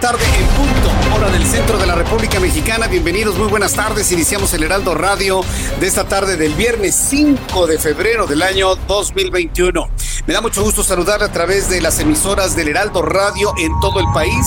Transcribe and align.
Tarde 0.00 0.24
en 0.38 0.46
punto, 0.46 1.14
hora 1.14 1.30
del 1.30 1.44
centro 1.44 1.76
de 1.76 1.86
la 1.86 1.94
República 1.94 2.40
Mexicana. 2.40 2.86
Bienvenidos, 2.86 3.36
muy 3.36 3.48
buenas 3.48 3.74
tardes. 3.74 4.10
Iniciamos 4.12 4.54
el 4.54 4.62
Heraldo 4.62 4.94
Radio 4.94 5.42
de 5.78 5.86
esta 5.86 6.04
tarde 6.04 6.38
del 6.38 6.54
viernes 6.54 6.94
5 6.94 7.66
de 7.66 7.78
febrero 7.78 8.26
del 8.26 8.40
año 8.40 8.76
2021. 8.76 9.90
Me 10.30 10.34
da 10.34 10.40
mucho 10.40 10.62
gusto 10.62 10.84
saludar 10.84 11.24
a 11.24 11.32
través 11.32 11.68
de 11.68 11.80
las 11.80 11.98
emisoras 11.98 12.54
del 12.54 12.68
Heraldo 12.68 13.02
Radio 13.02 13.52
en 13.58 13.72
todo 13.80 13.98
el 13.98 14.06
país, 14.14 14.46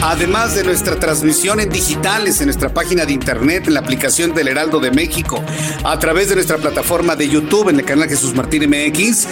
además 0.00 0.54
de 0.54 0.64
nuestra 0.64 0.98
transmisión 0.98 1.60
en 1.60 1.68
digitales 1.68 2.40
en 2.40 2.46
nuestra 2.46 2.72
página 2.72 3.04
de 3.04 3.12
internet, 3.12 3.64
en 3.66 3.74
la 3.74 3.80
aplicación 3.80 4.32
del 4.32 4.48
Heraldo 4.48 4.80
de 4.80 4.90
México, 4.90 5.44
a 5.84 5.98
través 5.98 6.30
de 6.30 6.36
nuestra 6.36 6.56
plataforma 6.56 7.14
de 7.14 7.28
YouTube 7.28 7.68
en 7.68 7.78
el 7.78 7.84
canal 7.84 8.08
Jesús 8.08 8.34
Martín 8.34 8.70
MX. 8.70 9.26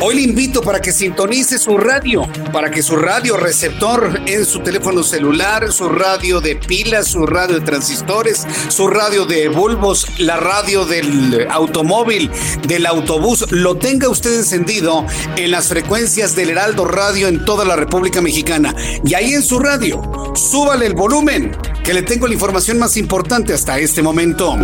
Hoy 0.00 0.16
le 0.16 0.20
invito 0.20 0.60
para 0.60 0.82
que 0.82 0.92
sintonice 0.92 1.58
su 1.58 1.78
radio, 1.78 2.28
para 2.52 2.70
que 2.70 2.82
su 2.82 2.96
radio 2.96 3.38
receptor 3.38 4.20
en 4.26 4.44
su 4.44 4.60
teléfono 4.60 5.02
celular, 5.02 5.72
su 5.72 5.88
radio 5.88 6.42
de 6.42 6.56
pilas, 6.56 7.06
su 7.06 7.24
radio 7.24 7.60
de 7.60 7.64
transistores, 7.64 8.46
su 8.68 8.88
radio 8.88 9.24
de 9.24 9.48
bulbos, 9.48 10.06
la 10.18 10.36
radio 10.36 10.84
del 10.84 11.48
automóvil, 11.50 12.30
del 12.68 12.84
autobús, 12.84 13.50
lo 13.50 13.78
tenga 13.78 14.10
usted 14.10 14.34
encendido 14.34 15.06
en 15.36 15.50
las 15.50 15.68
frecuencias 15.68 16.34
del 16.34 16.50
Heraldo 16.50 16.84
Radio 16.84 17.28
en 17.28 17.44
toda 17.44 17.64
la 17.64 17.76
República 17.76 18.20
Mexicana. 18.20 18.74
Y 19.04 19.14
ahí 19.14 19.34
en 19.34 19.42
su 19.42 19.58
radio, 19.58 20.32
súbale 20.34 20.86
el 20.86 20.94
volumen, 20.94 21.56
que 21.84 21.94
le 21.94 22.02
tengo 22.02 22.26
la 22.26 22.34
información 22.34 22.78
más 22.78 22.96
importante 22.96 23.52
hasta 23.52 23.78
este 23.78 24.02
momento. 24.02 24.56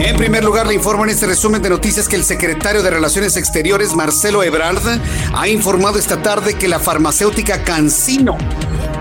En 0.00 0.16
primer 0.16 0.44
lugar, 0.44 0.66
le 0.66 0.74
informo 0.74 1.04
en 1.04 1.10
este 1.10 1.26
resumen 1.26 1.62
de 1.62 1.70
noticias 1.70 2.08
que 2.08 2.16
el 2.16 2.24
secretario 2.24 2.82
de 2.82 2.90
Relaciones 2.90 3.36
Exteriores, 3.36 3.94
Marcelo 3.94 4.42
Ebrard, 4.42 5.00
ha 5.34 5.48
informado 5.48 5.98
esta 5.98 6.22
tarde 6.22 6.54
que 6.54 6.68
la 6.68 6.78
farmacéutica 6.78 7.64
Cancino 7.64 8.36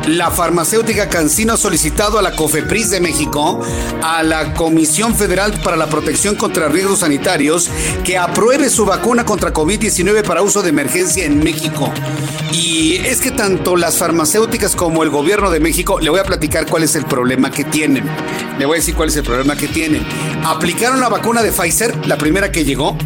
la 0.08 0.32
farmacéutica 0.32 1.10
Cancino 1.10 1.54
ha 1.54 1.58
solicitado 1.58 2.18
a 2.18 2.22
la 2.22 2.32
COFEPRIS 2.36 2.90
de 2.90 3.02
México, 3.02 3.62
a 4.02 4.24
la 4.24 4.54
Comisión 4.54 5.16
Federal 5.16 5.54
para 5.64 5.76
la 5.76 5.88
Protección 5.88 6.36
contra 6.36 6.70
Riesgos 6.70 7.00
Sanitarios, 7.00 7.70
que 8.04 8.18
apruebe 8.18 8.70
su 8.70 8.86
vacuna 8.86 9.26
contra 9.26 9.54
COVID-19 9.54 10.24
para 10.24 10.42
uso 10.42 10.62
de 10.62 10.70
emergencia 10.70 11.26
en 11.26 11.40
México. 11.40 11.92
Y 12.54 12.96
es 13.06 13.20
que 13.20 13.32
tanto 13.32 13.76
las 13.76 13.98
farmacéuticas 13.98 14.76
como 14.76 15.04
el 15.04 15.10
gobierno 15.10 15.52
de 15.52 15.60
México, 15.60 16.00
le 16.00 16.10
voy 16.10 16.20
a 16.20 16.24
platicar 16.24 16.66
cuál 16.68 16.84
es 16.84 16.96
el 16.96 17.06
problema 17.06 17.52
que 17.52 17.66
tienen. 17.66 18.06
Le 18.58 18.66
voy 18.66 18.78
a 18.78 18.80
decir 18.80 18.96
cuál 18.96 19.10
es 19.10 19.16
el 19.18 19.24
problema 19.24 19.58
que 19.58 19.68
tienen. 19.68 20.06
Aplicaron 20.46 21.02
la 21.02 21.10
vacuna 21.10 21.44
de 21.44 21.52
Pfizer, 21.52 22.08
la 22.08 22.18
primera 22.18 22.52
que 22.52 22.64
llegó, 22.64 22.98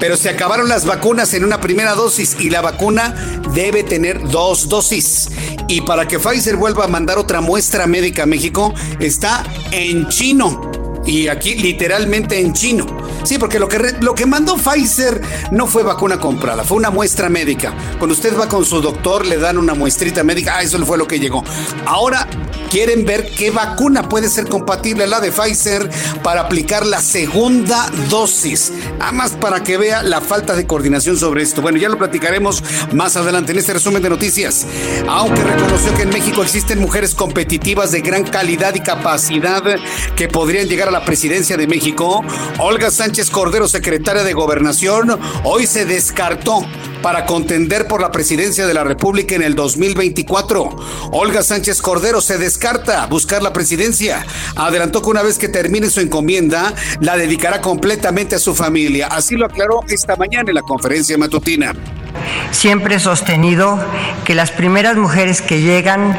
pero 0.00 0.16
se 0.16 0.28
acabaron 0.28 0.68
las 0.68 0.84
vacunas 0.84 1.34
en 1.34 1.44
una 1.44 1.60
primera 1.60 1.94
dosis 1.94 2.36
y 2.38 2.50
la 2.50 2.60
vacuna 2.60 3.14
debe 3.54 3.82
tener 3.84 4.28
dos 4.28 4.68
dosis. 4.68 5.28
Y 5.68 5.80
para 5.82 6.06
que 6.06 6.18
Pfizer 6.18 6.56
vuelva 6.56 6.84
a 6.84 6.88
mandar 6.88 7.18
otra 7.18 7.40
muestra 7.40 7.86
médica 7.86 8.24
a 8.24 8.26
México, 8.26 8.74
está 9.00 9.44
en 9.72 10.08
chino. 10.08 10.83
Y 11.06 11.28
aquí 11.28 11.54
literalmente 11.54 12.40
en 12.40 12.52
chino. 12.52 12.86
Sí, 13.24 13.38
porque 13.38 13.58
lo 13.58 13.68
que, 13.68 13.94
lo 14.00 14.14
que 14.14 14.26
mandó 14.26 14.56
Pfizer 14.56 15.20
no 15.50 15.66
fue 15.66 15.82
vacuna 15.82 16.18
comprada, 16.18 16.62
fue 16.62 16.76
una 16.76 16.90
muestra 16.90 17.28
médica. 17.28 17.72
Cuando 17.98 18.14
usted 18.14 18.38
va 18.38 18.48
con 18.48 18.64
su 18.64 18.80
doctor, 18.80 19.24
le 19.26 19.38
dan 19.38 19.56
una 19.56 19.74
muestrita 19.74 20.22
médica, 20.22 20.56
ah, 20.56 20.62
eso 20.62 20.84
fue 20.84 20.98
lo 20.98 21.06
que 21.06 21.18
llegó. 21.18 21.42
Ahora 21.86 22.28
quieren 22.70 23.04
ver 23.04 23.30
qué 23.30 23.50
vacuna 23.50 24.08
puede 24.08 24.28
ser 24.28 24.48
compatible 24.48 25.04
a 25.04 25.06
la 25.06 25.20
de 25.20 25.30
Pfizer 25.30 25.88
para 26.22 26.42
aplicar 26.42 26.84
la 26.84 27.00
segunda 27.00 27.90
dosis. 28.10 28.72
Nada 28.98 29.12
más 29.12 29.32
para 29.32 29.62
que 29.62 29.76
vea 29.76 30.02
la 30.02 30.20
falta 30.20 30.54
de 30.54 30.66
coordinación 30.66 31.16
sobre 31.16 31.42
esto. 31.42 31.62
Bueno, 31.62 31.78
ya 31.78 31.88
lo 31.88 31.96
platicaremos 31.96 32.62
más 32.92 33.16
adelante 33.16 33.52
en 33.52 33.58
este 33.58 33.74
resumen 33.74 34.02
de 34.02 34.10
noticias. 34.10 34.66
Aunque 35.08 35.42
reconoció 35.42 35.94
que 35.94 36.02
en 36.02 36.10
México 36.10 36.42
existen 36.42 36.80
mujeres 36.80 37.14
competitivas 37.14 37.92
de 37.92 38.00
gran 38.00 38.24
calidad 38.24 38.74
y 38.74 38.80
capacidad 38.80 39.62
que 40.16 40.28
podrían 40.28 40.68
llegar 40.68 40.88
a 40.88 40.90
la 40.94 41.04
presidencia 41.04 41.56
de 41.56 41.66
México, 41.66 42.24
Olga 42.58 42.88
Sánchez 42.88 43.28
Cordero, 43.28 43.66
secretaria 43.66 44.22
de 44.22 44.32
Gobernación, 44.32 45.18
hoy 45.42 45.66
se 45.66 45.84
descartó 45.84 46.64
para 47.02 47.26
contender 47.26 47.88
por 47.88 48.00
la 48.00 48.12
presidencia 48.12 48.64
de 48.64 48.74
la 48.74 48.84
República 48.84 49.34
en 49.34 49.42
el 49.42 49.56
2024. 49.56 51.10
Olga 51.10 51.42
Sánchez 51.42 51.82
Cordero 51.82 52.20
se 52.20 52.38
descarta 52.38 53.04
buscar 53.06 53.42
la 53.42 53.52
presidencia. 53.52 54.24
Adelantó 54.54 55.02
que 55.02 55.10
una 55.10 55.22
vez 55.22 55.36
que 55.36 55.48
termine 55.48 55.90
su 55.90 55.98
encomienda, 55.98 56.72
la 57.00 57.16
dedicará 57.16 57.60
completamente 57.60 58.36
a 58.36 58.38
su 58.38 58.54
familia. 58.54 59.08
Así 59.08 59.34
lo 59.34 59.46
aclaró 59.46 59.80
esta 59.88 60.14
mañana 60.14 60.48
en 60.50 60.54
la 60.54 60.62
conferencia 60.62 61.18
matutina. 61.18 61.74
Siempre 62.52 62.94
he 62.94 63.00
sostenido 63.00 63.84
que 64.24 64.36
las 64.36 64.52
primeras 64.52 64.96
mujeres 64.96 65.42
que 65.42 65.60
llegan 65.60 66.16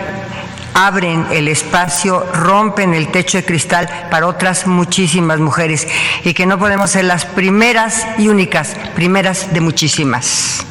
abren 0.75 1.25
el 1.31 1.47
espacio, 1.47 2.23
rompen 2.33 2.93
el 2.93 3.07
techo 3.07 3.39
de 3.39 3.45
cristal 3.45 3.89
para 4.11 4.27
otras 4.27 4.67
muchísimas 4.67 5.39
mujeres 5.39 5.87
y 6.23 6.33
que 6.33 6.45
no 6.45 6.59
podemos 6.59 6.91
ser 6.91 7.05
las 7.05 7.25
primeras 7.25 8.05
y 8.19 8.27
únicas, 8.27 8.75
primeras 8.93 9.51
de 9.53 9.61
muchísimas. 9.61 10.65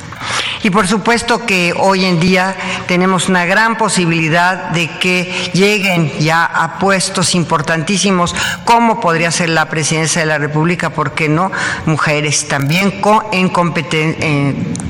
Y 0.62 0.70
por 0.70 0.88
supuesto 0.88 1.44
que 1.44 1.74
hoy 1.76 2.06
en 2.06 2.18
día 2.18 2.56
tenemos 2.86 3.28
una 3.28 3.44
gran 3.44 3.76
posibilidad 3.76 4.70
de 4.70 4.88
que 4.98 5.50
lleguen 5.52 6.10
ya 6.18 6.44
a 6.44 6.78
puestos 6.78 7.34
importantísimos, 7.34 8.34
como 8.64 8.98
podría 8.98 9.30
ser 9.30 9.50
la 9.50 9.68
presidencia 9.68 10.22
de 10.22 10.26
la 10.26 10.38
República, 10.38 10.90
¿por 10.90 11.12
qué 11.12 11.28
no? 11.28 11.52
Mujeres 11.84 12.48
también 12.48 13.02
en, 13.32 13.50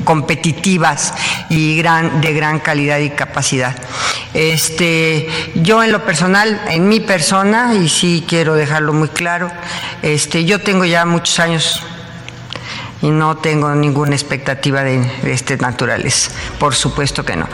competitivas 0.04 1.14
y 1.48 1.76
gran, 1.76 2.20
de 2.20 2.32
gran 2.32 2.60
calidad 2.60 2.98
y 2.98 3.10
capacidad. 3.10 3.74
Este, 4.32 5.28
yo 5.56 5.82
en 5.82 5.90
lo 5.90 6.04
personal, 6.04 6.60
en 6.68 6.88
mi 6.88 7.00
persona, 7.00 7.74
y 7.74 7.88
sí 7.88 8.24
quiero 8.28 8.54
dejarlo 8.54 8.92
muy 8.92 9.08
claro, 9.08 9.50
este, 10.02 10.44
yo 10.44 10.60
tengo 10.60 10.84
ya 10.84 11.04
muchos 11.04 11.40
años 11.40 11.82
y 13.04 13.10
no 13.10 13.36
tengo 13.36 13.74
ninguna 13.74 14.14
expectativa 14.14 14.82
de, 14.82 14.98
de 15.22 15.32
este 15.32 15.58
naturales. 15.58 16.30
Por 16.58 16.74
supuesto 16.74 17.22
que 17.22 17.36
no. 17.36 17.46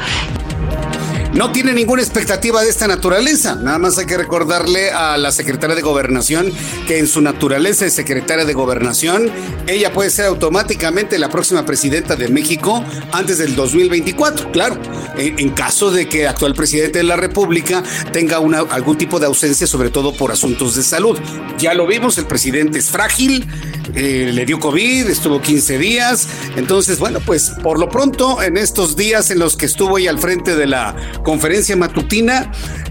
No 1.33 1.53
tiene 1.53 1.73
ninguna 1.73 2.03
expectativa 2.03 2.61
de 2.61 2.69
esta 2.69 2.89
naturaleza. 2.89 3.55
Nada 3.55 3.79
más 3.79 3.97
hay 3.99 4.07
que 4.07 4.17
recordarle 4.17 4.91
a 4.91 5.17
la 5.17 5.31
secretaria 5.31 5.77
de 5.77 5.83
Gobernación 5.83 6.53
que 6.89 6.99
en 6.99 7.07
su 7.07 7.21
naturaleza 7.21 7.85
de 7.85 7.93
secretaria 7.93 8.45
de 8.45 8.53
Gobernación, 8.53 9.31
ella 9.69 9.93
puede 9.93 10.11
ser 10.11 10.27
automáticamente 10.27 11.21
la 11.21 11.29
próxima 11.29 11.65
presidenta 11.65 12.17
de 12.17 12.29
México 12.29 12.85
antes 13.13 13.39
del 13.39 13.55
2024. 13.55 14.51
Claro, 14.51 14.77
en, 15.17 15.51
caso 15.51 15.93
de 15.93 16.09
que 16.09 16.23
el 16.23 16.29
actual 16.29 16.55
presidente 16.55 16.99
de 16.99 17.05
la 17.05 17.17
República 17.17 17.85
tenga 18.13 18.39
algún 18.39 18.99
tipo 18.99 19.21
de 19.21 19.27
ausencia, 19.27 19.69
sobre 19.69 19.91
todo 19.91 20.13
por 20.13 20.33
asuntos 20.33 20.75
de 20.75 20.83
salud. 20.83 21.17
Ya 21.59 21.75
lo 21.75 21.87
vimos, 21.87 22.19
el 22.19 22.27
presidente 22.27 22.81
es 22.81 22.91
frágil, 22.91 23.47
eh, 23.95 24.31
le 24.33 24.47
dio 24.47 24.59
COVID, 24.59 25.09
estuvo 25.09 25.41
15 25.41 25.79
días. 25.79 26.27
Entonces, 26.57 26.99
bueno, 26.99 27.21
pues 27.25 27.51
por 27.63 27.79
lo 27.79 27.89
pronto, 27.89 28.43
en 28.43 28.57
estos 28.57 28.97
días 28.97 29.31
en 29.31 29.39
los 29.39 29.57
que 29.57 29.67
estuvo 29.67 29.97
ahí 29.97 30.09
al 30.09 30.19
frente 30.19 30.57
de 30.57 30.67
la 30.67 30.97
conferencia 31.23 31.77
matutina, 31.77 32.51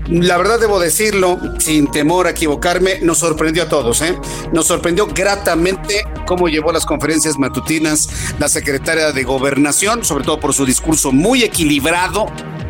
la 0.10 0.38
verdad 0.38 0.60
debo 0.60 0.80
decirlo, 0.80 1.40
sin 1.60 1.90
temor 1.92 2.28
a 2.28 2.32
equivocarme, 2.32 3.00
nos 3.02 3.20
sorprendió 3.20 3.64
a 3.64 3.70
todos, 3.70 4.02
¿eh? 4.02 4.18
Nos 4.52 4.66
sorprendió 4.68 5.08
gratamente 5.08 6.04
cómo 6.26 6.48
llevó 6.48 6.72
las 6.72 6.86
conferencias 6.86 7.38
matutinas 7.38 8.10
la 8.40 8.50
secretaria 8.50 9.12
de 9.12 9.24
Gobernación, 9.24 10.04
sobre 10.04 10.24
todo 10.24 10.40
por 10.40 10.54
su 10.54 10.66
discurso 10.66 11.12
muy 11.12 11.44
equilibrado, 11.44 12.28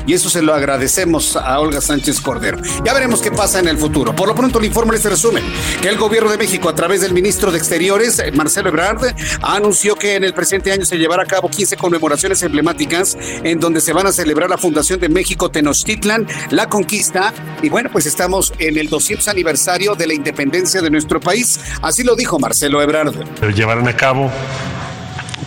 y 0.10 0.16
eso 0.16 0.28
se 0.28 0.42
lo 0.42 0.56
agradecemos 0.56 1.36
a 1.36 1.60
Olga 1.60 1.82
Sánchez 1.82 2.20
Cordero. 2.20 2.58
Ya 2.84 2.96
veremos 2.96 3.22
qué 3.22 3.32
pasa 3.32 3.60
en 3.60 3.68
el 3.68 3.78
futuro. 3.78 4.16
Por 4.16 4.28
lo 4.28 4.34
pronto 4.34 4.60
le 4.60 4.66
informo 4.66 4.94
este 4.94 5.08
resumen 5.08 5.44
que 5.84 5.88
el 5.88 5.98
gobierno 6.00 6.32
de 6.32 6.38
México 6.40 6.68
a 6.68 6.74
través 6.74 7.02
del 7.02 7.14
ministro 7.14 7.52
de 7.52 7.60
Exteriores, 7.60 8.20
Marcelo 8.34 8.70
Ebrard, 8.70 9.14
anunció 9.44 9.96
que 9.96 10.16
en 10.16 10.24
el 10.24 10.34
presente 10.34 10.72
año 10.72 10.84
se 10.84 10.98
llevará 10.98 11.22
a 11.22 11.26
cabo 11.28 11.48
15 11.48 11.78
conmemoraciones 11.78 12.42
emblemáticas 12.42 13.16
en 13.44 13.60
donde 13.60 13.82
se 13.82 13.94
van 13.94 14.08
a 14.08 14.12
celebrar 14.12 14.50
la 14.50 14.58
fundación 14.58 15.00
de 15.00 15.10
México 15.10 15.52
Tenochtitlan, 15.52 16.26
la 16.50 16.68
conquista 16.68 17.32
y 17.62 17.70
bueno, 17.70 17.92
pues 17.92 18.08
estamos 18.08 18.52
en 18.58 18.80
el 18.80 18.90
200 18.90 19.28
aniversario 19.28 19.94
de 19.94 20.08
la 20.08 20.16
independencia 20.16 20.82
de 20.82 20.90
nuestro 20.90 21.20
país. 21.20 21.60
Así 21.84 22.02
lo 22.02 22.16
dijo 22.16 22.40
Marcelo 22.40 22.82
Ebrard. 22.82 23.14
Llevarán 23.54 23.88
a 23.88 23.96
cabo 23.96 24.32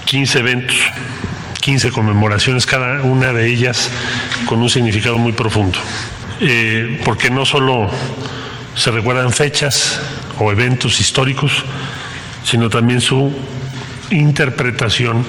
15 0.05 0.39
eventos 0.39 0.77
15 1.63 1.93
conmemoraciones, 1.93 2.67
cada 2.67 3.03
una 3.03 3.33
de 3.33 3.47
ellas 3.47 3.89
con 4.47 4.61
un 4.61 4.69
significado 4.69 5.17
muy 5.17 5.33
profundo. 5.33 5.79
Eh, 6.41 7.01
porque 7.05 7.31
no 7.31 7.47
solo 7.47 7.89
se 8.75 8.91
recuerdan 8.91 9.33
fechas 9.33 10.01
o 10.41 10.51
eventos 10.51 11.01
históricos, 11.01 11.65
sino 12.45 12.69
también 12.69 13.01
su 13.01 13.33
interpretación 14.11 15.25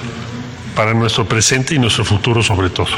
para 0.74 0.92
nuestro 0.92 1.24
presente 1.24 1.76
y 1.76 1.78
nuestro 1.78 2.04
futuro 2.04 2.42
sobre 2.42 2.68
todo. 2.68 2.88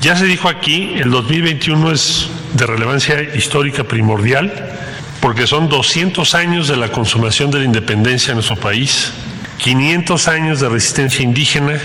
Ya 0.00 0.16
se 0.16 0.24
dijo 0.24 0.48
aquí, 0.48 0.94
el 0.96 1.10
2021 1.10 1.92
es 1.92 2.30
de 2.54 2.66
relevancia 2.66 3.20
histórica 3.34 3.84
primordial 3.84 4.50
porque 5.20 5.46
son 5.46 5.68
200 5.68 6.34
años 6.34 6.68
de 6.68 6.76
la 6.76 6.90
consumación 6.90 7.50
de 7.50 7.58
la 7.58 7.64
independencia 7.66 8.30
en 8.30 8.36
nuestro 8.36 8.56
país, 8.56 9.12
500 9.58 10.28
años 10.28 10.60
de 10.60 10.70
resistencia 10.70 11.22
indígena, 11.22 11.78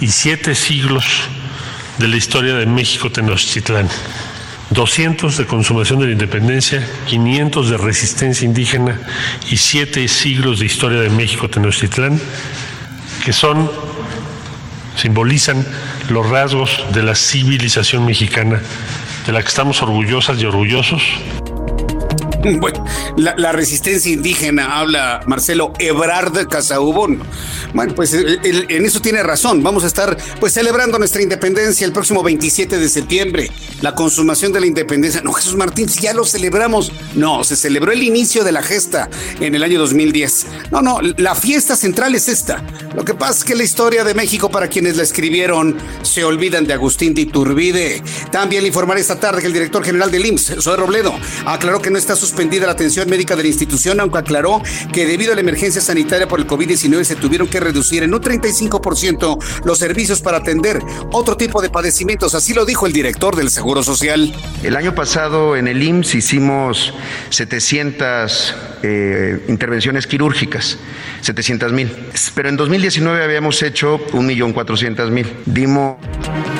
y 0.00 0.08
siete 0.08 0.54
siglos 0.54 1.04
de 1.98 2.08
la 2.08 2.16
historia 2.16 2.54
de 2.54 2.66
México 2.66 3.10
Tenochtitlán. 3.10 3.88
200 4.70 5.36
de 5.36 5.46
consumación 5.46 6.00
de 6.00 6.06
la 6.06 6.12
independencia, 6.12 6.86
500 7.06 7.70
de 7.70 7.76
resistencia 7.76 8.44
indígena 8.44 9.00
y 9.48 9.58
siete 9.58 10.06
siglos 10.08 10.58
de 10.58 10.66
historia 10.66 11.00
de 11.00 11.08
México 11.08 11.48
Tenochtitlán, 11.48 12.20
que 13.24 13.32
son, 13.32 13.70
simbolizan 14.96 15.64
los 16.10 16.28
rasgos 16.28 16.84
de 16.92 17.02
la 17.02 17.14
civilización 17.14 18.04
mexicana, 18.04 18.60
de 19.24 19.32
la 19.32 19.40
que 19.42 19.48
estamos 19.48 19.82
orgullosas 19.82 20.40
y 20.40 20.46
orgullosos 20.46 21.02
Bueno, 22.60 22.84
la, 23.16 23.52
resistencia 23.52 24.12
indígena, 24.12 24.78
habla 24.78 25.20
Marcelo 25.26 25.72
Ebrard 25.78 26.48
Casaubón. 26.48 27.20
Bueno, 27.74 27.94
pues 27.94 28.14
en 28.14 28.84
eso 28.84 29.00
tiene 29.00 29.22
razón. 29.22 29.62
Vamos 29.62 29.84
a 29.84 29.86
estar 29.86 30.16
pues 30.40 30.52
celebrando 30.52 30.98
nuestra 30.98 31.22
independencia 31.22 31.84
el 31.86 31.92
próximo 31.92 32.22
27 32.22 32.78
de 32.78 32.88
septiembre. 32.88 33.50
La 33.82 33.94
consumación 33.94 34.52
de 34.52 34.60
la 34.60 34.66
independencia. 34.66 35.20
No, 35.22 35.32
Jesús 35.32 35.56
Martín, 35.56 35.88
ya 35.88 36.14
lo 36.14 36.24
celebramos. 36.24 36.92
No, 37.14 37.44
se 37.44 37.56
celebró 37.56 37.92
el 37.92 38.02
inicio 38.02 38.44
de 38.44 38.52
la 38.52 38.62
gesta 38.62 39.10
en 39.40 39.54
el 39.54 39.62
año 39.62 39.78
2010. 39.78 40.46
No, 40.70 40.82
no, 40.82 41.00
la 41.00 41.34
fiesta 41.34 41.76
central 41.76 42.14
es 42.14 42.28
esta. 42.28 42.62
Lo 42.94 43.04
que 43.04 43.14
pasa 43.14 43.38
es 43.40 43.44
que 43.44 43.54
la 43.54 43.64
historia 43.64 44.04
de 44.04 44.14
México, 44.14 44.50
para 44.50 44.68
quienes 44.68 44.96
la 44.96 45.02
escribieron, 45.02 45.76
se 46.02 46.24
olvidan 46.24 46.66
de 46.66 46.74
Agustín 46.74 47.14
de 47.14 47.22
Iturbide. 47.22 48.02
También 48.30 48.62
le 48.62 48.68
informaré 48.68 49.00
esta 49.00 49.20
tarde 49.20 49.40
que 49.40 49.48
el 49.48 49.52
director 49.52 49.84
general 49.84 50.10
del 50.10 50.24
IMSS, 50.24 50.62
Zoe 50.62 50.76
Robledo, 50.76 51.14
aclaró 51.44 51.82
que 51.82 51.90
no 51.90 51.98
está 51.98 52.16
suspendida 52.36 52.66
la 52.66 52.72
atención 52.72 53.08
médica 53.08 53.34
de 53.34 53.44
la 53.44 53.48
institución, 53.48 53.98
aunque 53.98 54.18
aclaró 54.18 54.60
que 54.92 55.06
debido 55.06 55.32
a 55.32 55.34
la 55.34 55.40
emergencia 55.40 55.80
sanitaria 55.80 56.28
por 56.28 56.38
el 56.38 56.46
COVID-19 56.46 57.02
se 57.02 57.16
tuvieron 57.16 57.48
que 57.48 57.60
reducir 57.60 58.02
en 58.02 58.12
un 58.12 58.20
35% 58.20 59.38
los 59.64 59.78
servicios 59.78 60.20
para 60.20 60.36
atender 60.36 60.80
otro 61.12 61.38
tipo 61.38 61.62
de 61.62 61.70
padecimientos. 61.70 62.34
Así 62.34 62.52
lo 62.52 62.66
dijo 62.66 62.86
el 62.86 62.92
director 62.92 63.36
del 63.36 63.48
Seguro 63.48 63.82
Social. 63.82 64.34
El 64.62 64.76
año 64.76 64.94
pasado 64.94 65.56
en 65.56 65.66
el 65.66 65.82
IMSS 65.82 66.16
hicimos 66.16 66.92
700 67.30 68.54
eh, 68.82 69.44
intervenciones 69.48 70.06
quirúrgicas, 70.06 70.76
700 71.22 71.72
mil. 71.72 71.90
Pero 72.34 72.50
en 72.50 72.56
2019 72.56 73.24
habíamos 73.24 73.62
hecho 73.62 73.98
1.400.000. 74.12 75.26
Dimos... 75.46 75.96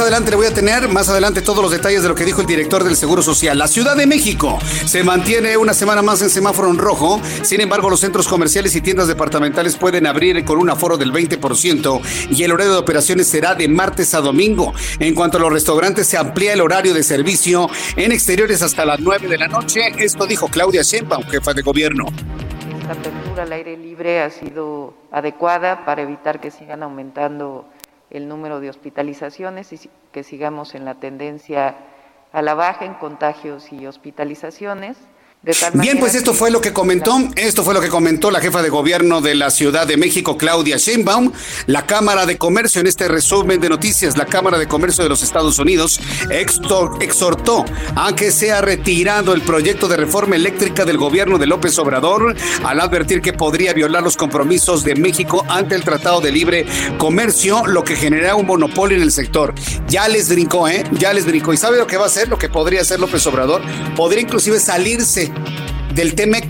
Adelante 0.01 0.31
le 0.31 0.37
voy 0.37 0.47
a 0.47 0.55
tener 0.55 0.89
más 0.89 1.09
adelante 1.09 1.43
todos 1.43 1.63
los 1.63 1.71
detalles 1.71 2.03
de 2.03 2.09
lo 2.09 2.15
que 2.15 2.25
dijo 2.25 2.41
el 2.41 2.47
director 2.47 2.83
del 2.83 2.97
Seguro 2.97 3.23
Social. 3.23 3.59
La 3.59 3.69
Ciudad 3.69 3.97
de 3.97 4.07
México 4.07 4.59
se 4.87 5.05
mantiene 5.05 5.57
una 5.57 5.66
semana 5.75 6.03
más 6.03 6.23
en 6.23 6.31
semáforo 6.31 6.71
en 6.71 6.79
rojo. 6.79 7.21
Sin 7.43 7.61
embargo, 7.61 7.91
los 7.91 8.01
centros 8.01 8.29
comerciales 8.29 8.75
y 8.77 8.81
tiendas 8.81 9.09
departamentales 9.09 9.77
pueden 9.77 10.07
abrir 10.07 10.45
con 10.45 10.59
un 10.59 10.71
aforo 10.71 10.97
del 10.97 11.13
20% 11.13 12.01
y 12.31 12.43
el 12.43 12.53
horario 12.53 12.73
de 12.73 12.79
operaciones 12.79 13.27
será 13.27 13.55
de 13.55 13.69
martes 13.69 14.15
a 14.15 14.21
domingo. 14.21 14.73
En 14.99 15.15
cuanto 15.15 15.39
a 15.39 15.41
los 15.41 15.53
restaurantes, 15.53 16.07
se 16.07 16.17
amplía 16.17 16.53
el 16.53 16.61
horario 16.61 16.95
de 16.95 17.03
servicio 17.03 17.69
en 17.97 18.13
exteriores 18.13 18.63
hasta 18.63 18.85
las 18.85 19.01
9 19.01 19.29
de 19.29 19.39
la 19.39 19.49
noche. 19.49 19.93
Esto 19.99 20.27
dijo 20.27 20.49
Claudia 20.49 20.83
Sheinbaum, 20.83 21.25
jefa 21.25 21.53
de 21.53 21.63
gobierno. 21.63 22.07
Esta 22.81 22.93
apertura 22.93 23.43
al 23.43 23.53
aire 23.53 23.77
libre 23.77 24.21
ha 24.23 24.31
sido 24.31 24.95
adecuada 25.11 25.85
para 25.85 26.03
evitar 26.03 26.41
que 26.41 26.51
sigan 26.51 26.83
aumentando 26.83 27.67
el 28.11 28.29
número 28.29 28.61
de 28.61 28.71
hospitalizaciones 28.71 29.73
y 29.73 29.91
que 30.13 30.23
sigamos 30.23 30.75
en 30.75 30.85
la 30.85 30.95
tendencia 30.95 31.77
a 32.33 32.43
la 32.43 32.55
baja 32.55 32.85
en 32.85 32.95
contagios 32.95 33.73
y 33.73 33.87
hospitalizaciones. 33.87 34.97
Bien, 35.75 36.01
pues 36.01 36.17
esto 36.17 36.35
fue 36.35 36.51
lo 36.51 36.61
que 36.61 36.73
comentó, 36.73 37.17
esto 37.37 37.63
fue 37.63 37.73
lo 37.73 37.81
que 37.81 37.89
comentó 37.89 38.33
la 38.33 38.41
jefa 38.41 38.63
de 38.63 38.69
gobierno 38.69 39.21
de 39.21 39.37
la 39.37 39.53
Ciudad 39.53 39.87
de 39.87 39.97
México, 39.97 40.37
Claudia 40.37 40.77
Sheinbaum. 40.77 41.31
La 41.67 41.87
Cámara 41.87 42.27
de 42.27 42.37
Comercio, 42.37 42.81
en 42.81 42.89
este 42.89 43.07
resumen 43.07 43.61
de 43.61 43.69
noticias, 43.69 44.17
la 44.17 44.27
Cámara 44.27 44.59
de 44.59 44.67
Comercio 44.67 45.05
de 45.05 45.09
los 45.09 45.23
Estados 45.23 45.61
Unidos 45.61 46.01
exhortó 46.31 47.65
a 47.95 48.13
que 48.17 48.33
sea 48.33 48.61
retirado 48.61 49.35
el 49.35 49.43
proyecto 49.43 49.87
de 49.87 49.97
reforma 49.97 50.35
eléctrica 50.35 50.85
del 50.85 50.99
gobierno 50.99 51.39
de 51.39 51.47
López 51.47 51.79
Obrador 51.79 52.35
al 52.65 52.81
advertir 52.81 53.23
que 53.23 53.33
podría 53.33 53.73
violar 53.73 54.03
los 54.03 54.17
compromisos 54.17 54.83
de 54.83 54.97
México 54.97 55.47
ante 55.49 55.77
el 55.77 55.85
Tratado 55.85 56.21
de 56.21 56.33
Libre 56.33 56.67
Comercio, 56.99 57.65
lo 57.69 57.85
que 57.85 57.95
genera 57.95 58.35
un 58.35 58.47
monopolio 58.47 58.97
en 58.97 59.03
el 59.05 59.13
sector. 59.13 59.55
Ya 59.87 60.09
les 60.09 60.29
brincó, 60.29 60.67
¿eh? 60.67 60.83
Ya 60.99 61.13
les 61.13 61.25
brincó. 61.25 61.53
¿Y 61.53 61.57
sabe 61.57 61.79
lo 61.79 61.87
que 61.87 61.99
va 61.99 62.05
a 62.05 62.09
hacer? 62.09 62.29
Lo 62.29 62.37
que 62.37 62.49
podría 62.49 62.81
hacer 62.81 62.99
López 62.99 63.25
Obrador. 63.29 63.63
Podría 63.95 64.23
inclusive 64.23 64.59
salirse 64.59 65.36
Thank 65.37 65.81
you. 65.81 65.86
Del 65.97 66.15
TEMEC. 66.15 66.47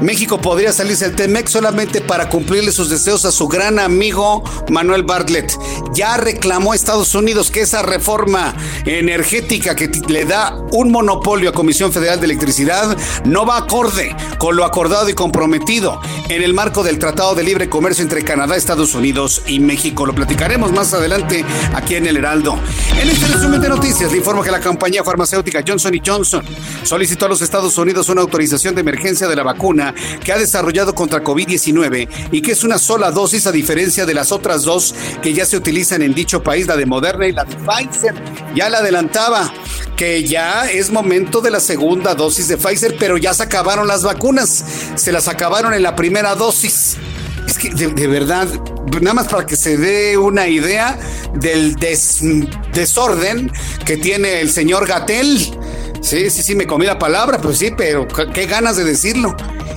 México 0.00 0.40
podría 0.40 0.72
salirse 0.72 1.06
del 1.06 1.16
TEMEC 1.16 1.46
solamente 1.46 2.00
para 2.00 2.28
cumplirle 2.28 2.72
sus 2.72 2.90
deseos 2.90 3.24
a 3.24 3.30
su 3.30 3.48
gran 3.48 3.78
amigo 3.78 4.42
Manuel 4.68 5.04
Bartlett. 5.04 5.52
Ya 5.94 6.16
reclamó 6.16 6.72
a 6.72 6.74
Estados 6.74 7.14
Unidos 7.14 7.50
que 7.50 7.60
esa 7.60 7.82
reforma 7.82 8.54
energética 8.84 9.76
que 9.76 9.88
le 10.08 10.24
da 10.24 10.56
un 10.72 10.90
monopolio 10.90 11.50
a 11.50 11.52
Comisión 11.52 11.92
Federal 11.92 12.18
de 12.18 12.26
Electricidad 12.26 12.96
no 13.24 13.46
va 13.46 13.58
acorde 13.58 14.14
con 14.38 14.56
lo 14.56 14.64
acordado 14.64 15.08
y 15.08 15.14
comprometido 15.14 16.00
en 16.28 16.42
el 16.42 16.54
marco 16.54 16.82
del 16.82 16.98
Tratado 16.98 17.34
de 17.34 17.44
Libre 17.44 17.68
Comercio 17.68 18.02
entre 18.02 18.24
Canadá, 18.24 18.56
Estados 18.56 18.94
Unidos 18.94 19.42
y 19.46 19.60
México. 19.60 20.06
Lo 20.06 20.14
platicaremos 20.14 20.72
más 20.72 20.92
adelante 20.92 21.44
aquí 21.74 21.94
en 21.94 22.06
el 22.06 22.16
Heraldo. 22.16 22.58
En 23.00 23.08
este 23.08 23.26
resumen 23.26 23.60
de 23.60 23.68
noticias 23.68 24.10
le 24.10 24.18
informo 24.18 24.42
que 24.42 24.50
la 24.50 24.60
compañía 24.60 25.04
farmacéutica 25.04 25.62
Johnson 25.66 25.94
Johnson 26.04 26.44
solicitó 26.82 27.26
a 27.26 27.28
los 27.28 27.42
Estados 27.42 27.76
Unidos 27.78 28.08
una 28.08 28.22
autorización 28.22 28.63
de 28.72 28.80
emergencia 28.80 29.28
de 29.28 29.36
la 29.36 29.42
vacuna 29.42 29.94
que 30.24 30.32
ha 30.32 30.38
desarrollado 30.38 30.94
contra 30.94 31.22
COVID-19 31.22 32.08
y 32.30 32.40
que 32.40 32.52
es 32.52 32.64
una 32.64 32.78
sola 32.78 33.10
dosis 33.10 33.46
a 33.46 33.52
diferencia 33.52 34.06
de 34.06 34.14
las 34.14 34.32
otras 34.32 34.62
dos 34.62 34.94
que 35.20 35.34
ya 35.34 35.44
se 35.44 35.56
utilizan 35.56 36.00
en 36.00 36.14
dicho 36.14 36.42
país, 36.42 36.66
la 36.66 36.76
de 36.76 36.86
Moderna 36.86 37.26
y 37.26 37.32
la 37.32 37.44
de 37.44 37.56
Pfizer. 37.56 38.14
Ya 38.54 38.70
la 38.70 38.78
adelantaba 38.78 39.52
que 39.96 40.24
ya 40.24 40.70
es 40.70 40.90
momento 40.90 41.40
de 41.40 41.50
la 41.50 41.60
segunda 41.60 42.14
dosis 42.14 42.48
de 42.48 42.56
Pfizer, 42.56 42.96
pero 42.98 43.18
ya 43.18 43.34
se 43.34 43.42
acabaron 43.42 43.86
las 43.86 44.02
vacunas, 44.02 44.64
se 44.94 45.12
las 45.12 45.28
acabaron 45.28 45.74
en 45.74 45.82
la 45.82 45.94
primera 45.94 46.34
dosis. 46.34 46.96
Es 47.46 47.58
que 47.58 47.70
de, 47.70 48.06
verdad, 48.06 48.48
nada 49.00 49.14
más 49.14 49.28
para 49.28 49.44
que 49.44 49.56
se 49.56 49.76
dé 49.76 50.16
una 50.16 50.48
idea 50.48 50.98
del 51.34 51.76
desorden 52.72 53.50
que 53.84 53.96
tiene 53.96 54.40
el 54.40 54.50
señor 54.50 54.86
Gatel. 54.86 55.38
Sí, 56.04 56.28
sí, 56.28 56.42
sí, 56.42 56.54
me 56.54 56.66
comí 56.66 56.84
la 56.84 56.98
palabra, 56.98 57.38
pues 57.38 57.56
sí, 57.56 57.70
pero 57.74 58.06
qué 58.06 58.44
ganas 58.44 58.76
de 58.76 58.84
decirlo. 58.84 59.34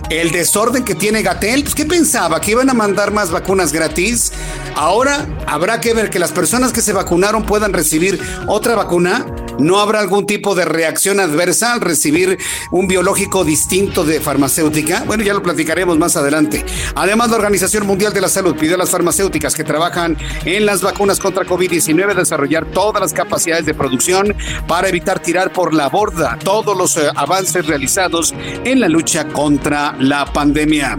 El 0.09 0.31
desorden 0.31 0.83
que 0.83 0.93
tiene 0.93 1.21
Gatel, 1.21 1.63
pues 1.63 1.73
¿qué 1.73 1.85
pensaba? 1.85 2.41
¿Que 2.41 2.51
iban 2.51 2.69
a 2.69 2.73
mandar 2.73 3.11
más 3.11 3.31
vacunas 3.31 3.71
gratis? 3.71 4.33
Ahora 4.75 5.25
habrá 5.45 5.79
que 5.79 5.93
ver 5.93 6.09
que 6.09 6.19
las 6.19 6.33
personas 6.33 6.73
que 6.73 6.81
se 6.81 6.91
vacunaron 6.91 7.45
puedan 7.45 7.71
recibir 7.71 8.19
otra 8.45 8.75
vacuna 8.75 9.25
¿No 9.59 9.79
habrá 9.79 9.99
algún 9.99 10.25
tipo 10.25 10.55
de 10.55 10.65
reacción 10.65 11.19
adversa 11.19 11.73
al 11.73 11.81
recibir 11.81 12.37
un 12.71 12.87
biológico 12.87 13.43
distinto 13.43 14.03
de 14.03 14.19
farmacéutica? 14.19 15.03
Bueno, 15.05 15.23
ya 15.23 15.33
lo 15.33 15.41
platicaremos 15.41 15.97
más 15.97 16.15
adelante. 16.15 16.63
Además, 16.95 17.29
la 17.29 17.37
Organización 17.37 17.87
Mundial 17.87 18.13
de 18.13 18.21
la 18.21 18.29
Salud 18.29 18.55
pidió 18.55 18.75
a 18.75 18.77
las 18.77 18.89
farmacéuticas 18.89 19.55
que 19.55 19.63
trabajan 19.63 20.17
en 20.45 20.65
las 20.65 20.81
vacunas 20.81 21.19
contra 21.19 21.45
COVID-19 21.45 22.15
desarrollar 22.15 22.65
todas 22.65 23.01
las 23.01 23.13
capacidades 23.13 23.65
de 23.65 23.73
producción 23.73 24.35
para 24.67 24.89
evitar 24.89 25.19
tirar 25.19 25.51
por 25.51 25.73
la 25.73 25.89
borda 25.89 26.37
todos 26.43 26.77
los 26.77 26.97
eh, 26.97 27.09
avances 27.15 27.65
realizados 27.65 28.33
en 28.63 28.79
la 28.79 28.87
lucha 28.87 29.27
contra 29.27 29.95
la 29.99 30.25
pandemia. 30.25 30.97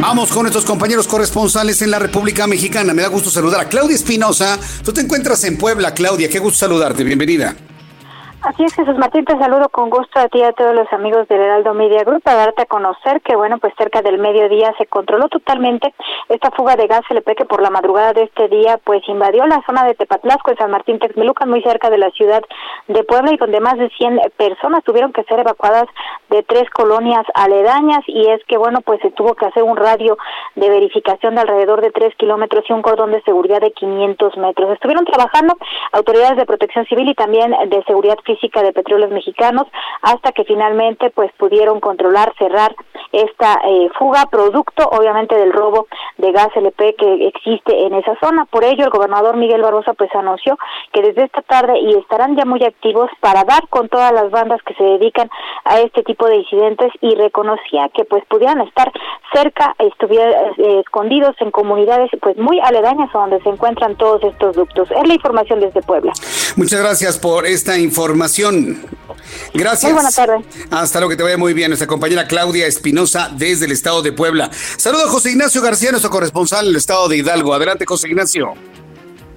Vamos 0.00 0.30
con 0.30 0.42
nuestros 0.42 0.64
compañeros 0.64 1.06
corresponsales 1.06 1.82
en 1.82 1.90
la 1.90 1.98
República 1.98 2.46
Mexicana. 2.46 2.94
Me 2.94 3.02
da 3.02 3.08
gusto 3.08 3.30
saludar 3.30 3.60
a 3.60 3.68
Claudia 3.68 3.94
Espinosa. 3.94 4.58
Tú 4.84 4.92
te 4.92 5.00
encuentras 5.00 5.44
en 5.44 5.58
Puebla, 5.58 5.92
Claudia. 5.92 6.28
Qué 6.28 6.38
gusto 6.38 6.58
saludarte. 6.58 7.04
Bienvenida. 7.04 7.54
Así 8.44 8.64
es, 8.64 8.74
Jesús 8.74 8.98
Martín, 8.98 9.24
te 9.24 9.38
saludo 9.38 9.68
con 9.68 9.88
gusto 9.88 10.18
a 10.18 10.26
ti 10.26 10.40
y 10.40 10.42
a 10.42 10.52
todos 10.52 10.74
los 10.74 10.92
amigos 10.92 11.28
del 11.28 11.40
Heraldo 11.40 11.74
Media 11.74 12.02
Group 12.02 12.22
para 12.24 12.38
darte 12.38 12.62
a 12.62 12.66
conocer 12.66 13.20
que, 13.20 13.36
bueno, 13.36 13.58
pues 13.58 13.72
cerca 13.78 14.02
del 14.02 14.18
mediodía 14.18 14.74
se 14.78 14.86
controló 14.86 15.28
totalmente 15.28 15.94
esta 16.28 16.50
fuga 16.50 16.74
de 16.74 16.88
gas 16.88 17.02
LP 17.08 17.36
que 17.36 17.44
por 17.44 17.62
la 17.62 17.70
madrugada 17.70 18.12
de 18.12 18.24
este 18.24 18.48
día, 18.48 18.80
pues 18.82 19.00
invadió 19.06 19.46
la 19.46 19.62
zona 19.64 19.84
de 19.84 19.94
Tepatlasco, 19.94 20.50
en 20.50 20.56
San 20.56 20.72
Martín 20.72 20.98
Texmelucan, 20.98 21.48
muy 21.48 21.62
cerca 21.62 21.88
de 21.88 21.98
la 21.98 22.10
ciudad 22.10 22.42
de 22.88 23.04
Puebla 23.04 23.32
y 23.32 23.36
donde 23.36 23.60
más 23.60 23.78
de 23.78 23.88
100 23.90 24.20
personas 24.36 24.82
tuvieron 24.82 25.12
que 25.12 25.22
ser 25.22 25.38
evacuadas 25.38 25.86
de 26.28 26.42
tres 26.42 26.68
colonias 26.70 27.24
aledañas 27.34 28.02
y 28.08 28.28
es 28.28 28.42
que, 28.48 28.56
bueno, 28.56 28.80
pues 28.80 29.00
se 29.02 29.12
tuvo 29.12 29.34
que 29.36 29.46
hacer 29.46 29.62
un 29.62 29.76
radio 29.76 30.18
de 30.56 30.68
verificación 30.68 31.36
de 31.36 31.42
alrededor 31.42 31.80
de 31.80 31.92
tres 31.92 32.12
kilómetros 32.16 32.64
y 32.68 32.72
un 32.72 32.82
cordón 32.82 33.12
de 33.12 33.22
seguridad 33.22 33.60
de 33.60 33.70
500 33.70 34.36
metros. 34.38 34.72
Estuvieron 34.72 35.04
trabajando 35.04 35.54
autoridades 35.92 36.36
de 36.36 36.46
protección 36.46 36.86
civil 36.86 37.08
y 37.08 37.14
también 37.14 37.54
de 37.68 37.84
seguridad 37.84 38.16
de 38.62 38.72
petróleos 38.72 39.10
mexicanos 39.10 39.66
hasta 40.02 40.32
que 40.32 40.44
finalmente 40.44 41.10
pues 41.10 41.30
pudieron 41.38 41.80
controlar, 41.80 42.32
cerrar 42.38 42.74
esta 43.12 43.60
eh, 43.66 43.88
fuga 43.98 44.26
producto 44.30 44.88
obviamente 44.88 45.34
del 45.36 45.52
robo 45.52 45.86
de 46.18 46.32
gas 46.32 46.48
LP 46.54 46.94
que 46.96 47.28
existe 47.28 47.86
en 47.86 47.94
esa 47.94 48.16
zona. 48.20 48.46
Por 48.46 48.64
ello 48.64 48.84
el 48.84 48.90
gobernador 48.90 49.36
Miguel 49.36 49.62
Barbosa 49.62 49.92
pues 49.94 50.10
anunció 50.14 50.58
que 50.92 51.02
desde 51.02 51.24
esta 51.24 51.42
tarde 51.42 51.78
y 51.78 51.94
estarán 51.98 52.36
ya 52.36 52.44
muy 52.44 52.64
activos 52.64 53.10
para 53.20 53.44
dar 53.44 53.68
con 53.68 53.88
todas 53.88 54.12
las 54.12 54.30
bandas 54.30 54.60
que 54.62 54.74
se 54.74 54.84
dedican 54.84 55.28
a 55.64 55.80
este 55.80 56.02
tipo 56.02 56.26
de 56.26 56.36
incidentes 56.36 56.90
y 57.00 57.14
reconocía 57.14 57.90
que 57.94 58.04
pues 58.04 58.24
pudieran 58.26 58.60
estar 58.62 58.90
cerca, 59.32 59.74
estuvieran 59.78 60.32
eh, 60.58 60.80
escondidos 60.80 61.34
en 61.40 61.50
comunidades 61.50 62.10
pues 62.20 62.36
muy 62.36 62.60
aledañas 62.60 63.14
a 63.14 63.18
donde 63.18 63.40
se 63.42 63.48
encuentran 63.48 63.96
todos 63.96 64.22
estos 64.24 64.56
ductos. 64.56 64.90
Es 64.90 65.06
la 65.06 65.14
información 65.14 65.60
desde 65.60 65.82
Puebla. 65.82 66.12
Muchas 66.56 66.80
gracias 66.80 67.18
por 67.18 67.46
esta 67.46 67.78
información. 67.78 68.21
Gracias. 69.54 69.84
Muy 69.84 69.92
buena 69.92 70.10
tarde. 70.10 70.44
Hasta 70.70 70.98
luego, 71.00 71.10
que 71.10 71.16
te 71.16 71.22
vaya 71.22 71.36
muy 71.36 71.54
bien. 71.54 71.70
Nuestra 71.70 71.86
compañera 71.86 72.26
Claudia 72.26 72.66
Espinosa 72.66 73.30
desde 73.36 73.66
el 73.66 73.72
estado 73.72 74.02
de 74.02 74.12
Puebla. 74.12 74.50
Saludos 74.52 75.06
a 75.06 75.10
José 75.10 75.30
Ignacio 75.30 75.62
García, 75.62 75.90
nuestro 75.90 76.10
corresponsal 76.10 76.66
en 76.66 76.70
el 76.70 76.76
estado 76.76 77.08
de 77.08 77.18
Hidalgo. 77.18 77.54
Adelante, 77.54 77.84
José 77.86 78.08
Ignacio. 78.08 78.54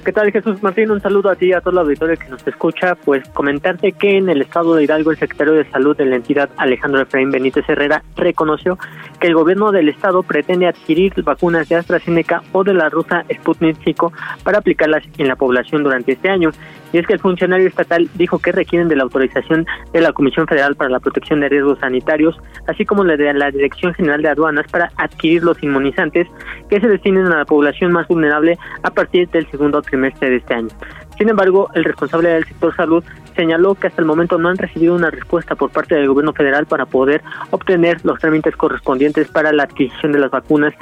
¿Qué 0.06 0.14
tal 0.14 0.32
Jesús 0.32 0.62
Martín? 0.62 0.92
Un 0.92 1.02
saludo 1.02 1.32
a 1.32 1.36
ti 1.36 1.48
y 1.48 1.54
a 1.54 1.62
todo 1.62 1.72
el 1.72 1.78
auditorio 1.80 2.16
que 2.16 2.30
nos 2.30 2.46
escucha. 2.46 2.94
Pues 2.94 3.28
comentarte 3.30 3.92
que 3.92 4.20
en 4.20 4.30
el 4.30 4.44
estado 4.44 4.76
de 4.76 4.84
Hidalgo 4.84 5.10
el 5.10 5.18
secretario 5.18 5.54
de 5.54 5.68
Salud 5.72 5.98
de 5.98 6.06
la 6.06 6.18
entidad 6.18 6.48
Alejandro 6.58 7.02
Efraín 7.02 7.32
Benítez 7.32 7.68
Herrera 7.68 8.04
reconoció 8.16 8.78
que 9.20 9.26
el 9.26 9.34
gobierno 9.34 9.72
del 9.72 9.90
estado 9.90 10.22
pretende 10.22 10.68
adquirir 10.68 11.24
vacunas 11.24 11.68
de 11.70 11.78
AstraZeneca 11.78 12.44
o 12.52 12.64
de 12.64 12.76
la 12.76 12.90
rusa 12.90 13.26
Sputnik 13.34 13.78
5 13.84 14.14
para 14.44 14.60
aplicarlas 14.60 15.04
en 15.18 15.28
la 15.28 15.38
población 15.38 15.82
durante 15.82 16.12
este 16.12 16.30
año. 16.30 16.52
Y 16.94 16.98
es 16.98 17.08
que 17.08 17.14
el 17.14 17.20
funcionario 17.20 17.68
estatal 17.68 18.10
dijo 18.16 18.40
que 18.40 18.52
requieren 18.52 18.88
de 18.88 18.96
la 18.96 19.04
autorización 19.04 19.66
de 19.92 20.02
la 20.02 20.14
Comisión 20.14 20.48
Federal 20.48 20.76
para 20.76 20.90
la 20.90 21.00
Protección 21.00 21.40
de 21.40 21.50
Riesgos 21.50 21.80
Sanitarios, 21.80 22.38
así 22.68 22.86
como 22.86 23.04
la 23.04 23.18
de 23.18 23.34
la 23.34 23.52
Dirección 23.52 23.94
General 23.94 24.22
de 24.22 24.30
Aduanas 24.30 24.66
para 24.72 24.92
adquirir 24.98 25.44
los 25.44 25.62
inmunizantes 25.64 26.28
que 26.70 26.80
se 26.80 26.88
destinen 26.88 27.26
a 27.28 27.38
la 27.38 27.46
población 27.46 27.92
más 27.92 28.08
vulnerable 28.08 28.58
a 28.84 28.92
partir 28.92 29.30
del 29.30 29.50
segundo 29.50 29.82
trimestre 29.82 30.30
de 30.30 30.38
este 30.38 30.54
año. 30.54 30.70
Sin 31.18 31.30
embargo, 31.30 31.70
el 31.74 31.86
responsable 31.86 32.30
del 32.30 32.46
sector 32.46 32.76
salud 32.76 33.04
señaló 33.36 33.76
que 33.76 33.88
hasta 33.88 34.02
el 34.02 34.08
momento 34.08 34.38
no 34.38 34.50
han 34.50 34.58
recibido 34.58 34.96
una 34.96 35.12
respuesta 35.12 35.56
por 35.56 35.72
parte 35.72 35.96
del 35.96 36.08
gobierno 36.08 36.34
federal 36.34 36.66
para 36.66 36.86
poder 36.86 37.22
obtener 37.52 38.04
los 38.04 38.20
trámites 38.20 38.56
correspondientes 38.56 39.30
para 39.30 39.52
la 39.54 39.64
adquisición 39.64 40.12
de 40.12 40.20
las 40.20 40.32
vacunas 40.32 40.74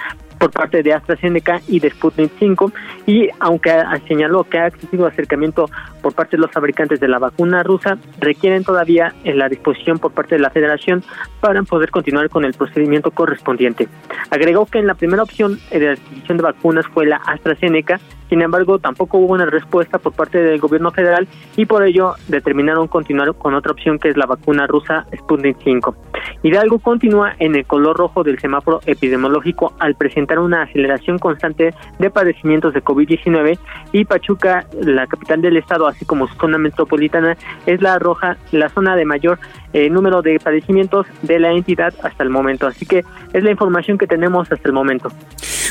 por 0.44 0.52
parte 0.52 0.84
de 0.84 0.92
AstraZeneca 0.92 1.62
y 1.70 1.80
de 1.80 1.90
Sputnik 1.90 2.30
5 2.38 2.74
y 3.06 3.30
aunque 3.40 3.72
señaló 4.10 4.44
que 4.44 4.60
ha 4.60 4.68
existido 4.68 5.08
acercamiento 5.08 5.70
por 6.02 6.14
parte 6.14 6.36
de 6.36 6.42
los 6.42 6.52
fabricantes 6.52 7.00
de 7.00 7.08
la 7.08 7.18
vacuna 7.18 7.64
rusa, 7.64 7.98
requieren 8.20 8.66
todavía 8.66 9.14
en 9.24 9.38
la 9.38 9.48
disposición 9.48 10.00
por 10.00 10.12
parte 10.12 10.36
de 10.36 10.42
la 10.42 10.50
federación 10.50 11.02
para 11.40 11.64
poder 11.64 11.92
continuar 11.92 12.28
con 12.28 12.44
el 12.44 12.54
procedimiento 12.56 13.12
correspondiente. 13.12 13.88
Agregó 14.32 14.66
que 14.66 14.80
en 14.80 14.88
la 14.88 14.96
primera 14.96 15.24
opción 15.24 15.58
de 15.72 15.92
adquisición 15.92 16.36
de 16.36 16.44
vacunas 16.44 16.88
fue 16.88 17.06
la 17.06 17.22
AstraZeneca 17.26 18.02
sin 18.34 18.42
embargo, 18.42 18.80
tampoco 18.80 19.20
hubo 19.20 19.34
una 19.34 19.46
respuesta 19.46 20.00
por 20.00 20.14
parte 20.14 20.40
del 20.40 20.60
gobierno 20.60 20.90
federal 20.90 21.28
y 21.56 21.68
por 21.68 21.86
ello 21.86 22.16
determinaron 22.28 22.88
continuar 22.88 23.32
con 23.36 23.54
otra 23.54 23.72
opción 23.72 24.00
que 24.00 24.10
es 24.10 24.18
la 24.18 24.26
vacuna 24.26 24.66
rusa 24.66 25.06
Sputnik 25.16 25.58
5. 25.64 25.96
Hidalgo 26.42 26.80
continúa 26.80 27.36
en 27.38 27.56
el 27.56 27.68
color 27.68 27.96
rojo 27.96 28.24
del 28.24 28.40
semáforo 28.40 28.80
epidemiológico 28.88 29.76
al 29.78 29.94
presentar 29.94 30.33
una 30.40 30.64
aceleración 30.64 31.20
constante 31.20 31.74
de 32.00 32.10
padecimientos 32.10 32.74
de 32.74 32.84
COVID-19 32.84 33.58
y 33.92 34.06
Pachuca, 34.06 34.66
la 34.82 35.08
capital 35.08 35.42
del 35.42 35.58
estado, 35.58 35.88
así 35.88 36.06
como 36.06 36.28
su 36.28 36.36
zona 36.36 36.58
metropolitana, 36.58 37.38
es 37.66 37.82
la 37.82 38.00
roja, 38.00 38.38
la 38.52 38.70
zona 38.70 38.96
de 38.96 39.06
mayor 39.06 39.40
eh, 39.74 39.90
número 39.90 40.22
de 40.22 40.40
padecimientos 40.40 41.06
de 41.22 41.40
la 41.40 41.52
entidad 41.52 41.94
hasta 42.04 42.24
el 42.24 42.30
momento. 42.30 42.68
Así 42.68 42.86
que 42.86 43.04
es 43.34 43.44
la 43.44 43.52
información 43.52 43.98
que 43.98 44.08
tenemos 44.08 44.52
hasta 44.52 44.68
el 44.68 44.74
momento. 44.74 45.12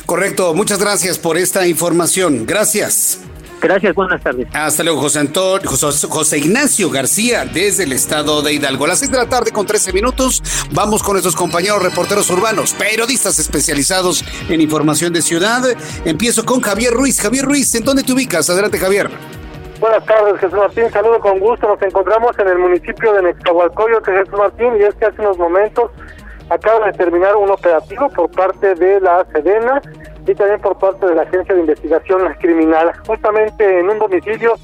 Correcto, 0.07 0.55
muchas 0.55 0.81
gracias 0.81 1.19
por 1.19 1.37
esta 1.37 1.67
información. 1.67 2.45
Gracias. 2.47 3.32
Gracias, 3.63 3.95
buenas 3.95 4.21
tardes. 4.21 4.49
Hasta 4.53 4.83
luego, 4.83 5.03
José 5.03 5.21
Antonio, 5.21 5.71
José, 5.71 6.39
Ignacio 6.39 6.91
García, 6.91 7.45
desde 7.45 7.85
el 7.85 7.93
estado 7.93 8.43
de 8.43 8.55
Hidalgo. 8.55 8.87
A 8.87 8.89
las 8.89 8.99
6 8.99 9.13
de 9.13 9.19
la 9.19 9.27
tarde 9.27 9.53
con 9.53 9.67
13 9.67 9.93
minutos, 9.93 10.43
vamos 10.73 11.01
con 11.01 11.13
nuestros 11.13 11.37
compañeros 11.37 11.81
reporteros 11.81 12.29
urbanos, 12.31 12.75
periodistas 12.75 13.39
especializados 13.39 14.25
en 14.49 14.61
información 14.61 15.13
de 15.13 15.23
ciudad. 15.23 15.63
Empiezo 16.05 16.45
con 16.45 16.61
Javier 16.61 16.93
Ruiz. 16.93 17.21
Javier 17.21 17.45
Ruiz, 17.45 17.73
¿en 17.77 17.85
dónde 17.85 18.03
te 18.03 18.13
ubicas? 18.13 18.51
Adelante, 18.51 18.79
Javier. 18.79 19.09
Buenas 19.79 20.05
tardes, 20.07 20.41
Jesús 20.41 20.59
Martín. 20.59 20.91
Saludo 20.91 21.21
con 21.21 21.39
gusto. 21.39 21.69
Nos 21.69 21.81
encontramos 21.83 22.37
en 22.41 22.49
el 22.49 22.59
municipio 22.59 23.13
de 23.13 23.23
Nexcahualcoyo, 23.23 24.03
Jesús 24.03 24.35
Martín, 24.37 24.73
y 24.81 24.83
es 24.83 24.95
que 24.97 25.07
hace 25.07 25.21
unos 25.21 25.39
momentos 25.39 25.89
acaba 26.51 26.87
de 26.87 26.93
terminar 26.95 27.37
un 27.37 27.51
operativo 27.51 28.09
por 28.09 28.29
parte 28.33 28.75
de 28.75 29.01
la 29.01 29.25
Sedena 29.33 29.81
y 30.27 30.35
también 30.35 30.61
por 30.61 30.79
parte 30.79 31.07
de 31.07 31.15
la 31.15 31.23
Agencia 31.23 31.55
de 31.55 31.61
Investigación 31.61 32.23
Criminal, 32.41 32.93
justamente 33.07 33.81
en 33.81 33.89
un 33.89 33.99
domicilio 33.99 34.55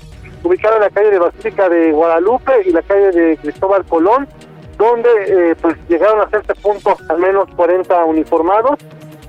ubicado 0.45 0.77
en 0.77 0.83
la 0.83 0.91
calle 0.91 1.11
de 1.11 1.19
Basílica 1.19 1.69
de 1.69 1.93
Guadalupe 1.93 2.53
y 2.65 2.71
la 2.71 2.83
calle 2.83 3.11
de 3.11 3.37
Cristóbal 3.39 3.85
Colón, 3.87 4.29
donde 4.77 5.11
eh, 5.27 5.57
pues 5.61 5.77
llegaron 5.89 6.21
a 6.21 6.37
este 6.37 6.55
punto 6.55 6.97
al 7.09 7.19
menos 7.19 7.49
40 7.57 8.05
uniformados 8.05 8.79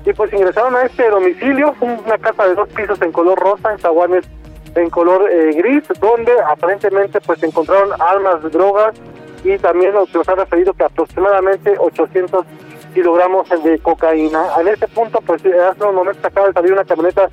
y 0.06 0.12
pues 0.12 0.32
ingresaron 0.32 0.76
a 0.76 0.82
este 0.82 1.10
domicilio, 1.10 1.74
una 1.80 2.18
casa 2.18 2.46
de 2.46 2.54
dos 2.54 2.68
pisos 2.68 3.02
en 3.02 3.10
color 3.12 3.38
rosa, 3.38 3.72
en 3.72 3.78
zaguanes 3.78 4.24
en 4.76 4.88
color 4.88 5.28
eh, 5.28 5.52
gris, 5.56 5.82
donde 6.00 6.32
aparentemente 6.48 7.20
pues 7.20 7.42
encontraron 7.42 7.90
armas, 8.00 8.40
drogas 8.52 8.94
y 9.42 9.58
también 9.58 9.92
nos, 9.94 10.14
nos 10.14 10.28
han 10.28 10.36
referido 10.36 10.72
que 10.74 10.84
aproximadamente 10.84 11.74
800 11.76 12.46
kilogramos 12.90 13.48
de 13.62 13.78
cocaína. 13.78 14.44
En 14.60 14.68
este 14.68 14.88
punto, 14.88 15.20
pues 15.20 15.42
hace 15.44 15.84
un 15.84 15.94
momento 15.94 16.26
acaba 16.26 16.48
de 16.48 16.52
salir 16.52 16.72
una 16.72 16.84
camioneta 16.84 17.28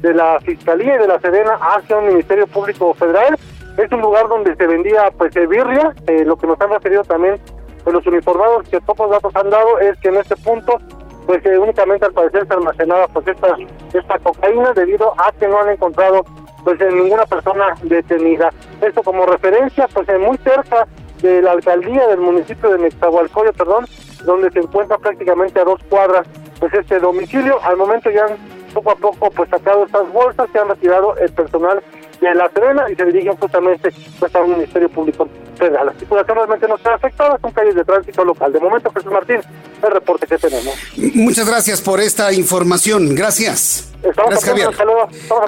de 0.00 0.14
la 0.14 0.40
Fiscalía 0.40 0.96
y 0.96 0.98
de 0.98 1.08
la 1.08 1.20
Sedena 1.20 1.58
hacia 1.60 1.98
un 1.98 2.08
Ministerio 2.08 2.46
Público 2.46 2.92
Federal. 2.94 3.38
Es 3.76 3.90
un 3.92 4.00
lugar 4.00 4.28
donde 4.28 4.54
se 4.56 4.66
vendía 4.66 5.10
pues 5.16 5.34
birria, 5.34 5.94
eh, 6.06 6.24
lo 6.24 6.36
que 6.36 6.46
nos 6.46 6.60
han 6.60 6.70
referido 6.70 7.02
también 7.04 7.40
pues, 7.84 7.94
los 7.94 8.06
uniformados 8.06 8.68
que 8.68 8.80
pocos 8.80 9.10
datos 9.10 9.34
han 9.34 9.50
dado 9.50 9.78
es 9.78 9.98
que 9.98 10.08
en 10.08 10.16
este 10.16 10.36
punto 10.36 10.78
pues 11.26 11.44
eh, 11.46 11.56
únicamente 11.56 12.04
al 12.04 12.12
parecer 12.12 12.46
se 12.46 12.54
almacenaba 12.54 13.06
pues 13.08 13.26
esta, 13.28 13.56
esta 13.92 14.18
cocaína 14.18 14.72
debido 14.72 15.14
a 15.18 15.32
que 15.32 15.46
no 15.48 15.60
han 15.60 15.70
encontrado 15.70 16.24
pues 16.64 16.78
ninguna 16.80 17.24
persona 17.26 17.74
detenida. 17.82 18.50
Esto 18.80 19.02
como 19.02 19.26
referencia, 19.26 19.88
pues 19.92 20.06
muy 20.20 20.36
cerca 20.38 20.86
de 21.20 21.42
la 21.42 21.52
alcaldía 21.52 22.06
del 22.08 22.20
municipio 22.20 22.70
de 22.70 22.78
Nextahualcoyo, 22.78 23.52
perdón, 23.52 23.86
donde 24.24 24.50
se 24.50 24.60
encuentra 24.60 24.98
prácticamente 24.98 25.60
a 25.60 25.64
dos 25.64 25.80
cuadras 25.88 26.26
pues 26.58 26.72
este 26.74 26.98
domicilio. 26.98 27.62
Al 27.62 27.76
momento 27.76 28.10
ya 28.10 28.24
han 28.26 28.36
poco 28.72 28.90
a 28.92 28.96
poco 28.96 29.30
pues 29.30 29.50
sacado 29.50 29.84
estas 29.84 30.12
bolsas, 30.12 30.48
se 30.52 30.58
han 30.58 30.68
retirado 30.68 31.16
el 31.16 31.30
personal 31.32 31.82
de 32.20 32.34
la 32.34 32.48
Serena 32.50 32.84
y 32.90 32.94
se 32.94 33.04
dirigen 33.04 33.36
justamente 33.36 33.90
pues, 34.18 34.34
al 34.34 34.48
Ministerio 34.48 34.88
Público. 34.88 35.28
Suceda. 35.62 35.84
La 35.84 35.92
circulación 35.92 36.36
realmente 36.36 36.68
no 36.68 36.76
está 36.76 36.94
afectada, 36.94 37.38
son 37.40 37.52
calles 37.52 37.74
de 37.74 37.84
tránsito 37.84 38.24
local. 38.24 38.52
De 38.52 38.60
momento, 38.60 38.90
Jesús 38.92 39.12
Martín, 39.12 39.40
el 39.82 39.90
reporte 39.90 40.26
que 40.26 40.38
tenemos. 40.38 40.74
Muchas 41.14 41.48
gracias 41.48 41.80
por 41.80 42.00
esta 42.00 42.32
información. 42.32 43.14
Gracias. 43.14 43.88
Estamos 44.02 44.30
Gracias, 44.30 44.50
Javier. 44.50 44.68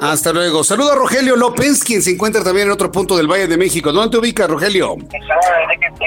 Hasta 0.01 0.31
luego. 0.31 0.63
Saludo 0.63 0.93
a 0.93 0.95
Rogelio 0.95 1.35
López, 1.35 1.83
quien 1.83 2.01
se 2.01 2.11
encuentra 2.11 2.41
también 2.43 2.67
en 2.67 2.73
otro 2.73 2.89
punto 2.89 3.17
del 3.17 3.27
Valle 3.27 3.47
de 3.47 3.57
México. 3.57 3.91
¿Dónde 3.91 4.11
te 4.11 4.17
ubicas, 4.17 4.49
Rogelio? 4.49 4.95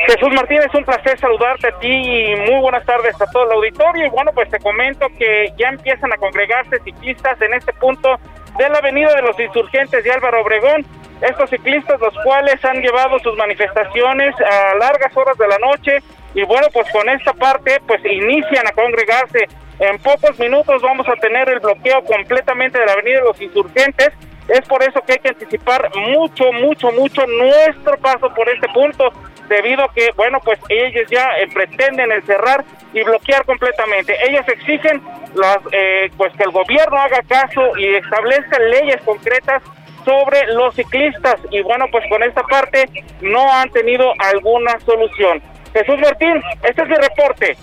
Jesús 0.06 0.28
Martínez, 0.34 0.66
un 0.74 0.84
placer 0.84 1.18
saludarte 1.18 1.68
a 1.68 1.78
ti 1.78 1.88
y 1.88 2.36
muy 2.36 2.60
buenas 2.62 2.84
tardes 2.86 3.14
a 3.20 3.26
todo 3.26 3.44
el 3.44 3.52
auditorio. 3.52 4.06
Y 4.06 4.08
bueno, 4.08 4.30
pues 4.34 4.48
te 4.50 4.58
comento 4.60 5.06
que 5.18 5.52
ya 5.58 5.68
empiezan 5.68 6.10
a 6.12 6.16
congregarse 6.16 6.78
ciclistas 6.84 7.40
en 7.42 7.52
este 7.52 7.72
punto 7.74 8.18
de 8.58 8.68
la 8.70 8.78
Avenida 8.78 9.14
de 9.14 9.22
los 9.22 9.38
Insurgentes 9.38 10.02
de 10.02 10.10
Álvaro 10.10 10.40
Obregón. 10.40 10.86
Estos 11.20 11.50
ciclistas, 11.50 12.00
los 12.00 12.14
cuales 12.22 12.64
han 12.64 12.80
llevado 12.80 13.18
sus 13.18 13.36
manifestaciones 13.36 13.97
a 14.06 14.74
largas 14.76 15.16
horas 15.16 15.36
de 15.38 15.48
la 15.48 15.58
noche 15.58 15.98
y 16.34 16.42
bueno, 16.44 16.68
pues 16.72 16.90
con 16.90 17.08
esta 17.08 17.32
parte, 17.32 17.80
pues 17.86 18.04
inician 18.04 18.66
a 18.66 18.72
congregarse. 18.72 19.48
En 19.80 19.98
pocos 19.98 20.38
minutos 20.38 20.82
vamos 20.82 21.08
a 21.08 21.14
tener 21.16 21.48
el 21.48 21.60
bloqueo 21.60 22.04
completamente 22.04 22.78
de 22.78 22.86
la 22.86 22.92
Avenida 22.92 23.20
de 23.20 23.24
los 23.24 23.40
Insurgentes. 23.40 24.10
Es 24.48 24.60
por 24.66 24.82
eso 24.82 25.00
que 25.02 25.12
hay 25.12 25.18
que 25.18 25.28
anticipar 25.28 25.90
mucho, 25.94 26.52
mucho, 26.52 26.90
mucho 26.92 27.26
nuestro 27.26 27.98
paso 27.98 28.32
por 28.34 28.48
este 28.48 28.66
punto, 28.68 29.12
debido 29.48 29.84
a 29.84 29.92
que, 29.92 30.10
bueno, 30.16 30.40
pues 30.44 30.58
ellos 30.68 31.08
ya 31.10 31.38
eh, 31.38 31.48
pretenden 31.52 32.12
encerrar 32.12 32.64
y 32.92 33.02
bloquear 33.02 33.44
completamente. 33.44 34.16
Ellos 34.26 34.46
exigen 34.48 35.02
las, 35.34 35.58
eh, 35.72 36.10
pues 36.16 36.32
que 36.34 36.44
el 36.44 36.50
gobierno 36.50 36.96
haga 36.98 37.22
caso 37.28 37.76
y 37.76 37.94
establezca 37.94 38.58
leyes 38.58 39.00
concretas 39.02 39.62
sobre 40.08 40.46
los 40.54 40.74
ciclistas 40.74 41.36
y 41.50 41.60
bueno, 41.62 41.84
pues 41.92 42.02
con 42.08 42.22
esta 42.22 42.42
parte 42.44 42.88
no 43.20 43.52
han 43.52 43.70
tenido 43.70 44.10
alguna 44.18 44.78
solución. 44.80 45.42
Jesús 45.74 45.96
Martín, 46.00 46.42
este 46.66 46.82
es 46.82 46.88
mi 46.88 46.94
reporte. 46.94 47.56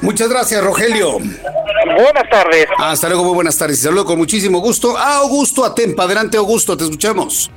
Muchas 0.00 0.28
gracias, 0.28 0.62
Rogelio. 0.62 1.18
Buenas 1.18 2.30
tardes. 2.30 2.66
Hasta 2.78 3.08
luego, 3.08 3.24
muy 3.24 3.34
buenas 3.34 3.58
tardes. 3.58 3.80
Saludo 3.80 4.04
con 4.04 4.18
muchísimo 4.18 4.60
gusto 4.60 4.96
a 4.96 5.18
Augusto 5.18 5.64
Atempa. 5.64 6.04
Adelante, 6.04 6.36
Augusto, 6.36 6.76
te 6.76 6.84
escuchamos. 6.84 7.50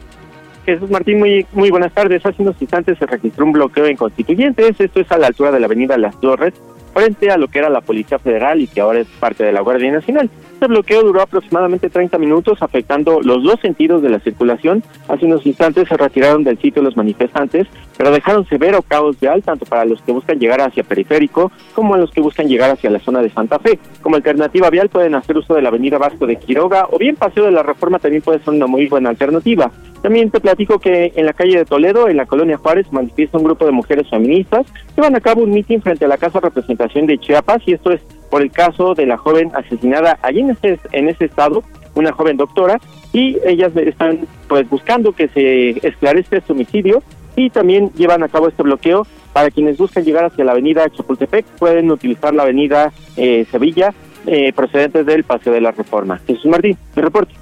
Jesús 0.65 0.89
Martín, 0.89 1.19
muy, 1.19 1.45
muy 1.51 1.69
buenas 1.69 1.93
tardes. 1.93 2.25
Hace 2.25 2.41
unos 2.41 2.59
instantes 2.59 2.97
se 2.97 3.05
registró 3.05 3.45
un 3.45 3.51
bloqueo 3.51 3.85
en 3.85 3.95
Constituyentes. 3.95 4.79
Esto 4.79 5.01
es 5.01 5.11
a 5.11 5.17
la 5.17 5.27
altura 5.27 5.51
de 5.51 5.59
la 5.59 5.67
avenida 5.67 5.97
Las 5.97 6.19
Torres, 6.19 6.55
frente 6.93 7.29
a 7.29 7.37
lo 7.37 7.47
que 7.47 7.59
era 7.59 7.69
la 7.69 7.81
Policía 7.81 8.17
Federal 8.17 8.59
y 8.59 8.67
que 8.67 8.81
ahora 8.81 9.01
es 9.01 9.07
parte 9.19 9.43
de 9.43 9.51
la 9.51 9.61
Guardia 9.61 9.91
Nacional. 9.91 10.29
Este 10.55 10.67
bloqueo 10.67 11.03
duró 11.03 11.21
aproximadamente 11.21 11.89
30 11.89 12.17
minutos, 12.17 12.61
afectando 12.61 13.19
los 13.21 13.43
dos 13.43 13.59
sentidos 13.59 14.01
de 14.01 14.09
la 14.09 14.21
circulación. 14.21 14.83
Hace 15.09 15.25
unos 15.25 15.45
instantes 15.45 15.89
se 15.89 15.97
retiraron 15.97 16.45
del 16.45 16.57
sitio 16.59 16.81
los 16.81 16.95
manifestantes, 16.95 17.67
pero 17.97 18.09
dejaron 18.09 18.47
severo 18.47 18.81
caos 18.81 19.19
vial 19.19 19.43
tanto 19.43 19.65
para 19.65 19.83
los 19.83 20.01
que 20.01 20.13
buscan 20.13 20.39
llegar 20.39 20.61
hacia 20.61 20.83
Periférico 20.83 21.51
como 21.73 21.95
a 21.95 21.97
los 21.97 22.09
que 22.09 22.21
buscan 22.21 22.47
llegar 22.47 22.71
hacia 22.71 22.89
la 22.89 22.99
zona 22.99 23.21
de 23.21 23.29
Santa 23.31 23.59
Fe. 23.59 23.77
Como 24.01 24.15
alternativa 24.15 24.69
vial 24.69 24.87
pueden 24.87 25.15
hacer 25.15 25.37
uso 25.37 25.55
de 25.55 25.61
la 25.61 25.67
avenida 25.67 25.97
Vasco 25.97 26.25
de 26.25 26.37
Quiroga 26.37 26.87
o 26.89 26.97
bien 26.97 27.17
Paseo 27.17 27.43
de 27.43 27.51
la 27.51 27.61
Reforma 27.61 27.99
también 27.99 28.23
puede 28.23 28.39
ser 28.39 28.53
una 28.53 28.65
muy 28.65 28.87
buena 28.87 29.09
alternativa. 29.09 29.69
También 30.01 30.31
te 30.31 30.39
platico 30.39 30.79
que 30.79 31.11
en 31.15 31.25
la 31.25 31.33
calle 31.33 31.57
de 31.57 31.65
Toledo, 31.65 32.07
en 32.07 32.15
la 32.15 32.27
colonia 32.27 32.57
Juárez, 32.57 32.85
manifiesta 32.91 33.37
un 33.37 33.43
grupo 33.43 33.65
de 33.65 33.71
mujeres 33.71 34.09
feministas 34.09 34.65
que 34.95 35.01
van 35.01 35.15
a 35.15 35.19
cabo 35.19 35.43
un 35.43 35.51
mitin 35.51 35.81
frente 35.81 36.05
a 36.05 36.07
la 36.07 36.17
Casa 36.17 36.39
de 36.39 36.47
Representación 36.47 37.07
de 37.07 37.17
Chiapas 37.17 37.61
y 37.65 37.73
esto 37.73 37.91
es 37.91 38.01
por 38.29 38.41
el 38.41 38.51
caso 38.51 38.93
de 38.93 39.05
la 39.05 39.17
joven 39.17 39.51
asesinada 39.55 40.19
allí 40.21 40.41
en 40.41 40.51
ese, 40.51 40.79
en 40.91 41.09
ese 41.09 41.25
estado, 41.25 41.63
una 41.95 42.11
joven 42.11 42.37
doctora, 42.37 42.79
y 43.13 43.37
ellas 43.45 43.71
están 43.75 44.27
pues 44.47 44.69
buscando 44.69 45.13
que 45.13 45.29
se 45.29 45.87
esclarezca 45.87 46.37
este 46.37 46.51
homicidio 46.51 47.01
y 47.35 47.49
también 47.49 47.91
llevan 47.95 48.23
a 48.23 48.29
cabo 48.29 48.47
este 48.47 48.63
bloqueo 48.63 49.07
para 49.33 49.51
quienes 49.51 49.77
buscan 49.77 50.03
llegar 50.03 50.25
hacia 50.25 50.45
la 50.45 50.53
avenida 50.53 50.89
Chapultepec, 50.89 51.45
pueden 51.57 51.91
utilizar 51.91 52.33
la 52.33 52.43
avenida 52.43 52.93
eh, 53.17 53.45
Sevilla 53.51 53.93
eh, 54.27 54.53
procedentes 54.53 55.05
del 55.05 55.23
Paseo 55.23 55.53
de 55.53 55.61
la 55.61 55.71
Reforma. 55.71 56.19
Jesús 56.25 56.45
Martín, 56.45 56.77
mi 56.95 57.01
reporte. 57.01 57.33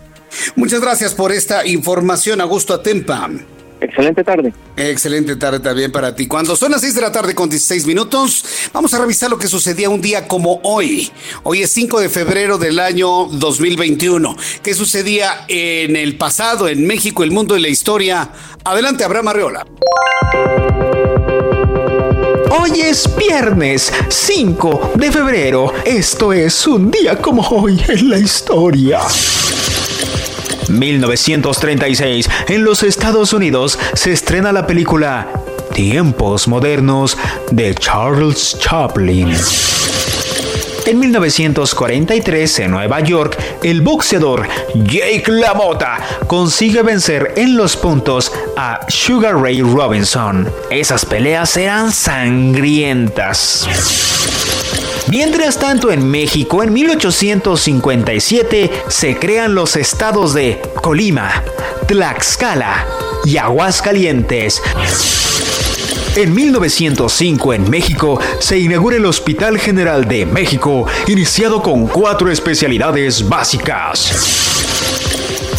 Muchas 0.56 0.82
gracias 0.82 1.14
por 1.14 1.32
esta 1.32 1.66
información, 1.66 2.42
Augusto 2.42 2.74
Atempa. 2.74 3.30
Excelente 3.84 4.24
tarde. 4.24 4.54
Excelente 4.78 5.36
tarde 5.36 5.60
también 5.60 5.92
para 5.92 6.16
ti. 6.16 6.26
Cuando 6.26 6.56
son 6.56 6.72
las 6.72 6.80
6 6.80 6.96
de 6.96 7.02
la 7.02 7.12
tarde 7.12 7.36
con 7.36 7.50
16 7.50 7.86
minutos, 7.86 8.46
vamos 8.72 8.94
a 8.94 9.00
revisar 9.00 9.30
lo 9.30 9.38
que 9.38 9.48
sucedía 9.48 9.90
un 9.90 10.00
día 10.00 10.26
como 10.26 10.62
hoy. 10.64 11.12
Hoy 11.44 11.64
es 11.64 11.72
5 11.72 12.00
de 12.00 12.08
febrero 12.08 12.58
del 12.58 12.80
año 12.80 13.26
2021. 13.26 14.38
¿Qué 14.64 14.74
sucedía 14.74 15.44
en 15.50 15.98
el 15.98 16.18
pasado, 16.18 16.70
en 16.70 16.88
México, 16.88 17.24
el 17.24 17.32
mundo 17.32 17.58
y 17.58 17.62
la 17.62 17.68
historia? 17.68 18.30
Adelante, 18.64 19.04
Abraham 19.04 19.28
Arreola. 19.28 19.66
Hoy 22.58 22.80
es 22.80 23.10
viernes 23.18 23.92
5 24.08 24.94
de 24.96 25.12
febrero. 25.12 25.74
Esto 25.84 26.32
es 26.32 26.66
un 26.68 26.90
día 26.90 27.18
como 27.18 27.46
hoy 27.50 27.82
en 27.90 28.10
la 28.10 28.18
historia. 28.18 29.02
1936, 30.70 32.30
en 32.48 32.64
los 32.64 32.84
Estados 32.84 33.34
Unidos 33.34 33.80
se 33.94 34.12
estrena 34.12 34.52
la 34.52 34.68
película 34.68 35.28
Tiempos 35.74 36.48
Modernos 36.48 37.18
de 37.52 37.74
Charles 37.76 38.58
Chaplin. 38.60 39.34
En 40.86 41.00
1943, 41.00 42.60
en 42.60 42.72
Nueva 42.72 43.00
York, 43.00 43.38
el 43.64 43.82
boxeador 43.82 44.48
Jake 44.76 45.24
LaMotta 45.28 45.98
consigue 46.28 46.82
vencer 46.84 47.34
en 47.38 47.56
los 47.56 47.78
puntos 47.78 48.34
a 48.58 48.82
Sugar 48.90 49.38
Ray 49.38 49.62
Robinson. 49.62 50.52
Esas 50.70 51.06
peleas 51.06 51.56
eran 51.56 51.92
sangrientas. 51.92 53.68
Mientras 55.08 55.58
tanto, 55.58 55.90
en 55.92 56.06
México, 56.10 56.64
en 56.64 56.74
1857, 56.74 58.72
se 58.90 59.18
crean 59.18 59.56
los 59.56 59.78
estados 59.78 60.34
de 60.34 60.62
Colima, 60.82 61.44
Tlaxcala 61.88 62.86
y 63.24 63.38
Aguascalientes. 63.38 64.62
En 66.16 66.32
1905 66.32 67.54
en 67.56 67.70
México 67.72 68.20
se 68.38 68.60
inaugura 68.60 68.98
el 68.98 69.06
Hospital 69.06 69.58
General 69.58 70.08
de 70.08 70.28
México, 70.28 70.86
iniciado 71.08 71.60
con 71.64 71.88
cuatro 71.88 72.30
especialidades 72.30 73.28
básicas. 73.28 74.12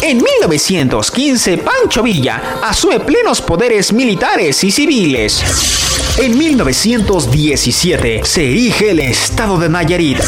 En 0.01 0.23
1915, 0.23 1.57
Pancho 1.57 2.03
Villa 2.03 2.41
asume 2.63 3.01
plenos 3.01 3.41
poderes 3.41 3.91
militares 3.91 4.63
y 4.63 4.71
civiles. 4.71 5.43
En 6.19 6.37
1917 6.37 8.21
se 8.23 8.49
erige 8.49 8.91
el 8.91 9.01
Estado 9.01 9.59
de 9.59 9.67
Nayarit. 9.67 10.19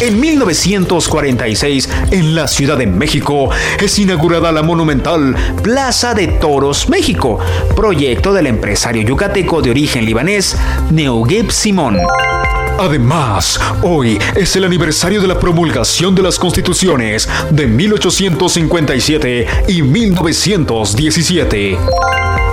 En 0.00 0.18
1946, 0.18 1.88
en 2.10 2.34
la 2.34 2.48
Ciudad 2.48 2.78
de 2.78 2.86
México, 2.86 3.50
es 3.78 3.98
inaugurada 3.98 4.50
la 4.50 4.62
monumental 4.62 5.36
Plaza 5.62 6.14
de 6.14 6.26
Toros 6.26 6.88
México, 6.88 7.38
proyecto 7.76 8.32
del 8.32 8.46
empresario 8.46 9.02
yucateco 9.02 9.60
de 9.60 9.70
origen 9.70 10.06
libanés 10.06 10.56
Neugueb 10.90 11.50
Simón. 11.50 11.98
Además, 12.78 13.60
hoy 13.82 14.18
es 14.34 14.56
el 14.56 14.64
aniversario 14.64 15.20
de 15.20 15.28
la 15.28 15.38
promulgación 15.38 16.14
de 16.14 16.22
las 16.22 16.38
constituciones 16.38 17.28
de 17.50 17.66
1857 17.66 19.46
y 19.68 19.82
1917. 19.82 21.78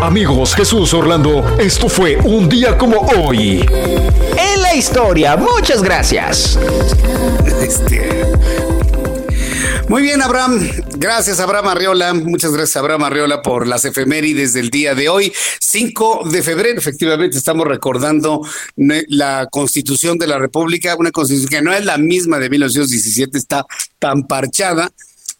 Amigos, 0.02 0.54
Jesús 0.54 0.94
Orlando, 0.94 1.56
esto 1.58 1.88
fue 1.88 2.18
un 2.26 2.50
día 2.50 2.78
como 2.78 2.98
hoy. 2.98 3.66
Historia, 4.78 5.36
muchas 5.36 5.82
gracias. 5.82 6.56
Este, 7.60 8.32
Muy 9.90 10.04
bien, 10.04 10.22
Abraham. 10.22 10.70
Gracias, 10.98 11.40
Abraham 11.40 11.70
Arriola. 11.70 12.14
Muchas 12.14 12.52
gracias, 12.52 12.76
Abraham 12.78 13.06
Arriola, 13.06 13.42
por 13.42 13.66
las 13.66 13.86
efemérides 13.86 14.54
del 14.54 14.70
día 14.70 14.94
de 14.94 15.10
hoy. 15.10 15.34
5 15.60 16.30
de 16.30 16.44
febrero, 16.44 16.78
efectivamente, 16.78 17.40
estamos 17.40 17.66
recordando 17.66 18.42
la 18.76 19.48
Constitución 19.50 20.20
de 20.20 20.28
la 20.28 20.38
República, 20.38 20.96
una 20.96 21.10
Constitución 21.10 21.50
que 21.50 21.62
no 21.64 21.74
es 21.74 21.84
la 21.84 21.98
misma 21.98 22.38
de 22.38 22.52
1917, 22.52 23.36
está 23.36 23.66
tan 23.98 24.28
parchada. 24.28 24.92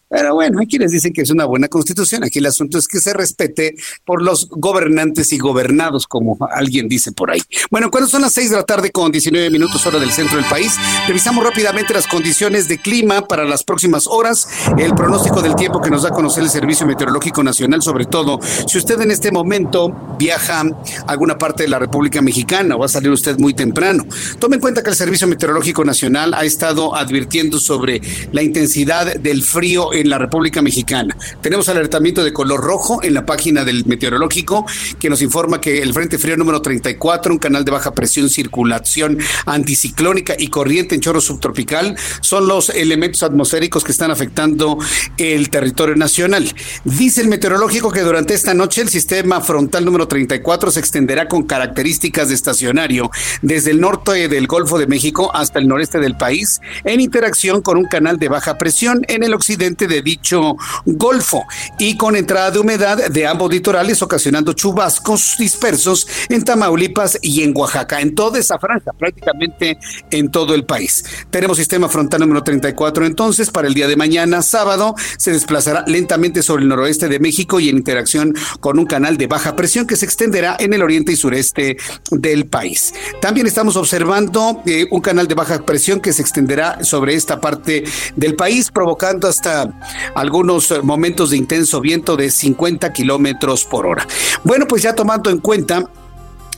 Pero 0.08 0.34
bueno, 0.34 0.60
hay 0.60 0.66
quienes 0.66 0.92
dicen 0.92 1.12
que 1.12 1.22
es 1.22 1.30
una 1.30 1.44
buena 1.44 1.68
constitución. 1.68 2.24
Aquí 2.24 2.38
el 2.38 2.46
asunto 2.46 2.78
es 2.78 2.88
que 2.88 2.98
se 2.98 3.12
respete 3.12 3.74
por 4.04 4.22
los 4.22 4.48
gobernantes 4.48 5.32
y 5.32 5.38
gobernados, 5.38 6.06
como 6.06 6.38
alguien 6.50 6.88
dice 6.88 7.12
por 7.12 7.30
ahí. 7.30 7.42
Bueno, 7.70 7.90
cuando 7.90 8.08
son 8.08 8.22
las 8.22 8.32
6 8.32 8.50
de 8.50 8.56
la 8.56 8.62
tarde 8.62 8.90
con 8.90 9.12
19 9.12 9.50
minutos 9.50 9.84
hora 9.86 9.98
del 9.98 10.10
centro 10.10 10.36
del 10.36 10.46
país, 10.46 10.74
revisamos 11.06 11.44
rápidamente 11.44 11.92
las 11.92 12.06
condiciones 12.06 12.68
de 12.68 12.78
clima 12.78 13.26
para 13.26 13.44
las 13.44 13.64
próximas 13.64 14.06
horas, 14.06 14.48
el 14.78 14.94
pronóstico 14.94 15.42
del 15.42 15.54
tiempo 15.54 15.80
que 15.80 15.90
nos 15.90 16.02
da 16.02 16.08
a 16.08 16.12
conocer 16.12 16.42
el 16.42 16.50
Servicio 16.50 16.86
Meteorológico 16.86 17.42
Nacional, 17.42 17.82
sobre 17.82 18.06
todo 18.06 18.40
si 18.66 18.78
usted 18.78 19.00
en 19.00 19.10
este 19.10 19.30
momento 19.30 20.16
viaja 20.18 20.60
a 20.60 21.10
alguna 21.10 21.36
parte 21.36 21.64
de 21.64 21.68
la 21.68 21.78
República 21.78 22.22
Mexicana 22.22 22.76
o 22.76 22.78
va 22.78 22.86
a 22.86 22.88
salir 22.88 23.10
usted 23.10 23.38
muy 23.38 23.54
temprano. 23.54 24.04
Tome 24.38 24.56
en 24.56 24.60
cuenta 24.60 24.82
que 24.82 24.90
el 24.90 24.96
Servicio 24.96 25.26
Meteorológico 25.26 25.84
Nacional 25.84 26.34
ha 26.34 26.44
estado 26.44 26.94
advirtiendo 26.94 27.58
sobre 27.58 28.00
la 28.32 28.42
intensidad 28.42 29.16
del 29.16 29.42
frío 29.42 29.92
en 30.00 30.10
la 30.10 30.18
República 30.18 30.62
Mexicana. 30.62 31.16
Tenemos 31.40 31.68
alertamiento 31.68 32.24
de 32.24 32.32
color 32.32 32.60
rojo 32.60 33.02
en 33.02 33.14
la 33.14 33.26
página 33.26 33.64
del 33.64 33.84
meteorológico 33.86 34.66
que 34.98 35.10
nos 35.10 35.22
informa 35.22 35.60
que 35.60 35.82
el 35.82 35.92
Frente 35.92 36.18
Frío 36.18 36.36
número 36.36 36.62
34, 36.62 37.32
un 37.32 37.38
canal 37.38 37.64
de 37.64 37.70
baja 37.70 37.92
presión, 37.92 38.28
circulación 38.28 39.18
anticiclónica 39.46 40.34
y 40.38 40.48
corriente 40.48 40.94
en 40.94 41.00
chorro 41.00 41.20
subtropical, 41.20 41.96
son 42.20 42.46
los 42.46 42.70
elementos 42.70 43.22
atmosféricos 43.22 43.84
que 43.84 43.92
están 43.92 44.10
afectando 44.10 44.78
el 45.16 45.50
territorio 45.50 45.96
nacional. 45.96 46.52
Dice 46.84 47.20
el 47.20 47.28
meteorológico 47.28 47.90
que 47.90 48.00
durante 48.00 48.34
esta 48.34 48.54
noche 48.54 48.82
el 48.82 48.88
sistema 48.88 49.40
frontal 49.40 49.84
número 49.84 50.08
34 50.08 50.70
se 50.70 50.80
extenderá 50.80 51.28
con 51.28 51.44
características 51.44 52.28
de 52.28 52.34
estacionario 52.34 53.10
desde 53.42 53.70
el 53.70 53.80
norte 53.80 54.28
del 54.28 54.46
Golfo 54.46 54.78
de 54.78 54.86
México 54.86 55.34
hasta 55.34 55.58
el 55.58 55.68
noreste 55.68 55.98
del 55.98 56.16
país 56.16 56.60
en 56.84 57.00
interacción 57.00 57.62
con 57.62 57.76
un 57.76 57.84
canal 57.84 58.18
de 58.18 58.28
baja 58.28 58.58
presión 58.58 59.02
en 59.08 59.22
el 59.22 59.34
occidente 59.34 59.87
de 59.88 60.02
dicho 60.02 60.56
golfo 60.84 61.44
y 61.78 61.96
con 61.96 62.16
entrada 62.16 62.50
de 62.50 62.58
humedad 62.58 63.08
de 63.08 63.26
ambos 63.26 63.50
litorales 63.50 64.00
ocasionando 64.02 64.52
chubascos 64.52 65.36
dispersos 65.38 66.06
en 66.28 66.44
Tamaulipas 66.44 67.18
y 67.22 67.42
en 67.42 67.56
Oaxaca, 67.56 68.00
en 68.00 68.14
toda 68.14 68.38
esa 68.38 68.58
franja, 68.58 68.92
prácticamente 68.92 69.78
en 70.10 70.30
todo 70.30 70.54
el 70.54 70.64
país. 70.64 71.04
Tenemos 71.30 71.56
sistema 71.56 71.88
frontal 71.88 72.20
número 72.20 72.42
34 72.42 73.06
entonces 73.06 73.50
para 73.50 73.68
el 73.68 73.74
día 73.74 73.88
de 73.88 73.96
mañana, 73.96 74.42
sábado, 74.42 74.94
se 75.16 75.32
desplazará 75.32 75.84
lentamente 75.86 76.42
sobre 76.42 76.62
el 76.62 76.68
noroeste 76.68 77.08
de 77.08 77.18
México 77.18 77.60
y 77.60 77.68
en 77.68 77.76
interacción 77.76 78.34
con 78.60 78.78
un 78.78 78.86
canal 78.86 79.16
de 79.16 79.26
baja 79.26 79.56
presión 79.56 79.86
que 79.86 79.96
se 79.96 80.04
extenderá 80.04 80.56
en 80.58 80.74
el 80.74 80.82
oriente 80.82 81.12
y 81.12 81.16
sureste 81.16 81.76
del 82.10 82.46
país. 82.46 82.94
También 83.20 83.46
estamos 83.46 83.76
observando 83.76 84.62
eh, 84.66 84.86
un 84.90 85.00
canal 85.00 85.28
de 85.28 85.34
baja 85.34 85.64
presión 85.64 86.00
que 86.00 86.12
se 86.12 86.22
extenderá 86.22 86.84
sobre 86.84 87.14
esta 87.14 87.40
parte 87.40 87.84
del 88.16 88.34
país, 88.34 88.70
provocando 88.70 89.28
hasta 89.28 89.77
algunos 90.14 90.72
momentos 90.82 91.30
de 91.30 91.36
intenso 91.36 91.80
viento 91.80 92.16
de 92.16 92.30
50 92.30 92.92
kilómetros 92.92 93.64
por 93.64 93.86
hora. 93.86 94.06
Bueno, 94.44 94.66
pues 94.66 94.82
ya 94.82 94.94
tomando 94.94 95.30
en 95.30 95.38
cuenta 95.38 95.84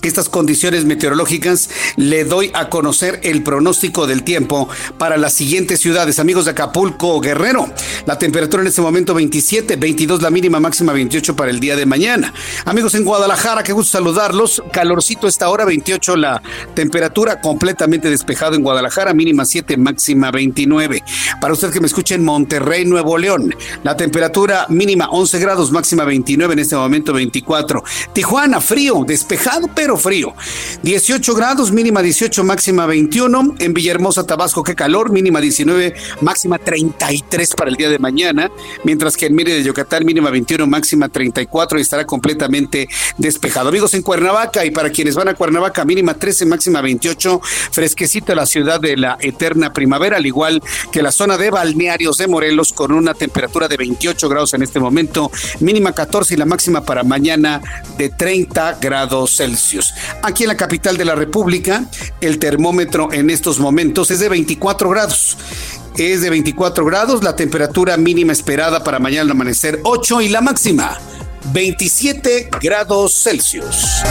estas 0.09 0.29
condiciones 0.29 0.85
meteorológicas, 0.85 1.71
le 1.97 2.25
doy 2.25 2.51
a 2.55 2.69
conocer 2.69 3.21
el 3.23 3.43
pronóstico 3.43 4.07
del 4.07 4.23
tiempo 4.23 4.69
para 4.99 5.17
las 5.17 5.35
siguientes 5.35 5.81
ciudades. 5.81 6.19
Amigos 6.19 6.47
de 6.47 6.53
Acapulco, 6.53 7.21
Guerrero, 7.21 7.67
la 8.07 8.19
temperatura 8.19 8.63
en 8.63 8.69
este 8.69 8.81
momento 8.81 9.15
27, 9.15 9.77
22 9.77 10.23
la 10.23 10.31
mínima, 10.31 10.61
máxima 10.61 10.93
28 10.93 11.37
para 11.37 11.51
el 11.51 11.61
día 11.61 11.77
de 11.77 11.87
mañana. 11.87 12.33
Amigos 12.65 12.95
en 12.95 13.05
Guadalajara, 13.05 13.63
qué 13.63 13.73
gusto 13.73 13.93
saludarlos. 13.93 14.63
Calorcito 14.73 15.29
esta 15.29 15.49
hora, 15.49 15.65
28 15.65 16.17
la 16.17 16.43
temperatura, 16.75 17.41
completamente 17.41 18.11
despejado 18.11 18.57
en 18.57 18.63
Guadalajara, 18.63 19.13
mínima 19.15 19.45
7, 19.45 19.77
máxima 19.77 20.31
29. 20.31 21.03
Para 21.41 21.53
usted 21.53 21.71
que 21.71 21.81
me 21.81 21.87
escuche 21.87 22.15
en 22.15 22.25
Monterrey, 22.25 22.85
Nuevo 22.85 23.19
León, 23.19 23.55
la 23.83 23.97
temperatura 23.97 24.67
mínima 24.69 25.09
11 25.11 25.39
grados, 25.39 25.73
máxima 25.73 26.05
29, 26.05 26.55
en 26.55 26.59
este 26.59 26.77
momento 26.77 27.13
24. 27.13 27.83
Tijuana, 28.13 28.61
frío, 28.61 29.05
despejado, 29.07 29.69
pero 29.75 29.90
frío. 29.97 30.35
18 30.83 31.35
grados, 31.35 31.73
mínima 31.73 32.03
18, 32.03 32.45
máxima 32.45 32.87
21. 32.87 33.57
En 33.59 33.75
Villahermosa, 33.75 34.27
Tabasco, 34.27 34.63
qué 34.63 34.75
calor, 34.75 35.11
mínima 35.11 35.41
19, 35.41 35.95
máxima 36.21 36.59
33 36.59 37.55
para 37.55 37.71
el 37.71 37.77
día 37.77 37.89
de 37.89 37.99
mañana. 37.99 38.51
Mientras 38.85 39.17
que 39.17 39.27
en 39.27 39.35
Mérida 39.35 39.57
de 39.57 39.65
Yucatán, 39.65 40.05
mínima 40.05 40.31
21, 40.31 40.67
máxima 40.67 41.09
34 41.09 41.79
y 41.79 41.83
estará 41.83 42.05
completamente 42.07 42.89
despejado. 43.19 43.69
Amigos 43.69 43.95
en 43.95 44.03
Cuernavaca 44.03 44.65
y 44.65 44.71
para 44.71 44.91
quienes 44.91 45.15
van 45.15 45.29
a 45.29 45.35
Cuernavaca, 45.35 45.85
mínima 45.85 46.15
13, 46.15 46.47
máxima 46.47 46.81
28. 46.81 47.41
Fresquecita 47.73 48.35
la 48.35 48.47
ciudad 48.47 48.81
de 48.81 48.97
la 48.97 49.17
eterna 49.21 49.73
primavera, 49.73 50.17
al 50.17 50.27
igual 50.27 50.63
que 50.93 51.03
la 51.03 51.13
zona 51.13 51.37
de 51.37 51.51
balnearios 51.51 52.19
de 52.19 52.29
Morelos 52.29 52.73
con 52.73 52.93
una 52.93 53.15
temperatura 53.15 53.69
de 53.69 53.77
28 53.77 54.29
grados 54.29 54.55
en 54.55 54.63
este 54.63 54.81
momento, 54.81 55.31
mínima 55.61 55.93
14 55.93 56.35
y 56.35 56.37
la 56.37 56.47
máxima 56.47 56.83
para 56.83 57.03
mañana 57.03 57.61
de 57.97 58.09
30 58.09 58.79
grados 58.81 59.37
Celsius. 59.37 59.80
Aquí 60.23 60.45
en 60.45 60.49
la 60.49 60.57
capital 60.57 60.97
de 60.97 61.05
la 61.05 61.15
República, 61.15 61.85
el 62.21 62.39
termómetro 62.39 63.13
en 63.13 63.31
estos 63.31 63.59
momentos 63.59 64.11
es 64.11 64.21
de 64.21 64.29
24 64.29 64.89
grados. 64.91 65.37
Es 65.97 66.23
de 66.23 66.31
24 66.31 66.85
grados, 66.85 67.25
la 67.25 67.37
temperatura 67.37 67.97
mínima 67.97 68.33
esperada 68.33 68.85
para 68.85 68.99
mañana 68.99 69.23
al 69.23 69.31
amanecer 69.33 69.81
8 69.83 70.21
y 70.23 70.29
la 70.29 70.41
máxima 70.41 70.99
27 71.53 72.49
grados 72.61 73.15
Celsius. 73.15 74.03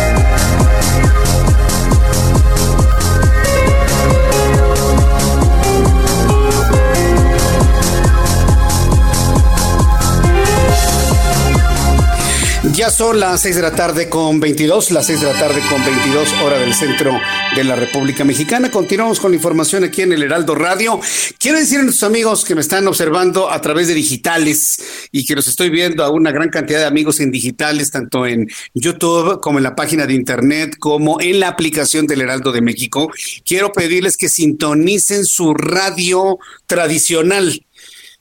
Ya 12.79 12.89
son 12.89 13.19
las 13.19 13.41
6 13.41 13.57
de 13.57 13.61
la 13.61 13.75
tarde 13.75 14.07
con 14.07 14.39
22, 14.39 14.91
las 14.91 15.07
6 15.07 15.19
de 15.19 15.25
la 15.25 15.37
tarde 15.37 15.61
con 15.69 15.83
22 15.83 16.31
hora 16.41 16.57
del 16.57 16.73
centro 16.73 17.11
de 17.53 17.65
la 17.65 17.75
República 17.75 18.23
Mexicana. 18.23 18.71
Continuamos 18.71 19.19
con 19.19 19.31
la 19.31 19.35
información 19.35 19.83
aquí 19.83 20.01
en 20.01 20.13
el 20.13 20.23
Heraldo 20.23 20.55
Radio. 20.55 20.97
Quiero 21.37 21.59
decir 21.59 21.79
a 21.79 21.83
nuestros 21.83 22.09
amigos 22.09 22.45
que 22.45 22.55
me 22.55 22.61
están 22.61 22.87
observando 22.87 23.51
a 23.51 23.59
través 23.59 23.89
de 23.89 23.95
digitales 23.95 25.09
y 25.11 25.25
que 25.25 25.35
los 25.35 25.49
estoy 25.49 25.69
viendo 25.69 26.05
a 26.05 26.09
una 26.09 26.31
gran 26.31 26.47
cantidad 26.47 26.79
de 26.79 26.85
amigos 26.85 27.19
en 27.19 27.31
digitales, 27.31 27.91
tanto 27.91 28.25
en 28.25 28.47
YouTube 28.73 29.41
como 29.41 29.59
en 29.59 29.63
la 29.63 29.75
página 29.75 30.05
de 30.05 30.13
internet, 30.13 30.77
como 30.79 31.19
en 31.19 31.41
la 31.41 31.49
aplicación 31.49 32.07
del 32.07 32.21
Heraldo 32.21 32.53
de 32.53 32.61
México. 32.61 33.11
Quiero 33.43 33.73
pedirles 33.73 34.15
que 34.15 34.29
sintonicen 34.29 35.25
su 35.25 35.53
radio 35.53 36.39
tradicional 36.65 37.61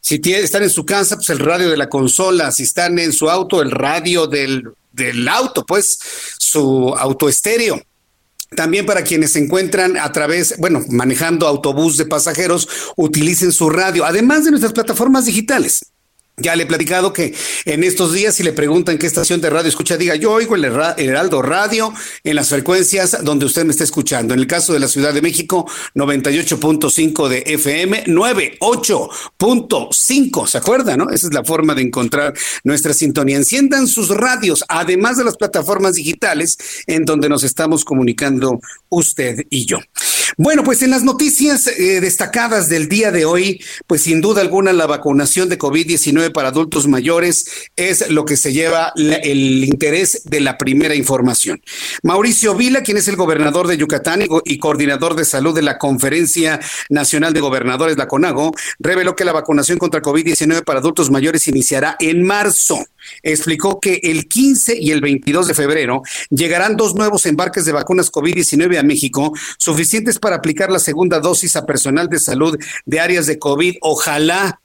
si 0.08 0.32
están 0.32 0.62
en 0.62 0.70
su 0.70 0.86
casa, 0.86 1.16
pues 1.16 1.28
el 1.28 1.38
radio 1.38 1.68
de 1.68 1.76
la 1.76 1.90
consola. 1.90 2.50
Si 2.50 2.62
están 2.62 2.98
en 2.98 3.12
su 3.12 3.28
auto, 3.28 3.60
el 3.60 3.70
radio 3.70 4.26
del, 4.26 4.64
del 4.90 5.28
auto, 5.28 5.66
pues 5.66 5.98
su 6.38 6.94
auto 6.96 7.28
estéreo. 7.28 7.82
También 8.56 8.86
para 8.86 9.02
quienes 9.02 9.32
se 9.32 9.40
encuentran 9.40 9.98
a 9.98 10.10
través, 10.10 10.56
bueno, 10.56 10.80
manejando 10.88 11.46
autobús 11.46 11.98
de 11.98 12.06
pasajeros, 12.06 12.66
utilicen 12.96 13.52
su 13.52 13.68
radio, 13.68 14.06
además 14.06 14.46
de 14.46 14.50
nuestras 14.52 14.72
plataformas 14.72 15.26
digitales. 15.26 15.84
Ya 16.40 16.56
le 16.56 16.64
he 16.64 16.66
platicado 16.66 17.12
que 17.12 17.34
en 17.64 17.84
estos 17.84 18.12
días, 18.12 18.34
si 18.34 18.42
le 18.42 18.52
preguntan 18.52 18.98
qué 18.98 19.06
estación 19.06 19.40
de 19.40 19.50
radio 19.50 19.68
escucha, 19.68 19.96
diga 19.96 20.16
yo 20.16 20.32
oigo 20.32 20.54
el 20.54 20.64
Heraldo 20.64 21.42
Radio 21.42 21.92
en 22.24 22.36
las 22.36 22.48
frecuencias 22.48 23.24
donde 23.24 23.46
usted 23.46 23.64
me 23.64 23.72
está 23.72 23.84
escuchando. 23.84 24.34
En 24.34 24.40
el 24.40 24.46
caso 24.46 24.72
de 24.72 24.80
la 24.80 24.88
Ciudad 24.88 25.12
de 25.12 25.22
México, 25.22 25.70
98.5 25.94 27.28
de 27.28 27.42
FM, 27.46 28.04
98.5. 28.04 30.46
¿Se 30.46 30.58
acuerda, 30.58 30.96
no? 30.96 31.10
Esa 31.10 31.28
es 31.28 31.34
la 31.34 31.44
forma 31.44 31.74
de 31.74 31.82
encontrar 31.82 32.34
nuestra 32.64 32.94
sintonía. 32.94 33.36
Enciendan 33.36 33.88
sus 33.88 34.08
radios, 34.08 34.64
además 34.68 35.16
de 35.16 35.24
las 35.24 35.36
plataformas 35.36 35.94
digitales 35.94 36.58
en 36.86 37.04
donde 37.04 37.28
nos 37.28 37.44
estamos 37.44 37.84
comunicando 37.84 38.60
usted 38.88 39.44
y 39.50 39.66
yo. 39.66 39.78
Bueno, 40.36 40.62
pues 40.62 40.82
en 40.82 40.90
las 40.90 41.02
noticias 41.02 41.66
eh, 41.66 42.00
destacadas 42.00 42.68
del 42.68 42.88
día 42.88 43.10
de 43.10 43.24
hoy, 43.24 43.60
pues 43.86 44.02
sin 44.02 44.20
duda 44.20 44.40
alguna 44.40 44.72
la 44.72 44.86
vacunación 44.86 45.48
de 45.48 45.58
COVID-19 45.58 46.27
para 46.30 46.48
adultos 46.48 46.86
mayores 46.86 47.68
es 47.76 48.10
lo 48.10 48.24
que 48.24 48.36
se 48.36 48.52
lleva 48.52 48.92
el 48.96 49.64
interés 49.64 50.22
de 50.24 50.40
la 50.40 50.58
primera 50.58 50.94
información. 50.94 51.60
Mauricio 52.02 52.54
Vila, 52.54 52.82
quien 52.82 52.96
es 52.96 53.08
el 53.08 53.16
gobernador 53.16 53.66
de 53.66 53.76
Yucatán 53.76 54.22
y, 54.44 54.58
coordinador 54.58 55.14
de 55.14 55.24
salud 55.24 55.54
de 55.54 55.62
la 55.62 55.78
Conferencia 55.78 56.60
Nacional 56.90 57.32
de 57.32 57.40
Gobernadores, 57.40 57.96
la 57.96 58.08
CONAGO, 58.08 58.52
reveló 58.78 59.16
que 59.16 59.24
la 59.24 59.32
vacunación 59.32 59.78
contra 59.78 60.02
COVID-19 60.02 60.64
para 60.64 60.80
adultos 60.80 61.10
mayores 61.10 61.48
iniciará 61.48 61.96
en 62.00 62.24
marzo 62.24 62.78
explicó 63.22 63.80
que 63.80 64.00
el 64.02 64.28
15 64.28 64.76
y 64.78 64.90
el 64.90 65.00
22 65.00 65.48
de 65.48 65.54
febrero 65.54 66.02
llegarán 66.30 66.76
dos 66.76 66.94
nuevos 66.94 67.26
embarques 67.26 67.64
de 67.64 67.72
vacunas 67.72 68.12
COVID-19 68.12 68.78
a 68.78 68.82
México, 68.82 69.32
suficientes 69.58 70.18
para 70.18 70.36
aplicar 70.36 70.70
la 70.70 70.78
segunda 70.78 71.20
dosis 71.20 71.56
a 71.56 71.66
personal 71.66 72.08
de 72.08 72.18
salud 72.18 72.58
de 72.86 73.00
áreas 73.00 73.26
de 73.26 73.38
COVID. 73.38 73.76
Ojalá 73.80 74.60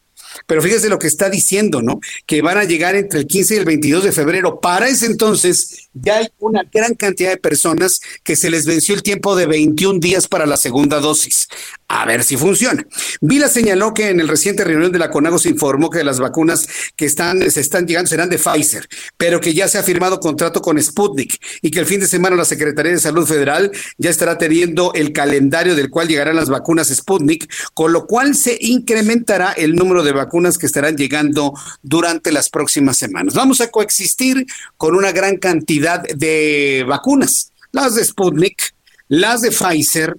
pero 0.47 0.61
fíjese 0.61 0.89
lo 0.89 0.99
que 0.99 1.07
está 1.07 1.29
diciendo, 1.29 1.81
¿no? 1.81 1.99
Que 2.25 2.41
van 2.41 2.57
a 2.57 2.63
llegar 2.63 2.95
entre 2.95 3.19
el 3.19 3.27
15 3.27 3.55
y 3.55 3.57
el 3.57 3.65
22 3.65 4.03
de 4.03 4.11
febrero. 4.11 4.59
Para 4.59 4.87
ese 4.87 5.05
entonces 5.05 5.89
ya 5.93 6.17
hay 6.17 6.27
una 6.39 6.63
gran 6.71 6.95
cantidad 6.95 7.31
de 7.31 7.37
personas 7.37 7.99
que 8.23 8.35
se 8.35 8.49
les 8.49 8.65
venció 8.65 8.95
el 8.95 9.03
tiempo 9.03 9.35
de 9.35 9.45
21 9.45 9.99
días 9.99 10.27
para 10.27 10.45
la 10.45 10.57
segunda 10.57 10.99
dosis 10.99 11.47
a 11.93 12.05
ver 12.05 12.23
si 12.23 12.37
funciona. 12.37 12.83
Vila 13.21 13.47
señaló 13.47 13.93
que 13.93 14.09
en 14.09 14.19
el 14.19 14.27
reciente 14.27 14.63
reunión 14.63 14.91
de 14.91 14.97
la 14.97 15.11
CONAGO 15.11 15.37
se 15.37 15.49
informó 15.49 15.91
que 15.91 16.03
las 16.03 16.19
vacunas 16.19 16.67
que 16.95 17.05
están, 17.05 17.49
se 17.51 17.61
están 17.61 17.85
llegando 17.85 18.09
serán 18.09 18.29
de 18.29 18.39
Pfizer, 18.39 18.87
pero 19.15 19.39
que 19.39 19.53
ya 19.53 19.67
se 19.67 19.77
ha 19.77 19.83
firmado 19.83 20.19
contrato 20.19 20.59
con 20.59 20.81
Sputnik 20.81 21.39
y 21.61 21.69
que 21.69 21.79
el 21.79 21.85
fin 21.85 21.99
de 21.99 22.07
semana 22.07 22.35
la 22.35 22.45
Secretaría 22.45 22.93
de 22.93 22.99
Salud 22.99 23.27
Federal 23.27 23.71
ya 23.99 24.09
estará 24.09 24.39
teniendo 24.39 24.91
el 24.95 25.13
calendario 25.13 25.75
del 25.75 25.91
cual 25.91 26.07
llegarán 26.07 26.35
las 26.35 26.49
vacunas 26.49 26.87
Sputnik, 26.87 27.47
con 27.75 27.93
lo 27.93 28.07
cual 28.07 28.33
se 28.33 28.57
incrementará 28.59 29.51
el 29.51 29.75
número 29.75 30.01
de 30.01 30.13
vacunas 30.13 30.57
que 30.57 30.65
estarán 30.65 30.97
llegando 30.97 31.53
durante 31.83 32.31
las 32.31 32.49
próximas 32.49 32.97
semanas. 32.97 33.35
Vamos 33.35 33.61
a 33.61 33.69
coexistir 33.69 34.47
con 34.77 34.95
una 34.95 35.11
gran 35.11 35.37
cantidad 35.37 36.01
de 36.01 36.85
vacunas, 36.87 37.51
las 37.71 37.93
de 37.93 38.03
Sputnik, 38.03 38.73
las 39.09 39.41
de 39.41 39.51
Pfizer, 39.51 40.15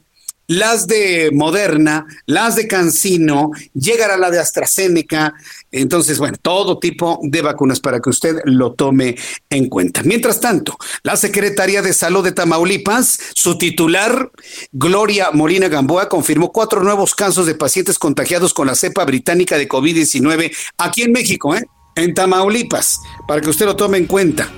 las 0.46 0.86
de 0.86 1.30
Moderna, 1.32 2.06
las 2.26 2.56
de 2.56 2.68
Cancino, 2.68 3.50
llegará 3.74 4.16
la 4.16 4.30
de 4.30 4.38
AstraZeneca. 4.38 5.34
Entonces, 5.70 6.18
bueno, 6.18 6.36
todo 6.40 6.78
tipo 6.78 7.18
de 7.22 7.42
vacunas 7.42 7.80
para 7.80 8.00
que 8.00 8.10
usted 8.10 8.36
lo 8.44 8.72
tome 8.72 9.16
en 9.50 9.68
cuenta. 9.68 10.02
Mientras 10.02 10.40
tanto, 10.40 10.76
la 11.02 11.16
Secretaría 11.16 11.82
de 11.82 11.92
Salud 11.92 12.24
de 12.24 12.32
Tamaulipas, 12.32 13.18
su 13.34 13.58
titular, 13.58 14.30
Gloria 14.72 15.30
Molina 15.32 15.68
Gamboa, 15.68 16.08
confirmó 16.08 16.52
cuatro 16.52 16.82
nuevos 16.82 17.14
casos 17.14 17.46
de 17.46 17.54
pacientes 17.54 17.98
contagiados 17.98 18.54
con 18.54 18.66
la 18.66 18.74
cepa 18.74 19.04
británica 19.04 19.56
de 19.56 19.68
COVID-19 19.68 20.54
aquí 20.78 21.02
en 21.02 21.12
México, 21.12 21.54
¿eh? 21.54 21.64
En 21.94 22.14
Tamaulipas, 22.14 23.02
para 23.26 23.40
que 23.40 23.50
usted 23.50 23.66
lo 23.66 23.76
tome 23.76 23.98
en 23.98 24.06
cuenta. 24.06 24.48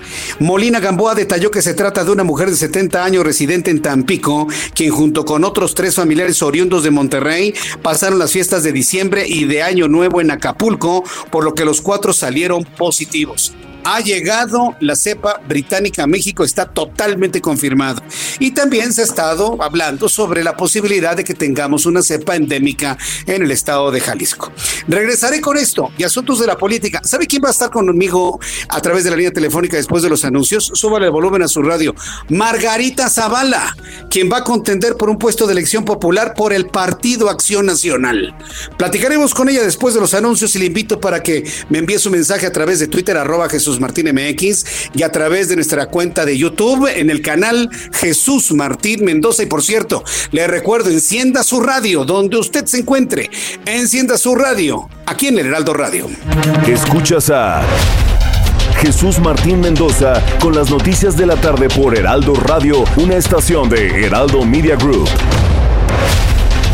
Molina 0.40 0.80
Gamboa 0.80 1.14
detalló 1.14 1.50
que 1.50 1.62
se 1.62 1.74
trata 1.74 2.04
de 2.04 2.10
una 2.10 2.24
mujer 2.24 2.50
de 2.50 2.56
70 2.56 3.04
años 3.04 3.24
residente 3.24 3.70
en 3.70 3.82
Tampico, 3.82 4.46
quien 4.74 4.90
junto 4.90 5.24
con 5.24 5.44
otros 5.44 5.74
tres 5.74 5.94
familiares 5.94 6.42
oriundos 6.42 6.82
de 6.82 6.90
Monterrey 6.90 7.54
pasaron 7.82 8.18
las 8.18 8.32
fiestas 8.32 8.62
de 8.62 8.72
diciembre 8.72 9.26
y 9.26 9.44
de 9.44 9.62
Año 9.62 9.88
Nuevo 9.88 10.20
en 10.20 10.30
Acapulco, 10.30 11.04
por 11.30 11.44
lo 11.44 11.54
que 11.54 11.64
los 11.64 11.80
cuatro 11.80 12.12
salieron 12.12 12.64
positivos 12.64 13.54
ha 13.86 14.00
llegado 14.00 14.74
la 14.80 14.96
cepa 14.96 15.40
británica 15.46 16.02
a 16.02 16.06
México, 16.08 16.42
está 16.42 16.66
totalmente 16.66 17.40
confirmado. 17.40 18.02
Y 18.40 18.50
también 18.50 18.92
se 18.92 19.02
ha 19.02 19.04
estado 19.04 19.56
hablando 19.62 20.08
sobre 20.08 20.42
la 20.42 20.56
posibilidad 20.56 21.16
de 21.16 21.22
que 21.22 21.34
tengamos 21.34 21.86
una 21.86 22.02
cepa 22.02 22.34
endémica 22.34 22.98
en 23.26 23.44
el 23.44 23.50
estado 23.52 23.92
de 23.92 24.00
Jalisco. 24.00 24.50
Regresaré 24.88 25.40
con 25.40 25.56
esto 25.56 25.92
y 25.96 26.02
asuntos 26.02 26.40
de 26.40 26.48
la 26.48 26.58
política. 26.58 27.00
¿Sabe 27.04 27.28
quién 27.28 27.44
va 27.44 27.48
a 27.48 27.52
estar 27.52 27.70
conmigo 27.70 28.40
a 28.68 28.80
través 28.80 29.04
de 29.04 29.10
la 29.10 29.16
línea 29.16 29.32
telefónica 29.32 29.76
después 29.76 30.02
de 30.02 30.10
los 30.10 30.24
anuncios? 30.24 30.72
Súbale 30.74 31.06
el 31.06 31.12
volumen 31.12 31.42
a 31.42 31.48
su 31.48 31.62
radio. 31.62 31.94
Margarita 32.28 33.08
Zavala, 33.08 33.76
quien 34.10 34.28
va 34.32 34.38
a 34.38 34.44
contender 34.44 34.96
por 34.96 35.08
un 35.10 35.16
puesto 35.16 35.46
de 35.46 35.52
elección 35.52 35.84
popular 35.84 36.34
por 36.34 36.52
el 36.52 36.66
Partido 36.66 37.30
Acción 37.30 37.66
Nacional. 37.66 38.36
Platicaremos 38.76 39.32
con 39.32 39.48
ella 39.48 39.62
después 39.62 39.94
de 39.94 40.00
los 40.00 40.12
anuncios 40.12 40.56
y 40.56 40.58
le 40.58 40.66
invito 40.66 41.00
para 41.00 41.22
que 41.22 41.48
me 41.68 41.78
envíe 41.78 42.00
su 42.00 42.10
mensaje 42.10 42.46
a 42.46 42.52
través 42.52 42.80
de 42.80 42.88
Twitter, 42.88 43.16
arroba 43.16 43.48
Jesús 43.48 43.75
Martín 43.80 44.12
MX 44.12 44.90
y 44.94 45.02
a 45.02 45.10
través 45.10 45.48
de 45.48 45.56
nuestra 45.56 45.86
cuenta 45.86 46.24
de 46.24 46.36
YouTube 46.36 46.88
en 46.88 47.10
el 47.10 47.22
canal 47.22 47.68
Jesús 47.92 48.52
Martín 48.52 49.04
Mendoza. 49.04 49.42
Y 49.42 49.46
por 49.46 49.62
cierto, 49.62 50.04
le 50.32 50.46
recuerdo, 50.46 50.90
encienda 50.90 51.42
su 51.42 51.60
radio 51.60 52.04
donde 52.04 52.36
usted 52.36 52.66
se 52.66 52.80
encuentre. 52.80 53.30
Encienda 53.64 54.18
su 54.18 54.34
radio 54.34 54.88
aquí 55.06 55.28
en 55.28 55.38
el 55.38 55.46
Heraldo 55.46 55.74
Radio. 55.74 56.08
Escuchas 56.66 57.30
a 57.30 57.62
Jesús 58.80 59.18
Martín 59.18 59.60
Mendoza 59.60 60.22
con 60.40 60.54
las 60.54 60.70
noticias 60.70 61.16
de 61.16 61.26
la 61.26 61.36
tarde 61.36 61.68
por 61.68 61.96
Heraldo 61.96 62.34
Radio, 62.34 62.84
una 62.96 63.16
estación 63.16 63.68
de 63.68 64.04
Heraldo 64.04 64.44
Media 64.44 64.76
Group. 64.76 65.08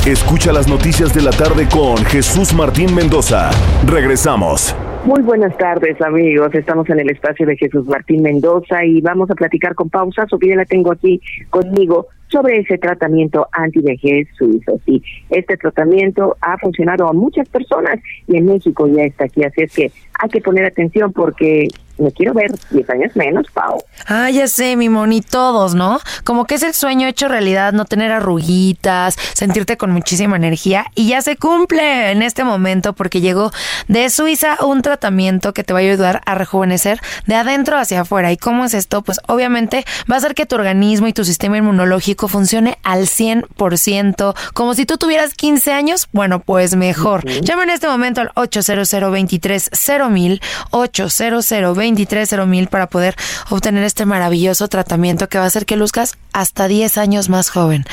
Escucha 0.05 0.53
las 0.53 0.67
noticias 0.67 1.15
de 1.15 1.23
la 1.23 1.31
tarde 1.31 1.69
con 1.69 2.05
Jesús 2.05 2.53
Martín 2.53 2.93
Mendoza. 2.93 3.51
Regresamos. 3.87 4.75
Muy 5.05 5.21
buenas 5.23 5.57
tardes, 5.59 6.01
amigos. 6.01 6.55
Estamos 6.55 6.89
en 6.89 7.01
el 7.01 7.11
espacio 7.11 7.45
de 7.45 7.57
Jesús 7.57 7.87
Martín 7.89 8.23
Mendoza 8.23 8.85
y 8.85 9.01
vamos 9.01 9.29
a 9.33 9.35
platicar 9.35 9.75
con 9.75 9.91
pausa. 9.91 10.29
Sofía 10.29 10.55
la 10.55 10.65
tengo 10.65 10.93
aquí 10.93 11.21
conmigo 11.51 12.07
sobre 12.33 12.61
ese 12.61 12.79
tratamiento 12.79 13.47
anti-vejez 13.53 14.27
suizo. 14.37 14.81
Sí, 14.87 15.03
este 15.31 15.57
tratamiento 15.57 16.37
ha 16.41 16.57
funcionado 16.59 17.07
a 17.07 17.13
muchas 17.13 17.49
personas 17.49 18.01
y 18.27 18.39
en 18.39 18.47
México 18.47 18.89
ya 18.89 19.05
está 19.05 19.25
aquí. 19.25 19.45
Así 19.45 19.63
es 19.63 19.73
que 19.73 19.93
hay 20.19 20.31
que 20.31 20.41
poner 20.41 20.65
atención 20.65 21.13
porque 21.13 21.69
me 21.99 22.11
quiero 22.13 22.35
ver 22.35 22.51
10 22.71 22.91
años 22.91 23.17
menos, 23.17 23.47
Pau. 23.53 23.83
Ah, 24.07 24.31
ya 24.31 24.49
sé, 24.49 24.77
mi 24.77 24.89
moni, 24.89 25.21
todos, 25.21 25.75
¿no? 25.75 26.01
Como 26.25 26.47
que 26.47 26.55
es 26.55 26.63
el 26.63 26.75
sueño 26.75 27.07
hecho 27.07 27.29
realidad, 27.29 27.73
no 27.73 27.85
tener 27.85 28.11
arruguitas, 28.11 29.17
sentirte 29.35 29.77
con 29.77 29.91
muchísima 29.91 30.37
energía 30.37 30.87
y 30.95 31.09
ya 31.09 31.21
se 31.23 31.37
cumple 31.37 32.11
en 32.11 32.23
este 32.23 32.45
momento 32.45 32.93
porque 32.95 33.21
llegó 33.21 33.51
de 33.89 34.11
Suiza 34.11 34.57
un 34.65 34.83
tratamiento 34.83 35.53
que 35.53 35.65
te 35.65 35.73
va 35.73 35.81
a 35.81 35.83
ayudar 35.83 36.23
a 36.27 36.35
rejuvenecer 36.35 36.99
de 37.27 37.35
adentro 37.35 37.79
hacia 37.79 38.03
afuera. 38.03 38.33
¿Y 38.33 38.37
cómo 38.37 38.65
es 38.65 38.75
esto? 38.75 39.03
Pues 39.03 39.21
obviamente 39.29 39.85
va 40.11 40.17
a 40.17 40.19
hacer 40.19 40.35
que 40.35 40.47
tu 40.47 40.57
organismo 40.57 41.07
y 41.07 41.13
tu 41.13 41.25
sistema 41.25 41.59
inmunológico 41.59 42.22
funcione 42.29 42.79
al 42.83 43.07
100%, 43.07 44.35
como 44.55 44.75
si 44.75 44.87
tú 44.87 44.99
tuvieras 44.99 45.35
15 45.35 45.73
años, 45.73 46.09
bueno, 46.13 46.41
pues 46.41 46.77
mejor. 46.77 47.25
Llama 47.43 47.65
en 47.65 47.71
este 47.71 47.89
momento 47.89 48.21
al 48.21 48.31
800 48.35 49.11
23 49.11 49.71
mil 50.11 50.41
800 50.71 51.77
23 51.77 52.47
mil 52.47 52.69
para 52.69 52.87
poder 52.87 53.17
obtener 53.51 53.85
este 53.85 54.07
maravilloso 54.07 54.69
tratamiento 54.69 55.29
que 55.29 55.39
va 55.39 55.45
a 55.45 55.47
hacer 55.49 55.67
que 55.67 55.77
luzcas 55.77 56.17
hasta 56.33 56.69
10 56.69 56.99
años 56.99 57.29
más 57.29 57.51
joven. 57.51 57.85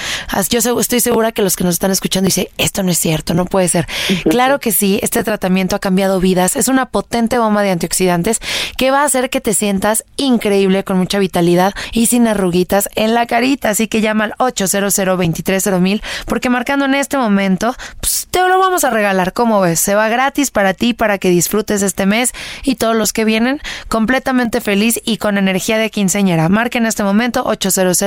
Yo 0.49 0.79
estoy 0.79 0.99
segura 0.99 1.31
que 1.31 1.41
los 1.41 1.55
que 1.55 1.63
nos 1.63 1.75
están 1.75 1.91
escuchando 1.91 2.27
dicen, 2.27 2.47
esto 2.57 2.83
no 2.83 2.91
es 2.91 2.97
cierto, 2.97 3.33
no 3.33 3.45
puede 3.45 3.67
ser. 3.67 3.87
Claro 4.29 4.59
que 4.59 4.71
sí, 4.71 4.99
este 5.01 5.23
tratamiento 5.23 5.75
ha 5.75 5.79
cambiado 5.79 6.19
vidas, 6.19 6.55
es 6.55 6.67
una 6.67 6.87
potente 6.87 7.37
bomba 7.37 7.61
de 7.61 7.71
antioxidantes 7.71 8.39
que 8.77 8.91
va 8.91 9.01
a 9.01 9.05
hacer 9.05 9.29
que 9.29 9.41
te 9.41 9.53
sientas 9.53 10.05
increíble, 10.17 10.83
con 10.83 10.97
mucha 10.97 11.19
vitalidad 11.19 11.73
y 11.91 12.07
sin 12.07 12.27
arruguitas 12.27 12.89
en 12.95 13.13
la 13.13 13.25
carita. 13.25 13.69
Así 13.69 13.87
que 13.87 14.01
llama 14.09 14.25
al 14.25 14.33
800 14.37 15.17
23 15.17 15.79
mil 15.79 16.01
porque 16.25 16.49
marcando 16.49 16.85
en 16.85 16.95
este 16.95 17.17
momento, 17.17 17.73
pues, 17.99 18.27
te 18.29 18.39
lo 18.47 18.59
vamos 18.59 18.83
a 18.83 18.89
regalar. 18.89 19.33
¿Cómo 19.33 19.61
ves? 19.61 19.79
Se 19.79 19.95
va 19.95 20.09
gratis 20.09 20.51
para 20.51 20.73
ti, 20.73 20.93
para 20.93 21.17
que 21.17 21.29
disfrutes 21.29 21.81
este 21.81 22.05
mes 22.05 22.33
y 22.63 22.75
todos 22.75 22.95
los 22.95 23.13
que 23.13 23.25
vienen 23.25 23.59
completamente 23.87 24.61
feliz 24.61 24.99
y 25.03 25.17
con 25.17 25.37
energía 25.37 25.77
de 25.77 25.89
quinceñera. 25.89 26.49
Marca 26.49 26.77
en 26.77 26.85
este 26.85 27.03
momento 27.03 27.43
800 27.45 28.01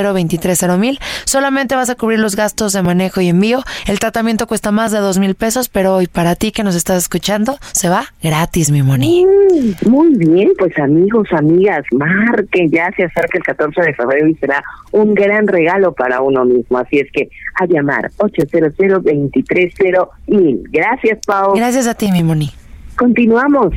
mil. 0.77 0.99
Solamente 1.25 1.75
vas 1.75 1.89
a 1.89 1.95
cubrir 1.95 2.19
los 2.19 2.35
gastos 2.35 2.73
de 2.73 2.81
manejo 2.81 3.21
y 3.21 3.29
envío. 3.29 3.63
El 3.85 3.99
tratamiento 3.99 4.47
cuesta 4.47 4.71
más 4.71 4.91
de 4.91 4.99
dos 4.99 5.19
mil 5.19 5.35
pesos, 5.35 5.69
pero 5.69 5.95
hoy 5.95 6.07
para 6.07 6.35
ti 6.35 6.51
que 6.51 6.63
nos 6.63 6.75
estás 6.75 6.97
escuchando, 7.03 7.57
se 7.71 7.89
va 7.89 8.05
gratis, 8.21 8.71
mi 8.71 8.81
moni. 8.81 9.25
Muy 9.85 10.15
bien, 10.15 10.51
pues 10.57 10.77
amigos, 10.79 11.27
amigas, 11.31 11.83
marquen, 11.91 12.71
ya 12.71 12.89
se 12.95 13.03
acerca 13.03 13.37
el 13.37 13.43
14 13.43 13.81
de 13.81 13.93
febrero 13.93 14.27
y 14.27 14.35
será 14.35 14.63
un 14.91 15.13
gran 15.13 15.47
regalo 15.47 15.92
para 15.93 16.21
uno 16.21 16.45
mismo. 16.45 16.77
Así 16.77 16.99
es 16.99 17.11
que 17.11 17.29
a 17.55 17.65
llamar 17.65 18.11
800 18.17 18.73
mil. 20.27 20.63
Gracias, 20.71 21.19
Pau. 21.25 21.53
Gracias 21.55 21.87
a 21.87 21.93
ti, 21.93 22.11
mi 22.11 22.23
moni. 22.23 22.49
Continuamos. 22.97 23.73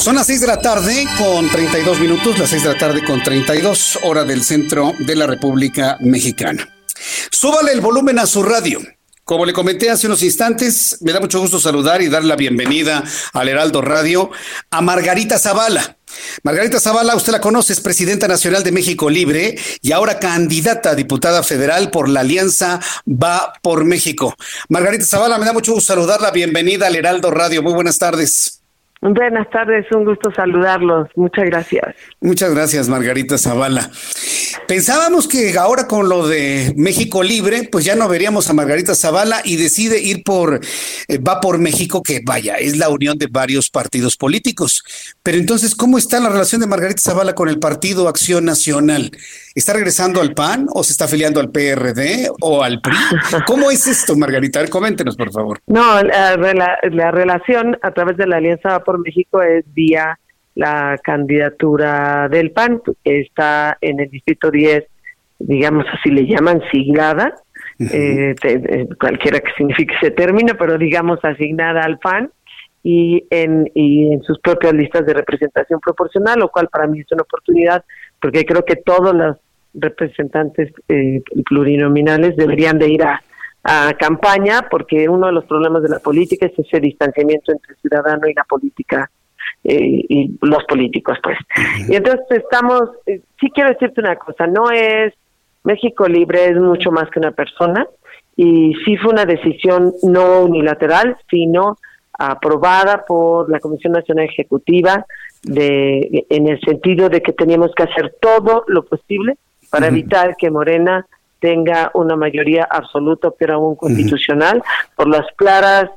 Son 0.00 0.14
las 0.14 0.26
6 0.28 0.40
de 0.40 0.46
la 0.46 0.56
tarde 0.62 1.06
con 1.18 1.46
32 1.50 2.00
minutos, 2.00 2.38
las 2.38 2.48
6 2.48 2.62
de 2.62 2.68
la 2.70 2.78
tarde 2.78 3.04
con 3.04 3.22
32 3.22 3.98
hora 4.02 4.24
del 4.24 4.42
centro 4.42 4.94
de 4.98 5.14
la 5.14 5.26
República 5.26 5.98
Mexicana. 6.00 6.66
Súbale 7.30 7.72
el 7.72 7.80
volumen 7.80 8.18
a 8.18 8.26
su 8.26 8.42
radio. 8.42 8.80
Como 9.30 9.46
le 9.46 9.52
comenté 9.52 9.88
hace 9.90 10.08
unos 10.08 10.24
instantes, 10.24 10.96
me 11.02 11.12
da 11.12 11.20
mucho 11.20 11.38
gusto 11.38 11.60
saludar 11.60 12.02
y 12.02 12.08
dar 12.08 12.24
la 12.24 12.34
bienvenida 12.34 13.04
al 13.32 13.48
Heraldo 13.48 13.80
Radio 13.80 14.30
a 14.72 14.80
Margarita 14.80 15.38
Zavala. 15.38 15.98
Margarita 16.42 16.80
Zavala, 16.80 17.14
usted 17.14 17.30
la 17.30 17.40
conoce, 17.40 17.72
es 17.72 17.80
presidenta 17.80 18.26
nacional 18.26 18.64
de 18.64 18.72
México 18.72 19.08
Libre 19.08 19.56
y 19.82 19.92
ahora 19.92 20.18
candidata 20.18 20.90
a 20.90 20.94
diputada 20.96 21.44
federal 21.44 21.92
por 21.92 22.08
la 22.08 22.20
Alianza 22.20 22.80
Va 23.06 23.52
por 23.62 23.84
México. 23.84 24.34
Margarita 24.68 25.04
Zavala, 25.04 25.38
me 25.38 25.46
da 25.46 25.52
mucho 25.52 25.74
gusto 25.74 25.94
saludarla. 25.94 26.32
Bienvenida 26.32 26.88
al 26.88 26.96
Heraldo 26.96 27.30
Radio. 27.30 27.62
Muy 27.62 27.72
buenas 27.72 27.98
tardes. 27.98 28.59
Buenas 29.02 29.48
tardes, 29.48 29.86
un 29.92 30.04
gusto 30.04 30.30
saludarlos. 30.30 31.08
Muchas 31.16 31.46
gracias. 31.46 31.94
Muchas 32.20 32.52
gracias, 32.52 32.86
Margarita 32.90 33.38
Zavala. 33.38 33.90
Pensábamos 34.68 35.26
que 35.26 35.56
ahora 35.56 35.88
con 35.88 36.10
lo 36.10 36.28
de 36.28 36.74
México 36.76 37.22
Libre, 37.22 37.66
pues 37.72 37.86
ya 37.86 37.96
no 37.96 38.08
veríamos 38.08 38.50
a 38.50 38.52
Margarita 38.52 38.94
Zavala 38.94 39.40
y 39.42 39.56
decide 39.56 40.02
ir 40.02 40.22
por, 40.22 40.60
eh, 41.08 41.18
va 41.18 41.40
por 41.40 41.58
México, 41.58 42.02
que 42.02 42.20
vaya, 42.22 42.56
es 42.56 42.76
la 42.76 42.90
unión 42.90 43.16
de 43.16 43.26
varios 43.26 43.70
partidos 43.70 44.18
políticos. 44.18 44.84
Pero 45.22 45.38
entonces, 45.38 45.74
¿cómo 45.74 45.96
está 45.96 46.20
la 46.20 46.28
relación 46.28 46.60
de 46.60 46.66
Margarita 46.66 47.00
Zavala 47.00 47.34
con 47.34 47.48
el 47.48 47.58
Partido 47.58 48.06
Acción 48.06 48.44
Nacional? 48.44 49.12
¿Está 49.54 49.72
regresando 49.72 50.20
al 50.20 50.32
PAN 50.32 50.66
o 50.72 50.84
se 50.84 50.92
está 50.92 51.06
afiliando 51.06 51.40
al 51.40 51.50
PRD 51.50 52.30
o 52.40 52.62
al 52.62 52.80
PRI? 52.80 52.94
¿Cómo 53.46 53.70
es 53.70 53.86
esto, 53.86 54.16
Margarita? 54.16 54.64
coméntenos, 54.68 55.16
por 55.16 55.32
favor. 55.32 55.58
No, 55.66 56.02
la, 56.02 56.78
la, 56.82 57.10
relación 57.10 57.76
a 57.82 57.90
través 57.90 58.16
de 58.16 58.26
la 58.26 58.36
Alianza 58.36 58.80
por 58.84 59.00
México 59.00 59.42
es 59.42 59.64
vía 59.74 60.18
la 60.54 60.98
candidatura 61.02 62.28
del 62.28 62.52
PAN, 62.52 62.80
que 63.04 63.20
está 63.20 63.76
en 63.80 64.00
el 64.00 64.10
Distrito 64.10 64.50
10, 64.50 64.84
digamos 65.40 65.84
así 65.92 66.10
le 66.10 66.26
llaman, 66.26 66.60
signada, 66.70 67.34
eh, 67.78 68.34
cualquiera 69.00 69.40
que 69.40 69.52
signifique 69.56 69.94
ese 70.00 70.10
término, 70.10 70.54
pero 70.58 70.78
digamos 70.78 71.18
asignada 71.22 71.82
al 71.82 71.98
PAN 71.98 72.30
y 72.82 73.26
en, 73.30 73.70
y 73.74 74.12
en 74.12 74.22
sus 74.22 74.38
propias 74.40 74.74
listas 74.74 75.04
de 75.06 75.14
representación 75.14 75.80
proporcional, 75.80 76.38
lo 76.38 76.50
cual 76.50 76.68
para 76.68 76.86
mí 76.86 77.00
es 77.00 77.06
una 77.10 77.22
oportunidad 77.22 77.84
porque 78.20 78.44
creo 78.44 78.64
que 78.64 78.76
todos 78.76 79.14
los 79.14 79.36
representantes 79.74 80.72
eh, 80.88 81.22
plurinominales 81.48 82.36
deberían 82.36 82.78
de 82.78 82.88
ir 82.88 83.02
a, 83.02 83.22
a 83.62 83.92
campaña, 83.98 84.66
porque 84.70 85.08
uno 85.08 85.26
de 85.26 85.32
los 85.32 85.44
problemas 85.44 85.82
de 85.82 85.90
la 85.90 85.98
política 85.98 86.46
es 86.46 86.58
ese 86.58 86.80
distanciamiento 86.80 87.52
entre 87.52 87.74
el 87.74 87.80
ciudadano 87.80 88.28
y 88.28 88.34
la 88.34 88.44
política 88.44 89.10
eh, 89.62 90.04
y 90.08 90.38
los 90.40 90.64
políticos, 90.64 91.18
pues. 91.22 91.38
Y 91.88 91.94
entonces 91.94 92.24
estamos, 92.30 92.82
eh, 93.06 93.20
sí 93.38 93.50
quiero 93.54 93.70
decirte 93.70 94.00
una 94.00 94.16
cosa, 94.16 94.46
no 94.46 94.70
es 94.70 95.12
México 95.64 96.08
Libre 96.08 96.46
es 96.46 96.56
mucho 96.56 96.90
más 96.90 97.10
que 97.10 97.18
una 97.18 97.32
persona 97.32 97.86
y 98.36 98.74
sí 98.84 98.96
fue 98.96 99.12
una 99.12 99.26
decisión 99.26 99.92
no 100.02 100.44
unilateral, 100.44 101.18
sino 101.28 101.76
aprobada 102.18 103.04
por 103.06 103.50
la 103.50 103.60
Comisión 103.60 103.92
Nacional 103.92 104.26
Ejecutiva 104.26 105.04
de 105.42 106.26
en 106.28 106.48
el 106.48 106.60
sentido 106.60 107.08
de 107.08 107.22
que 107.22 107.32
teníamos 107.32 107.72
que 107.74 107.84
hacer 107.84 108.14
todo 108.20 108.64
lo 108.68 108.84
posible 108.84 109.36
para 109.70 109.86
evitar 109.86 110.36
que 110.36 110.50
Morena 110.50 111.06
tenga 111.38 111.90
una 111.94 112.16
mayoría 112.16 112.68
absoluta, 112.70 113.30
pero 113.30 113.54
aún 113.54 113.76
constitucional, 113.76 114.62
por 114.96 115.08
las 115.08 115.26
claras 115.36 115.90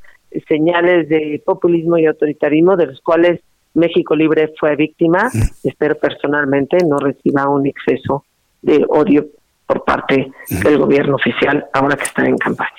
señales 0.47 1.09
de 1.09 1.41
populismo 1.45 1.97
y 1.97 2.05
autoritarismo 2.05 2.75
de 2.77 2.87
los 2.87 3.01
cuales 3.01 3.41
México 3.73 4.15
Libre 4.15 4.53
fue 4.59 4.75
víctima. 4.75 5.29
Espero 5.63 5.95
personalmente 5.95 6.77
no 6.87 6.97
reciba 6.97 7.49
un 7.49 7.67
exceso 7.67 8.23
de 8.61 8.85
odio 8.87 9.27
por 9.65 9.83
parte 9.83 10.31
del 10.63 10.77
gobierno 10.77 11.15
oficial 11.15 11.65
ahora 11.73 11.95
que 11.95 12.03
está 12.03 12.25
en 12.25 12.37
campaña. 12.37 12.71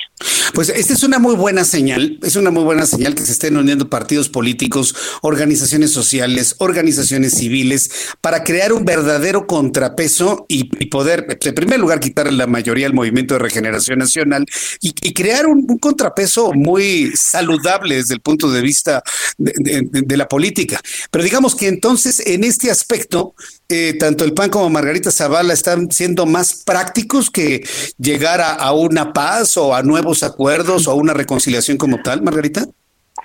Pues 0.55 0.69
esta 0.69 0.93
es 0.93 1.03
una 1.03 1.19
muy 1.19 1.35
buena 1.35 1.65
señal, 1.65 2.19
es 2.23 2.37
una 2.37 2.51
muy 2.51 2.63
buena 2.63 2.87
señal 2.87 3.15
que 3.17 3.25
se 3.25 3.33
estén 3.33 3.57
uniendo 3.57 3.91
partidos 3.91 4.29
políticos, 4.29 4.95
organizaciones 5.23 5.91
sociales, 5.91 6.55
organizaciones 6.59 7.35
civiles, 7.35 7.91
para 8.21 8.45
crear 8.45 8.73
un 8.73 8.85
verdadero 8.85 9.47
contrapeso 9.47 10.47
y, 10.49 10.65
poder, 10.87 11.39
en 11.41 11.55
primer 11.55 11.81
lugar, 11.81 11.99
quitar 11.99 12.33
la 12.33 12.47
mayoría 12.47 12.87
del 12.87 12.95
movimiento 12.95 13.35
de 13.35 13.41
regeneración 13.41 13.99
nacional 13.99 14.47
y, 14.81 14.93
crear 15.13 15.47
un, 15.47 15.65
contrapeso 15.79 16.53
muy 16.53 17.13
saludable 17.17 17.97
desde 17.97 18.15
el 18.15 18.21
punto 18.21 18.51
de 18.51 18.61
vista 18.61 19.03
de 19.39 20.17
la 20.17 20.29
política. 20.29 20.81
Pero 21.11 21.25
digamos 21.25 21.55
que 21.55 21.67
entonces 21.69 22.21
en 22.27 22.45
este 22.45 22.71
aspecto 22.71 23.35
eh, 23.71 23.95
tanto 23.99 24.25
el 24.25 24.35
PAN 24.35 24.51
como 24.51 24.69
Margarita 24.69 25.11
Zavala 25.11 25.55
están 25.55 25.91
siendo 25.91 26.27
más 26.27 26.63
prácticos 26.67 27.31
que 27.31 27.67
llegar 27.97 28.43
a, 28.43 28.73
una 28.73 29.15
paz 29.15 29.57
o 29.57 29.75
a 29.75 29.83
nuevos 29.83 30.04
acuerdos 30.23 30.87
o 30.87 30.93
a 30.93 30.95
una 30.95 31.15
reconciliación 31.15 31.79
como 31.79 32.03
tal, 32.03 32.23
Margarita? 32.23 32.63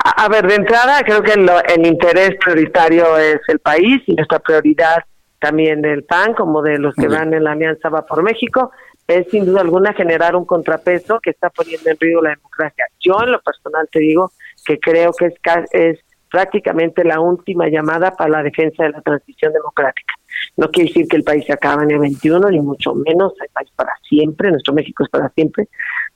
A, 0.03 0.29
ver, 0.29 0.47
de 0.47 0.55
entrada 0.55 1.01
creo 1.03 1.21
que 1.21 1.33
el 1.33 1.85
interés 1.85 2.35
prioritario 2.43 3.17
es 3.17 3.41
el 3.47 3.59
país 3.59 4.01
y 4.05 4.13
nuestra 4.13 4.39
prioridad 4.39 5.03
también 5.39 5.81
del 5.81 6.03
PAN 6.03 6.33
como 6.33 6.61
de 6.61 6.77
los 6.77 6.93
que 6.95 7.07
van 7.07 7.33
en 7.33 7.43
la 7.43 7.53
Alianza 7.53 7.89
Va 7.89 8.05
por 8.05 8.23
México 8.23 8.71
es 9.09 9.27
sin 9.31 9.45
duda 9.45 9.61
alguna 9.61 9.93
generar 9.93 10.35
un 10.35 10.45
contrapeso 10.45 11.19
que 11.19 11.31
está 11.31 11.49
poniendo 11.49 11.89
en 11.89 11.97
riesgo 11.99 12.21
la 12.21 12.29
democracia. 12.29 12.85
Yo 12.99 13.17
en 13.23 13.31
lo 13.31 13.41
personal 13.41 13.87
te 13.91 13.99
digo 13.99 14.31
que 14.65 14.79
creo 14.79 15.11
que 15.13 15.25
es, 15.27 15.33
es 15.71 15.99
prácticamente 16.29 17.03
la 17.03 17.19
última 17.19 17.67
llamada 17.69 18.11
para 18.11 18.29
la 18.29 18.43
defensa 18.43 18.83
de 18.83 18.91
la 18.91 19.01
transición 19.01 19.51
democrática. 19.51 20.13
No 20.57 20.69
quiere 20.69 20.89
decir 20.89 21.07
que 21.07 21.17
el 21.17 21.23
país 21.23 21.43
se 21.45 21.53
acabe 21.53 21.83
en 21.83 21.91
el 21.91 21.99
21, 21.99 22.51
ni 22.51 22.59
mucho 22.59 22.93
menos, 22.93 23.33
el 23.41 23.49
país 23.49 23.69
para 23.75 23.93
siempre, 24.07 24.51
nuestro 24.51 24.73
México 24.73 25.03
es 25.03 25.09
para 25.09 25.29
siempre, 25.29 25.67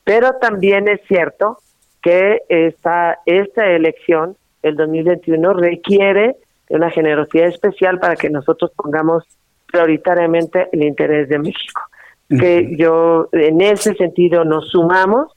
pero 0.04 0.34
también 0.42 0.88
es 0.88 1.02
cierto 1.08 1.58
que 2.02 2.42
esta, 2.50 3.20
esta 3.26 3.70
elección, 3.70 4.36
el 4.62 4.76
2021, 4.76 5.54
requiere 5.54 6.36
de 6.70 6.76
una 6.76 6.90
generosidad 6.90 7.48
especial 7.48 8.00
para 8.00 8.16
que 8.16 8.30
nosotros 8.30 8.72
pongamos 8.76 9.24
prioritariamente 9.72 10.68
el 10.72 10.84
interés 10.84 11.30
de 11.30 11.40
México. 11.40 11.82
Que 12.30 12.76
yo, 12.78 13.30
en 13.32 13.62
ese 13.62 13.94
sentido, 13.94 14.44
nos 14.44 14.70
sumamos 14.70 15.32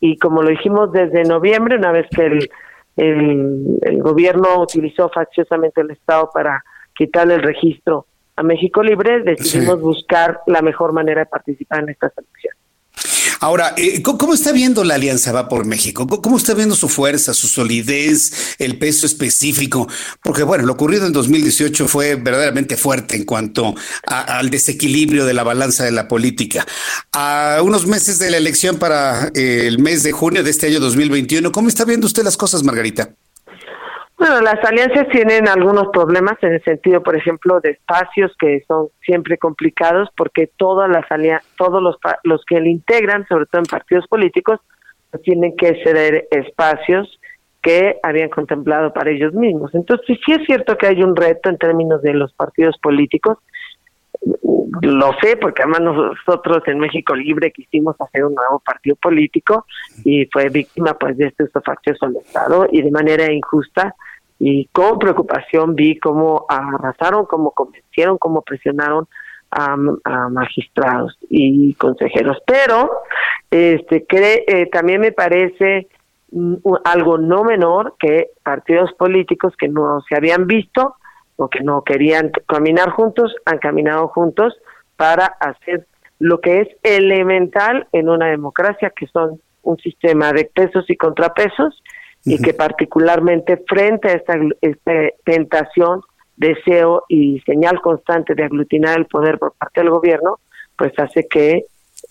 y 0.00 0.18
como 0.18 0.42
lo 0.42 0.50
dijimos 0.50 0.92
desde 0.92 1.22
noviembre, 1.24 1.76
una 1.76 1.92
vez 1.92 2.06
que 2.10 2.26
el, 2.26 2.50
el, 2.96 3.78
el 3.80 4.02
gobierno 4.02 4.60
utilizó 4.60 5.08
facciosamente 5.08 5.80
el 5.80 5.92
Estado 5.92 6.28
para 6.34 6.62
quitarle 6.94 7.34
el 7.34 7.42
registro 7.42 8.06
a 8.36 8.42
México 8.42 8.82
Libre, 8.82 9.22
decidimos 9.22 9.80
buscar 9.80 10.40
la 10.46 10.62
mejor 10.62 10.92
manera 10.92 11.20
de 11.20 11.26
participar 11.26 11.80
en 11.80 11.90
esta 11.90 12.06
elecciones. 12.08 12.61
Ahora, 13.42 13.74
eh, 13.76 14.02
¿cómo 14.02 14.34
está 14.34 14.52
viendo 14.52 14.84
la 14.84 14.94
Alianza 14.94 15.32
Va 15.32 15.48
por 15.48 15.66
México? 15.66 16.06
¿Cómo 16.06 16.36
está 16.36 16.54
viendo 16.54 16.76
su 16.76 16.88
fuerza, 16.88 17.34
su 17.34 17.48
solidez, 17.48 18.54
el 18.60 18.78
peso 18.78 19.04
específico? 19.04 19.88
Porque, 20.22 20.44
bueno, 20.44 20.64
lo 20.64 20.74
ocurrido 20.74 21.08
en 21.08 21.12
2018 21.12 21.88
fue 21.88 22.14
verdaderamente 22.14 22.76
fuerte 22.76 23.16
en 23.16 23.24
cuanto 23.24 23.74
al 24.06 24.48
desequilibrio 24.48 25.26
de 25.26 25.34
la 25.34 25.42
balanza 25.42 25.82
de 25.82 25.90
la 25.90 26.06
política. 26.06 26.64
A 27.10 27.58
unos 27.64 27.84
meses 27.84 28.20
de 28.20 28.30
la 28.30 28.36
elección 28.36 28.78
para 28.78 29.32
eh, 29.34 29.64
el 29.66 29.80
mes 29.80 30.04
de 30.04 30.12
junio 30.12 30.44
de 30.44 30.50
este 30.50 30.68
año 30.68 30.78
2021, 30.78 31.50
¿cómo 31.50 31.68
está 31.68 31.84
viendo 31.84 32.06
usted 32.06 32.22
las 32.22 32.36
cosas, 32.36 32.62
Margarita? 32.62 33.12
Bueno, 34.22 34.40
las 34.40 34.64
alianzas 34.64 35.08
tienen 35.08 35.48
algunos 35.48 35.88
problemas 35.92 36.34
en 36.42 36.52
el 36.52 36.62
sentido, 36.62 37.02
por 37.02 37.16
ejemplo, 37.16 37.58
de 37.58 37.70
espacios 37.70 38.30
que 38.38 38.62
son 38.68 38.86
siempre 39.04 39.36
complicados 39.36 40.10
porque 40.16 40.48
todas 40.56 40.88
las 40.88 41.06
todos 41.58 41.82
los, 41.82 41.96
los 42.22 42.44
que 42.44 42.60
le 42.60 42.70
integran, 42.70 43.26
sobre 43.26 43.46
todo 43.46 43.62
en 43.62 43.66
partidos 43.66 44.06
políticos, 44.06 44.60
pues 45.10 45.24
tienen 45.24 45.56
que 45.56 45.82
ceder 45.82 46.28
espacios 46.30 47.18
que 47.62 47.98
habían 48.04 48.28
contemplado 48.28 48.92
para 48.92 49.10
ellos 49.10 49.34
mismos. 49.34 49.74
Entonces, 49.74 50.16
sí 50.24 50.32
es 50.32 50.46
cierto 50.46 50.78
que 50.78 50.86
hay 50.86 51.02
un 51.02 51.16
reto 51.16 51.48
en 51.48 51.58
términos 51.58 52.00
de 52.00 52.14
los 52.14 52.32
partidos 52.32 52.78
políticos. 52.78 53.38
Lo 54.82 55.14
sé 55.20 55.36
porque 55.36 55.62
además 55.62 55.80
nosotros 55.80 56.62
en 56.66 56.78
México 56.78 57.16
Libre 57.16 57.50
quisimos 57.50 58.00
hacer 58.00 58.24
un 58.24 58.36
nuevo 58.36 58.60
partido 58.60 58.94
político 58.94 59.66
y 60.04 60.26
fue 60.26 60.48
víctima 60.48 60.94
pues 60.94 61.16
de 61.16 61.26
este 61.26 61.42
uso 61.42 61.60
al 62.02 62.16
Estado 62.18 62.68
y 62.70 62.82
de 62.82 62.90
manera 62.92 63.32
injusta 63.32 63.96
y 64.44 64.64
con 64.72 64.98
preocupación 64.98 65.76
vi 65.76 66.00
cómo 66.00 66.46
arrasaron, 66.48 67.26
cómo 67.26 67.52
convencieron, 67.52 68.18
cómo 68.18 68.42
presionaron 68.42 69.06
a, 69.52 69.76
magistrados 69.76 71.16
y 71.30 71.74
consejeros. 71.74 72.38
Pero 72.44 72.90
este 73.52 74.04
cree, 74.04 74.42
eh, 74.48 74.66
también 74.66 75.00
me 75.00 75.12
parece 75.12 75.86
mm, 76.32 76.56
algo 76.82 77.18
no 77.18 77.44
menor 77.44 77.94
que 78.00 78.30
partidos 78.42 78.92
políticos 78.94 79.54
que 79.56 79.68
no 79.68 80.00
se 80.08 80.16
habían 80.16 80.48
visto 80.48 80.96
o 81.36 81.48
que 81.48 81.60
no 81.60 81.82
querían 81.82 82.32
caminar 82.48 82.90
juntos, 82.90 83.32
han 83.44 83.58
caminado 83.58 84.08
juntos 84.08 84.56
para 84.96 85.26
hacer 85.26 85.86
lo 86.18 86.40
que 86.40 86.62
es 86.62 86.68
elemental 86.82 87.86
en 87.92 88.08
una 88.08 88.26
democracia, 88.26 88.90
que 88.90 89.06
son 89.06 89.40
un 89.62 89.76
sistema 89.76 90.32
de 90.32 90.50
pesos 90.52 90.84
y 90.88 90.96
contrapesos, 90.96 91.80
y 92.24 92.38
que 92.38 92.54
particularmente 92.54 93.62
frente 93.68 94.08
a 94.08 94.12
esta, 94.12 94.34
tentación, 95.24 96.02
deseo 96.36 97.04
y 97.08 97.40
señal 97.40 97.80
constante 97.80 98.34
de 98.34 98.44
aglutinar 98.44 98.98
el 98.98 99.06
poder 99.06 99.38
por 99.38 99.52
parte 99.54 99.80
del 99.80 99.90
gobierno, 99.90 100.38
pues 100.76 100.92
hace 100.98 101.26
que 101.28 101.66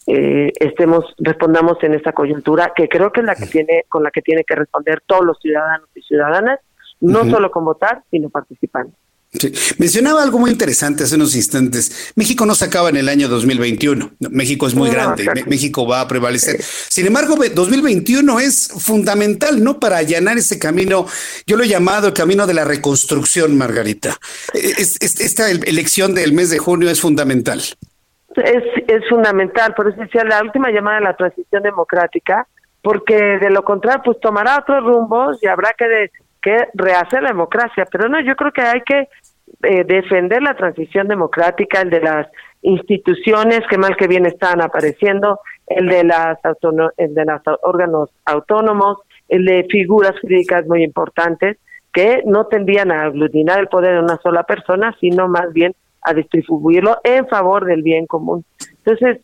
eh, 0.07 0.51
estemos 0.59 1.13
respondamos 1.17 1.81
en 1.83 1.93
esta 1.93 2.13
coyuntura 2.13 2.71
que 2.75 2.87
creo 2.87 3.11
que 3.11 3.21
es 3.21 3.25
la 3.25 3.35
que 3.35 3.45
tiene 3.45 3.85
con 3.89 4.03
la 4.03 4.11
que 4.11 4.21
tiene 4.21 4.43
que 4.43 4.55
responder 4.55 5.01
todos 5.05 5.25
los 5.25 5.37
ciudadanos 5.39 5.89
y 5.95 6.01
ciudadanas, 6.01 6.59
no 6.99 7.25
solo 7.25 7.49
con 7.51 7.65
votar, 7.65 8.03
sino 8.09 8.29
participando. 8.29 8.93
Mencionaba 9.77 10.21
algo 10.23 10.39
muy 10.39 10.51
interesante 10.51 11.03
hace 11.03 11.15
unos 11.15 11.35
instantes. 11.35 12.11
México 12.17 12.45
no 12.45 12.53
se 12.53 12.65
acaba 12.65 12.89
en 12.89 12.97
el 12.97 13.07
año 13.07 13.29
2021. 13.29 14.11
México 14.29 14.67
es 14.67 14.75
muy 14.75 14.89
grande. 14.89 15.25
México 15.47 15.87
va 15.87 16.01
a 16.01 16.07
prevalecer. 16.07 16.61
Sin 16.61 17.07
embargo, 17.07 17.35
2021 17.35 18.39
es 18.41 18.67
fundamental, 18.85 19.63
¿no? 19.63 19.79
Para 19.79 19.97
allanar 19.97 20.37
ese 20.37 20.59
camino. 20.59 21.05
Yo 21.47 21.55
lo 21.55 21.63
he 21.63 21.69
llamado 21.69 22.07
el 22.07 22.13
camino 22.13 22.45
de 22.45 22.53
la 22.53 22.65
reconstrucción, 22.65 23.57
Margarita. 23.57 24.17
esta 24.53 25.49
elección 25.49 26.13
del 26.13 26.33
mes 26.33 26.49
de 26.49 26.57
junio 26.57 26.89
es 26.89 26.99
fundamental. 26.99 27.59
Es, 28.35 28.63
es 28.87 29.09
fundamental. 29.09 29.73
Por 29.75 29.87
eso 29.87 30.01
decía 30.01 30.25
la 30.25 30.41
última 30.41 30.71
llamada 30.71 30.97
de 30.97 31.05
la 31.05 31.15
transición 31.15 31.63
democrática, 31.63 32.47
porque 32.81 33.15
de 33.15 33.49
lo 33.49 33.63
contrario, 33.63 34.01
pues 34.03 34.19
tomará 34.19 34.59
otros 34.59 34.83
rumbos 34.83 35.41
y 35.41 35.47
habrá 35.47 35.73
que 35.77 36.11
que 36.41 36.67
rehacer 36.73 37.21
la 37.21 37.29
democracia, 37.29 37.85
pero 37.91 38.09
no, 38.09 38.19
yo 38.21 38.35
creo 38.35 38.51
que 38.51 38.61
hay 38.61 38.81
que 38.81 39.07
eh, 39.63 39.83
defender 39.83 40.41
la 40.41 40.55
transición 40.55 41.07
democrática, 41.07 41.81
el 41.81 41.89
de 41.89 42.01
las 42.01 42.27
instituciones 42.61 43.61
que 43.69 43.77
mal 43.77 43.95
que 43.95 44.07
bien 44.07 44.25
están 44.25 44.61
apareciendo, 44.61 45.39
el 45.67 45.87
de 45.87 46.03
las 46.03 46.37
el 46.97 47.13
de 47.13 47.25
los 47.25 47.41
órganos 47.63 48.09
autónomos, 48.25 48.99
el 49.29 49.45
de 49.45 49.65
figuras 49.69 50.19
jurídicas 50.21 50.67
muy 50.67 50.83
importantes 50.83 51.57
que 51.93 52.23
no 52.25 52.47
tendrían 52.47 52.91
a 52.91 53.03
aglutinar 53.03 53.59
el 53.59 53.67
poder 53.67 53.93
de 53.93 53.99
una 53.99 54.17
sola 54.17 54.43
persona, 54.43 54.95
sino 54.99 55.27
más 55.27 55.51
bien 55.53 55.73
a 56.03 56.13
distribuirlo 56.13 56.97
en 57.03 57.27
favor 57.27 57.65
del 57.65 57.83
bien 57.83 58.07
común. 58.07 58.43
Entonces, 58.83 59.21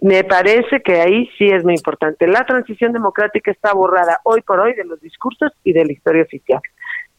me 0.00 0.24
parece 0.24 0.80
que 0.80 1.00
ahí 1.00 1.28
sí 1.36 1.46
es 1.46 1.62
muy 1.64 1.74
importante. 1.74 2.26
La 2.26 2.46
transición 2.46 2.92
democrática 2.92 3.50
está 3.50 3.74
borrada 3.74 4.20
hoy 4.24 4.40
por 4.40 4.60
hoy 4.60 4.74
de 4.74 4.84
los 4.84 5.00
discursos 5.00 5.52
y 5.64 5.72
de 5.72 5.84
la 5.84 5.92
historia 5.92 6.22
oficial. 6.22 6.60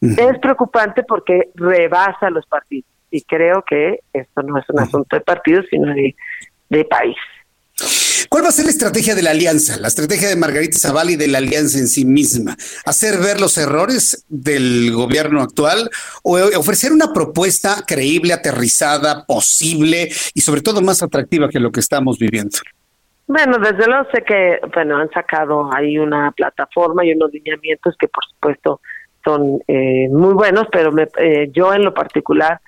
Es 0.01 0.39
preocupante 0.39 1.03
porque 1.03 1.49
rebasa 1.55 2.29
los 2.29 2.45
partidos 2.45 2.89
y 3.11 3.21
creo 3.23 3.63
que 3.67 4.01
esto 4.13 4.41
no 4.43 4.57
es 4.57 4.65
un 4.69 4.79
asunto 4.79 5.15
de 5.15 5.21
partidos, 5.21 5.65
sino 5.69 5.93
de, 5.93 6.85
país. 6.85 7.17
¿Cuál 8.29 8.43
va 8.43 8.49
a 8.49 8.51
ser 8.51 8.65
la 8.65 8.71
estrategia 8.71 9.15
de 9.15 9.23
la 9.23 9.31
alianza, 9.31 9.79
la 9.79 9.87
estrategia 9.87 10.29
de 10.29 10.35
Margarita 10.35 10.77
Zavala 10.77 11.11
y 11.11 11.15
de 11.15 11.27
la 11.27 11.39
alianza 11.39 11.79
en 11.79 11.87
sí 11.87 12.05
misma? 12.05 12.55
¿Hacer 12.85 13.17
ver 13.17 13.41
los 13.41 13.57
errores 13.57 14.25
del 14.29 14.91
gobierno 14.93 15.41
actual 15.41 15.89
o 16.23 16.37
ofrecer 16.57 16.91
una 16.91 17.11
propuesta 17.11 17.83
creíble, 17.87 18.33
aterrizada, 18.33 19.25
posible 19.25 20.09
y 20.33 20.41
sobre 20.41 20.61
todo 20.61 20.81
más 20.81 21.01
atractiva 21.01 21.49
que 21.49 21.59
lo 21.59 21.71
que 21.71 21.79
estamos 21.79 22.19
viviendo? 22.19 22.57
Bueno, 23.25 23.57
desde 23.57 23.85
luego 23.87 24.07
sé 24.11 24.23
que 24.23 24.59
bueno 24.73 24.97
han 24.97 25.09
sacado 25.11 25.73
ahí 25.73 25.97
una 25.97 26.31
plataforma 26.31 27.05
y 27.05 27.13
unos 27.13 27.31
lineamientos 27.31 27.95
que 27.99 28.07
por 28.07 28.23
supuesto 28.25 28.81
son 29.23 29.59
eh, 29.67 30.07
muy 30.09 30.33
buenos, 30.33 30.67
pero 30.71 30.91
me, 30.91 31.07
eh, 31.17 31.49
yo 31.51 31.73
en 31.73 31.83
lo 31.83 31.93
particular 31.93 32.59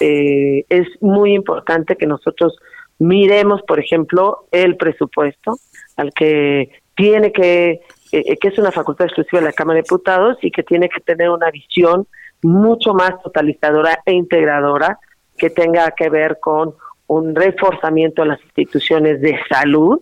eh, 0.00 0.64
es 0.68 0.86
muy 1.00 1.34
importante 1.34 1.96
que 1.96 2.06
nosotros 2.06 2.56
miremos, 2.98 3.62
por 3.62 3.80
ejemplo, 3.80 4.46
el 4.50 4.76
presupuesto 4.76 5.58
al 5.96 6.12
que 6.12 6.70
tiene 6.94 7.32
que, 7.32 7.80
que 8.10 8.48
es 8.48 8.58
una 8.58 8.72
facultad 8.72 9.06
exclusiva 9.06 9.40
de 9.40 9.46
la 9.46 9.52
Cámara 9.52 9.76
de 9.76 9.82
Diputados 9.82 10.38
y 10.42 10.50
que 10.50 10.62
tiene 10.62 10.88
que 10.88 11.00
tener 11.00 11.30
una 11.30 11.50
visión 11.50 12.06
mucho 12.42 12.94
más 12.94 13.20
totalizadora 13.22 14.00
e 14.04 14.12
integradora 14.12 14.98
que 15.36 15.50
tenga 15.50 15.90
que 15.90 16.08
ver 16.08 16.38
con 16.40 16.74
un 17.08 17.34
reforzamiento 17.34 18.22
de 18.22 18.28
las 18.28 18.42
instituciones 18.42 19.20
de 19.20 19.38
salud, 19.48 20.00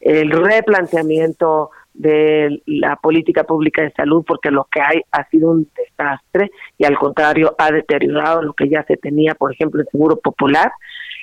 el 0.00 0.30
replanteamiento 0.30 1.70
de 1.96 2.62
la 2.66 2.96
política 2.96 3.44
pública 3.44 3.82
de 3.82 3.92
salud 3.92 4.24
porque 4.26 4.50
lo 4.50 4.68
que 4.70 4.80
hay 4.80 5.02
ha 5.12 5.28
sido 5.28 5.50
un 5.50 5.68
desastre 5.76 6.50
y 6.78 6.84
al 6.84 6.98
contrario 6.98 7.54
ha 7.58 7.70
deteriorado 7.70 8.42
lo 8.42 8.52
que 8.52 8.68
ya 8.68 8.84
se 8.84 8.96
tenía, 8.96 9.34
por 9.34 9.52
ejemplo, 9.52 9.80
el 9.80 9.88
Seguro 9.88 10.16
Popular. 10.16 10.72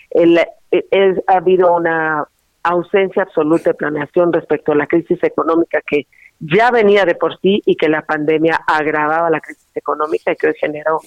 El, 0.09 0.39
ha 0.39 1.33
habido 1.33 1.75
una 1.75 2.25
ausencia 2.63 3.23
absoluta 3.23 3.71
de 3.71 3.75
planeación 3.75 4.33
respecto 4.33 4.71
a 4.71 4.75
la 4.75 4.87
crisis 4.87 5.21
económica 5.23 5.81
que 5.85 6.07
ya 6.39 6.71
venía 6.71 7.05
de 7.05 7.15
por 7.15 7.39
sí 7.39 7.61
y 7.65 7.75
que 7.75 7.87
la 7.87 8.01
pandemia 8.01 8.59
agravaba 8.67 9.29
la 9.29 9.39
crisis 9.39 9.69
económica 9.75 10.31
y 10.31 10.35
que 10.35 10.47
hoy 10.47 10.53
generó 10.59 10.99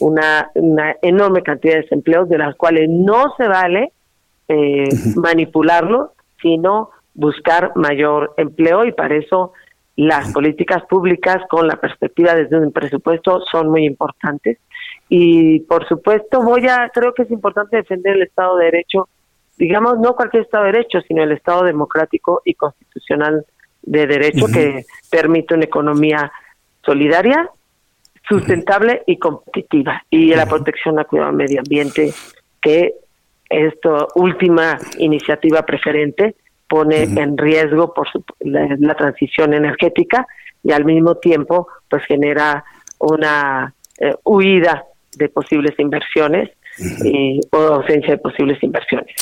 una, 0.00 0.50
una 0.54 0.96
enorme 1.02 1.42
cantidad 1.42 1.74
de 1.74 1.82
desempleos 1.82 2.28
de 2.28 2.38
las 2.38 2.54
cuales 2.56 2.88
no 2.90 3.34
se 3.36 3.48
vale 3.48 3.92
eh, 4.48 4.88
manipularlo, 5.16 6.12
sino 6.40 6.90
buscar 7.14 7.72
mayor 7.76 8.34
empleo 8.36 8.84
y 8.84 8.92
para 8.92 9.16
eso 9.16 9.52
las 9.96 10.32
políticas 10.32 10.82
públicas 10.86 11.38
con 11.48 11.68
la 11.68 11.76
perspectiva 11.76 12.34
desde 12.34 12.58
un 12.58 12.72
presupuesto 12.72 13.40
son 13.50 13.70
muy 13.70 13.86
importantes. 13.86 14.58
Y 15.08 15.60
por 15.60 15.86
supuesto 15.86 16.42
voy 16.42 16.66
a 16.66 16.90
creo 16.92 17.14
que 17.14 17.22
es 17.22 17.30
importante 17.30 17.76
defender 17.76 18.16
el 18.16 18.22
Estado 18.22 18.56
de 18.56 18.64
Derecho 18.66 19.08
digamos 19.56 19.98
no 20.00 20.16
cualquier 20.16 20.44
Estado 20.44 20.64
de 20.64 20.72
Derecho 20.72 21.00
sino 21.06 21.22
el 21.22 21.32
Estado 21.32 21.64
democrático 21.64 22.42
y 22.44 22.54
constitucional 22.54 23.44
de 23.82 24.06
derecho 24.06 24.46
que 24.46 24.84
permite 25.10 25.54
una 25.54 25.64
economía 25.64 26.32
solidaria 26.84 27.48
sustentable 28.28 29.02
y 29.06 29.18
competitiva 29.18 30.02
y 30.10 30.34
la 30.34 30.46
protección 30.46 30.98
al 30.98 31.06
cuidado 31.06 31.28
del 31.28 31.36
medio 31.36 31.60
ambiente 31.60 32.12
que 32.60 32.94
esta 33.48 34.06
última 34.14 34.78
iniciativa 34.98 35.62
preferente 35.62 36.34
pone 36.68 37.02
en 37.02 37.36
riesgo 37.36 37.92
por 37.92 38.08
la, 38.40 38.94
transición 38.94 39.54
energética 39.54 40.26
y 40.62 40.72
al 40.72 40.84
mismo 40.84 41.16
tiempo 41.16 41.68
pues 41.88 42.04
genera 42.04 42.64
una 42.98 43.74
eh, 43.98 44.14
huida 44.24 44.84
de 45.16 45.28
posibles 45.28 45.78
inversiones 45.78 46.50
y, 47.04 47.40
o 47.52 47.56
ausencia 47.56 48.10
de 48.10 48.18
posibles 48.18 48.62
inversiones. 48.62 49.14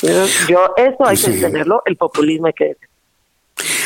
Yo, 0.47 0.73
eso 0.75 1.05
hay 1.05 1.17
que 1.17 1.27
entenderlo, 1.27 1.83
el 1.85 1.97
populismo 1.97 2.47
hay 2.47 2.53
que 2.53 2.75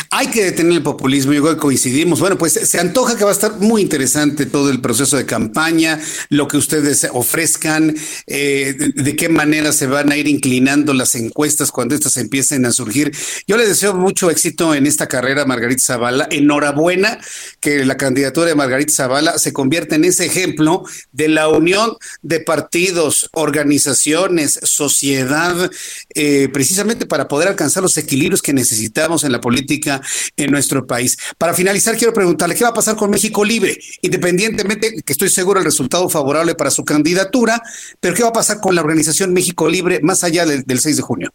hay 0.09 0.27
que 0.27 0.45
detener 0.45 0.73
el 0.73 0.83
populismo, 0.83 1.33
yo 1.33 1.41
creo 1.41 1.55
que 1.55 1.61
coincidimos. 1.61 2.19
Bueno, 2.19 2.37
pues 2.37 2.53
se 2.53 2.79
antoja 2.79 3.17
que 3.17 3.23
va 3.23 3.31
a 3.31 3.33
estar 3.33 3.57
muy 3.59 3.81
interesante 3.81 4.45
todo 4.45 4.69
el 4.69 4.81
proceso 4.81 5.17
de 5.17 5.25
campaña, 5.25 5.99
lo 6.29 6.47
que 6.47 6.57
ustedes 6.57 7.07
ofrezcan, 7.11 7.95
eh, 8.27 8.75
de, 8.95 9.15
qué 9.15 9.29
manera 9.29 9.71
se 9.71 9.87
van 9.87 10.11
a 10.11 10.17
ir 10.17 10.27
inclinando 10.27 10.93
las 10.93 11.15
encuestas 11.15 11.71
cuando 11.71 11.95
estas 11.95 12.17
empiecen 12.17 12.65
a 12.65 12.71
surgir. 12.71 13.11
Yo 13.47 13.57
le 13.57 13.67
deseo 13.67 13.93
mucho 13.93 14.29
éxito 14.29 14.73
en 14.73 14.85
esta 14.85 15.07
carrera, 15.07 15.45
Margarita 15.45 15.83
Zavala. 15.83 16.27
Enhorabuena 16.29 17.19
que 17.59 17.85
la 17.85 17.97
candidatura 17.97 18.47
de 18.47 18.55
Margarita 18.55 18.93
Zavala 18.93 19.37
se 19.37 19.53
convierta 19.53 19.95
en 19.95 20.05
ese 20.05 20.25
ejemplo 20.25 20.83
de 21.11 21.27
la 21.27 21.47
unión 21.49 21.95
de 22.21 22.39
partidos, 22.39 23.29
organizaciones, 23.33 24.59
sociedad, 24.63 25.69
eh, 26.13 26.49
precisamente 26.53 27.05
para 27.05 27.27
poder 27.27 27.47
alcanzar 27.47 27.83
los 27.83 27.97
equilibrios 27.97 28.41
que 28.41 28.53
necesitamos 28.53 29.23
en 29.23 29.31
la 29.31 29.41
política 29.41 29.96
en 30.35 30.51
nuestro 30.51 30.85
país. 30.85 31.17
Para 31.37 31.53
finalizar, 31.53 31.95
quiero 31.95 32.13
preguntarle, 32.13 32.55
¿qué 32.55 32.63
va 32.63 32.71
a 32.71 32.73
pasar 32.73 32.95
con 32.95 33.09
México 33.09 33.43
Libre? 33.43 33.77
Independientemente 34.01 35.01
que 35.05 35.13
estoy 35.13 35.29
seguro 35.29 35.59
el 35.59 35.65
resultado 35.65 36.09
favorable 36.09 36.55
para 36.55 36.69
su 36.69 36.83
candidatura, 36.83 37.61
pero 37.99 38.13
¿qué 38.15 38.23
va 38.23 38.29
a 38.29 38.33
pasar 38.33 38.59
con 38.59 38.75
la 38.75 38.81
organización 38.81 39.33
México 39.33 39.67
Libre 39.67 39.99
más 40.01 40.23
allá 40.23 40.45
del, 40.45 40.63
6 40.65 40.97
de 40.97 41.01
junio? 41.03 41.29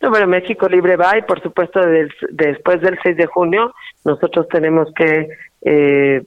No, 0.00 0.10
bueno, 0.10 0.26
México 0.26 0.68
Libre 0.68 0.96
va 0.96 1.18
y 1.18 1.22
por 1.22 1.42
supuesto 1.42 1.80
después 2.30 2.80
del 2.82 2.98
6 3.02 3.16
de 3.16 3.26
junio 3.26 3.74
nosotros 4.04 4.46
tenemos 4.48 4.88
que 4.94 5.28
eh, 5.62 6.22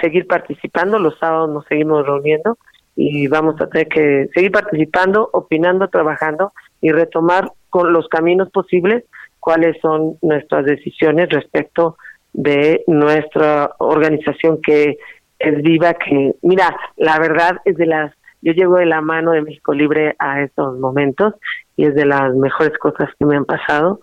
seguir 0.00 0.26
participando, 0.26 0.98
los 0.98 1.18
sábados 1.18 1.50
nos 1.50 1.64
seguimos 1.66 2.06
reuniendo 2.06 2.58
y 2.96 3.28
vamos 3.28 3.60
a 3.60 3.68
tener 3.68 3.88
que 3.88 4.28
seguir 4.34 4.50
participando, 4.50 5.30
opinando, 5.32 5.88
trabajando 5.88 6.52
y 6.80 6.90
retomar 6.90 7.52
con 7.70 7.92
los 7.92 8.08
caminos 8.08 8.50
posibles 8.50 9.04
cuáles 9.48 9.80
son 9.80 10.18
nuestras 10.20 10.66
decisiones 10.66 11.30
respecto 11.30 11.96
de 12.34 12.84
nuestra 12.86 13.70
organización 13.78 14.60
que 14.60 14.98
es 15.38 15.62
viva, 15.62 15.94
que 15.94 16.34
mira, 16.42 16.76
la 16.98 17.18
verdad 17.18 17.56
es 17.64 17.78
de 17.78 17.86
las, 17.86 18.12
yo 18.42 18.52
llego 18.52 18.76
de 18.76 18.84
la 18.84 19.00
mano 19.00 19.30
de 19.30 19.40
México 19.40 19.72
Libre 19.72 20.14
a 20.18 20.42
estos 20.42 20.78
momentos 20.78 21.32
y 21.78 21.86
es 21.86 21.94
de 21.94 22.04
las 22.04 22.34
mejores 22.34 22.76
cosas 22.76 23.08
que 23.18 23.24
me 23.24 23.36
han 23.36 23.46
pasado 23.46 24.00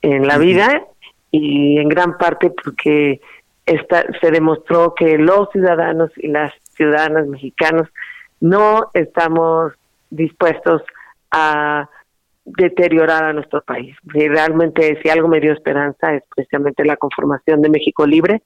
en 0.00 0.28
la 0.28 0.38
vida 0.38 0.86
y 1.32 1.78
en 1.78 1.88
gran 1.88 2.16
parte 2.16 2.50
porque 2.50 3.20
esta, 3.66 4.04
se 4.20 4.30
demostró 4.30 4.94
que 4.94 5.18
los 5.18 5.50
ciudadanos 5.50 6.12
y 6.18 6.28
las 6.28 6.52
ciudadanas 6.76 7.26
mexicanos 7.26 7.88
no 8.40 8.92
estamos 8.94 9.72
dispuestos 10.10 10.82
a 11.32 11.88
deteriorar 12.44 13.24
a 13.24 13.32
nuestro 13.32 13.62
país. 13.62 13.96
Y 14.14 14.28
realmente, 14.28 15.00
si 15.02 15.08
algo 15.08 15.28
me 15.28 15.40
dio 15.40 15.52
esperanza, 15.52 16.14
es 16.14 16.22
precisamente 16.34 16.84
la 16.84 16.96
conformación 16.96 17.62
de 17.62 17.70
México 17.70 18.06
Libre, 18.06 18.42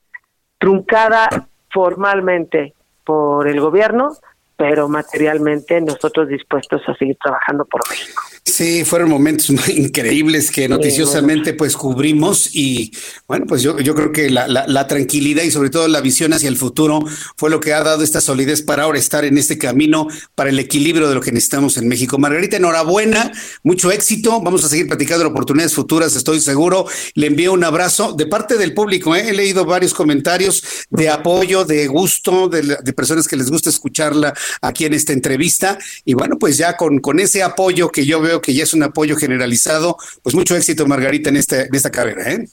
truncada 0.59 1.29
formalmente 1.71 2.75
por 3.05 3.49
el 3.49 3.61
gobierno, 3.61 4.13
pero 4.57 4.89
materialmente 4.89 5.81
nosotros 5.81 6.29
dispuestos 6.29 6.83
a 6.89 6.95
seguir 6.95 7.17
trabajando 7.23 7.65
por 7.65 7.81
México. 7.89 8.23
Sí, 8.49 8.85
fueron 8.85 9.11
momentos 9.11 9.51
increíbles 9.69 10.51
que 10.51 10.69
noticiosamente 10.69 11.53
pues 11.53 11.77
cubrimos 11.77 12.51
y 12.55 12.93
bueno, 13.27 13.45
pues 13.47 13.63
yo, 13.63 13.79
yo 13.79 13.95
creo 13.95 14.11
que 14.11 14.31
la, 14.31 14.49
la, 14.49 14.87
tranquilidad 14.89 15.43
y 15.43 15.51
sobre 15.51 15.69
todo 15.69 15.87
la 15.87 16.01
visión 16.01 16.33
hacia 16.33 16.49
el 16.49 16.57
futuro 16.57 17.05
fue 17.37 17.51
lo 17.51 17.61
que 17.61 17.75
ha 17.75 17.83
dado 17.83 18.03
esta 18.03 18.21
solidez 18.21 18.63
para 18.63 18.85
ahora 18.85 18.99
estar 18.99 19.25
en 19.27 19.37
este 19.37 19.59
camino 19.59 20.09
para 20.35 20.49
el 20.49 20.59
equilibrio 20.59 21.09
de 21.09 21.15
lo 21.15 21.21
que 21.21 21.31
necesitamos 21.31 21.77
en 21.77 21.89
México. 21.89 22.19
Margarita, 22.19 22.57
enhorabuena, 22.57 23.31
mucho 23.63 23.93
éxito, 23.93 24.41
vamos 24.41 24.65
a 24.65 24.69
seguir 24.69 24.89
platicando 24.89 25.25
de 25.25 25.31
oportunidades 25.31 25.75
futuras, 25.75 26.17
estoy 26.17 26.41
seguro. 26.41 26.87
Le 27.15 27.27
envío 27.27 27.53
un 27.53 27.65
abrazo 27.65 28.15
de 28.15 28.27
parte 28.27 28.57
del 28.57 28.73
público, 28.73 29.15
¿eh? 29.15 29.29
he 29.29 29.35
leído 29.35 29.67
varios 29.67 29.93
comentarios 29.93 30.65
de 30.91 31.11
apoyo, 31.11 31.65
de 31.65 31.87
gusto, 31.87 32.49
de, 32.49 32.79
de, 32.83 32.93
personas 32.95 33.29
que 33.29 33.37
les 33.37 33.51
gusta 33.51 33.69
escucharla 33.69 34.33
aquí 34.63 34.87
en 34.87 34.95
esta 34.95 35.13
entrevista 35.13 35.79
y 36.05 36.15
bueno, 36.15 36.39
pues 36.39 36.57
ya 36.57 36.77
con, 36.77 36.99
con 36.99 37.21
ese 37.21 37.43
apoyo 37.43 37.91
que 37.91 38.07
yo 38.07 38.21
veo 38.21 38.38
que 38.41 38.55
ya 38.55 38.65
es 38.65 38.75
un 38.75 38.83
apoyo 38.83 39.17
generalizado. 39.17 39.97
Pues 40.23 40.35
mucho 40.35 40.57
éxito, 40.57 40.87
Margarita, 40.87 41.31
en, 41.31 41.37
este, 41.37 41.67
en 41.67 41.75
esta 41.75 41.91
carrera. 41.91 42.33
¿eh? 42.33 42.47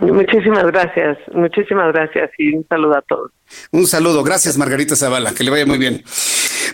Muchísimas 0.00 0.64
gracias, 0.66 1.18
muchísimas 1.32 1.92
gracias 1.92 2.30
y 2.38 2.54
un 2.54 2.64
saludo 2.68 2.96
a 2.96 3.02
todos. 3.02 3.32
Un 3.72 3.86
saludo, 3.86 4.22
gracias 4.22 4.56
Margarita 4.56 4.94
Zavala, 4.94 5.32
que 5.34 5.42
le 5.42 5.50
vaya 5.50 5.66
muy 5.66 5.78
bien. 5.78 6.04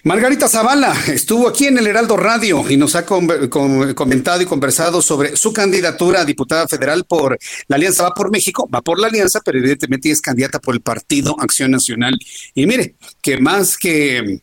Margarita 0.02 0.46
Zavala 0.46 0.92
estuvo 1.06 1.48
aquí 1.48 1.66
en 1.66 1.78
el 1.78 1.86
Heraldo 1.86 2.18
Radio 2.18 2.68
y 2.68 2.76
nos 2.76 2.94
ha 2.96 3.06
comentado 3.06 4.42
y 4.42 4.46
conversado 4.46 5.00
sobre 5.00 5.36
su 5.36 5.54
candidatura 5.54 6.20
a 6.20 6.24
diputada 6.26 6.68
federal 6.68 7.04
por 7.08 7.38
la 7.68 7.76
Alianza 7.76 8.02
Va 8.02 8.10
por 8.10 8.30
México, 8.30 8.68
va 8.72 8.82
por 8.82 9.00
la 9.00 9.06
Alianza, 9.06 9.40
pero 9.42 9.56
evidentemente 9.58 10.10
es 10.10 10.20
candidata 10.20 10.58
por 10.58 10.74
el 10.74 10.82
Partido 10.82 11.34
Acción 11.40 11.70
Nacional. 11.70 12.18
Y 12.54 12.66
mire, 12.66 12.96
que 13.22 13.38
más 13.38 13.78
que 13.78 14.42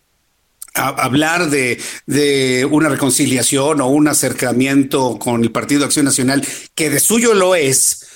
hablar 0.73 1.49
de, 1.49 1.79
de, 2.05 2.67
una 2.69 2.89
reconciliación 2.89 3.81
o 3.81 3.87
un 3.87 4.07
acercamiento 4.07 5.19
con 5.19 5.43
el 5.43 5.51
Partido 5.51 5.85
Acción 5.85 6.05
Nacional, 6.05 6.45
que 6.75 6.89
de 6.89 6.99
suyo 6.99 7.33
lo 7.33 7.55
es, 7.55 8.07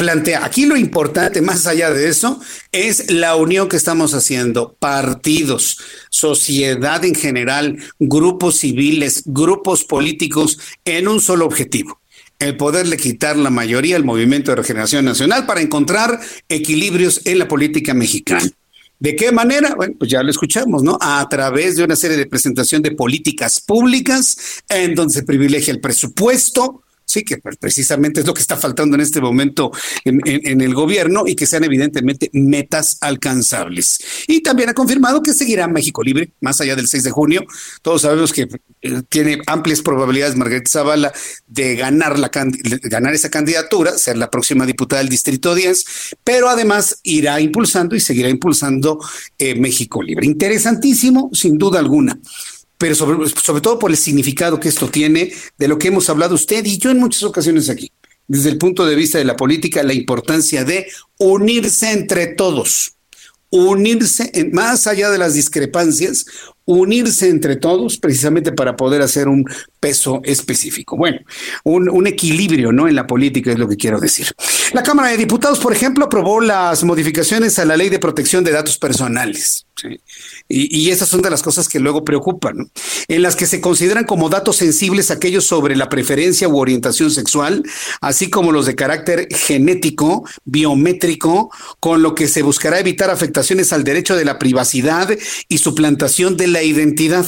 plantea, 0.00 0.46
aquí 0.46 0.64
lo 0.64 0.78
importante, 0.78 1.42
más 1.42 1.66
allá 1.66 1.90
de 1.90 2.08
eso, 2.08 2.40
es 2.72 3.10
la 3.10 3.36
unión 3.36 3.68
que 3.68 3.76
estamos 3.76 4.14
haciendo, 4.14 4.74
partidos, 4.78 5.76
sociedad 6.08 7.04
en 7.04 7.14
general, 7.14 7.76
grupos 7.98 8.56
civiles, 8.56 9.24
grupos 9.26 9.84
políticos, 9.84 10.58
en 10.86 11.06
un 11.06 11.20
solo 11.20 11.44
objetivo, 11.44 12.00
el 12.38 12.56
poderle 12.56 12.96
quitar 12.96 13.36
la 13.36 13.50
mayoría 13.50 13.96
al 13.96 14.04
Movimiento 14.04 14.52
de 14.52 14.56
Regeneración 14.56 15.04
Nacional 15.04 15.44
para 15.44 15.60
encontrar 15.60 16.18
equilibrios 16.48 17.20
en 17.26 17.38
la 17.38 17.46
política 17.46 17.92
mexicana. 17.92 18.50
¿De 19.00 19.16
qué 19.16 19.32
manera? 19.32 19.74
Bueno, 19.74 19.94
pues 19.98 20.10
ya 20.10 20.22
lo 20.22 20.30
escuchamos, 20.30 20.82
¿no? 20.82 20.98
A 21.00 21.26
través 21.28 21.76
de 21.76 21.84
una 21.84 21.96
serie 21.96 22.18
de 22.18 22.26
presentación 22.26 22.82
de 22.82 22.90
políticas 22.90 23.58
públicas 23.58 24.62
en 24.68 24.94
donde 24.94 25.14
se 25.14 25.22
privilegia 25.22 25.72
el 25.72 25.80
presupuesto, 25.80 26.82
Sí, 27.10 27.24
que 27.24 27.38
precisamente 27.38 28.20
es 28.20 28.26
lo 28.26 28.32
que 28.34 28.40
está 28.40 28.56
faltando 28.56 28.94
en 28.94 29.00
este 29.00 29.20
momento 29.20 29.72
en, 30.04 30.60
el 30.60 30.74
gobierno 30.74 31.24
y 31.26 31.34
que 31.34 31.44
sean 31.44 31.64
evidentemente 31.64 32.30
metas 32.32 32.98
alcanzables. 33.00 33.98
Y 34.28 34.42
también 34.42 34.68
ha 34.68 34.74
confirmado 34.74 35.20
que 35.20 35.32
seguirá 35.32 35.66
México 35.66 36.04
Libre 36.04 36.30
más 36.40 36.60
allá 36.60 36.76
del 36.76 36.86
6 36.86 37.02
de 37.02 37.10
junio. 37.10 37.44
Todos 37.82 38.02
sabemos 38.02 38.32
que 38.32 38.42
eh, 38.82 39.02
tiene 39.08 39.40
amplias 39.48 39.82
probabilidades 39.82 40.36
Margarita 40.36 40.70
Zavala 40.70 41.12
de 41.48 41.74
ganar, 41.74 42.16
la, 42.16 42.30
ganar 42.32 43.12
esa 43.12 43.28
candidatura, 43.28 43.98
ser 43.98 44.16
la 44.16 44.30
próxima 44.30 44.64
diputada 44.64 45.02
del 45.02 45.08
Distrito 45.08 45.56
10, 45.56 45.84
pero 46.22 46.48
además 46.48 47.00
irá 47.02 47.40
impulsando 47.40 47.96
y 47.96 48.00
seguirá 48.00 48.28
impulsando 48.28 49.00
eh, 49.36 49.56
México 49.56 50.00
Libre. 50.00 50.26
Interesantísimo, 50.26 51.28
sin 51.32 51.58
duda 51.58 51.80
alguna 51.80 52.20
pero 52.80 52.94
sobre, 52.94 53.60
todo 53.60 53.78
por 53.78 53.90
el 53.90 53.98
significado 53.98 54.58
que 54.58 54.70
esto 54.70 54.88
tiene 54.88 55.30
de 55.58 55.68
lo 55.68 55.76
que 55.76 55.88
hemos 55.88 56.08
hablado 56.08 56.34
usted 56.34 56.64
y 56.64 56.78
yo 56.78 56.90
en 56.90 56.98
muchas 56.98 57.22
ocasiones 57.24 57.68
aquí, 57.68 57.92
desde 58.26 58.48
el 58.48 58.56
punto 58.56 58.86
de 58.86 58.94
vista 58.94 59.18
de 59.18 59.26
la 59.26 59.36
política, 59.36 59.82
la 59.82 59.92
importancia 59.92 60.64
de 60.64 60.90
unirse 61.18 61.90
entre 61.90 62.28
todos, 62.28 62.94
unirse 63.50 64.30
en, 64.32 64.52
más 64.52 64.86
allá 64.86 65.10
de 65.10 65.18
las 65.18 65.34
discrepancias, 65.34 66.24
unirse 66.64 67.28
entre 67.28 67.56
todos 67.56 67.98
precisamente 67.98 68.52
para 68.52 68.76
poder 68.76 69.02
hacer 69.02 69.28
un 69.28 69.44
peso 69.80 70.20
específico. 70.24 70.96
Bueno, 70.96 71.20
un, 71.64 72.06
equilibrio 72.06 72.72
¿no? 72.72 72.86
en 72.88 72.94
la 72.94 73.06
política 73.06 73.50
es 73.50 73.58
lo 73.58 73.68
que 73.68 73.76
quiero 73.76 73.98
decir. 73.98 74.28
La 74.72 74.82
Cámara 74.82 75.08
de 75.08 75.16
Diputados, 75.16 75.58
por 75.58 75.72
ejemplo, 75.72 76.04
aprobó 76.04 76.40
las 76.40 76.84
modificaciones 76.84 77.58
a 77.58 77.64
la 77.64 77.76
ley 77.76 77.88
de 77.88 77.98
protección 77.98 78.44
de 78.44 78.52
datos 78.52 78.78
personales. 78.78 79.66
Y, 80.48 80.90
esas 80.90 81.08
son 81.08 81.22
de 81.22 81.30
las 81.30 81.42
cosas 81.42 81.68
que 81.68 81.78
luego 81.78 82.04
preocupan, 82.04 82.70
en 83.08 83.22
las 83.22 83.36
que 83.36 83.46
se 83.46 83.60
consideran 83.60 84.04
como 84.04 84.28
datos 84.28 84.56
sensibles 84.56 85.10
aquellos 85.10 85.46
sobre 85.46 85.76
la 85.76 85.88
preferencia 85.88 86.48
u 86.48 86.58
orientación 86.58 87.10
sexual, 87.10 87.62
así 88.00 88.28
como 88.30 88.52
los 88.52 88.66
de 88.66 88.74
carácter 88.74 89.28
genético, 89.30 90.28
biométrico, 90.44 91.50
con 91.78 92.02
lo 92.02 92.14
que 92.14 92.26
se 92.28 92.42
buscará 92.42 92.80
evitar 92.80 93.10
afectaciones 93.10 93.72
al 93.72 93.84
derecho 93.84 94.16
de 94.16 94.24
la 94.24 94.38
privacidad 94.38 95.08
y 95.48 95.58
suplantación 95.58 96.36
de 96.36 96.48
la 96.50 96.62
identidad. 96.62 97.26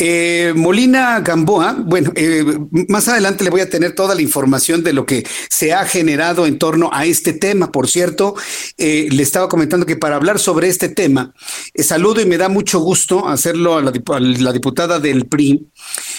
Eh, 0.00 0.52
Molina 0.54 1.18
Gamboa, 1.20 1.76
bueno, 1.76 2.12
eh, 2.14 2.44
más 2.88 3.08
adelante 3.08 3.42
le 3.42 3.50
voy 3.50 3.62
a 3.62 3.68
tener 3.68 3.96
toda 3.96 4.14
la 4.14 4.22
información 4.22 4.84
de 4.84 4.92
lo 4.92 5.04
que 5.06 5.26
se 5.50 5.72
ha 5.72 5.84
generado 5.86 6.46
en 6.46 6.58
torno 6.58 6.90
a 6.92 7.04
este 7.04 7.32
tema. 7.32 7.72
Por 7.72 7.88
cierto, 7.88 8.36
eh, 8.76 9.08
le 9.10 9.22
estaba 9.24 9.48
comentando 9.48 9.86
que 9.86 9.96
para 9.96 10.14
hablar 10.14 10.38
sobre 10.38 10.68
este 10.68 10.88
tema, 10.88 11.34
saludo 11.74 12.20
y 12.20 12.26
me 12.26 12.36
da 12.36 12.48
mucho 12.48 12.78
gusto 12.78 13.26
hacerlo 13.26 13.76
a 13.76 13.82
la, 13.82 13.92
la, 14.20 14.52
diputada 14.52 15.00
del 15.00 15.26
PRI, 15.26 15.66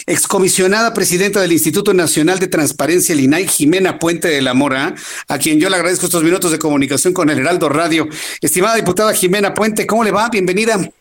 excomisionada 0.07 0.93
presidenta 0.93 1.39
del 1.39 1.53
Instituto 1.53 1.93
Nacional 1.93 2.39
de 2.39 2.47
Transparencia, 2.47 3.13
el 3.13 3.21
INAI, 3.21 3.47
Jimena 3.47 3.97
Puente 3.97 4.27
de 4.27 4.41
la 4.41 4.53
Mora, 4.53 4.93
a 5.29 5.37
quien 5.37 5.59
yo 5.59 5.69
le 5.69 5.77
agradezco 5.77 6.07
estos 6.07 6.23
minutos 6.23 6.51
de 6.51 6.59
comunicación 6.59 7.13
con 7.13 7.29
el 7.29 7.39
Heraldo 7.39 7.69
Radio. 7.69 8.09
Estimada 8.41 8.75
diputada 8.75 9.13
Jimena 9.13 9.53
Puente, 9.53 9.87
¿cómo 9.87 10.03
le 10.03 10.11
va? 10.11 10.27
Bienvenida. 10.29 10.91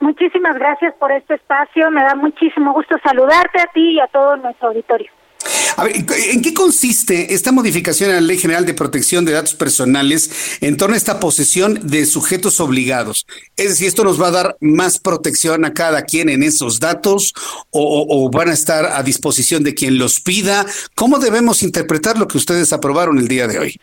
Muchísimas 0.00 0.54
gracias 0.54 0.94
por 0.98 1.10
este 1.12 1.34
espacio. 1.34 1.90
Me 1.90 2.02
da 2.02 2.14
muchísimo 2.14 2.72
gusto 2.72 2.96
saludarte 3.02 3.60
a 3.60 3.66
ti 3.72 3.92
y 3.92 4.00
a 4.00 4.06
todo 4.06 4.36
nuestro 4.36 4.68
auditorio. 4.68 5.10
A 5.76 5.84
ver, 5.84 5.96
¿en 5.96 6.42
qué 6.42 6.52
consiste 6.52 7.32
esta 7.32 7.52
modificación 7.52 8.10
a 8.10 8.14
la 8.14 8.20
Ley 8.20 8.38
General 8.38 8.66
de 8.66 8.74
Protección 8.74 9.24
de 9.24 9.32
Datos 9.32 9.54
Personales 9.54 10.58
en 10.60 10.76
torno 10.76 10.94
a 10.94 10.98
esta 10.98 11.20
posesión 11.20 11.78
de 11.84 12.04
sujetos 12.04 12.58
obligados? 12.58 13.26
Es 13.56 13.68
decir, 13.70 13.86
¿esto 13.86 14.02
nos 14.02 14.20
va 14.20 14.28
a 14.28 14.32
dar 14.32 14.56
más 14.60 14.98
protección 14.98 15.64
a 15.64 15.74
cada 15.74 16.02
quien 16.02 16.28
en 16.28 16.42
esos 16.42 16.80
datos 16.80 17.32
o, 17.70 18.06
o 18.08 18.30
van 18.30 18.48
a 18.48 18.54
estar 18.54 18.86
a 18.86 19.02
disposición 19.04 19.62
de 19.62 19.74
quien 19.74 19.98
los 19.98 20.20
pida? 20.20 20.66
¿Cómo 20.96 21.18
debemos 21.18 21.62
interpretar 21.62 22.18
lo 22.18 22.26
que 22.26 22.38
ustedes 22.38 22.72
aprobaron 22.72 23.18
el 23.18 23.28
día 23.28 23.46
de 23.46 23.58
hoy? 23.60 23.80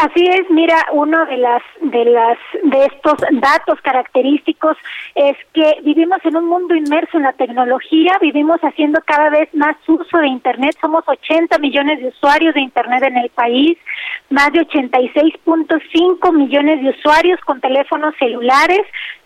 Así 0.00 0.26
es, 0.26 0.48
mira, 0.48 0.86
uno 0.92 1.26
de 1.26 1.36
las 1.36 1.62
de 1.82 2.06
las 2.06 2.38
de 2.62 2.86
estos 2.86 3.16
datos 3.32 3.78
característicos 3.82 4.78
es 5.14 5.36
que 5.52 5.74
vivimos 5.82 6.16
en 6.24 6.36
un 6.36 6.46
mundo 6.46 6.74
inmerso 6.74 7.18
en 7.18 7.24
la 7.24 7.34
tecnología, 7.34 8.16
vivimos 8.18 8.58
haciendo 8.62 9.02
cada 9.04 9.28
vez 9.28 9.52
más 9.52 9.76
uso 9.86 10.16
de 10.16 10.28
internet, 10.28 10.74
somos 10.80 11.04
80 11.06 11.58
millones 11.58 12.00
de 12.00 12.08
usuarios 12.08 12.54
de 12.54 12.62
internet 12.62 13.02
en 13.02 13.18
el 13.18 13.28
país, 13.28 13.76
más 14.30 14.50
de 14.52 14.60
86.5 14.60 16.32
millones 16.32 16.82
de 16.82 16.88
usuarios 16.88 17.38
con 17.40 17.60
teléfonos 17.60 18.14
celulares, 18.18 18.80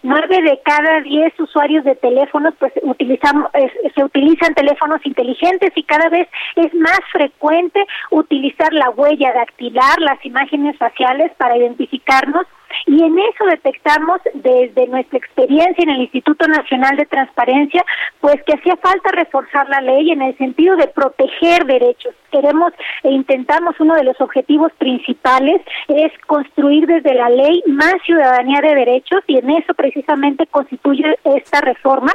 nueve 0.04 0.42
de 0.42 0.60
cada 0.62 1.00
diez 1.00 1.32
usuarios 1.40 1.82
de 1.82 1.96
teléfonos 1.96 2.54
pues 2.58 2.72
utilizamos 2.82 3.50
se 3.94 4.04
utilizan 4.04 4.54
teléfonos 4.54 5.00
inteligentes 5.04 5.72
y 5.74 5.82
cada 5.82 6.10
vez 6.10 6.28
es 6.56 6.72
más 6.74 7.00
frecuente 7.10 7.84
utilizar 8.10 8.72
la 8.74 8.90
huella 8.90 9.32
dactilar, 9.32 9.98
las 10.00 10.22
imágenes 10.24 10.76
faciales 10.76 11.32
para 11.38 11.56
identificarnos 11.56 12.46
y 12.86 13.02
en 13.02 13.18
eso 13.18 13.44
detectamos 13.46 14.20
desde 14.34 14.86
nuestra 14.86 15.18
experiencia 15.18 15.82
en 15.82 15.90
el 15.90 16.02
Instituto 16.02 16.46
Nacional 16.46 16.96
de 16.96 17.06
Transparencia, 17.06 17.84
pues 18.20 18.42
que 18.44 18.54
hacía 18.54 18.76
falta 18.76 19.10
reforzar 19.12 19.68
la 19.68 19.80
ley 19.80 20.10
en 20.10 20.22
el 20.22 20.36
sentido 20.36 20.76
de 20.76 20.88
proteger 20.88 21.64
derechos. 21.64 22.14
Queremos 22.30 22.72
e 23.02 23.10
intentamos 23.10 23.78
uno 23.78 23.94
de 23.94 24.04
los 24.04 24.20
objetivos 24.20 24.72
principales 24.78 25.60
es 25.88 26.12
construir 26.26 26.86
desde 26.86 27.14
la 27.14 27.28
ley 27.28 27.62
más 27.66 27.94
ciudadanía 28.04 28.60
de 28.60 28.74
derechos 28.74 29.20
y 29.26 29.38
en 29.38 29.50
eso 29.50 29.74
precisamente 29.74 30.46
constituye 30.46 31.18
esta 31.24 31.60
reforma 31.60 32.12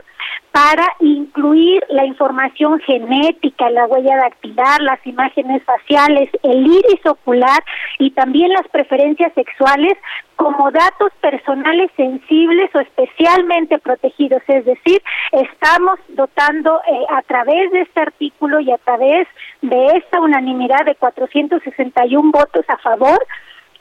para 0.51 0.85
incluir 0.99 1.83
la 1.89 2.05
información 2.05 2.79
genética, 2.79 3.69
la 3.69 3.85
huella 3.85 4.17
dactilar, 4.17 4.81
las 4.81 5.05
imágenes 5.05 5.63
faciales, 5.63 6.29
el 6.43 6.65
iris 6.65 7.05
ocular 7.05 7.63
y 7.99 8.11
también 8.11 8.51
las 8.51 8.67
preferencias 8.69 9.31
sexuales 9.33 9.93
como 10.35 10.71
datos 10.71 11.11
personales 11.21 11.91
sensibles 11.97 12.73
o 12.73 12.79
especialmente 12.79 13.77
protegidos. 13.77 14.41
Es 14.47 14.65
decir, 14.65 15.01
estamos 15.33 15.99
dotando 16.09 16.79
eh, 16.87 17.05
a 17.09 17.21
través 17.23 17.71
de 17.71 17.81
este 17.81 17.99
artículo 17.99 18.59
y 18.61 18.71
a 18.71 18.77
través 18.77 19.27
de 19.61 19.87
esta 19.97 20.21
unanimidad 20.21 20.85
de 20.85 20.95
461 20.95 22.31
votos 22.31 22.65
a 22.69 22.77
favor, 22.77 23.19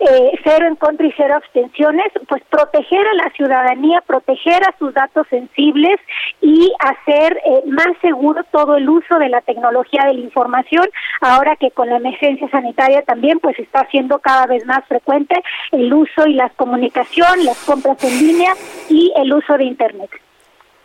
eh, 0.00 0.32
cero 0.44 0.66
en 0.66 0.76
contra 0.76 1.06
y 1.06 1.12
cero 1.16 1.34
abstenciones, 1.36 2.06
pues 2.28 2.42
proteger 2.50 3.06
a 3.06 3.14
la 3.14 3.30
ciudadanía, 3.30 4.02
proteger 4.06 4.62
a 4.62 4.74
sus 4.78 4.94
datos 4.94 5.26
sensibles 5.28 5.98
y 6.40 6.72
hacer 6.78 7.40
eh, 7.44 7.62
más 7.66 7.88
seguro 8.00 8.44
todo 8.52 8.76
el 8.76 8.88
uso 8.88 9.18
de 9.18 9.28
la 9.28 9.40
tecnología 9.40 10.04
de 10.06 10.14
la 10.14 10.20
información, 10.20 10.86
ahora 11.20 11.56
que 11.56 11.70
con 11.72 11.88
la 11.88 11.96
emergencia 11.96 12.48
sanitaria 12.50 13.02
también 13.02 13.40
pues 13.40 13.58
está 13.58 13.86
siendo 13.90 14.18
cada 14.20 14.46
vez 14.46 14.64
más 14.66 14.84
frecuente 14.86 15.34
el 15.72 15.92
uso 15.92 16.26
y 16.26 16.34
la 16.34 16.50
comunicación, 16.50 17.44
las 17.44 17.58
compras 17.64 18.02
en 18.04 18.26
línea 18.26 18.52
y 18.88 19.12
el 19.16 19.32
uso 19.32 19.56
de 19.56 19.64
Internet. 19.64 20.10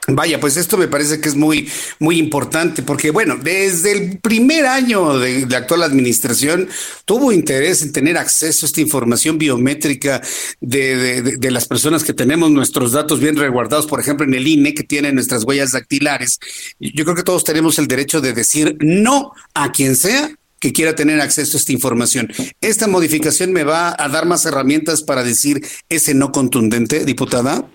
Vaya, 0.07 0.37
pues 0.39 0.57
esto 0.57 0.77
me 0.77 0.89
parece 0.89 1.21
que 1.21 1.29
es 1.29 1.35
muy, 1.35 1.69
muy 1.99 2.17
importante, 2.17 2.83
porque 2.83 3.09
bueno, 3.09 3.37
desde 3.41 3.93
el 3.93 4.19
primer 4.19 4.65
año 4.65 5.17
de 5.17 5.45
la 5.47 5.59
actual 5.59 5.81
administración 5.81 6.67
tuvo 7.05 7.31
interés 7.31 7.81
en 7.83 7.93
tener 7.93 8.17
acceso 8.17 8.65
a 8.65 8.67
esta 8.67 8.81
información 8.81 9.37
biométrica 9.37 10.21
de, 10.59 11.21
de, 11.21 11.51
las 11.51 11.67
personas 11.69 12.03
que 12.03 12.13
tenemos 12.13 12.51
nuestros 12.51 12.91
datos 12.91 13.21
bien 13.21 13.37
resguardados, 13.37 13.87
por 13.87 14.01
ejemplo, 14.01 14.25
en 14.25 14.33
el 14.33 14.45
INE, 14.45 14.73
que 14.73 14.83
tiene 14.83 15.13
nuestras 15.13 15.45
huellas 15.45 15.71
dactilares. 15.71 16.37
Yo 16.81 17.05
creo 17.05 17.15
que 17.15 17.23
todos 17.23 17.45
tenemos 17.45 17.79
el 17.79 17.87
derecho 17.87 18.19
de 18.19 18.33
decir 18.33 18.75
no 18.81 19.31
a 19.53 19.71
quien 19.71 19.95
sea 19.95 20.35
que 20.59 20.73
quiera 20.73 20.95
tener 20.95 21.21
acceso 21.21 21.55
a 21.55 21.59
esta 21.59 21.71
información. 21.71 22.29
¿Esta 22.59 22.87
modificación 22.87 23.53
me 23.53 23.63
va 23.63 23.95
a 23.97 24.09
dar 24.09 24.25
más 24.25 24.45
herramientas 24.45 25.01
para 25.01 25.23
decir 25.23 25.65
ese 25.87 26.13
no 26.13 26.33
contundente, 26.33 27.05
diputada? 27.05 27.69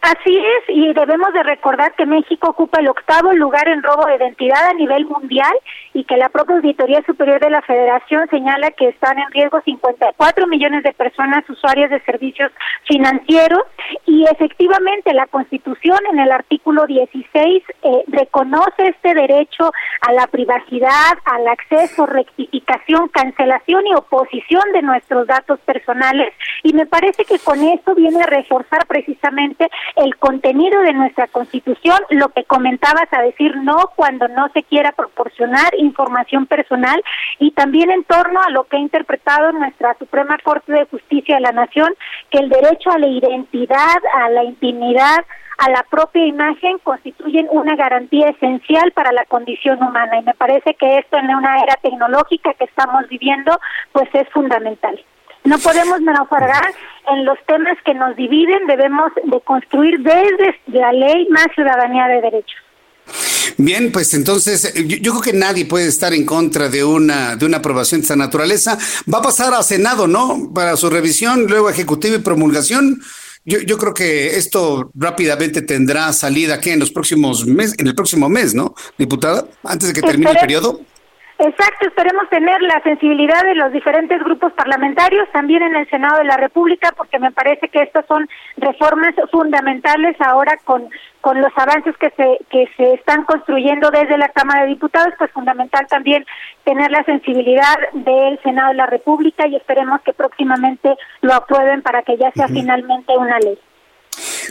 Así 0.00 0.38
es, 0.38 0.64
y 0.68 0.94
debemos 0.94 1.32
de 1.32 1.42
recordar 1.42 1.94
que 1.96 2.06
México 2.06 2.50
ocupa 2.50 2.80
el 2.80 2.88
octavo 2.88 3.32
lugar 3.32 3.68
en 3.68 3.82
robo 3.82 4.06
de 4.06 4.16
identidad 4.16 4.64
a 4.70 4.74
nivel 4.74 5.06
mundial 5.06 5.52
y 5.98 6.04
que 6.04 6.16
la 6.16 6.28
propia 6.28 6.54
Auditoría 6.54 7.02
Superior 7.04 7.40
de 7.40 7.50
la 7.50 7.60
Federación 7.62 8.28
señala 8.30 8.70
que 8.70 8.86
están 8.86 9.18
en 9.18 9.28
riesgo 9.32 9.60
54 9.62 10.46
millones 10.46 10.84
de 10.84 10.92
personas 10.92 11.42
usuarias 11.50 11.90
de 11.90 11.98
servicios 12.02 12.52
financieros 12.86 13.62
y 14.06 14.24
efectivamente 14.30 15.12
la 15.12 15.26
Constitución 15.26 15.98
en 16.12 16.20
el 16.20 16.30
artículo 16.30 16.86
16 16.86 17.64
eh, 17.82 18.04
reconoce 18.06 18.86
este 18.86 19.12
derecho 19.12 19.72
a 20.02 20.12
la 20.12 20.28
privacidad, 20.28 21.18
al 21.24 21.48
acceso, 21.48 22.06
rectificación, 22.06 23.08
cancelación 23.08 23.84
y 23.88 23.94
oposición 23.96 24.62
de 24.72 24.82
nuestros 24.82 25.26
datos 25.26 25.58
personales. 25.60 26.32
Y 26.62 26.74
me 26.74 26.86
parece 26.86 27.24
que 27.24 27.40
con 27.40 27.60
esto 27.60 27.96
viene 27.96 28.22
a 28.22 28.26
reforzar 28.26 28.86
precisamente 28.86 29.68
el 29.96 30.16
contenido 30.16 30.80
de 30.82 30.92
nuestra 30.92 31.26
Constitución, 31.26 31.98
lo 32.10 32.28
que 32.28 32.44
comentabas 32.44 33.12
a 33.12 33.22
decir 33.22 33.56
no 33.56 33.90
cuando 33.96 34.28
no 34.28 34.48
se 34.50 34.62
quiera 34.62 34.92
proporcionar 34.92 35.74
información 35.88 36.46
personal 36.46 37.02
y 37.38 37.50
también 37.52 37.90
en 37.90 38.04
torno 38.04 38.40
a 38.40 38.50
lo 38.50 38.64
que 38.64 38.76
ha 38.76 38.80
interpretado 38.80 39.52
nuestra 39.52 39.96
Suprema 39.98 40.38
Corte 40.42 40.72
de 40.72 40.84
Justicia 40.86 41.36
de 41.36 41.42
la 41.42 41.52
Nación, 41.52 41.94
que 42.30 42.38
el 42.38 42.48
derecho 42.48 42.90
a 42.90 42.98
la 42.98 43.08
identidad, 43.08 43.98
a 44.14 44.28
la 44.30 44.44
intimidad, 44.44 45.24
a 45.58 45.70
la 45.70 45.84
propia 45.90 46.24
imagen 46.24 46.78
constituyen 46.84 47.48
una 47.50 47.74
garantía 47.74 48.28
esencial 48.28 48.92
para 48.92 49.12
la 49.12 49.24
condición 49.24 49.82
humana 49.82 50.18
y 50.18 50.22
me 50.22 50.34
parece 50.34 50.74
que 50.74 50.98
esto 50.98 51.18
en 51.18 51.34
una 51.34 51.60
era 51.60 51.74
tecnológica 51.82 52.54
que 52.54 52.64
estamos 52.64 53.08
viviendo 53.08 53.58
pues 53.92 54.08
es 54.12 54.28
fundamental. 54.28 55.04
No 55.44 55.58
podemos 55.58 56.00
naufragar 56.00 56.72
en 57.08 57.24
los 57.24 57.38
temas 57.46 57.76
que 57.84 57.94
nos 57.94 58.14
dividen, 58.16 58.66
debemos 58.66 59.10
de 59.22 59.40
construir 59.40 59.98
desde 60.00 60.54
la 60.66 60.92
ley 60.92 61.26
más 61.30 61.46
ciudadanía 61.54 62.06
de 62.06 62.20
derechos. 62.20 62.67
Bien, 63.60 63.90
pues 63.90 64.14
entonces 64.14 64.72
yo, 64.86 65.10
creo 65.10 65.20
que 65.20 65.32
nadie 65.32 65.66
puede 65.66 65.88
estar 65.88 66.14
en 66.14 66.24
contra 66.24 66.68
de 66.68 66.84
una 66.84 67.34
de 67.34 67.44
una 67.44 67.56
aprobación 67.56 68.00
de 68.00 68.04
esta 68.04 68.14
naturaleza. 68.14 68.78
Va 69.12 69.18
a 69.18 69.22
pasar 69.22 69.52
a 69.52 69.64
Senado, 69.64 70.06
¿no? 70.06 70.52
Para 70.54 70.76
su 70.76 70.88
revisión, 70.88 71.46
luego 71.48 71.68
ejecutivo 71.68 72.14
y 72.14 72.20
promulgación. 72.20 73.02
Yo, 73.44 73.58
yo 73.58 73.76
creo 73.76 73.94
que 73.94 74.36
esto 74.36 74.92
rápidamente 74.94 75.62
tendrá 75.62 76.12
salida 76.12 76.54
aquí 76.54 76.70
en 76.70 76.78
los 76.78 76.92
próximos 76.92 77.46
meses, 77.46 77.74
en 77.78 77.88
el 77.88 77.96
próximo 77.96 78.28
mes, 78.28 78.54
¿no, 78.54 78.76
diputada? 78.96 79.48
Antes 79.64 79.88
de 79.88 79.94
que 79.94 80.02
termine 80.02 80.30
el 80.30 80.38
periodo. 80.38 80.80
Exacto, 81.40 81.86
esperemos 81.86 82.28
tener 82.30 82.60
la 82.62 82.82
sensibilidad 82.82 83.40
de 83.44 83.54
los 83.54 83.70
diferentes 83.70 84.18
grupos 84.24 84.52
parlamentarios, 84.54 85.28
también 85.30 85.62
en 85.62 85.76
el 85.76 85.88
Senado 85.88 86.18
de 86.18 86.24
la 86.24 86.36
República, 86.36 86.92
porque 86.96 87.20
me 87.20 87.30
parece 87.30 87.68
que 87.68 87.80
estas 87.80 88.04
son 88.06 88.28
reformas 88.56 89.14
fundamentales 89.30 90.16
ahora 90.20 90.56
con, 90.64 90.88
con 91.20 91.40
los 91.40 91.52
avances 91.56 91.96
que 91.98 92.10
se, 92.10 92.38
que 92.50 92.68
se 92.76 92.94
están 92.94 93.22
construyendo 93.22 93.88
desde 93.92 94.18
la 94.18 94.30
Cámara 94.30 94.62
de 94.62 94.70
Diputados, 94.70 95.14
pues 95.16 95.30
fundamental 95.30 95.86
también 95.86 96.26
tener 96.64 96.90
la 96.90 97.04
sensibilidad 97.04 97.76
del 97.92 98.40
Senado 98.42 98.70
de 98.70 98.74
la 98.74 98.86
República 98.86 99.46
y 99.46 99.54
esperemos 99.54 100.00
que 100.00 100.12
próximamente 100.12 100.96
lo 101.20 101.34
aprueben 101.34 101.82
para 101.82 102.02
que 102.02 102.16
ya 102.16 102.32
sea 102.32 102.48
finalmente 102.48 103.16
una 103.16 103.38
ley. 103.38 103.56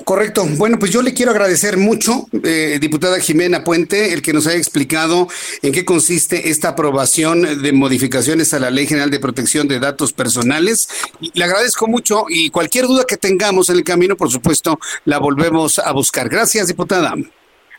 Correcto. 0.04 0.46
Bueno, 0.58 0.78
pues 0.80 0.92
yo 0.92 1.02
le 1.02 1.14
quiero 1.14 1.32
agradecer 1.32 1.78
mucho, 1.78 2.28
eh, 2.44 2.78
diputada 2.80 3.20
Jimena 3.20 3.64
Puente, 3.64 4.14
el 4.14 4.22
que 4.22 4.34
nos 4.34 4.48
haya 4.48 4.58
explicado 4.58 5.28
en 5.62 5.72
qué 5.72 5.86
consiste 5.86 6.50
esta 6.50 6.70
aprobación 6.70 7.62
de 7.62 7.72
modificaciones 7.74 8.54
a 8.54 8.60
la 8.60 8.70
Ley 8.70 8.88
General 8.88 9.10
de 9.10 9.20
Protección 9.20 9.68
de 9.68 9.80
Datos 9.80 10.14
Personales. 10.14 10.88
Le 11.34 11.44
agradezco 11.44 11.88
mucho 11.88 12.26
y 12.30 12.50
cualquier 12.50 12.86
duda 12.86 13.06
que 13.08 13.18
tengamos 13.18 13.70
en 13.70 13.78
el 13.78 13.84
camino, 13.84 14.16
por 14.16 14.32
supuesto, 14.32 14.80
la 15.06 15.20
volvemos 15.20 15.80
a 15.80 15.92
buscar. 15.92 16.30
Gracias, 16.30 16.68
diputada. 16.68 17.16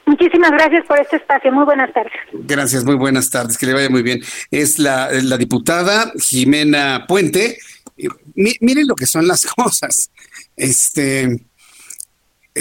Muchísimas 0.06 0.50
gracias 0.52 0.86
por 0.86 0.98
este 0.98 1.16
espacio. 1.16 1.52
Muy 1.52 1.66
buenas 1.66 1.92
tardes. 1.92 2.12
Gracias, 2.32 2.84
muy 2.84 2.96
buenas 2.96 3.30
tardes. 3.30 3.58
Que 3.58 3.66
le 3.66 3.74
vaya 3.74 3.90
muy 3.90 4.02
bien. 4.02 4.22
Es 4.50 4.78
la, 4.78 5.10
la 5.12 5.36
diputada 5.36 6.12
Jimena 6.18 7.04
Puente. 7.06 7.58
miren 8.34 8.86
lo 8.86 8.94
que 8.94 9.06
son 9.06 9.28
las 9.28 9.44
cosas. 9.56 10.10
Este 10.56 11.47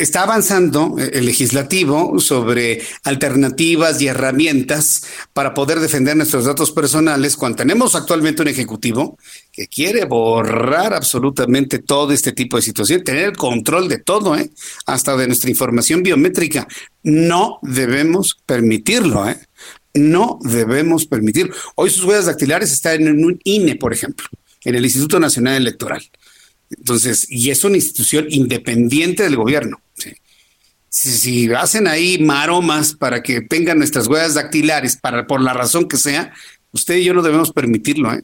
está 0.01 0.23
avanzando 0.23 0.95
el 0.97 1.25
legislativo 1.25 2.19
sobre 2.19 2.81
alternativas 3.03 4.01
y 4.01 4.07
herramientas 4.07 5.03
para 5.33 5.53
poder 5.53 5.79
defender 5.79 6.15
nuestros 6.15 6.45
datos 6.45 6.71
personales 6.71 7.35
cuando 7.35 7.57
tenemos 7.57 7.95
actualmente 7.95 8.41
un 8.41 8.47
ejecutivo 8.47 9.17
que 9.51 9.67
quiere 9.67 10.05
borrar 10.05 10.93
absolutamente 10.93 11.79
todo 11.79 12.11
este 12.13 12.31
tipo 12.31 12.57
de 12.57 12.63
situación, 12.63 13.03
tener 13.03 13.25
el 13.25 13.37
control 13.37 13.89
de 13.89 13.97
todo, 13.97 14.35
¿eh? 14.35 14.49
hasta 14.85 15.17
de 15.17 15.27
nuestra 15.27 15.49
información 15.49 16.03
biométrica. 16.03 16.67
No 17.03 17.59
debemos 17.61 18.37
permitirlo, 18.45 19.27
¿eh? 19.27 19.39
No 19.93 20.39
debemos 20.43 21.07
permitirlo. 21.07 21.55
Hoy 21.75 21.89
sus 21.89 22.03
huellas 22.03 22.25
dactilares 22.25 22.71
están 22.71 23.07
en 23.07 23.25
un 23.25 23.39
INE, 23.43 23.75
por 23.75 23.93
ejemplo, 23.93 24.27
en 24.63 24.75
el 24.75 24.85
Instituto 24.85 25.19
Nacional 25.19 25.55
Electoral. 25.55 26.03
Entonces, 26.69 27.25
y 27.29 27.49
es 27.49 27.63
una 27.63 27.77
institución 27.77 28.27
independiente 28.29 29.23
del 29.23 29.37
gobierno. 29.37 29.81
Si, 30.89 31.53
hacen 31.53 31.87
ahí 31.87 32.17
maromas 32.23 32.93
para 32.93 33.21
que 33.21 33.41
tengan 33.41 33.77
nuestras 33.77 34.07
huellas 34.07 34.33
dactilares, 34.33 34.97
para, 34.97 35.27
por 35.27 35.41
la 35.41 35.53
razón 35.53 35.87
que 35.87 35.97
sea, 35.97 36.33
usted 36.71 36.95
y 36.95 37.03
yo 37.03 37.13
no 37.13 37.21
debemos 37.21 37.51
permitirlo. 37.51 38.13
¿eh? 38.13 38.23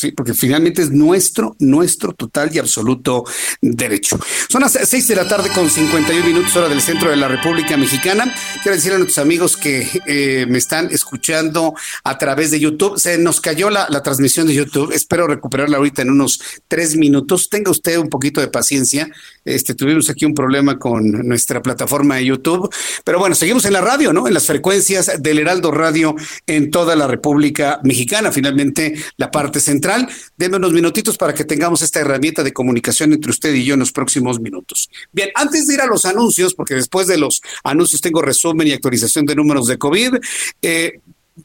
Sí, 0.00 0.12
porque 0.12 0.32
finalmente 0.32 0.80
es 0.80 0.90
nuestro, 0.90 1.56
nuestro 1.58 2.14
total 2.14 2.48
y 2.54 2.58
absoluto 2.58 3.22
derecho. 3.60 4.18
Son 4.48 4.62
las 4.62 4.72
seis 4.72 5.06
de 5.08 5.14
la 5.14 5.28
tarde 5.28 5.50
con 5.54 5.68
51 5.68 6.24
minutos 6.24 6.56
hora 6.56 6.70
del 6.70 6.80
centro 6.80 7.10
de 7.10 7.16
la 7.16 7.28
República 7.28 7.76
Mexicana. 7.76 8.34
Quiero 8.62 8.76
decirle 8.76 8.94
a 8.94 8.98
nuestros 9.00 9.18
amigos 9.18 9.58
que 9.58 9.86
eh, 10.06 10.46
me 10.48 10.56
están 10.56 10.88
escuchando 10.90 11.74
a 12.02 12.16
través 12.16 12.50
de 12.50 12.58
YouTube. 12.58 12.98
Se 12.98 13.18
nos 13.18 13.42
cayó 13.42 13.68
la, 13.68 13.88
la, 13.90 14.02
transmisión 14.02 14.46
de 14.46 14.54
YouTube. 14.54 14.90
Espero 14.90 15.26
recuperarla 15.26 15.76
ahorita 15.76 16.00
en 16.00 16.08
unos 16.08 16.40
tres 16.66 16.96
minutos. 16.96 17.50
Tenga 17.50 17.70
usted 17.70 17.98
un 17.98 18.08
poquito 18.08 18.40
de 18.40 18.48
paciencia. 18.48 19.06
Este, 19.44 19.74
tuvimos 19.74 20.08
aquí 20.08 20.24
un 20.24 20.32
problema 20.32 20.78
con 20.78 21.10
nuestra 21.28 21.60
plataforma 21.60 22.16
de 22.16 22.24
YouTube. 22.24 22.74
Pero 23.04 23.18
bueno, 23.18 23.34
seguimos 23.34 23.66
en 23.66 23.74
la 23.74 23.82
radio, 23.82 24.14
¿no? 24.14 24.26
En 24.26 24.32
las 24.32 24.46
frecuencias 24.46 25.22
del 25.22 25.40
Heraldo 25.40 25.72
Radio 25.72 26.16
en 26.46 26.70
toda 26.70 26.96
la 26.96 27.06
República 27.06 27.80
Mexicana. 27.84 28.32
Finalmente, 28.32 28.94
la 29.18 29.30
parte 29.30 29.60
central 29.60 29.89
central. 29.90 30.16
Deme 30.36 30.56
unos 30.56 30.72
minutitos 30.72 31.16
para 31.16 31.34
que 31.34 31.44
tengamos 31.44 31.82
esta 31.82 32.00
herramienta 32.00 32.42
de 32.42 32.52
comunicación 32.52 33.12
entre 33.12 33.30
usted 33.30 33.54
y 33.54 33.64
yo 33.64 33.74
en 33.74 33.80
los 33.80 33.92
próximos 33.92 34.40
minutos. 34.40 34.88
Bien, 35.12 35.30
antes 35.34 35.66
de 35.66 35.74
ir 35.74 35.80
a 35.80 35.86
los 35.86 36.04
anuncios, 36.04 36.54
porque 36.54 36.74
después 36.74 37.06
de 37.06 37.18
los 37.18 37.40
anuncios 37.64 38.00
tengo 38.00 38.22
resumen 38.22 38.68
y 38.68 38.72
actualización 38.72 39.26
de 39.26 39.34
números 39.34 39.66
de 39.66 39.78
COVID, 39.78 40.14
eh, 40.62 41.00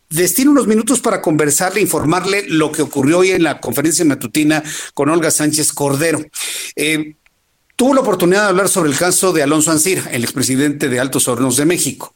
destino 0.09 0.51
unos 0.51 0.67
minutos 0.67 0.99
para 0.99 1.21
conversarle, 1.21 1.81
informarle 1.81 2.45
lo 2.47 2.71
que 2.71 2.81
ocurrió 2.81 3.19
hoy 3.19 3.31
en 3.31 3.43
la 3.43 3.59
conferencia 3.59 4.05
matutina 4.05 4.63
con 4.93 5.09
Olga 5.09 5.31
Sánchez 5.31 5.71
Cordero. 5.73 6.23
Eh, 6.75 7.15
tuvo 7.75 7.93
la 7.93 8.01
oportunidad 8.01 8.43
de 8.43 8.49
hablar 8.49 8.69
sobre 8.69 8.89
el 8.89 8.97
caso 8.97 9.33
de 9.33 9.43
Alonso 9.43 9.71
Ancira, 9.71 10.09
el 10.11 10.23
expresidente 10.23 10.89
de 10.89 10.99
Altos 10.99 11.27
Hornos 11.27 11.57
de 11.57 11.65
México. 11.65 12.14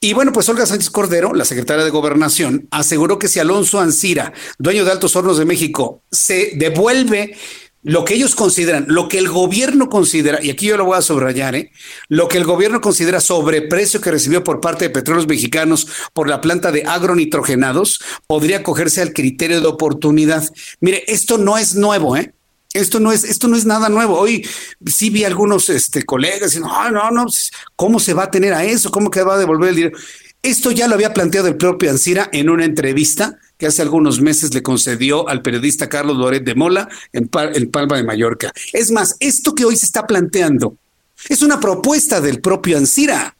Y 0.00 0.12
bueno, 0.12 0.32
pues 0.32 0.48
Olga 0.48 0.66
Sánchez 0.66 0.90
Cordero, 0.90 1.34
la 1.34 1.44
secretaria 1.44 1.84
de 1.84 1.90
Gobernación, 1.90 2.68
aseguró 2.70 3.18
que 3.18 3.28
si 3.28 3.38
Alonso 3.38 3.80
Ancira, 3.80 4.32
dueño 4.58 4.84
de 4.84 4.92
Altos 4.92 5.16
Hornos 5.16 5.38
de 5.38 5.44
México, 5.44 6.02
se 6.10 6.52
devuelve 6.56 7.36
lo 7.82 8.04
que 8.04 8.14
ellos 8.14 8.34
consideran, 8.34 8.84
lo 8.88 9.08
que 9.08 9.18
el 9.18 9.28
gobierno 9.28 9.88
considera, 9.88 10.42
y 10.42 10.50
aquí 10.50 10.66
yo 10.66 10.76
lo 10.76 10.84
voy 10.84 10.98
a 10.98 11.02
subrayar, 11.02 11.54
¿eh? 11.54 11.72
lo 12.08 12.28
que 12.28 12.36
el 12.36 12.44
gobierno 12.44 12.80
considera 12.80 13.20
sobreprecio 13.20 14.00
que 14.00 14.10
recibió 14.10 14.44
por 14.44 14.60
parte 14.60 14.84
de 14.84 14.90
petróleos 14.90 15.26
mexicanos 15.26 15.86
por 16.12 16.28
la 16.28 16.40
planta 16.40 16.72
de 16.72 16.84
agronitrogenados, 16.84 18.00
podría 18.26 18.58
acogerse 18.58 19.00
al 19.00 19.14
criterio 19.14 19.60
de 19.60 19.66
oportunidad. 19.66 20.44
Mire, 20.80 21.04
esto 21.06 21.38
no 21.38 21.56
es 21.56 21.74
nuevo, 21.74 22.16
¿eh? 22.16 22.34
Esto 22.72 23.00
no 23.00 23.10
es, 23.10 23.24
esto 23.24 23.48
no 23.48 23.56
es 23.56 23.64
nada 23.64 23.88
nuevo. 23.88 24.18
Hoy 24.18 24.46
sí 24.86 25.10
vi 25.10 25.24
algunos 25.24 25.68
este, 25.68 26.04
colegas 26.04 26.54
y 26.54 26.60
no, 26.60 26.90
no, 26.90 27.10
no, 27.10 27.24
pues, 27.24 27.50
¿cómo 27.76 27.98
se 27.98 28.14
va 28.14 28.24
a 28.24 28.30
tener 28.30 28.52
a 28.54 28.64
eso? 28.64 28.90
¿Cómo 28.90 29.10
que 29.10 29.22
va 29.22 29.34
a 29.34 29.38
devolver 29.38 29.70
el 29.70 29.76
dinero? 29.76 29.98
Esto 30.42 30.70
ya 30.70 30.88
lo 30.88 30.94
había 30.94 31.12
planteado 31.12 31.48
el 31.48 31.56
propio 31.56 31.90
Ancira 31.90 32.30
en 32.32 32.48
una 32.48 32.64
entrevista 32.64 33.38
que 33.58 33.66
hace 33.66 33.82
algunos 33.82 34.22
meses 34.22 34.54
le 34.54 34.62
concedió 34.62 35.28
al 35.28 35.42
periodista 35.42 35.88
Carlos 35.88 36.16
Loret 36.16 36.44
de 36.44 36.54
Mola 36.54 36.88
en, 37.12 37.28
en 37.54 37.70
Palma 37.70 37.96
de 37.96 38.04
Mallorca. 38.04 38.52
Es 38.72 38.90
más, 38.90 39.16
esto 39.20 39.54
que 39.54 39.66
hoy 39.66 39.76
se 39.76 39.84
está 39.84 40.06
planteando 40.06 40.76
es 41.28 41.42
una 41.42 41.60
propuesta 41.60 42.20
del 42.20 42.40
propio 42.40 42.78
Ancira. 42.78 43.36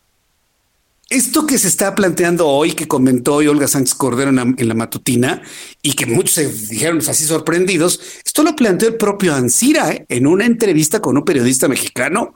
Esto 1.11 1.45
que 1.45 1.59
se 1.59 1.67
está 1.67 1.97
planteando 1.97 2.47
hoy, 2.47 2.71
que 2.71 2.87
comentó 2.87 3.35
hoy 3.35 3.49
Olga 3.49 3.67
Sánchez 3.67 3.97
Cordero 3.97 4.31
en 4.31 4.69
la, 4.69 4.75
matutina, 4.75 5.43
y 5.83 5.95
que 5.95 6.07
muchos 6.07 6.35
se 6.35 6.49
dijeron 6.49 6.99
así 6.99 7.25
sorprendidos, 7.25 8.01
esto 8.25 8.45
lo 8.45 8.55
planteó 8.55 8.91
el 8.91 8.95
propio 8.95 9.35
Ansira 9.35 9.91
¿eh? 9.91 10.07
en 10.09 10.29
una 10.29 10.47
entrevista 10.47 11.01
con 11.01 11.17
un 11.17 11.25
periodista 11.25 11.67
mexicano 11.67 12.33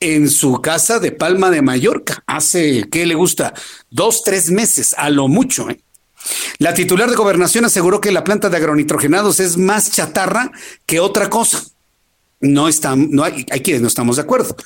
en 0.00 0.28
su 0.28 0.60
casa 0.60 0.98
de 0.98 1.12
Palma 1.12 1.52
de 1.52 1.62
Mallorca, 1.62 2.24
hace, 2.26 2.88
¿qué 2.90 3.06
le 3.06 3.14
gusta? 3.14 3.54
Dos, 3.90 4.24
tres 4.24 4.50
meses, 4.50 4.92
a 4.98 5.08
lo 5.08 5.28
mucho. 5.28 5.70
¿eh? 5.70 5.80
La 6.58 6.74
titular 6.74 7.08
de 7.08 7.14
gobernación 7.14 7.64
aseguró 7.64 8.00
que 8.00 8.10
la 8.10 8.24
planta 8.24 8.50
de 8.50 8.56
agronitrogenados 8.56 9.38
es 9.38 9.56
más 9.56 9.92
chatarra 9.92 10.50
que 10.84 10.98
otra 10.98 11.30
cosa 11.30 11.62
no 12.40 12.68
están, 12.68 13.10
no 13.10 13.24
hay, 13.24 13.46
hay 13.50 13.60
quienes 13.60 13.82
no 13.82 13.88
estamos 13.88 14.16
de 14.16 14.22
acuerdo. 14.22 14.56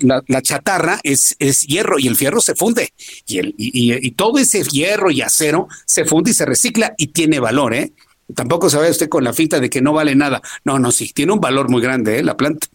La, 0.00 0.42
chatarra 0.42 1.00
es, 1.02 1.36
es, 1.38 1.62
hierro 1.62 1.98
y 1.98 2.06
el 2.06 2.16
fierro 2.16 2.40
se 2.40 2.54
funde 2.54 2.92
y, 3.26 3.38
el, 3.38 3.54
y, 3.56 4.10
todo 4.12 4.38
ese 4.38 4.62
hierro 4.62 5.10
y 5.10 5.22
acero 5.22 5.68
se 5.86 6.04
funde 6.04 6.30
y 6.30 6.34
se 6.34 6.44
recicla 6.44 6.94
y 6.96 7.08
tiene 7.08 7.40
valor, 7.40 7.74
¿eh? 7.74 7.92
Tampoco 8.34 8.70
se 8.70 8.78
vaya 8.78 8.90
usted 8.90 9.08
con 9.08 9.22
la 9.22 9.34
finta 9.34 9.60
de 9.60 9.68
que 9.68 9.82
no 9.82 9.92
vale 9.92 10.14
nada. 10.14 10.40
No, 10.64 10.78
no, 10.78 10.92
sí, 10.92 11.12
tiene 11.12 11.32
un 11.32 11.40
valor 11.40 11.68
muy 11.68 11.82
grande, 11.82 12.18
¿eh? 12.18 12.22
La 12.22 12.36
planta. 12.36 12.66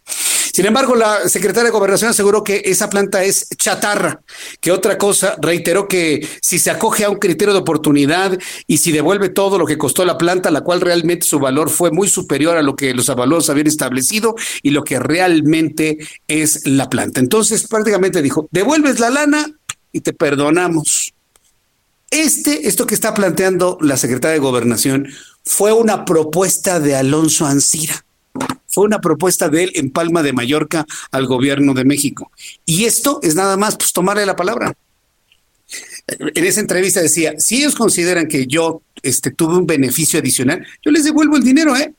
Sin 0.52 0.66
embargo, 0.66 0.94
la 0.94 1.28
secretaria 1.28 1.64
de 1.64 1.70
Gobernación 1.70 2.10
aseguró 2.10 2.42
que 2.42 2.62
esa 2.64 2.90
planta 2.90 3.22
es 3.22 3.48
chatarra, 3.56 4.22
que 4.60 4.72
otra 4.72 4.98
cosa, 4.98 5.36
reiteró 5.40 5.88
que 5.88 6.26
si 6.42 6.58
se 6.58 6.70
acoge 6.70 7.04
a 7.04 7.10
un 7.10 7.18
criterio 7.18 7.54
de 7.54 7.60
oportunidad 7.60 8.38
y 8.66 8.78
si 8.78 8.92
devuelve 8.92 9.28
todo 9.28 9.58
lo 9.58 9.66
que 9.66 9.78
costó 9.78 10.04
la 10.04 10.18
planta, 10.18 10.50
la 10.50 10.62
cual 10.62 10.80
realmente 10.80 11.26
su 11.26 11.38
valor 11.38 11.70
fue 11.70 11.90
muy 11.90 12.08
superior 12.08 12.56
a 12.56 12.62
lo 12.62 12.76
que 12.76 12.94
los 12.94 13.08
avalos 13.08 13.50
habían 13.50 13.66
establecido 13.66 14.34
y 14.62 14.70
lo 14.70 14.84
que 14.84 14.98
realmente 14.98 15.98
es 16.26 16.66
la 16.66 16.88
planta. 16.88 17.20
Entonces, 17.20 17.66
prácticamente 17.66 18.22
dijo, 18.22 18.48
devuelves 18.50 19.00
la 19.00 19.10
lana 19.10 19.46
y 19.92 20.00
te 20.00 20.12
perdonamos. 20.12 21.12
Este, 22.10 22.66
esto 22.66 22.86
que 22.86 22.94
está 22.94 23.14
planteando 23.14 23.78
la 23.80 23.96
secretaria 23.96 24.34
de 24.34 24.40
Gobernación 24.40 25.08
fue 25.44 25.72
una 25.72 26.04
propuesta 26.04 26.80
de 26.80 26.96
Alonso 26.96 27.46
Ancira. 27.46 28.04
Fue 28.70 28.84
una 28.84 29.00
propuesta 29.00 29.48
de 29.48 29.64
él 29.64 29.72
en 29.74 29.90
Palma 29.90 30.22
de 30.22 30.32
Mallorca 30.32 30.86
al 31.10 31.26
gobierno 31.26 31.74
de 31.74 31.84
México. 31.84 32.30
Y 32.66 32.84
esto 32.84 33.20
es 33.22 33.34
nada 33.34 33.56
más 33.56 33.76
pues 33.76 33.92
tomarle 33.92 34.26
la 34.26 34.36
palabra. 34.36 34.74
En 36.06 36.44
esa 36.44 36.60
entrevista 36.60 37.00
decía, 37.00 37.34
si 37.38 37.58
ellos 37.58 37.74
consideran 37.74 38.26
que 38.26 38.46
yo 38.46 38.82
este, 39.02 39.30
tuve 39.30 39.56
un 39.56 39.66
beneficio 39.66 40.18
adicional, 40.18 40.66
yo 40.82 40.90
les 40.90 41.04
devuelvo 41.04 41.36
el 41.36 41.44
dinero, 41.44 41.76
¿eh? 41.76 41.94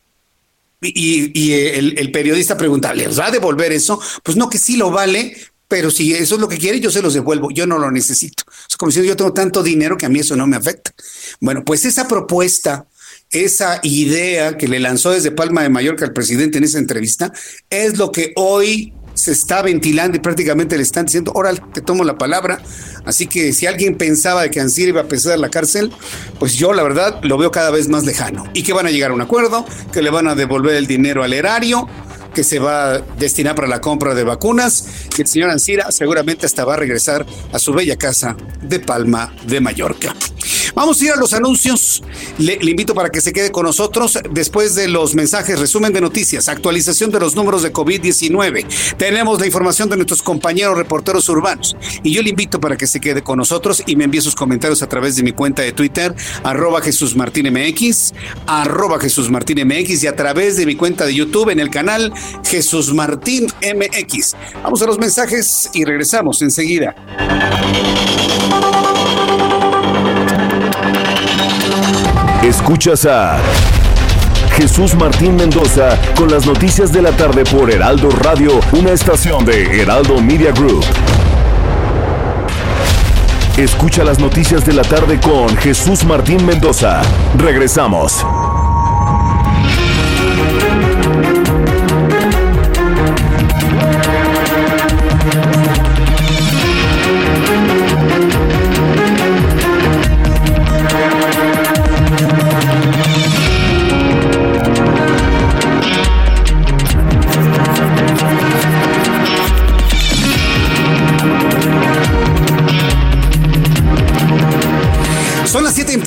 Y, 0.83 1.51
el, 1.53 2.11
periodista 2.11 2.57
pregunta, 2.57 2.93
¿les 2.93 3.19
va 3.19 3.27
a 3.27 3.31
devolver 3.31 3.71
eso? 3.71 4.01
Pues 4.23 4.35
no, 4.35 4.49
que 4.49 4.57
sí 4.57 4.77
lo 4.77 4.89
vale, 4.89 5.37
pero 5.67 5.91
si 5.91 6.13
eso 6.13 6.35
es 6.35 6.41
lo 6.41 6.49
que 6.49 6.57
quiere, 6.57 6.79
yo 6.79 6.89
se 6.89 7.03
los 7.03 7.13
devuelvo, 7.13 7.51
yo 7.51 7.67
no 7.67 7.77
lo 7.77 7.91
necesito. 7.91 8.43
Es 8.67 8.75
como 8.77 8.91
si 8.91 9.05
yo 9.05 9.15
tengo 9.15 9.31
tanto 9.31 9.61
dinero 9.61 9.95
que 9.95 10.07
a 10.07 10.09
mí 10.09 10.19
eso 10.19 10.35
no 10.35 10.47
me 10.47 10.57
afecta. 10.57 10.91
Bueno, 11.39 11.63
pues 11.63 11.85
esa 11.85 12.07
propuesta, 12.07 12.87
esa 13.31 13.79
idea 13.83 14.57
que 14.57 14.67
le 14.67 14.79
lanzó 14.79 15.11
desde 15.11 15.31
Palma 15.31 15.63
de 15.63 15.69
Mallorca 15.69 16.05
al 16.05 16.13
presidente 16.13 16.57
en 16.57 16.63
esa 16.63 16.79
entrevista, 16.79 17.31
es 17.69 17.97
lo 17.97 18.11
que 18.11 18.33
hoy 18.35 18.93
se 19.13 19.31
está 19.31 19.61
ventilando 19.61 20.17
y 20.17 20.19
prácticamente 20.19 20.77
le 20.77 20.83
están 20.83 21.05
diciendo, 21.05 21.31
ahora 21.35 21.53
te 21.53 21.81
tomo 21.81 22.03
la 22.03 22.17
palabra. 22.17 22.61
Así 23.05 23.27
que 23.27 23.53
si 23.53 23.65
alguien 23.65 23.95
pensaba 23.95 24.43
de 24.43 24.49
que 24.49 24.59
Ansir 24.59 24.87
iba 24.87 25.01
a 25.01 25.07
pesar 25.07 25.37
la 25.39 25.49
cárcel, 25.49 25.91
pues 26.39 26.55
yo 26.55 26.73
la 26.73 26.83
verdad 26.83 27.19
lo 27.23 27.37
veo 27.37 27.51
cada 27.51 27.71
vez 27.71 27.87
más 27.87 28.05
lejano. 28.05 28.45
Y 28.53 28.63
que 28.63 28.73
van 28.73 28.87
a 28.87 28.91
llegar 28.91 29.11
a 29.11 29.13
un 29.13 29.21
acuerdo, 29.21 29.65
que 29.91 30.01
le 30.01 30.09
van 30.09 30.27
a 30.27 30.35
devolver 30.35 30.75
el 30.75 30.87
dinero 30.87 31.23
al 31.23 31.33
erario, 31.33 31.87
que 32.33 32.43
se 32.43 32.59
va 32.59 32.93
a 32.93 32.97
destinar 32.99 33.55
para 33.55 33.67
la 33.67 33.81
compra 33.81 34.15
de 34.15 34.23
vacunas, 34.23 34.85
que 35.15 35.23
el 35.23 35.27
señor 35.27 35.49
Ansira 35.49 35.91
seguramente 35.91 36.45
hasta 36.45 36.65
va 36.65 36.75
a 36.75 36.77
regresar 36.77 37.25
a 37.51 37.59
su 37.59 37.73
bella 37.73 37.97
casa 37.97 38.35
de 38.61 38.79
Palma 38.79 39.33
de 39.45 39.61
Mallorca. 39.61 40.15
Vamos 40.73 41.01
a 41.01 41.05
ir 41.05 41.11
a 41.11 41.15
los 41.17 41.33
anuncios. 41.33 42.01
Le, 42.37 42.57
invito 42.61 42.93
para 42.93 43.09
que 43.09 43.21
se 43.21 43.33
quede 43.33 43.51
con 43.51 43.65
nosotros 43.65 44.17
después 44.31 44.75
de 44.75 44.87
los 44.87 45.15
mensajes, 45.15 45.59
resumen 45.59 45.91
de 45.91 45.99
noticias, 45.99 46.47
actualización 46.47 47.11
de 47.11 47.19
los 47.19 47.35
números 47.35 47.61
de 47.63 47.73
COVID-19. 47.73 48.65
Tenemos 48.97 49.39
la 49.39 49.45
información 49.45 49.89
de 49.89 49.97
nuestros 49.97 50.21
compañeros 50.21 50.77
reporteros 50.77 51.27
urbanos. 51.29 51.75
Y 52.03 52.13
yo 52.13 52.21
le 52.21 52.29
invito 52.29 52.59
para 52.59 52.77
que 52.77 52.87
se 52.87 53.01
quede 53.01 53.21
con 53.21 53.37
nosotros 53.37 53.83
y 53.85 53.95
me 53.95 54.05
envíe 54.05 54.21
sus 54.21 54.35
comentarios 54.35 54.81
a 54.81 54.87
través 54.87 55.15
de 55.15 55.23
mi 55.23 55.33
cuenta 55.33 55.61
de 55.61 55.73
Twitter, 55.73 56.15
arroba 56.43 56.81
Jesús 56.81 57.15
Martín 57.15 57.51
MX, 57.51 58.13
arroba 58.47 58.99
Jesús 58.99 59.29
Martín 59.29 59.67
MX 59.67 60.03
y 60.03 60.07
a 60.07 60.15
través 60.15 60.55
de 60.57 60.65
mi 60.65 60.75
cuenta 60.75 61.05
de 61.05 61.13
YouTube 61.13 61.49
en 61.49 61.59
el 61.59 61.69
canal 61.69 62.13
Jesús 62.45 62.93
Martín 62.93 63.47
MX. 63.61 64.35
Vamos 64.63 64.81
a 64.81 64.85
los 64.85 64.97
mensajes 64.97 65.69
y 65.73 65.85
regresamos 65.85 66.41
enseguida. 66.41 66.95
Escuchas 72.43 73.05
a 73.05 73.39
Jesús 74.55 74.95
Martín 74.95 75.35
Mendoza 75.35 75.97
con 76.15 76.29
las 76.29 76.45
noticias 76.45 76.91
de 76.91 77.01
la 77.01 77.11
tarde 77.11 77.43
por 77.45 77.71
Heraldo 77.71 78.09
Radio, 78.09 78.59
una 78.73 78.91
estación 78.91 79.45
de 79.45 79.81
Heraldo 79.81 80.19
Media 80.21 80.51
Group. 80.51 80.83
Escucha 83.57 84.03
las 84.03 84.19
noticias 84.19 84.65
de 84.65 84.73
la 84.73 84.83
tarde 84.83 85.19
con 85.19 85.55
Jesús 85.57 86.03
Martín 86.03 86.45
Mendoza. 86.45 87.01
Regresamos. 87.37 88.25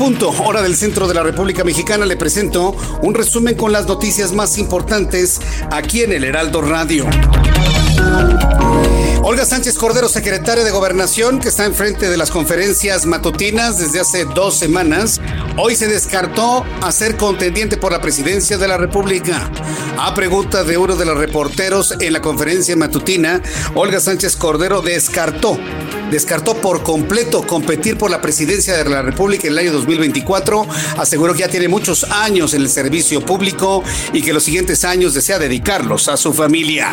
Punto, 0.05 0.35
hora 0.45 0.61
del 0.61 0.77
centro 0.77 1.09
de 1.09 1.15
la 1.15 1.23
República 1.23 1.65
Mexicana, 1.65 2.05
le 2.05 2.19
presento 2.19 2.77
un 3.01 3.15
resumen 3.15 3.55
con 3.55 3.73
las 3.73 3.87
noticias 3.87 4.33
más 4.33 4.59
importantes 4.59 5.41
aquí 5.71 6.03
en 6.03 6.13
el 6.13 6.25
Heraldo 6.25 6.61
Radio. 6.61 7.07
Olga 9.23 9.47
Sánchez 9.47 9.79
Cordero, 9.79 10.11
secretaria 10.11 10.63
de 10.63 10.71
Gobernación, 10.71 11.41
que 11.41 11.49
está 11.49 11.65
enfrente 11.65 12.11
de 12.11 12.19
las 12.19 12.31
conferencias 12.31 13.07
matutinas 13.07 13.79
desde 13.79 14.01
hace 14.01 14.27
dos 14.27 14.59
semanas, 14.59 15.23
hoy 15.57 15.77
se 15.77 15.89
descartó 15.89 16.65
a 16.81 16.93
ser 16.93 17.17
contendiente 17.17 17.77
por 17.77 17.93
la 17.93 18.01
presidencia 18.01 18.59
de 18.59 18.69
la 18.69 18.77
República. 18.77 19.51
A 19.99 20.15
pregunta 20.15 20.65
de 20.65 20.77
uno 20.77 20.97
de 20.97 21.05
los 21.05 21.17
reporteros 21.17 21.95
en 22.01 22.13
la 22.13 22.21
conferencia 22.21 22.77
matutina, 22.77 23.41
Olga 23.75 24.01
Sánchez 24.01 24.37
Cordero 24.37 24.83
descartó 24.83 25.59
descartó 26.11 26.55
por 26.55 26.85
completo 26.85 27.43
competir 27.43 27.99
por 27.99 28.09
la 28.09 28.21
presidencia 28.21 28.77
de 28.77 28.89
la 28.89 29.03
República 29.03 29.49
en 29.49 29.55
el 29.55 29.59
año 29.59 29.73
2024. 29.73 30.67
Aseguró 30.99 31.33
que 31.33 31.41
ya 31.41 31.49
tiene 31.49 31.67
muchos 31.67 32.05
años 32.05 32.55
en 32.55 32.63
el 32.63 32.69
servicio 32.69 33.21
público 33.21 33.83
y 34.13 34.23
que 34.23 34.33
los 34.33 34.45
siguientes 34.45 34.85
años 34.85 35.15
desea 35.15 35.41
dedicarlos 35.41 36.09
a 36.09 36.17
su 36.17 36.33
familia. 36.33 36.91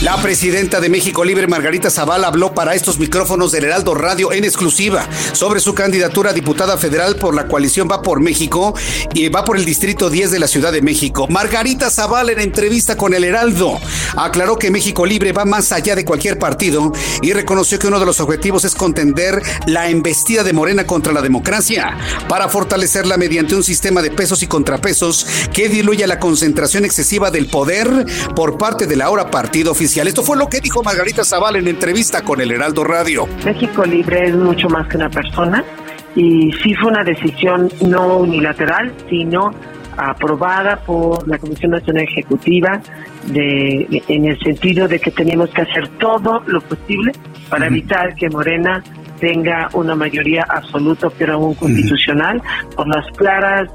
La 0.00 0.16
presidenta 0.22 0.80
de 0.80 0.88
México 0.88 1.24
Libre, 1.24 1.48
Margarita 1.48 1.90
Zavala, 1.90 2.28
habló 2.28 2.54
para 2.54 2.76
estos 2.76 3.00
micrófonos 3.00 3.50
del 3.50 3.64
Heraldo 3.64 3.96
Radio 3.96 4.32
en 4.32 4.44
exclusiva 4.44 5.08
sobre 5.32 5.58
su 5.58 5.74
candidatura 5.74 6.30
a 6.30 6.32
diputada 6.32 6.78
federal 6.78 7.16
por 7.16 7.34
la 7.34 7.48
coalición 7.48 7.88
Va 7.90 8.00
por 8.00 8.20
México 8.20 8.76
y 9.12 9.28
va 9.28 9.44
por 9.44 9.56
el 9.56 9.64
Distrito 9.64 10.08
10 10.08 10.30
de 10.30 10.38
la 10.38 10.46
Ciudad 10.46 10.70
de 10.70 10.82
México. 10.82 11.26
Margarita 11.28 11.90
Zavala 11.90 12.30
en 12.30 12.38
entrevista 12.38 12.96
con 12.96 13.12
el 13.12 13.24
Heraldo 13.24 13.80
aclaró 14.14 14.56
que 14.56 14.70
México 14.70 15.04
Libre 15.04 15.32
va 15.32 15.44
más 15.44 15.72
allá 15.72 15.96
de 15.96 16.04
cualquier 16.04 16.38
partido 16.38 16.92
y 17.20 17.32
reconoció 17.32 17.80
que 17.80 17.88
uno 17.88 17.98
de 17.98 18.06
los 18.06 18.20
objetivos 18.20 18.64
es 18.64 18.76
contender 18.76 19.42
la 19.66 19.90
embestida 19.90 20.44
de 20.44 20.52
Morena 20.52 20.86
contra 20.86 21.12
la 21.12 21.22
democracia 21.22 21.98
para 22.28 22.48
fortalecerla 22.48 23.16
mediante 23.16 23.56
un 23.56 23.64
sistema 23.64 24.00
de 24.00 24.12
pesos 24.12 24.44
y 24.44 24.46
contrapesos 24.46 25.26
que 25.52 25.68
diluya 25.68 26.06
la 26.06 26.20
concentración 26.20 26.84
excesiva 26.84 27.32
del 27.32 27.46
poder 27.46 28.06
por 28.36 28.58
parte 28.58 28.86
del 28.86 29.02
ahora 29.02 29.32
partido 29.32 29.72
oficial 29.72 29.88
esto 30.06 30.22
fue 30.22 30.36
lo 30.36 30.48
que 30.48 30.60
dijo 30.60 30.82
Margarita 30.82 31.24
Zaval 31.24 31.56
en 31.56 31.66
entrevista 31.66 32.22
con 32.22 32.40
el 32.40 32.52
Heraldo 32.52 32.84
Radio. 32.84 33.26
México 33.44 33.84
Libre 33.84 34.28
es 34.28 34.34
mucho 34.36 34.68
más 34.68 34.86
que 34.86 34.96
una 34.96 35.10
persona 35.10 35.64
y 36.14 36.52
sí 36.62 36.74
fue 36.74 36.90
una 36.90 37.02
decisión 37.02 37.70
no 37.86 38.18
unilateral, 38.18 38.92
sino 39.08 39.50
aprobada 39.96 40.76
por 40.76 41.26
la 41.26 41.38
Comisión 41.38 41.72
Nacional 41.72 42.04
Ejecutiva 42.04 42.80
de, 43.26 44.02
en 44.06 44.26
el 44.26 44.38
sentido 44.38 44.86
de 44.86 45.00
que 45.00 45.10
teníamos 45.10 45.50
que 45.50 45.62
hacer 45.62 45.88
todo 45.98 46.42
lo 46.46 46.60
posible 46.60 47.12
para 47.48 47.66
evitar 47.66 48.14
que 48.14 48.30
Morena 48.30 48.82
tenga 49.20 49.68
una 49.72 49.96
mayoría 49.96 50.46
absoluta, 50.48 51.08
pero 51.18 51.34
aún 51.34 51.54
constitucional, 51.54 52.40
por 52.76 52.86
las 52.86 53.04
claras 53.16 53.68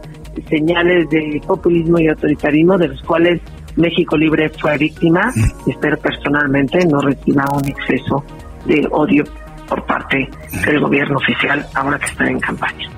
señales 0.50 1.10
de 1.10 1.42
populismo 1.46 2.00
y 2.00 2.08
autoritarismo 2.08 2.78
de 2.78 2.88
los 2.88 3.02
cuales 3.04 3.42
México 3.76 4.18
Libre 4.18 4.50
fue 4.50 4.78
víctima 4.78 5.32
espero 5.68 5.98
personalmente 5.98 6.86
no 6.86 7.02
reciba 7.02 7.46
un 7.54 7.68
exceso 7.68 8.24
de 8.66 8.88
odio 8.92 9.24
por 9.68 9.86
parte 9.86 10.30
del 10.66 10.80
gobierno 10.80 11.18
oficial 11.18 11.66
ahora 11.74 11.98
que 11.98 12.06
está 12.06 12.26
en 12.26 12.40
campaña. 12.40 12.90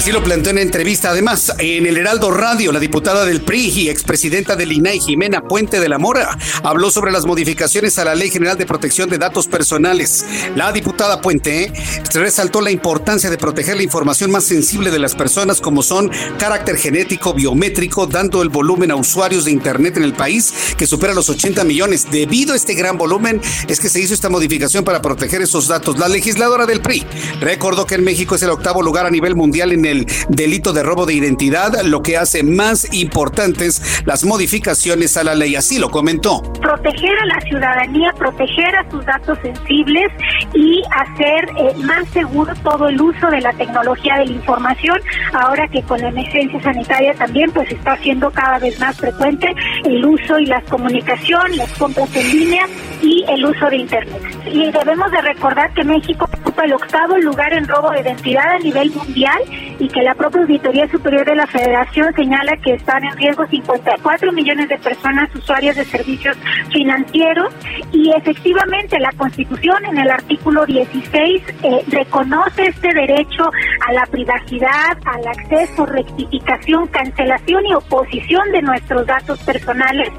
Así 0.00 0.12
lo 0.12 0.24
planteó 0.24 0.52
en 0.52 0.56
entrevista. 0.56 1.10
Además, 1.10 1.52
en 1.58 1.84
el 1.84 1.98
Heraldo 1.98 2.30
Radio, 2.30 2.72
la 2.72 2.80
diputada 2.80 3.26
del 3.26 3.42
PRI 3.42 3.68
y 3.68 3.88
expresidenta 3.90 4.56
del 4.56 4.72
INAI, 4.72 4.98
Jimena 4.98 5.42
Puente 5.42 5.78
de 5.78 5.90
la 5.90 5.98
Mora, 5.98 6.38
habló 6.62 6.90
sobre 6.90 7.12
las 7.12 7.26
modificaciones 7.26 7.98
a 7.98 8.06
la 8.06 8.14
Ley 8.14 8.30
General 8.30 8.56
de 8.56 8.64
Protección 8.64 9.10
de 9.10 9.18
Datos 9.18 9.46
Personales. 9.46 10.24
La 10.56 10.72
diputada 10.72 11.20
Puente 11.20 11.70
resaltó 12.14 12.62
la 12.62 12.70
importancia 12.70 13.28
de 13.28 13.36
proteger 13.36 13.76
la 13.76 13.82
información 13.82 14.30
más 14.30 14.44
sensible 14.44 14.90
de 14.90 14.98
las 14.98 15.14
personas, 15.14 15.60
como 15.60 15.82
son 15.82 16.10
carácter 16.38 16.78
genético, 16.78 17.34
biométrico, 17.34 18.06
dando 18.06 18.40
el 18.40 18.48
volumen 18.48 18.92
a 18.92 18.96
usuarios 18.96 19.44
de 19.44 19.50
Internet 19.50 19.98
en 19.98 20.04
el 20.04 20.14
país 20.14 20.74
que 20.78 20.86
supera 20.86 21.12
los 21.12 21.28
80 21.28 21.62
millones. 21.64 22.10
Debido 22.10 22.54
a 22.54 22.56
este 22.56 22.72
gran 22.72 22.96
volumen, 22.96 23.38
es 23.68 23.78
que 23.78 23.90
se 23.90 24.00
hizo 24.00 24.14
esta 24.14 24.30
modificación 24.30 24.82
para 24.82 25.02
proteger 25.02 25.42
esos 25.42 25.68
datos. 25.68 25.98
La 25.98 26.08
legisladora 26.08 26.64
del 26.64 26.80
PRI 26.80 27.04
recordó 27.42 27.84
que 27.84 27.96
en 27.96 28.04
México 28.04 28.34
es 28.34 28.42
el 28.42 28.48
octavo 28.48 28.80
lugar 28.80 29.04
a 29.04 29.10
nivel 29.10 29.36
mundial 29.36 29.72
en 29.72 29.84
el 29.84 29.89
delito 30.28 30.72
de 30.72 30.82
robo 30.82 31.06
de 31.06 31.14
identidad, 31.14 31.82
lo 31.82 32.02
que 32.02 32.16
hace 32.16 32.42
más 32.42 32.92
importantes 32.92 34.02
las 34.04 34.24
modificaciones 34.24 35.16
a 35.16 35.24
la 35.24 35.34
ley. 35.34 35.56
Así 35.56 35.78
lo 35.78 35.90
comentó. 35.90 36.42
Proteger 36.60 37.16
a 37.22 37.26
la 37.26 37.40
ciudadanía, 37.42 38.12
proteger 38.12 38.76
a 38.76 38.90
sus 38.90 39.04
datos 39.04 39.38
sensibles 39.42 40.10
y 40.54 40.82
hacer 40.90 41.48
eh, 41.56 41.74
más 41.84 42.08
seguro 42.08 42.52
todo 42.62 42.88
el 42.88 43.00
uso 43.00 43.28
de 43.28 43.40
la 43.40 43.52
tecnología 43.52 44.16
de 44.18 44.26
la 44.26 44.32
información, 44.32 45.00
ahora 45.32 45.68
que 45.68 45.82
con 45.82 46.00
la 46.00 46.08
emergencia 46.08 46.60
sanitaria 46.62 47.14
también 47.14 47.50
pues 47.52 47.70
está 47.70 47.96
siendo 47.98 48.30
cada 48.30 48.58
vez 48.58 48.78
más 48.80 48.96
frecuente 48.96 49.54
el 49.84 50.04
uso 50.04 50.38
y 50.38 50.46
la 50.46 50.60
comunicación, 50.62 51.56
las 51.56 51.70
compras 51.74 52.08
en 52.14 52.30
línea 52.30 52.66
y 53.02 53.24
el 53.28 53.44
uso 53.44 53.66
de 53.70 53.76
Internet. 53.76 54.39
Y 54.46 54.70
debemos 54.70 55.10
de 55.10 55.20
recordar 55.20 55.72
que 55.74 55.84
México 55.84 56.28
ocupa 56.32 56.64
el 56.64 56.72
octavo 56.72 57.18
lugar 57.18 57.52
en 57.52 57.66
robo 57.66 57.90
de 57.90 58.00
identidad 58.00 58.54
a 58.54 58.58
nivel 58.58 58.90
mundial 58.90 59.38
y 59.78 59.88
que 59.88 60.02
la 60.02 60.14
propia 60.14 60.42
Auditoría 60.42 60.88
Superior 60.88 61.24
de 61.24 61.34
la 61.34 61.46
Federación 61.46 62.12
señala 62.14 62.56
que 62.58 62.74
están 62.74 63.04
en 63.04 63.16
riesgo 63.16 63.46
54 63.46 64.32
millones 64.32 64.68
de 64.68 64.78
personas 64.78 65.34
usuarias 65.34 65.76
de 65.76 65.84
servicios 65.84 66.36
financieros 66.72 67.52
y 67.92 68.10
efectivamente 68.10 68.98
la 68.98 69.12
Constitución 69.12 69.84
en 69.86 69.98
el 69.98 70.10
artículo 70.10 70.66
16 70.66 71.42
eh, 71.62 71.84
reconoce 71.88 72.66
este 72.66 72.92
derecho 72.94 73.50
a 73.86 73.92
la 73.92 74.06
privacidad, 74.06 74.98
al 75.04 75.26
acceso, 75.26 75.86
rectificación, 75.86 76.86
cancelación 76.88 77.66
y 77.66 77.74
oposición 77.74 78.50
de 78.52 78.62
nuestros 78.62 79.06
datos 79.06 79.38
personales. 79.42 80.10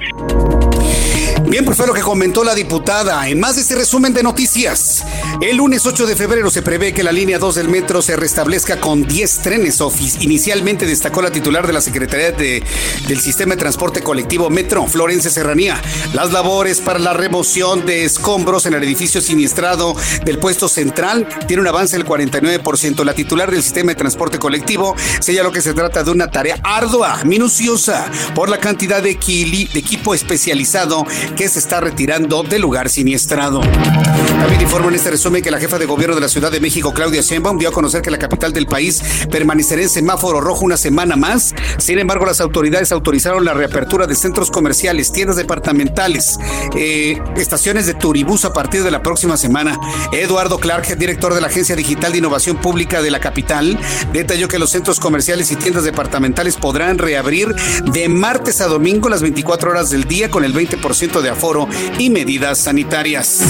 Bien, 1.48 1.66
pues 1.66 1.76
fue 1.78 1.88
lo 1.88 1.94
que 1.94 2.02
comentó 2.02 2.44
la 2.44 2.56
diputada. 2.56 3.28
En 3.28 3.39
más 3.39 3.56
de 3.56 3.62
este 3.62 3.76
resumen 3.76 4.14
de 4.14 4.24
noticias, 4.24 5.04
el 5.42 5.58
lunes 5.58 5.86
8 5.86 6.06
de 6.06 6.16
febrero 6.16 6.50
se 6.50 6.62
prevé 6.62 6.94
que 6.94 7.04
la 7.04 7.12
línea 7.12 7.39
2 7.39 7.56
del 7.56 7.68
metro 7.68 8.02
se 8.02 8.16
restablezca 8.16 8.80
con 8.80 9.04
10 9.06 9.39
trenes. 9.39 9.82
Inicialmente 10.22 10.86
destacó 10.86 11.22
la 11.22 11.32
titular 11.32 11.68
de 11.68 11.74
la 11.74 11.82
Secretaría 11.82 12.32
de, 12.32 12.64
del 13.08 13.20
Sistema 13.20 13.56
de 13.56 13.60
Transporte 13.60 14.02
Colectivo 14.02 14.50
Metro, 14.50 14.86
Florencia 14.88 15.32
Serranía. 15.32 15.82
Las 16.14 16.32
labores 16.32 16.80
para 16.80 17.00
la 17.00 17.14
remoción 17.14 17.86
de 17.86 18.06
escombros 18.06 18.66
en 18.66 18.74
el 18.74 18.84
edificio 18.84 19.22
siniestrado 19.22 19.96
del 20.24 20.38
puesto 20.38 20.70
central 20.70 21.28
tiene 21.48 21.62
un 21.62 21.68
avance 21.68 21.98
del 21.98 22.06
49%. 22.06 23.04
La 23.04 23.14
titular 23.14 23.52
del 23.52 23.64
Sistema 23.64 23.92
de 23.92 23.96
Transporte 23.96 24.39
Colectivo 24.39 24.96
señaló 25.20 25.52
que 25.52 25.62
se 25.62 25.74
trata 25.74 26.04
de 26.04 26.12
una 26.12 26.30
tarea 26.30 26.60
ardua, 26.64 27.24
minuciosa, 27.24 28.10
por 28.36 28.50
la 28.50 28.60
cantidad 28.60 29.02
de 29.02 29.12
equipo 29.12 30.14
especializado 30.14 31.06
que 31.36 31.48
se 31.48 31.60
está 31.60 31.80
retirando 31.82 32.44
del 32.44 32.62
lugar 32.62 32.90
siniestrado. 32.90 33.62
También 33.62 34.62
informo 34.62 34.90
en 34.90 34.96
este 34.96 35.12
resumen 35.12 35.44
que 35.44 35.52
la 35.52 35.60
jefa 35.60 35.78
de 35.78 35.86
gobierno 35.86 36.16
de 36.16 36.22
la 36.22 36.30
Ciudad 36.30 36.52
de 36.52 36.60
México, 36.60 36.94
Claudia 36.94 37.22
Sheinbaum, 37.22 37.58
dio 37.58 37.70
a 37.70 37.72
conocer 37.72 38.02
que 38.02 38.12
la 38.12 38.18
capital 38.18 38.54
del 38.54 38.66
país 38.66 39.02
permanecerá 39.30 39.82
en 39.82 39.90
semáforo 39.90 40.42
rojo 40.42 40.66
una 40.66 40.78
semana 40.78 41.16
más. 41.16 41.54
Sin 41.78 42.00
embargo, 42.00 42.26
las 42.26 42.42
autoridades 42.42 42.92
autorizaron 42.92 43.46
la 43.46 43.54
reapertura 43.54 44.08
de 44.08 44.16
centros 44.16 44.50
comerciales, 44.50 45.12
tiendas 45.12 45.36
departamentales, 45.36 46.40
eh, 46.76 47.22
estaciones 47.36 47.86
de 47.86 47.94
turibús 47.94 48.46
a 48.46 48.54
partir 48.54 48.84
de 48.84 48.92
la 48.92 49.04
próxima 49.04 49.38
semana. 49.38 49.80
Eduardo 50.12 50.60
Clark, 50.60 50.98
director 50.98 51.34
de 51.34 51.42
la 51.42 51.48
Agencia 51.48 51.76
Digital 51.76 52.12
de 52.12 52.18
Innovación 52.18 52.58
Pública 52.58 53.02
de 53.02 53.12
la 53.12 53.20
capital, 53.20 53.80
detalló 54.14 54.48
que 54.48 54.60
los 54.60 54.72
centros 54.72 55.00
comerciales 55.00 55.52
y 55.52 55.56
tiendas 55.56 55.84
departamentales 55.84 56.58
podrán 56.58 56.98
reabrir 56.98 57.54
de 57.86 58.10
martes 58.10 58.62
a 58.62 58.68
domingo 58.68 59.10
las 59.10 59.22
24 59.22 59.72
horas 59.72 59.90
del 59.90 60.06
día 60.06 60.30
con 60.30 60.44
el 60.44 60.54
20% 60.54 61.21
de 61.22 61.30
aforo 61.30 61.68
y 61.98 62.10
medidas 62.10 62.60
sanitarias. 62.60 63.42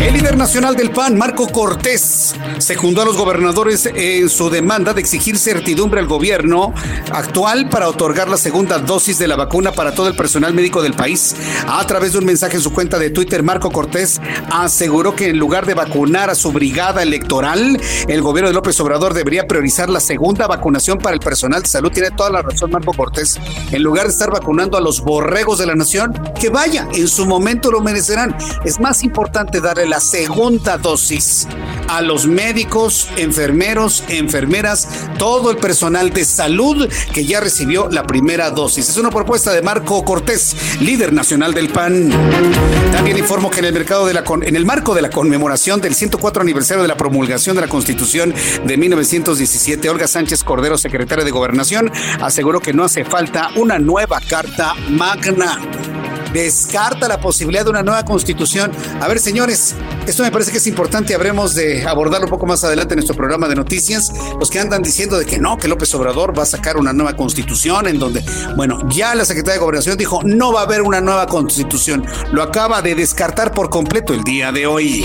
El 0.00 0.14
líder 0.14 0.36
nacional 0.36 0.76
del 0.76 0.90
PAN, 0.90 1.18
Marco 1.18 1.48
Cortés, 1.48 2.34
se 2.58 2.76
juntó 2.76 3.02
a 3.02 3.04
los 3.04 3.16
gobernadores 3.16 3.86
en 3.86 4.28
su 4.28 4.48
demanda 4.48 4.94
de 4.94 5.00
exigir 5.00 5.36
certidumbre 5.36 5.98
al 5.98 6.06
gobierno 6.06 6.72
actual 7.10 7.68
para 7.68 7.88
otorgar 7.88 8.28
la 8.28 8.36
segunda 8.36 8.78
dosis 8.78 9.18
de 9.18 9.26
la 9.26 9.34
vacuna 9.34 9.72
para 9.72 9.92
todo 9.92 10.06
el 10.06 10.14
personal 10.14 10.54
médico 10.54 10.82
del 10.82 10.94
país. 10.94 11.34
A 11.66 11.84
través 11.86 12.12
de 12.12 12.18
un 12.18 12.26
mensaje 12.26 12.56
en 12.56 12.62
su 12.62 12.72
cuenta 12.72 12.98
de 12.98 13.10
Twitter, 13.10 13.42
Marco 13.42 13.72
Cortés 13.72 14.20
aseguró 14.52 15.16
que 15.16 15.30
en 15.30 15.38
lugar 15.38 15.66
de 15.66 15.74
vacunar 15.74 16.30
a 16.30 16.36
su 16.36 16.52
brigada 16.52 17.02
electoral, 17.02 17.80
el 18.06 18.22
gobierno 18.22 18.50
de 18.50 18.54
López 18.54 18.78
Obrador 18.80 19.14
debería 19.14 19.48
priorizar 19.48 19.90
la 19.90 20.00
segunda 20.00 20.46
vacunación 20.46 20.98
para 20.98 21.14
el 21.14 21.20
personal 21.20 21.62
de 21.62 21.68
salud. 21.68 21.90
Tiene 21.90 22.12
toda 22.12 22.30
la 22.30 22.42
razón 22.42 22.70
Marco 22.70 22.92
Cortés. 22.92 23.38
En 23.72 23.82
lugar 23.82 24.06
de 24.06 24.12
estar 24.12 24.30
vacunando 24.30 24.78
a 24.78 24.80
los 24.80 25.00
borregos 25.00 25.58
de 25.58 25.66
la 25.66 25.74
nación, 25.74 26.12
que 26.38 26.50
en 26.92 27.08
su 27.08 27.26
momento 27.26 27.70
lo 27.70 27.80
merecerán. 27.80 28.36
Es 28.64 28.80
más 28.80 29.02
importante 29.02 29.60
darle 29.60 29.86
la 29.86 30.00
segunda 30.00 30.76
dosis 30.78 31.46
a 31.88 32.02
los 32.02 32.26
médicos, 32.26 33.08
enfermeros, 33.16 34.04
enfermeras, 34.08 34.88
todo 35.18 35.50
el 35.50 35.56
personal 35.56 36.10
de 36.10 36.24
salud 36.24 36.88
que 37.12 37.24
ya 37.24 37.40
recibió 37.40 37.88
la 37.90 38.04
primera 38.04 38.50
dosis. 38.50 38.88
Es 38.88 38.96
una 38.96 39.10
propuesta 39.10 39.52
de 39.52 39.62
Marco 39.62 40.04
Cortés, 40.04 40.56
líder 40.80 41.12
nacional 41.12 41.54
del 41.54 41.68
PAN. 41.68 42.10
También 42.92 43.18
informo 43.18 43.50
que 43.50 43.60
en 43.60 43.66
el 43.66 43.72
mercado 43.72 44.06
de 44.06 44.14
la 44.14 44.24
en 44.42 44.56
el 44.56 44.66
marco 44.66 44.94
de 44.94 45.02
la 45.02 45.10
conmemoración 45.10 45.80
del 45.80 45.94
104 45.94 46.42
aniversario 46.42 46.82
de 46.82 46.88
la 46.88 46.96
promulgación 46.96 47.56
de 47.56 47.62
la 47.62 47.68
Constitución 47.68 48.34
de 48.64 48.76
1917, 48.76 49.88
Olga 49.88 50.06
Sánchez 50.06 50.44
Cordero, 50.44 50.76
secretaria 50.76 51.24
de 51.24 51.30
Gobernación, 51.30 51.90
aseguró 52.20 52.60
que 52.60 52.72
no 52.72 52.84
hace 52.84 53.04
falta 53.04 53.50
una 53.56 53.78
nueva 53.78 54.20
carta 54.20 54.74
magna 54.90 55.58
descarta 56.32 57.08
la 57.08 57.20
posibilidad 57.20 57.64
de 57.64 57.70
una 57.70 57.82
nueva 57.82 58.04
constitución. 58.04 58.72
A 59.00 59.08
ver, 59.08 59.20
señores, 59.20 59.74
esto 60.06 60.22
me 60.22 60.30
parece 60.30 60.52
que 60.52 60.58
es 60.58 60.66
importante 60.66 61.14
habremos 61.14 61.54
de 61.54 61.86
abordarlo 61.86 62.26
un 62.26 62.30
poco 62.30 62.46
más 62.46 62.64
adelante 62.64 62.94
en 62.94 62.98
nuestro 62.98 63.16
programa 63.16 63.48
de 63.48 63.54
noticias. 63.54 64.12
Los 64.38 64.50
que 64.50 64.60
andan 64.60 64.82
diciendo 64.82 65.18
de 65.18 65.26
que 65.26 65.38
no, 65.38 65.58
que 65.58 65.68
López 65.68 65.94
Obrador 65.94 66.36
va 66.38 66.44
a 66.44 66.46
sacar 66.46 66.76
una 66.76 66.92
nueva 66.92 67.14
constitución 67.16 67.86
en 67.88 67.98
donde, 67.98 68.24
bueno, 68.56 68.78
ya 68.88 69.14
la 69.14 69.24
Secretaría 69.24 69.54
de 69.54 69.60
Gobernación 69.60 69.96
dijo 69.96 70.20
no 70.24 70.52
va 70.52 70.60
a 70.60 70.64
haber 70.64 70.82
una 70.82 71.00
nueva 71.00 71.26
constitución. 71.26 72.06
Lo 72.32 72.42
acaba 72.42 72.82
de 72.82 72.94
descartar 72.94 73.52
por 73.52 73.70
completo 73.70 74.14
el 74.14 74.22
día 74.22 74.52
de 74.52 74.66
hoy. 74.66 75.04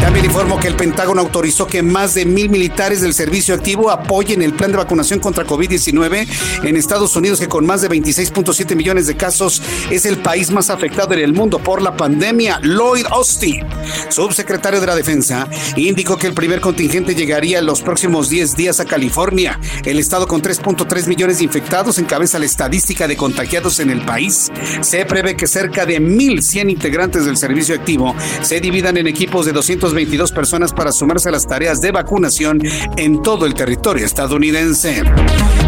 También 0.00 0.26
informo 0.26 0.60
que 0.60 0.68
el 0.68 0.76
Pentágono 0.76 1.20
autorizó 1.20 1.66
que 1.66 1.82
más 1.82 2.14
de 2.14 2.24
mil 2.24 2.48
militares 2.50 3.00
del 3.00 3.14
servicio 3.14 3.54
activo 3.54 3.90
apoyen 3.90 4.42
el 4.42 4.54
plan 4.54 4.70
de 4.70 4.78
vacunación 4.78 5.18
contra 5.18 5.44
COVID-19 5.44 6.26
en 6.62 6.76
Estados 6.76 7.16
Unidos, 7.16 7.40
que 7.40 7.48
con 7.48 7.66
más 7.66 7.82
de 7.82 7.90
26.7 7.90 8.76
millones 8.76 9.08
de 9.08 9.16
casos 9.16 9.60
es 9.90 10.06
el 10.06 10.18
país 10.18 10.50
más 10.50 10.67
afectado 10.70 11.14
en 11.14 11.20
el 11.20 11.32
mundo 11.32 11.58
por 11.58 11.82
la 11.82 11.96
pandemia. 11.96 12.60
Lloyd 12.62 13.06
Austin, 13.10 13.66
subsecretario 14.08 14.80
de 14.80 14.86
la 14.86 14.96
Defensa, 14.96 15.48
indicó 15.76 16.16
que 16.16 16.26
el 16.26 16.34
primer 16.34 16.60
contingente 16.60 17.14
llegaría 17.14 17.58
en 17.58 17.66
los 17.66 17.82
próximos 17.82 18.28
10 18.28 18.56
días 18.56 18.80
a 18.80 18.84
California. 18.84 19.58
El 19.84 19.98
estado 19.98 20.26
con 20.26 20.42
3.3 20.42 21.06
millones 21.06 21.38
de 21.38 21.44
infectados 21.44 21.98
encabeza 21.98 22.38
la 22.38 22.46
estadística 22.46 23.08
de 23.08 23.16
contagiados 23.16 23.80
en 23.80 23.90
el 23.90 24.04
país. 24.04 24.50
Se 24.80 25.04
prevé 25.04 25.36
que 25.36 25.46
cerca 25.46 25.86
de 25.86 26.00
1.100 26.00 26.70
integrantes 26.70 27.24
del 27.24 27.36
servicio 27.36 27.74
activo 27.74 28.14
se 28.42 28.60
dividan 28.60 28.96
en 28.96 29.06
equipos 29.06 29.46
de 29.46 29.52
200 29.52 29.94
22 29.94 30.32
personas 30.32 30.72
para 30.72 30.92
sumarse 30.92 31.28
a 31.28 31.32
las 31.32 31.46
tareas 31.46 31.80
de 31.80 31.90
vacunación 31.90 32.60
en 32.96 33.22
todo 33.22 33.46
el 33.46 33.54
territorio 33.54 34.06
estadounidense. 34.06 35.02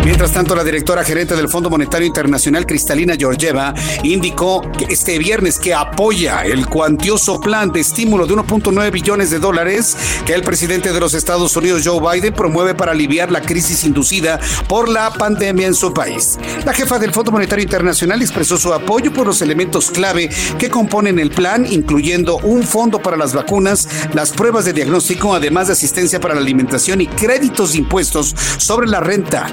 Mientras 0.04 0.32
tanto, 0.32 0.54
la 0.54 0.64
directora 0.64 1.04
gerente 1.04 1.36
del 1.36 1.48
Fondo 1.48 1.68
Monetario 1.68 2.06
Internacional, 2.06 2.64
Cristalina 2.64 3.16
Georgieva, 3.18 3.74
indicó 4.02 4.62
que 4.72 4.86
este 4.88 5.18
viernes 5.18 5.58
que 5.58 5.74
apoya 5.74 6.42
el 6.42 6.66
cuantioso 6.66 7.38
plan 7.38 7.70
de 7.70 7.80
estímulo 7.80 8.26
de 8.26 8.34
1.9 8.34 8.90
billones 8.90 9.30
de 9.30 9.38
dólares 9.38 9.96
que 10.24 10.32
el 10.32 10.42
presidente 10.42 10.92
de 10.92 11.00
los 11.00 11.12
Estados 11.12 11.54
Unidos, 11.54 11.82
Joe 11.84 12.00
Biden, 12.00 12.32
promueve 12.32 12.74
para 12.74 12.92
aliviar 12.92 13.30
la 13.30 13.42
crisis 13.42 13.84
inducida 13.84 14.40
por 14.68 14.88
la 14.88 15.12
pandemia 15.12 15.66
en 15.66 15.74
su 15.74 15.92
país. 15.92 16.38
La 16.64 16.72
jefa 16.72 16.98
del 16.98 17.12
Fondo 17.12 17.30
Monetario 17.30 17.62
Internacional 17.62 18.22
expresó 18.22 18.56
su 18.56 18.72
apoyo 18.72 19.12
por 19.12 19.26
los 19.26 19.42
elementos 19.42 19.90
clave 19.90 20.30
que 20.58 20.70
componen 20.70 21.18
el 21.18 21.30
plan, 21.30 21.66
incluyendo 21.70 22.38
un 22.38 22.62
fondo 22.62 23.00
para 23.00 23.18
las 23.18 23.34
vacunas, 23.34 23.86
las 24.14 24.30
pruebas 24.30 24.64
de 24.64 24.72
diagnóstico, 24.72 25.34
además 25.34 25.66
de 25.66 25.74
asistencia 25.74 26.20
para 26.20 26.34
la 26.34 26.40
alimentación 26.40 27.02
y 27.02 27.06
créditos 27.06 27.72
de 27.72 27.78
impuestos 27.78 28.34
sobre 28.56 28.88
la 28.88 29.00
renta 29.00 29.46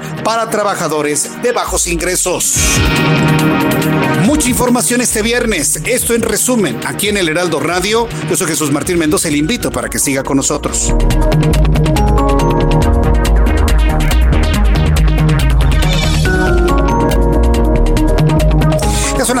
trabajadores 0.46 1.42
de 1.42 1.52
bajos 1.52 1.86
ingresos. 1.86 2.54
Mucha 4.24 4.48
información 4.48 5.00
este 5.00 5.22
viernes. 5.22 5.80
Esto 5.84 6.14
en 6.14 6.22
resumen, 6.22 6.80
aquí 6.86 7.08
en 7.08 7.16
el 7.16 7.28
Heraldo 7.28 7.60
Radio. 7.60 8.08
Yo 8.28 8.36
soy 8.36 8.46
Jesús 8.46 8.70
Martín 8.70 8.98
Mendoza 8.98 9.28
y 9.28 9.32
le 9.32 9.38
invito 9.38 9.70
para 9.70 9.88
que 9.88 9.98
siga 9.98 10.22
con 10.22 10.36
nosotros. 10.36 10.94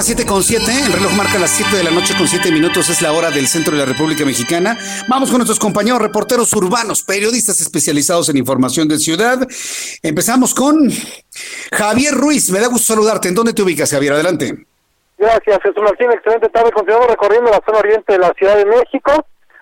7 0.08 0.24
con 0.24 0.42
7, 0.42 0.64
el 0.86 0.92
reloj 0.94 1.12
marca 1.12 1.38
las 1.38 1.50
7 1.50 1.76
de 1.76 1.84
la 1.84 1.90
noche 1.90 2.16
con 2.16 2.26
7 2.26 2.50
minutos, 2.50 2.88
es 2.88 3.02
la 3.02 3.12
hora 3.12 3.28
del 3.28 3.46
centro 3.46 3.76
de 3.76 3.80
la 3.80 3.84
República 3.84 4.24
Mexicana. 4.24 4.74
Vamos 5.06 5.28
con 5.28 5.36
nuestros 5.36 5.58
compañeros 5.58 6.00
reporteros 6.00 6.50
urbanos, 6.54 7.04
periodistas 7.04 7.60
especializados 7.60 8.30
en 8.30 8.38
información 8.38 8.88
de 8.88 8.96
ciudad. 8.96 9.36
Empezamos 10.02 10.54
con 10.54 10.88
Javier 11.76 12.14
Ruiz, 12.14 12.50
me 12.50 12.58
da 12.58 12.68
gusto 12.68 12.94
saludarte. 12.94 13.28
¿En 13.28 13.34
dónde 13.34 13.52
te 13.52 13.60
ubicas, 13.60 13.90
Javier? 13.90 14.14
Adelante. 14.14 14.64
Gracias, 15.18 15.60
Jesús 15.62 15.82
Martín, 15.84 16.10
excelente 16.10 16.48
tarde. 16.48 16.72
Continuamos 16.72 17.08
recorriendo 17.08 17.50
la 17.50 17.60
zona 17.66 17.80
oriente 17.80 18.14
de 18.14 18.18
la 18.18 18.32
Ciudad 18.32 18.56
de 18.56 18.64
México 18.64 19.12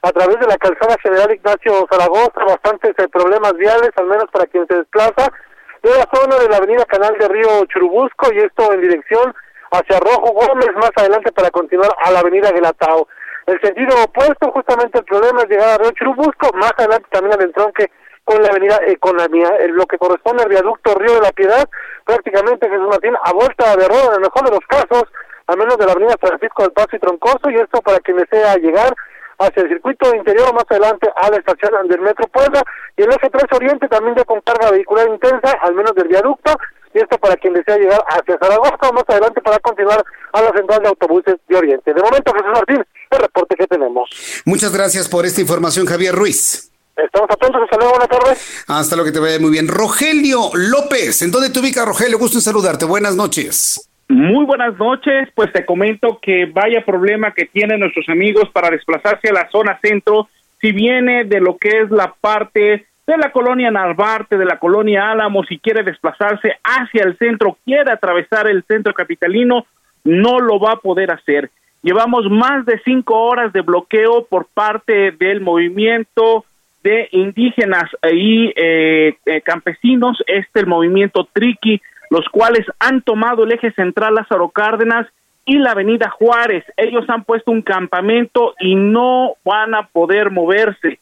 a 0.03 0.13
través 0.13 0.39
de 0.39 0.47
la 0.47 0.57
calzada 0.59 0.95
General 1.03 1.35
Ignacio 1.35 1.89
Zaragoza, 1.91 2.45
bastantes 2.47 2.95
eh, 2.99 3.09
problemas 3.09 3.55
viales, 3.55 3.91
al 3.97 4.07
menos 4.07 4.27
para 4.31 4.47
quien 4.47 4.65
se 4.69 4.77
desplaza, 4.77 5.27
de 5.83 5.91
la 5.91 6.09
zona 6.15 6.37
de 6.37 6.49
la 6.49 6.59
avenida 6.59 6.85
Canal 6.85 7.19
de 7.19 7.27
Río 7.27 7.65
Churubusco 7.67 8.33
y 8.33 8.39
esto 8.39 8.73
en 8.73 8.81
dirección 8.81 9.35
hacia 9.71 10.01
Rojo 10.01 10.33
Gómez 10.33 10.71
más 10.77 10.91
adelante 10.97 11.33
para 11.33 11.51
continuar 11.51 11.91
a 12.05 12.11
la 12.11 12.21
avenida 12.21 12.53
Gelatao. 12.53 13.09
El 13.47 13.61
sentido 13.61 13.95
opuesto, 14.03 14.51
justamente 14.51 14.99
el 14.99 15.05
problema 15.05 15.43
es 15.43 15.49
llegar 15.49 15.69
a 15.69 15.79
Río 15.79 15.93
Churubusco, 15.93 16.51
más 16.55 16.73
adelante 16.77 17.07
también 17.11 17.35
al 17.35 17.47
entronque 17.47 17.91
con 18.25 18.43
la 18.43 18.49
avenida, 18.49 18.77
eh, 18.85 18.97
con 18.99 19.17
la, 19.17 19.29
lo 19.69 19.87
que 19.87 19.99
corresponde 19.99 20.43
al 20.43 20.49
viaducto 20.49 20.95
Río 20.97 21.15
de 21.15 21.21
la 21.21 21.31
Piedad, 21.31 21.69
prácticamente 22.05 22.69
Jesús 22.69 22.89
Martín 22.89 23.15
a 23.23 23.33
vuelta 23.33 23.77
de 23.77 23.87
rueda, 23.87 24.07
en 24.09 24.15
el 24.15 24.21
mejor 24.21 24.45
de 24.45 24.51
los 24.51 24.67
casos, 24.67 25.05
a 25.47 25.55
menos 25.55 25.79
de 25.79 25.87
la 25.87 25.93
avenida 25.93 26.17
Francisco 26.21 26.63
del 26.63 26.73
Paso 26.73 26.97
y 26.97 26.99
Troncoso, 26.99 27.51
y 27.51 27.55
esto 27.55 27.81
para 27.83 28.01
quien 28.01 28.17
desea 28.17 28.57
llegar 28.57 28.93
hacia 29.39 29.63
el 29.63 29.69
circuito 29.69 30.13
interior, 30.13 30.53
más 30.53 30.65
adelante 30.69 31.09
a 31.15 31.31
la 31.31 31.37
estación 31.37 31.87
del 31.87 32.01
Metro 32.01 32.27
Puebla, 32.27 32.65
y 32.97 33.03
el 33.03 33.11
eje 33.11 33.31
3 33.31 33.45
Oriente 33.53 33.87
también 33.87 34.17
ya 34.17 34.25
con 34.25 34.41
carga 34.41 34.73
vehicular 34.73 35.07
intensa, 35.09 35.59
al 35.63 35.75
menos 35.75 35.95
del 35.95 36.09
viaducto, 36.09 36.51
y 36.97 37.01
esto 37.01 37.19
para 37.19 37.37
quien 37.37 37.53
desea 37.53 37.77
llegar 37.77 38.03
hacia 38.09 38.39
Zaragoza, 38.39 38.91
más 38.93 39.05
adelante 39.07 39.41
para 39.43 39.59
continuar 39.59 40.03
a 40.33 40.43
la 40.43 40.51
central 40.53 40.83
de 40.83 40.89
autobuses 40.89 41.37
de 41.47 41.57
Oriente. 41.57 41.93
De 41.93 42.03
momento, 42.03 42.33
Jesús 42.33 42.53
Martín, 42.55 42.85
el 43.11 43.19
reporte 43.19 43.55
que 43.55 43.67
tenemos. 43.67 44.09
Muchas 44.47 44.73
gracias 44.73 45.07
por 45.07 45.27
esta 45.27 45.43
información, 45.43 45.87
Javier 45.87 46.15
Ruiz. 46.15 46.73
Estamos 46.97 47.29
atentos, 47.31 47.61
hasta 47.63 47.77
luego, 47.77 47.91
buenas 47.93 48.09
tardes. 48.09 48.65
Hasta 48.67 48.97
lo 48.97 49.05
que 49.05 49.13
te 49.13 49.21
vaya 49.21 49.39
muy 49.39 49.51
bien. 49.51 49.69
Rogelio 49.69 50.51
López, 50.55 51.21
¿en 51.21 51.31
dónde 51.31 51.51
te 51.51 51.61
ubica, 51.61 51.85
Rogelio? 51.85 52.19
Gusto 52.19 52.39
en 52.39 52.43
saludarte, 52.43 52.87
buenas 52.87 53.15
noches. 53.15 53.91
Muy 54.09 54.47
buenas 54.47 54.79
noches, 54.79 55.29
pues 55.35 55.53
te 55.53 55.67
comento 55.67 56.19
que 56.23 56.47
vaya 56.47 56.83
problema 56.87 57.35
que 57.35 57.45
tienen 57.45 57.81
nuestros 57.81 58.09
amigos 58.09 58.49
para 58.55 58.71
desplazarse 58.71 59.29
a 59.29 59.35
la 59.35 59.51
zona 59.51 59.79
centro, 59.83 60.29
si 60.61 60.73
viene 60.73 61.25
de 61.25 61.41
lo 61.41 61.59
que 61.59 61.83
es 61.83 61.91
la 61.91 62.15
parte 62.19 62.87
de 63.07 63.17
la 63.17 63.31
colonia 63.31 63.71
Narvarte, 63.71 64.37
de 64.37 64.45
la 64.45 64.59
colonia 64.59 65.11
Álamo, 65.11 65.45
si 65.45 65.59
quiere 65.59 65.85
desplazarse 65.85 66.59
hacia 66.65 67.05
el 67.05 67.17
centro, 67.19 67.57
quiere 67.65 67.93
atravesar 67.93 68.49
el 68.49 68.65
centro 68.65 68.93
capitalino, 68.93 69.67
no 70.05 70.41
lo 70.41 70.59
va 70.59 70.73
a 70.73 70.81
poder 70.81 71.13
hacer. 71.13 71.51
Llevamos 71.83 72.29
más 72.29 72.67
de 72.67 72.81
cinco 72.85 73.15
horas 73.15 73.53
de 73.53 73.61
bloqueo 73.61 74.27
por 74.27 74.47
parte 74.47 75.13
del 75.13 75.41
movimiento 75.41 76.45
de 76.83 77.09
indígenas 77.13 77.85
y 78.13 78.53
eh, 78.57 79.17
eh, 79.25 79.41
campesinos, 79.43 80.23
este 80.27 80.61
el 80.61 80.67
movimiento 80.67 81.29
Triqui, 81.33 81.81
los 82.11 82.29
cuales 82.29 82.67
han 82.81 83.03
tomado 83.03 83.45
el 83.45 83.53
eje 83.53 83.73
central 83.73 84.15
Lázaro 84.15 84.49
Cárdenas 84.49 85.07
y 85.45 85.59
la 85.59 85.73
avenida 85.73 86.11
Juárez. 86.11 86.65
Ellos 86.77 87.05
han 87.09 87.25
puesto 87.25 87.53
un 87.53 87.63
campamento 87.63 88.55
y 88.59 88.75
no 88.75 89.35
van 89.45 89.75
a 89.75 89.87
poder 89.87 90.31
moverse. 90.31 90.99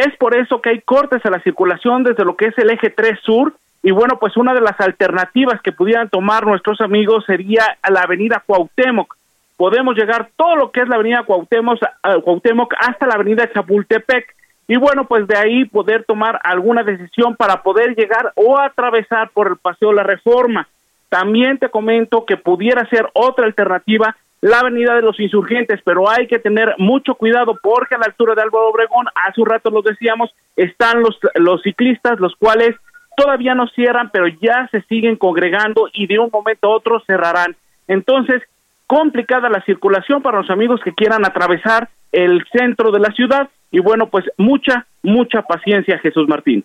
Es 0.00 0.16
por 0.16 0.34
eso 0.34 0.62
que 0.62 0.70
hay 0.70 0.80
cortes 0.80 1.24
a 1.26 1.30
la 1.30 1.42
circulación 1.42 2.04
desde 2.04 2.24
lo 2.24 2.34
que 2.34 2.46
es 2.46 2.56
el 2.56 2.70
eje 2.70 2.88
3 2.88 3.20
sur 3.20 3.52
y 3.82 3.90
bueno, 3.90 4.18
pues 4.18 4.34
una 4.38 4.54
de 4.54 4.62
las 4.62 4.80
alternativas 4.80 5.60
que 5.60 5.72
pudieran 5.72 6.08
tomar 6.08 6.46
nuestros 6.46 6.80
amigos 6.80 7.24
sería 7.26 7.76
la 7.86 8.00
avenida 8.00 8.42
Cuauhtémoc. 8.46 9.14
Podemos 9.58 9.94
llegar 9.94 10.30
todo 10.36 10.56
lo 10.56 10.70
que 10.70 10.80
es 10.80 10.88
la 10.88 10.94
avenida 10.94 11.24
Cuauhtémoc, 11.24 11.78
Cuauhtémoc 12.24 12.72
hasta 12.78 13.06
la 13.06 13.16
avenida 13.16 13.52
Chapultepec 13.52 14.34
y 14.68 14.76
bueno, 14.76 15.06
pues 15.06 15.26
de 15.26 15.36
ahí 15.36 15.66
poder 15.66 16.04
tomar 16.04 16.40
alguna 16.44 16.82
decisión 16.82 17.36
para 17.36 17.62
poder 17.62 17.94
llegar 17.94 18.32
o 18.36 18.58
atravesar 18.58 19.28
por 19.34 19.48
el 19.48 19.56
Paseo 19.58 19.92
La 19.92 20.02
Reforma. 20.02 20.66
También 21.10 21.58
te 21.58 21.68
comento 21.68 22.24
que 22.24 22.38
pudiera 22.38 22.88
ser 22.88 23.06
otra 23.12 23.44
alternativa 23.44 24.16
la 24.40 24.60
Avenida 24.60 24.94
de 24.94 25.02
los 25.02 25.20
Insurgentes, 25.20 25.80
pero 25.84 26.08
hay 26.08 26.26
que 26.26 26.38
tener 26.38 26.74
mucho 26.78 27.14
cuidado 27.14 27.58
porque 27.62 27.94
a 27.94 27.98
la 27.98 28.06
altura 28.06 28.34
de 28.34 28.42
Álvaro 28.42 28.70
Obregón, 28.70 29.06
hace 29.14 29.40
un 29.40 29.46
rato 29.48 29.70
lo 29.70 29.82
decíamos, 29.82 30.30
están 30.56 31.00
los, 31.02 31.18
los 31.34 31.62
ciclistas, 31.62 32.18
los 32.20 32.34
cuales 32.36 32.74
todavía 33.16 33.54
no 33.54 33.68
cierran, 33.68 34.10
pero 34.10 34.26
ya 34.28 34.68
se 34.70 34.82
siguen 34.82 35.16
congregando 35.16 35.88
y 35.92 36.06
de 36.06 36.18
un 36.18 36.30
momento 36.32 36.68
a 36.68 36.76
otro 36.76 37.02
cerrarán. 37.06 37.54
Entonces, 37.86 38.42
complicada 38.86 39.48
la 39.48 39.62
circulación 39.64 40.22
para 40.22 40.38
los 40.38 40.50
amigos 40.50 40.80
que 40.82 40.94
quieran 40.94 41.26
atravesar 41.26 41.90
el 42.12 42.44
centro 42.50 42.90
de 42.90 43.00
la 43.00 43.12
ciudad 43.12 43.48
y 43.70 43.78
bueno, 43.78 44.08
pues 44.10 44.24
mucha, 44.36 44.86
mucha 45.02 45.42
paciencia, 45.42 45.98
Jesús 45.98 46.26
Martín. 46.28 46.64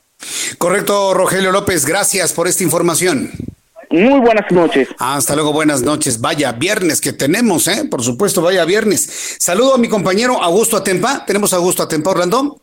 Correcto, 0.58 1.14
Rogelio 1.14 1.52
López, 1.52 1.86
gracias 1.86 2.34
por 2.34 2.48
esta 2.48 2.64
información. 2.64 3.30
Muy 3.90 4.20
buenas 4.20 4.52
noches. 4.52 4.90
Hasta 5.00 5.36
luego, 5.36 5.54
buenas 5.54 5.82
noches. 5.82 6.20
Vaya 6.22 6.52
viernes 6.52 7.02
que 7.02 7.14
tenemos, 7.14 7.68
¿eh? 7.68 7.88
Por 7.90 8.04
supuesto, 8.04 8.42
vaya 8.42 8.66
viernes. 8.66 9.38
Saludo 9.40 9.76
a 9.76 9.78
mi 9.78 9.88
compañero 9.88 10.42
Augusto 10.42 10.78
Atempa. 10.78 11.26
Tenemos 11.26 11.54
a 11.54 11.58
Augusto 11.58 11.84
Atempa, 11.84 12.12
Orlando. 12.12 12.60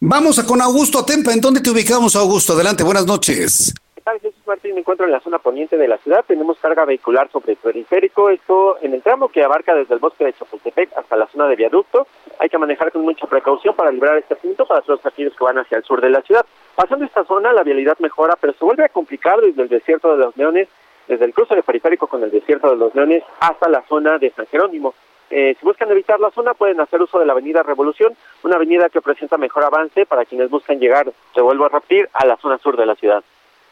Vamos 0.00 0.38
a 0.38 0.46
con 0.46 0.60
Augusto 0.60 0.98
Atempa. 0.98 1.32
¿En 1.32 1.40
dónde 1.40 1.60
te 1.60 1.70
ubicamos, 1.70 2.16
Augusto? 2.16 2.52
Adelante, 2.54 2.82
buenas 2.84 3.06
noches. 3.06 3.74
Jesús 4.20 4.40
Martín? 4.46 4.74
Me 4.74 4.80
encuentro 4.80 5.06
en 5.06 5.12
la 5.12 5.20
zona 5.20 5.38
poniente 5.38 5.76
de 5.76 5.88
la 5.88 5.98
ciudad. 5.98 6.24
Tenemos 6.26 6.58
carga 6.58 6.84
vehicular 6.84 7.30
sobre 7.30 7.52
el 7.52 7.58
periférico. 7.58 8.30
Esto 8.30 8.76
en 8.82 8.94
el 8.94 9.02
tramo 9.02 9.28
que 9.28 9.42
abarca 9.42 9.74
desde 9.74 9.94
el 9.94 10.00
bosque 10.00 10.24
de 10.24 10.32
Chapultepec 10.32 10.90
hasta 10.96 11.16
la 11.16 11.28
zona 11.28 11.46
de 11.46 11.56
viaducto. 11.56 12.06
Hay 12.38 12.48
que 12.48 12.58
manejar 12.58 12.92
con 12.92 13.02
mucha 13.02 13.26
precaución 13.26 13.74
para 13.74 13.90
librar 13.90 14.18
este 14.18 14.36
punto 14.36 14.66
para 14.66 14.82
todos 14.82 15.04
aquellos 15.04 15.34
que 15.36 15.44
van 15.44 15.58
hacia 15.58 15.78
el 15.78 15.84
sur 15.84 16.00
de 16.00 16.10
la 16.10 16.22
ciudad. 16.22 16.44
Pasando 16.74 17.04
esta 17.04 17.24
zona, 17.24 17.52
la 17.52 17.62
vialidad 17.62 17.98
mejora, 17.98 18.36
pero 18.40 18.52
se 18.52 18.64
vuelve 18.64 18.84
a 18.84 18.88
complicar 18.88 19.40
desde 19.40 19.62
el 19.62 19.68
desierto 19.68 20.12
de 20.12 20.18
los 20.18 20.36
Leones, 20.36 20.68
desde 21.08 21.24
el 21.24 21.34
cruce 21.34 21.54
de 21.54 21.62
periférico 21.62 22.06
con 22.06 22.22
el 22.22 22.30
desierto 22.30 22.70
de 22.70 22.76
los 22.76 22.94
Leones 22.94 23.22
hasta 23.40 23.68
la 23.68 23.82
zona 23.88 24.18
de 24.18 24.30
San 24.30 24.46
Jerónimo. 24.46 24.94
Eh, 25.30 25.56
si 25.58 25.64
buscan 25.64 25.90
evitar 25.90 26.20
la 26.20 26.30
zona, 26.30 26.52
pueden 26.52 26.78
hacer 26.80 27.00
uso 27.00 27.18
de 27.18 27.24
la 27.24 27.32
avenida 27.32 27.62
Revolución, 27.62 28.14
una 28.42 28.56
avenida 28.56 28.90
que 28.90 29.00
presenta 29.00 29.38
mejor 29.38 29.64
avance 29.64 30.04
para 30.04 30.26
quienes 30.26 30.50
buscan 30.50 30.78
llegar, 30.78 31.10
se 31.34 31.40
vuelvo 31.40 31.64
a 31.64 31.68
repetir, 31.70 32.08
a 32.12 32.26
la 32.26 32.36
zona 32.36 32.58
sur 32.58 32.76
de 32.76 32.84
la 32.84 32.94
ciudad. 32.96 33.24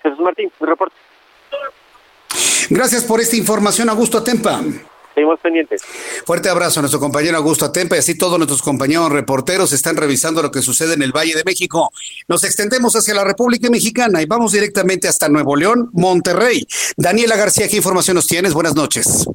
Jesús 0.03 0.21
Martín, 0.21 0.51
reporte. 0.59 0.97
Gracias 2.71 3.05
por 3.05 3.21
esta 3.21 3.37
información, 3.37 3.91
Augusto 3.91 4.19
Atempa. 4.19 4.61
Seguimos 5.15 5.41
pendientes. 5.41 5.83
Fuerte 6.25 6.49
abrazo 6.49 6.81
a 6.81 6.83
nuestro 6.83 7.01
compañero 7.01 7.37
Augusto 7.37 7.65
Atempa 7.65 7.97
y 7.97 7.99
así 7.99 8.17
todos 8.17 8.39
nuestros 8.39 8.63
compañeros 8.63 9.11
reporteros 9.11 9.73
están 9.73 9.97
revisando 9.97 10.43
lo 10.43 10.51
que 10.51 10.63
sucede 10.63 10.95
en 10.95 11.03
el 11.03 11.13
Valle 11.13 11.35
de 11.35 11.43
México. 11.45 11.91
Nos 12.29 12.45
extendemos 12.45 12.95
hacia 12.95 13.15
la 13.15 13.25
República 13.25 13.69
Mexicana 13.71 14.23
y 14.23 14.27
vamos 14.27 14.53
directamente 14.53 15.09
hasta 15.09 15.29
Nuevo 15.29 15.57
León, 15.57 15.91
Monterrey. 15.93 16.67
Daniela 16.97 17.37
García, 17.37 17.69
¿qué 17.69 17.77
información 17.77 18.15
nos 18.15 18.27
tienes? 18.27 18.55
Buenas 18.55 18.75
noches. 18.75 19.27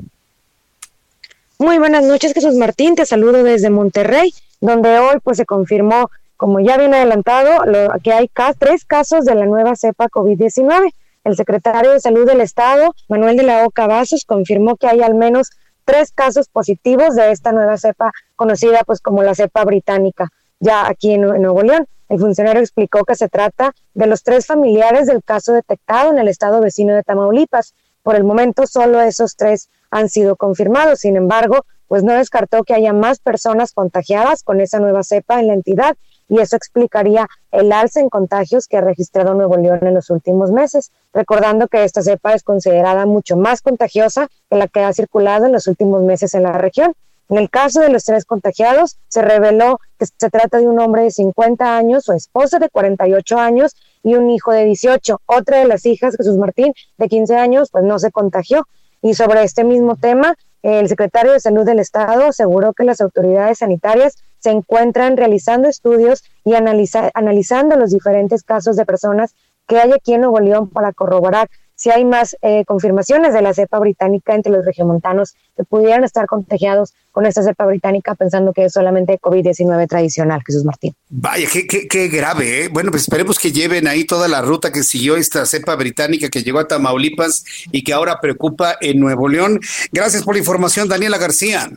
Muy 1.58 1.78
buenas 1.78 2.04
noches, 2.04 2.34
Jesús 2.34 2.56
Martín. 2.56 2.96
Te 2.96 3.06
saludo 3.06 3.44
desde 3.44 3.70
Monterrey, 3.70 4.34
donde 4.62 5.00
hoy 5.00 5.18
pues 5.24 5.38
se 5.38 5.46
confirmó 5.46 6.10
como 6.38 6.60
ya 6.60 6.78
viene 6.78 6.98
adelantado, 6.98 7.62
que 8.04 8.12
hay 8.12 8.30
tres 8.60 8.86
casos 8.86 9.26
de 9.26 9.36
la 9.36 9.46
nueva 9.46 9.76
cepa 9.76 10.08
COVID-19. 10.10 10.94
El 11.24 11.36
secretario 11.36 11.92
de 11.92 12.00
Salud 12.00 12.28
del 12.28 12.42
Estado, 12.42 12.94
Manuel 13.08 13.38
de 13.38 13.44
la 13.44 13.66
Oca 13.66 13.88
Vasos, 13.88 14.26
confirmó 14.26 14.76
que 14.76 14.88
hay 14.88 15.02
al 15.02 15.16
menos 15.16 15.50
tres 15.86 16.12
casos 16.12 16.50
positivos 16.50 17.16
de 17.16 17.32
esta 17.32 17.52
nueva 17.52 17.78
cepa 17.78 18.12
conocida 18.36 18.84
pues 18.86 19.00
como 19.00 19.24
la 19.24 19.36
cepa 19.36 19.64
británica, 19.64 20.30
ya 20.60 20.88
aquí 20.88 21.14
en, 21.14 21.22
Nuevo 21.22 21.62
León. 21.62 21.88
El 22.10 22.20
funcionario 22.20 22.62
explicó 22.62 23.04
que 23.04 23.16
se 23.16 23.30
trata 23.30 23.74
de 23.94 24.06
los 24.06 24.24
tres 24.24 24.46
familiares 24.46 25.08
del 25.08 25.24
caso 25.24 25.54
detectado 25.54 26.12
en 26.12 26.20
el 26.20 26.28
estado 26.28 26.60
vecino 26.60 26.94
de 26.94 27.04
Tamaulipas. 27.04 27.74
Por 28.04 28.16
el 28.16 28.24
momento 28.24 28.68
solo 28.68 29.02
esos 29.02 29.36
tres 29.36 29.70
han 29.90 30.10
sido 30.10 30.36
confirmados. 30.36 31.00
Sin 31.00 31.16
embargo, 31.16 31.66
pues 31.88 32.04
no 32.04 32.14
descartó 32.14 32.64
que 32.64 32.76
haya 32.76 32.94
más 32.94 33.20
personas 33.20 33.74
contagiadas 33.74 34.44
con 34.44 34.62
esa 34.62 34.80
nueva 34.80 35.04
cepa 35.04 35.40
en 35.40 35.48
la 35.48 35.54
entidad 35.54 35.98
y 36.28 36.40
eso 36.40 36.56
explicaría 36.56 37.28
el 37.52 37.72
alza 37.72 38.00
en 38.00 38.10
contagios 38.10 38.68
que 38.68 38.78
ha 38.78 38.82
registrado 38.82 39.34
Nuevo 39.34 39.58
León 39.58 39.80
en 39.82 39.94
los 39.94 40.10
últimos 40.10 40.52
meses, 40.52 40.92
recordando 41.14 41.68
que 41.68 41.84
esta 41.84 42.02
cepa 42.02 42.34
es 42.34 42.44
considerada 42.44 43.06
mucho 43.06 43.38
más 43.38 43.62
contagiosa 43.62 44.28
que 44.50 44.58
la 44.58 44.68
que 44.68 44.82
ha 44.82 44.94
circulado 44.94 45.46
en 45.46 45.52
los 45.52 45.68
últimos 45.68 46.04
meses 46.04 46.34
en 46.34 46.44
la 46.44 46.54
región. 46.54 46.94
En 47.28 47.38
el 47.38 47.50
caso 47.50 47.80
de 47.80 47.90
los 47.90 48.04
tres 48.04 48.24
contagiados, 48.24 48.98
se 49.08 49.22
reveló 49.24 49.80
que 49.98 50.06
se 50.06 50.30
trata 50.30 50.60
de 50.60 50.68
un 50.68 50.80
hombre 50.80 51.04
de 51.04 51.12
50 51.12 51.76
años, 51.76 52.04
su 52.04 52.14
esposa 52.14 52.60
de 52.60 52.70
48 52.70 53.40
años 53.40 53.76
y 54.04 54.14
un 54.14 54.30
hijo 54.30 54.52
de 54.52 54.66
18. 54.66 55.22
Otra 55.26 55.58
de 55.58 55.66
las 55.66 55.88
hijas, 55.88 56.16
Jesús 56.18 56.38
Martín, 56.38 56.74
de 56.98 57.08
15 57.08 57.36
años, 57.36 57.70
pues 57.72 57.84
no 57.84 57.98
se 57.98 58.12
contagió. 58.12 58.68
Y 59.02 59.16
sobre 59.16 59.44
este 59.44 59.64
mismo 59.64 59.96
tema, 59.96 60.36
el 60.62 60.88
secretario 60.88 61.32
de 61.32 61.40
Salud 61.40 61.66
del 61.66 61.80
Estado 61.80 62.26
aseguró 62.26 62.74
que 62.74 62.84
las 62.84 63.02
autoridades 63.02 63.60
sanitarias 63.60 64.18
se 64.46 64.52
encuentran 64.52 65.18
realizando 65.18 65.68
estudios 65.68 66.24
y 66.44 66.54
analizando 66.54 67.78
los 67.78 67.90
diferentes 67.90 68.44
casos 68.44 68.76
de 68.76 68.86
personas 68.86 69.34
que 69.68 69.80
hay 69.80 69.92
aquí 69.92 70.14
en 70.14 70.22
Nuevo 70.22 70.40
León 70.40 70.70
para 70.70 70.94
corroborar 70.94 71.50
si 71.74 71.90
hay 71.90 72.06
más 72.06 72.38
eh, 72.44 72.64
confirmaciones 72.68 73.34
de 73.34 73.42
la 73.42 73.56
cepa 73.56 73.80
británica 73.80 74.36
entre 74.36 74.52
los 74.52 74.64
regiomontanos 74.64 75.34
que 75.58 75.64
pudieran 75.64 76.04
estar 76.04 76.28
contagiados 76.28 76.94
con 77.12 77.26
esta 77.26 77.42
cepa 77.42 77.66
británica 77.66 78.14
pensando 78.14 78.54
que 78.54 78.66
es 78.66 78.74
solamente 78.74 79.18
COVID-19 79.20 79.88
tradicional, 79.88 80.44
Jesús 80.46 80.64
Martín. 80.64 80.94
Vaya, 81.10 81.48
qué, 81.52 81.66
qué, 81.66 81.88
qué 81.88 82.08
grave, 82.08 82.66
¿eh? 82.66 82.68
Bueno, 82.72 82.92
pues 82.92 83.02
esperemos 83.02 83.40
que 83.40 83.52
lleven 83.52 83.88
ahí 83.88 84.06
toda 84.06 84.28
la 84.28 84.44
ruta 84.44 84.72
que 84.72 84.84
siguió 84.84 85.18
esta 85.18 85.44
cepa 85.48 85.76
británica 85.76 86.30
que 86.30 86.44
llegó 86.44 86.60
a 86.60 86.68
Tamaulipas 86.68 87.44
y 87.72 87.84
que 87.84 87.94
ahora 87.94 88.22
preocupa 88.22 88.78
en 88.80 89.00
Nuevo 89.00 89.28
León. 89.28 89.60
Gracias 89.92 90.22
por 90.22 90.36
la 90.36 90.40
información, 90.40 90.88
Daniela 90.88 91.18
García. 91.18 91.72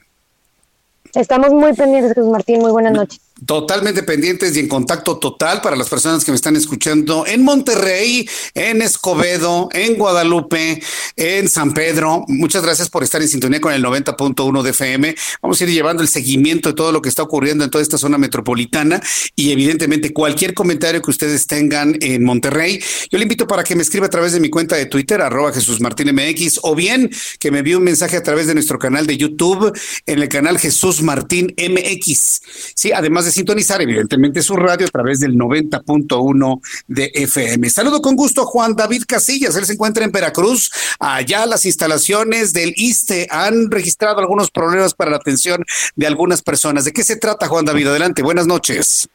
Estamos 1.19 1.53
muy 1.53 1.73
pendientes, 1.73 2.15
Jesús 2.15 2.31
Martín. 2.31 2.61
Muy 2.61 2.71
buenas 2.71 2.93
noches. 2.93 3.21
Totalmente 3.47 4.03
pendientes 4.03 4.57
y 4.57 4.61
en 4.61 4.69
contacto 4.69 5.19
total 5.19 5.61
para 5.61 5.77
las 5.77 5.89
personas 5.89 6.25
que 6.25 6.31
me 6.33 6.37
están 6.37 6.57
escuchando 6.57 7.27
en 7.27 7.43
Monterrey, 7.43 8.29
en 8.55 8.83
Escobedo, 8.83 9.69
en 9.73 9.95
Guadalupe, 9.95 10.83
en 11.17 11.49
San 11.49 11.73
Pedro. 11.73 12.25
Muchas 12.29 12.63
gracias 12.63 12.89
por 12.89 13.03
estar 13.03 13.23
en 13.23 13.29
sintonía 13.29 13.61
con 13.61 13.73
el 13.73 13.85
90.1 13.85 14.63
de 14.63 14.71
FM. 14.71 15.15
Vamos 15.43 15.61
a 15.61 15.65
ir 15.65 15.71
llevando 15.71 16.03
el 16.03 16.09
seguimiento 16.09 16.71
de 16.71 16.75
todo 16.75 16.93
lo 16.93 17.03
que 17.03 17.09
está 17.09 17.23
ocurriendo 17.23 17.65
en 17.65 17.71
toda 17.71 17.83
esta 17.83 17.99
zona 17.99 18.19
metropolitana 18.19 19.01
y 19.35 19.53
evidentemente 19.53 20.13
cualquier 20.13 20.55
comentario 20.55 21.01
que 21.03 21.11
ustedes 21.11 21.47
tengan 21.47 21.97
en 22.01 22.25
Monterrey, 22.25 22.83
yo 23.11 23.19
le 23.19 23.25
invito 23.25 23.47
para 23.47 23.65
que 23.65 23.75
me 23.75 23.83
escriba 23.83 24.07
a 24.07 24.11
través 24.11 24.33
de 24.33 24.41
mi 24.41 24.51
cuenta 24.51 24.77
de 24.77 24.87
Twitter, 24.87 25.21
arroba 25.21 25.53
Jesús 25.53 25.81
Martín 25.81 26.15
MX, 26.15 26.61
o 26.63 26.75
bien 26.75 27.11
que 27.39 27.51
me 27.51 27.61
envíe 27.61 27.75
un 27.75 27.85
mensaje 27.85 28.17
a 28.17 28.23
través 28.23 28.47
de 28.47 28.55
nuestro 28.55 28.79
canal 28.79 29.07
de 29.07 29.17
YouTube, 29.17 29.73
en 30.07 30.19
el 30.21 30.29
canal 30.29 30.59
Jesús 30.59 31.03
Martín 31.03 31.55
MX. 31.57 32.41
Sí, 32.75 32.93
además 32.93 33.25
de 33.25 33.28
sintonizar 33.31 33.81
evidentemente 33.83 34.43
su 34.43 34.57
radio 34.57 34.87
a 34.87 34.91
través 34.91 35.21
del 35.21 35.37
90.1 35.37 36.61
de 36.87 37.11
FM. 37.15 37.71
Saludo 37.71 38.01
con 38.01 38.17
gusto 38.17 38.43
a 38.43 38.47
Juan 38.47 38.75
David 38.75 39.05
Casillas, 39.07 39.57
él 39.57 39.67
se 39.67 39.75
encuentra 39.75 40.05
en 40.05 40.13
Veracruz. 40.13 40.71
Allá 40.99 41.47
las 41.47 41.65
instalaciones 41.65 42.53
del 42.53 42.73
ISTE 42.77 43.27
han 43.31 43.71
registrado 43.71 44.21
algunos 44.21 44.51
problemas 44.51 44.95
para 44.95 45.11
la 45.11 45.17
atención 45.17 45.65
de 45.97 46.07
algunas 46.07 46.43
personas. 46.43 46.85
¿De 46.85 46.93
qué 46.93 47.05
se 47.05 47.17
trata, 47.17 47.49
Juan 47.49 47.65
David? 47.65 47.89
Adelante, 47.89 48.23
buenas 48.23 48.47
noches. 48.47 49.09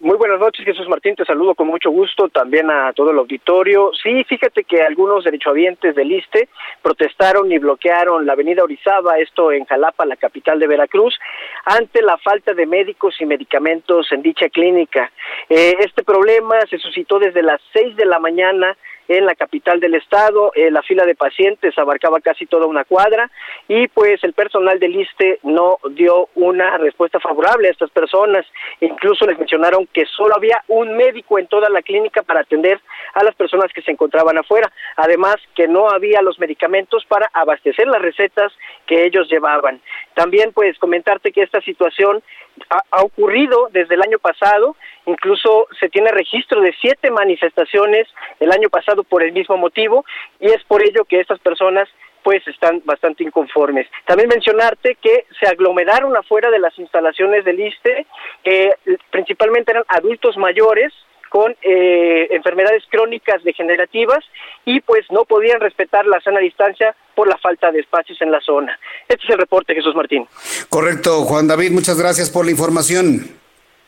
Muy 0.00 0.16
buenas 0.16 0.38
noches, 0.38 0.64
Jesús 0.64 0.88
Martín, 0.88 1.16
te 1.16 1.24
saludo 1.24 1.56
con 1.56 1.66
mucho 1.66 1.90
gusto, 1.90 2.28
también 2.28 2.70
a 2.70 2.92
todo 2.92 3.10
el 3.10 3.18
auditorio. 3.18 3.90
Sí, 4.00 4.22
fíjate 4.22 4.62
que 4.62 4.80
algunos 4.80 5.24
derechohabientes 5.24 5.92
del 5.96 6.12
ISTE 6.12 6.48
protestaron 6.80 7.50
y 7.50 7.58
bloquearon 7.58 8.24
la 8.24 8.34
avenida 8.34 8.62
Orizaba, 8.62 9.18
esto 9.18 9.50
en 9.50 9.64
Jalapa, 9.64 10.06
la 10.06 10.14
capital 10.14 10.60
de 10.60 10.68
Veracruz, 10.68 11.18
ante 11.64 12.00
la 12.00 12.16
falta 12.16 12.54
de 12.54 12.64
médicos 12.64 13.16
y 13.20 13.26
medicamentos 13.26 14.06
en 14.12 14.22
dicha 14.22 14.48
clínica. 14.50 15.10
Eh, 15.48 15.74
este 15.80 16.04
problema 16.04 16.60
se 16.70 16.78
suscitó 16.78 17.18
desde 17.18 17.42
las 17.42 17.60
seis 17.72 17.96
de 17.96 18.06
la 18.06 18.20
mañana 18.20 18.76
en 19.08 19.26
la 19.26 19.34
capital 19.34 19.80
del 19.80 19.94
estado. 19.94 20.52
Eh, 20.54 20.70
la 20.70 20.82
fila 20.82 21.04
de 21.04 21.14
pacientes 21.14 21.76
abarcaba 21.78 22.20
casi 22.20 22.46
toda 22.46 22.66
una 22.66 22.84
cuadra 22.84 23.30
y 23.66 23.88
pues 23.88 24.22
el 24.22 24.34
personal 24.34 24.78
del 24.78 24.94
ISTE 24.94 25.40
no 25.42 25.78
dio 25.90 26.28
una 26.34 26.76
respuesta 26.78 27.18
favorable 27.18 27.68
a 27.68 27.72
estas 27.72 27.90
personas. 27.90 28.46
Incluso 28.80 29.26
les 29.26 29.38
mencionaron 29.38 29.86
que 29.92 30.04
solo 30.06 30.36
había 30.36 30.62
un 30.68 30.96
médico 30.96 31.38
en 31.38 31.46
toda 31.46 31.68
la 31.70 31.82
clínica 31.82 32.22
para 32.22 32.40
atender 32.40 32.80
a 33.14 33.24
las 33.24 33.34
personas 33.34 33.72
que 33.72 33.82
se 33.82 33.90
encontraban 33.90 34.38
afuera. 34.38 34.70
Además 34.96 35.36
que 35.54 35.66
no 35.66 35.88
había 35.88 36.22
los 36.22 36.38
medicamentos 36.38 37.04
para 37.06 37.28
abastecer 37.32 37.86
las 37.86 38.02
recetas 38.02 38.52
que 38.86 39.04
ellos 39.04 39.28
llevaban. 39.30 39.80
También 40.14 40.52
pues 40.52 40.78
comentarte 40.78 41.32
que 41.32 41.42
esta 41.42 41.60
situación 41.62 42.22
ha, 42.70 43.02
ocurrido 43.02 43.68
desde 43.72 43.94
el 43.94 44.02
año 44.02 44.18
pasado, 44.18 44.76
incluso 45.06 45.66
se 45.78 45.88
tiene 45.88 46.10
registro 46.10 46.60
de 46.60 46.74
siete 46.80 47.10
manifestaciones 47.10 48.08
el 48.40 48.52
año 48.52 48.68
pasado 48.68 49.04
por 49.04 49.22
el 49.22 49.32
mismo 49.32 49.56
motivo 49.56 50.04
y 50.40 50.46
es 50.46 50.62
por 50.64 50.82
ello 50.82 51.04
que 51.04 51.20
estas 51.20 51.38
personas 51.40 51.88
pues 52.22 52.46
están 52.46 52.82
bastante 52.84 53.24
inconformes. 53.24 53.86
También 54.04 54.28
mencionarte 54.28 54.96
que 54.96 55.26
se 55.40 55.46
aglomeraron 55.46 56.16
afuera 56.16 56.50
de 56.50 56.58
las 56.58 56.78
instalaciones 56.78 57.44
del 57.44 57.60
ISTE, 57.60 58.06
que 58.44 58.72
principalmente 59.10 59.72
eran 59.72 59.84
adultos 59.88 60.36
mayores 60.36 60.92
con 61.28 61.54
eh, 61.62 62.28
enfermedades 62.30 62.84
crónicas 62.90 63.42
degenerativas 63.44 64.24
y 64.64 64.80
pues 64.80 65.06
no 65.10 65.24
podían 65.24 65.60
respetar 65.60 66.06
la 66.06 66.20
sana 66.20 66.40
distancia 66.40 66.94
por 67.18 67.26
la 67.26 67.36
falta 67.38 67.72
de 67.72 67.80
espacios 67.80 68.16
en 68.22 68.30
la 68.30 68.40
zona. 68.40 68.78
Este 69.08 69.24
es 69.24 69.30
el 69.30 69.38
reporte, 69.38 69.74
Jesús 69.74 69.92
Martín. 69.92 70.24
Correcto, 70.68 71.24
Juan 71.24 71.48
David, 71.48 71.72
muchas 71.72 71.98
gracias 71.98 72.30
por 72.30 72.44
la 72.44 72.52
información. 72.52 73.28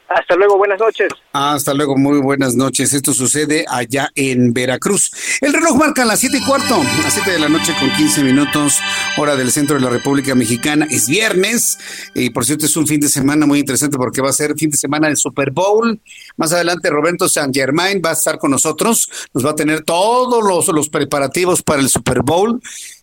Hasta 0.09 0.35
luego, 0.35 0.59
buenas 0.59 0.81
noches. 0.81 1.12
Hasta 1.33 1.72
luego, 1.72 1.97
muy 1.97 2.20
buenas 2.20 2.57
noches. 2.57 2.93
Esto 2.93 3.14
sucede 3.14 3.64
allá 3.68 4.09
en 4.16 4.53
Veracruz. 4.53 5.12
El 5.41 5.53
reloj 5.53 5.76
marca 5.76 6.05
las 6.05 6.18
siete 6.18 6.39
y 6.39 6.45
cuarto, 6.45 6.83
a 7.07 7.11
siete 7.11 7.31
de 7.31 7.39
la 7.39 7.49
noche 7.49 7.72
con 7.78 7.89
15 7.93 8.24
minutos, 8.24 8.81
hora 9.16 9.37
del 9.37 9.53
centro 9.53 9.76
de 9.76 9.83
la 9.83 9.91
República 9.91 10.35
Mexicana. 10.35 10.89
Es 10.91 11.09
viernes 11.09 11.78
y 12.16 12.31
por 12.31 12.45
cierto 12.45 12.66
es 12.66 12.76
un 12.76 12.89
fin 12.89 12.99
de 12.99 13.09
semana 13.09 13.47
muy 13.47 13.61
interesante 13.61 13.97
porque 13.97 14.20
va 14.20 14.31
a 14.31 14.33
ser 14.33 14.57
fin 14.57 14.70
de 14.70 14.76
semana 14.76 15.07
del 15.07 15.16
Super 15.16 15.53
Bowl. 15.53 16.01
Más 16.37 16.53
adelante 16.53 16.91
Roberto 16.91 17.28
San 17.28 17.55
Germain 17.55 18.03
va 18.05 18.11
a 18.11 18.14
estar 18.14 18.39
con 18.39 18.51
nosotros, 18.51 19.09
nos 19.33 19.47
va 19.47 19.51
a 19.51 19.55
tener 19.55 19.85
todos 19.85 20.43
los, 20.43 20.66
los 20.74 20.89
preparativos 20.89 21.62
para 21.62 21.81
el 21.81 21.89
Super 21.89 22.22
Bowl. 22.24 22.61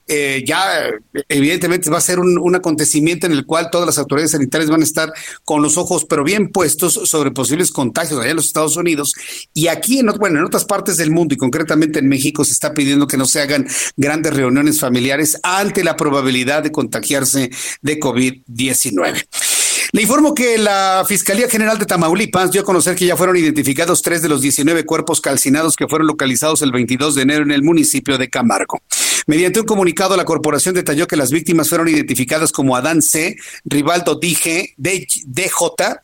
Eh, 0.10 0.44
ya 0.46 0.90
evidentemente 1.28 1.90
va 1.90 1.98
a 1.98 2.02
ser 2.02 2.20
un, 2.20 2.56
acontecimiento 2.56 3.26
en 3.26 3.34
el 3.34 3.46
cual 3.46 3.70
todas 3.70 3.86
las 3.86 3.98
autoridades 3.98 4.32
sanitarias 4.32 4.70
van 4.70 4.80
a 4.80 4.86
estar 4.86 5.12
con 5.44 5.62
los 5.62 5.78
ojos 5.78 6.06
pero 6.06 6.24
bien 6.24 6.48
puestos 6.48 6.94
sobre 6.94 7.32
posibles 7.32 7.72
contagios 7.72 8.18
allá 8.20 8.30
en 8.30 8.38
los 8.38 8.46
Estados 8.46 8.78
Unidos 8.78 9.14
y 9.54 9.68
aquí 9.68 10.00
en, 10.00 10.08
bueno, 10.18 10.40
en 10.40 10.46
otras 10.46 10.64
partes 10.64 10.96
del 10.96 11.12
mundo 11.12 11.36
y 11.36 11.38
concretamente 11.38 12.00
en 12.00 12.08
México 12.08 12.46
se 12.46 12.54
está 12.54 12.74
pidiendo 12.74 13.06
que 13.06 13.18
no 13.18 13.26
se 13.26 13.42
hagan 13.42 13.68
grandes 13.98 14.34
reuniones 14.34 14.80
familiares 14.80 15.40
ante 15.44 15.84
la 15.84 15.98
probabilidad 15.98 16.64
de 16.64 16.72
contagiarse 16.72 17.52
de 17.82 18.00
COVID-19. 18.00 19.57
Le 19.94 20.02
informo 20.02 20.34
que 20.34 20.58
la 20.58 21.06
Fiscalía 21.08 21.50
General 21.50 21.78
de 21.78 21.86
Tamaulipas 21.86 22.52
dio 22.52 22.62
a 22.62 22.66
conocer 22.66 22.96
que 22.96 23.06
ya 23.06 23.16
fueron 23.16 23.38
identificados 23.38 24.02
tres 24.02 24.22
de 24.22 24.28
los 24.28 24.42
19 24.42 24.86
cuerpos 24.86 25.22
calcinados 25.22 25.76
que 25.76 25.88
fueron 25.88 26.08
localizados 26.08 26.62
el 26.62 26.72
22 26.72 27.16
de 27.16 27.22
enero 27.22 27.44
en 27.44 27.52
el 27.52 27.64
municipio 27.64 28.18
de 28.18 28.30
Camargo. 28.30 28.82
Mediante 29.28 29.60
un 29.60 29.66
comunicado, 29.66 30.16
la 30.16 30.24
corporación 30.24 30.74
detalló 30.74 31.06
que 31.06 31.18
las 31.18 31.32
víctimas 31.32 31.68
fueron 31.68 31.90
identificadas 31.90 32.54
como 32.54 32.76
Adán 32.76 33.02
C., 33.02 33.36
Rivaldo 33.66 34.16
DJ, 34.16 34.74
DJ, 34.78 36.02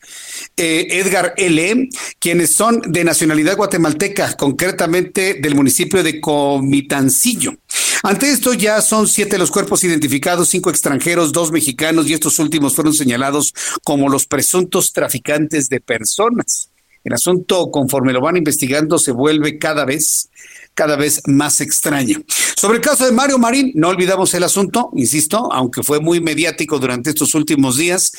eh, 0.58 0.88
Edgar 0.90 1.34
L., 1.38 1.90
quienes 2.20 2.54
son 2.54 2.82
de 2.86 3.04
nacionalidad 3.06 3.56
guatemalteca, 3.56 4.36
concretamente 4.36 5.36
del 5.36 5.56
municipio 5.56 6.04
de 6.04 6.20
Comitancillo. 6.20 7.56
Ante 8.06 8.30
esto 8.30 8.54
ya 8.54 8.82
son 8.82 9.08
siete 9.08 9.38
los 9.38 9.50
cuerpos 9.50 9.82
identificados, 9.86 10.50
cinco 10.50 10.70
extranjeros, 10.70 11.32
dos 11.32 11.54
mexicanos 11.54 12.06
y 12.06 12.14
estos 12.14 12.38
últimos 12.38 12.76
fueron 12.76 12.94
señalados 12.94 13.54
como 13.82 14.10
los 14.10 14.26
presuntos 14.26 14.92
traficantes 14.92 15.70
de 15.70 15.80
personas. 15.80 16.70
El 17.06 17.14
asunto, 17.14 17.72
conforme 17.72 18.12
lo 18.12 18.20
van 18.20 18.36
investigando, 18.36 19.00
se 19.00 19.14
vuelve 19.14 19.58
cada 19.58 19.86
vez 19.86 20.30
cada 20.74 20.96
vez 20.96 21.22
más 21.26 21.62
extraño. 21.62 22.22
Sobre 22.56 22.78
el 22.78 22.82
caso 22.82 23.06
de 23.06 23.12
Mario 23.12 23.38
Marín, 23.38 23.72
no 23.76 23.90
olvidamos 23.90 24.34
el 24.34 24.44
asunto, 24.44 24.90
insisto, 24.96 25.52
aunque 25.52 25.84
fue 25.84 26.00
muy 26.00 26.22
mediático 26.22 26.80
durante 26.80 27.10
estos 27.10 27.36
últimos 27.36 27.78
días. 27.78 28.12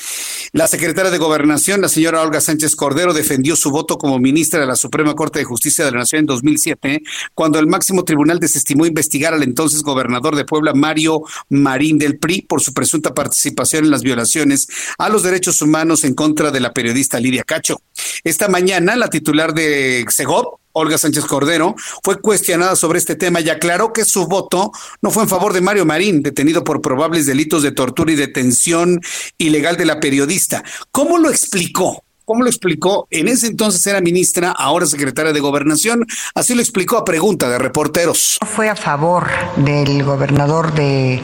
La 0.51 0.67
secretaria 0.67 1.11
de 1.11 1.17
Gobernación, 1.17 1.81
la 1.81 1.89
señora 1.89 2.21
Olga 2.21 2.41
Sánchez 2.41 2.75
Cordero, 2.75 3.13
defendió 3.13 3.55
su 3.55 3.71
voto 3.71 3.97
como 3.97 4.19
ministra 4.19 4.59
de 4.59 4.67
la 4.67 4.75
Suprema 4.75 5.15
Corte 5.15 5.39
de 5.39 5.45
Justicia 5.45 5.85
de 5.85 5.91
la 5.91 5.99
Nación 5.99 6.21
en 6.21 6.25
2007, 6.27 7.01
cuando 7.33 7.59
el 7.59 7.67
máximo 7.67 8.03
tribunal 8.03 8.39
desestimó 8.39 8.85
investigar 8.85 9.33
al 9.33 9.43
entonces 9.43 9.81
gobernador 9.81 10.35
de 10.35 10.45
Puebla, 10.45 10.73
Mario 10.73 11.21
Marín 11.49 11.97
del 11.97 12.19
PRI, 12.19 12.43
por 12.43 12.61
su 12.61 12.73
presunta 12.73 13.13
participación 13.13 13.85
en 13.85 13.91
las 13.91 14.03
violaciones 14.03 14.67
a 14.97 15.09
los 15.09 15.23
derechos 15.23 15.61
humanos 15.61 16.03
en 16.03 16.13
contra 16.13 16.51
de 16.51 16.59
la 16.59 16.73
periodista 16.73 17.19
Lidia 17.19 17.43
Cacho. 17.43 17.81
Esta 18.23 18.47
mañana, 18.47 18.95
la 18.95 19.09
titular 19.09 19.53
de 19.53 20.05
Segov, 20.09 20.59
Olga 20.75 20.97
Sánchez 20.97 21.25
Cordero, 21.25 21.75
fue 22.03 22.19
cuestionada 22.19 22.75
sobre 22.75 22.99
este 22.99 23.15
tema 23.15 23.41
y 23.41 23.49
aclaró 23.49 23.93
que 23.93 24.05
su 24.05 24.27
voto 24.27 24.71
no 25.01 25.09
fue 25.09 25.23
en 25.23 25.29
favor 25.29 25.53
de 25.53 25.61
Mario 25.61 25.85
Marín, 25.85 26.21
detenido 26.21 26.63
por 26.63 26.81
probables 26.81 27.25
delitos 27.25 27.63
de 27.63 27.71
tortura 27.71 28.11
y 28.11 28.15
detención 28.15 29.01
ilegal 29.37 29.77
de 29.77 29.85
la 29.85 29.99
periodista. 29.99 30.63
¿Cómo 30.91 31.17
lo 31.17 31.29
explicó? 31.29 32.04
¿Cómo 32.25 32.41
lo 32.41 32.49
explicó? 32.49 33.07
En 33.11 33.27
ese 33.27 33.45
entonces 33.45 33.85
era 33.85 34.01
ministra, 34.01 34.49
ahora 34.49 34.87
secretaria 34.87 35.31
de 35.31 35.39
Gobernación. 35.39 36.07
Así 36.33 36.55
lo 36.55 36.61
explicó 36.61 36.97
a 36.97 37.05
pregunta 37.05 37.47
de 37.49 37.59
reporteros. 37.59 38.39
Fue 38.43 38.67
a 38.67 38.75
favor 38.75 39.27
del 39.57 40.03
gobernador 40.03 40.73
de, 40.73 41.21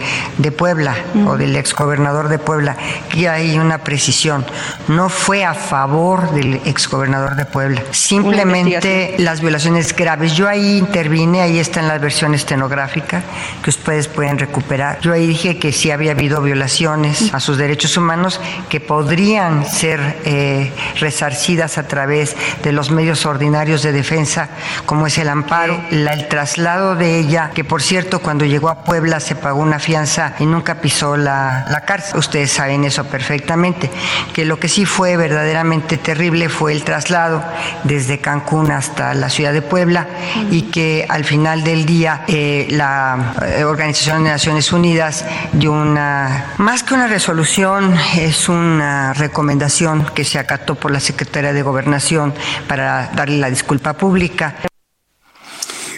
Puebla 0.56 0.96
o 1.28 1.38
del 1.38 1.56
exgobernador 1.56 2.30
de 2.30 2.38
Puebla. 2.38 2.78
Y 3.16 3.26
hay 3.26 3.58
una 3.58 3.84
precisión. 3.84 4.46
No 4.90 5.10
fue 5.10 5.44
a 5.44 5.56
favor 5.56 6.34
del 6.34 6.62
exgobernador 6.66 7.36
de 7.36 7.46
Puebla. 7.46 7.82
Simplemente 7.90 9.16
las 9.18 9.42
violaciones 9.42 9.96
graves. 9.96 10.34
Yo 10.34 10.48
ahí 10.48 10.78
intervine, 10.78 11.42
ahí 11.42 11.58
está 11.58 11.80
en 11.80 11.88
la 11.88 11.98
versión 11.98 12.36
estenográfica 12.36 13.24
que 13.64 13.72
ustedes 13.72 14.08
pueden 14.08 14.38
recuperar. 14.38 15.00
Yo 15.02 15.14
ahí 15.14 15.26
dije 15.26 15.58
que 15.58 15.72
sí 15.72 15.90
había 15.90 16.12
habido 16.12 16.44
violaciones 16.44 17.34
a 17.34 17.40
sus 17.40 17.58
derechos 17.58 17.98
humanos 17.98 18.40
que 18.70 18.80
podrían 18.80 19.66
ser... 19.66 20.22
Eh, 20.26 20.72
resarcidas 21.00 21.78
a 21.78 21.88
través 21.88 22.36
de 22.64 22.72
los 22.72 22.92
medios 22.92 23.26
ordinarios 23.26 23.84
de 23.84 23.92
defensa, 23.92 24.50
como 24.86 25.08
es 25.08 25.18
el 25.18 25.30
amparo, 25.30 25.82
el 25.92 26.28
traslado 26.28 26.96
de 26.96 27.20
ella, 27.20 27.52
que 27.54 27.64
por 27.64 27.82
cierto 27.82 28.20
cuando 28.20 28.46
llegó 28.46 28.70
a 28.70 28.84
Puebla 28.84 29.20
se 29.20 29.36
pagó 29.36 29.62
una 29.62 29.80
fianza 29.80 30.34
y 30.40 30.46
nunca 30.46 30.76
pisó 30.82 31.18
la, 31.18 31.66
la 31.70 31.82
cárcel. 31.82 32.18
Ustedes 32.18 32.52
saben 32.52 32.84
eso 32.84 33.06
perfectamente, 33.06 33.90
que 34.34 34.46
lo 34.46 34.60
que 34.60 34.68
sí 34.68 34.86
fue 34.86 35.18
verdaderamente 35.18 35.98
terrible 35.98 36.50
fue 36.50 36.74
el 36.74 36.84
traslado 36.84 37.44
desde 37.84 38.20
Cancún 38.20 38.72
hasta 38.72 39.14
la 39.14 39.30
ciudad 39.30 39.54
de 39.54 39.62
Puebla 39.62 40.08
y 40.50 40.64
que 40.64 41.06
al 41.10 41.26
final 41.26 41.64
del 41.64 41.86
día 41.86 42.24
eh, 42.28 42.68
la 42.72 43.34
eh, 43.46 43.64
Organización 43.64 44.24
de 44.24 44.32
Naciones 44.32 44.72
Unidas 44.72 45.26
dio 45.54 45.72
una, 45.72 46.54
más 46.58 46.84
que 46.84 46.94
una 46.94 47.08
resolución, 47.08 47.96
es 48.18 48.50
una 48.50 49.14
recomendación 49.14 50.06
que 50.14 50.24
se 50.24 50.40
acató 50.40 50.76
por 50.82 50.92
la 50.92 51.00
Secretaría 51.00 51.54
de 51.54 51.62
Gobernación 51.62 52.34
para 52.68 53.10
darle 53.16 53.38
la 53.38 53.50
disculpa 53.50 53.94
pública. 53.94 54.58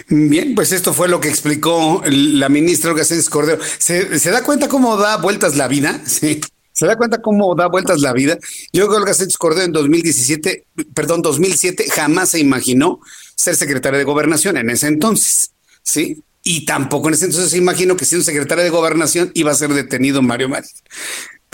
Bien, 0.08 0.54
pues 0.54 0.70
esto 0.70 0.92
fue 0.92 1.08
lo 1.08 1.18
que 1.18 1.28
explicó 1.28 2.02
la 2.06 2.48
ministra 2.48 2.90
Olga 2.90 3.04
Sánchez 3.04 3.28
Cordero. 3.30 3.58
¿Se, 3.78 4.18
¿Se, 4.20 4.30
da 4.30 4.44
cuenta 4.44 4.68
cómo 4.68 4.96
da 4.96 5.16
vueltas 5.16 5.56
la 5.56 5.66
vida? 5.66 6.00
Sí. 6.06 6.40
¿Se 6.72 6.86
da 6.86 6.96
cuenta 6.96 7.22
cómo 7.22 7.54
da 7.54 7.68
vueltas 7.68 8.00
la 8.00 8.12
vida? 8.12 8.36
Yo 8.72 8.86
creo 8.86 8.90
que 8.90 8.96
Olga 8.96 9.14
Sánchez 9.14 9.38
Cordero 9.38 9.66
en 9.66 9.72
2017, 9.72 10.66
perdón, 10.92 11.22
2007 11.22 11.86
jamás 11.88 12.30
se 12.30 12.40
imaginó 12.40 13.00
ser 13.36 13.54
secretaria 13.54 13.98
de 13.98 14.04
gobernación 14.04 14.56
en 14.56 14.70
ese 14.70 14.88
entonces, 14.88 15.52
¿sí? 15.84 16.22
Y 16.42 16.66
tampoco 16.66 17.08
en 17.08 17.14
ese 17.14 17.26
entonces 17.26 17.50
se 17.50 17.58
imaginó 17.58 17.96
que 17.96 18.04
siendo 18.04 18.24
secretaria 18.24 18.64
de 18.64 18.70
gobernación 18.70 19.30
iba 19.34 19.52
a 19.52 19.54
ser 19.54 19.72
detenido 19.72 20.20
Mario 20.20 20.48
Marín. 20.48 20.68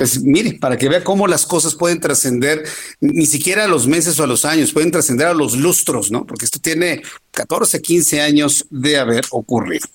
Pues 0.00 0.22
mire, 0.22 0.54
para 0.54 0.78
que 0.78 0.88
vea 0.88 1.04
cómo 1.04 1.26
las 1.26 1.44
cosas 1.44 1.74
pueden 1.74 2.00
trascender, 2.00 2.64
ni 3.00 3.26
siquiera 3.26 3.64
a 3.64 3.68
los 3.68 3.86
meses 3.86 4.18
o 4.18 4.24
a 4.24 4.26
los 4.26 4.46
años, 4.46 4.72
pueden 4.72 4.90
trascender 4.90 5.26
a 5.26 5.34
los 5.34 5.58
lustros, 5.58 6.10
¿no? 6.10 6.24
Porque 6.24 6.46
esto 6.46 6.58
tiene 6.58 7.02
14, 7.32 7.82
15 7.82 8.22
años 8.22 8.64
de 8.70 8.96
haber 8.96 9.26
ocurrido. 9.28 9.86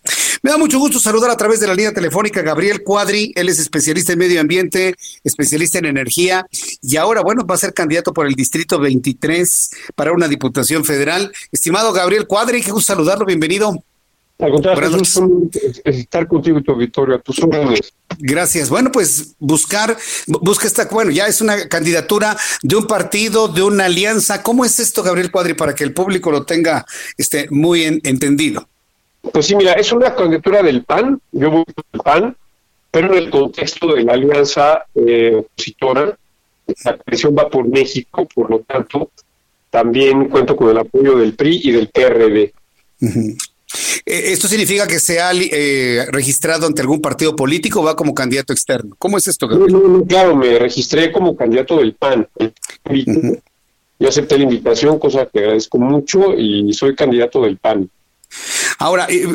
Me 0.44 0.52
da 0.52 0.60
mucho 0.60 0.77
gusto 0.77 0.99
saludar 0.99 1.32
a 1.32 1.38
través 1.38 1.60
de 1.60 1.65
la 1.65 1.73
línea 1.73 1.91
telefónica 1.91 2.44
Gabriel 2.44 2.84
Cuadri, 2.84 3.34
él 3.36 3.49
es 3.49 3.57
especialista 3.57 4.14
en 4.14 4.19
medio 4.19 4.40
ambiente, 4.40 4.94
especialista 5.23 5.80
en 5.80 5.86
energía 5.86 6.45
y 6.84 6.98
ahora, 6.98 7.22
bueno, 7.23 7.44
va 7.44 7.56
a 7.56 7.57
ser 7.57 7.73
candidato 7.73 8.14
por 8.14 8.27
el 8.27 8.36
Distrito 8.36 8.77
23 8.77 9.72
para 9.95 10.11
una 10.11 10.27
diputación 10.27 10.86
federal. 10.86 11.32
Estimado 11.52 11.91
Gabriel 11.94 12.27
Cuadri, 12.27 12.61
qué 12.61 12.69
gusto 12.69 12.94
saludarlo, 12.94 13.26
bienvenido. 13.26 13.73
Al 14.38 14.52
contrario, 14.52 14.98
es 15.02 15.20
estar 15.86 16.28
contigo 16.28 16.62
tu 16.62 16.76
Victoria, 16.76 17.20
tus 17.20 17.41
órdenes. 17.41 17.94
Gracias. 18.20 18.70
Bueno, 18.70 18.91
pues 18.91 19.36
buscar, 19.40 19.95
busca 20.28 20.68
esta, 20.68 20.86
bueno, 20.91 21.12
ya 21.12 21.28
es 21.28 21.40
una 21.40 21.70
candidatura 21.70 22.36
de 22.62 22.76
un 22.76 22.86
partido, 22.86 23.48
de 23.48 23.64
una 23.64 23.86
alianza. 23.86 24.44
¿Cómo 24.44 24.66
es 24.66 24.80
esto, 24.80 25.03
Gabriel 25.03 25.32
Cuadri, 25.32 25.53
para 25.53 25.74
que 25.74 25.86
el 25.86 25.94
público 25.94 26.32
lo 26.32 26.44
tenga 26.44 26.86
este, 27.18 27.48
muy 27.49 27.84
entendido? 27.84 28.68
Pues 29.32 29.45
sí, 29.45 29.56
mira, 29.56 29.74
es 29.74 29.91
una 29.91 30.14
candidatura 30.14 30.62
del 30.62 30.84
PAN, 30.84 31.20
yo 31.32 31.52
voy 31.52 31.64
el 31.94 31.99
PAN, 32.02 32.38
pero 32.91 33.14
en 33.14 33.24
el 33.24 33.30
contexto 33.30 33.94
de 33.94 34.03
la 34.03 34.14
alianza 34.14 34.86
eh, 34.95 35.34
opositora, 35.38 36.18
la 36.84 36.98
presión 36.98 37.36
va 37.38 37.49
por 37.49 37.68
México, 37.68 38.28
por 38.34 38.49
lo 38.49 38.60
tanto, 38.60 39.12
también 39.70 40.30
cuento 40.30 40.56
con 40.56 40.70
el 40.70 40.78
apoyo 40.78 41.18
del 41.18 41.36
PRI 41.36 41.62
y 41.64 41.72
del 41.72 41.90
PRD. 41.90 42.53
¿Esto 44.06 44.47
significa 44.47 44.88
que 44.88 44.99
sea 44.99 45.31
eh, 45.34 46.06
registrado 46.11 46.68
ante 46.68 46.81
algún 46.81 47.02
partido 47.02 47.35
político 47.35 47.81
o 47.81 47.84
va 47.84 47.95
como 47.95 48.14
candidato 48.14 48.53
externo? 48.53 48.95
¿Cómo 48.97 49.18
es 49.18 49.27
esto? 49.27 49.47
claro, 50.07 50.35
me 50.35 50.60
registré 50.60 51.11
como 51.11 51.35
candidato 51.35 51.77
del 51.77 51.93
PAN. 51.93 52.27
Yo 53.97 54.10
acepté 54.10 54.38
la 54.38 54.43
invitación, 54.43 54.99
cosa 54.99 55.27
que 55.31 55.39
agradezco 55.39 55.77
mucho, 55.77 56.34
y 56.38 56.73
soy 56.73 56.95
candidato 56.95 57.41
del 57.41 57.57
PAN. 57.57 57.89
Ahora, 58.80 59.07
eh, 59.10 59.26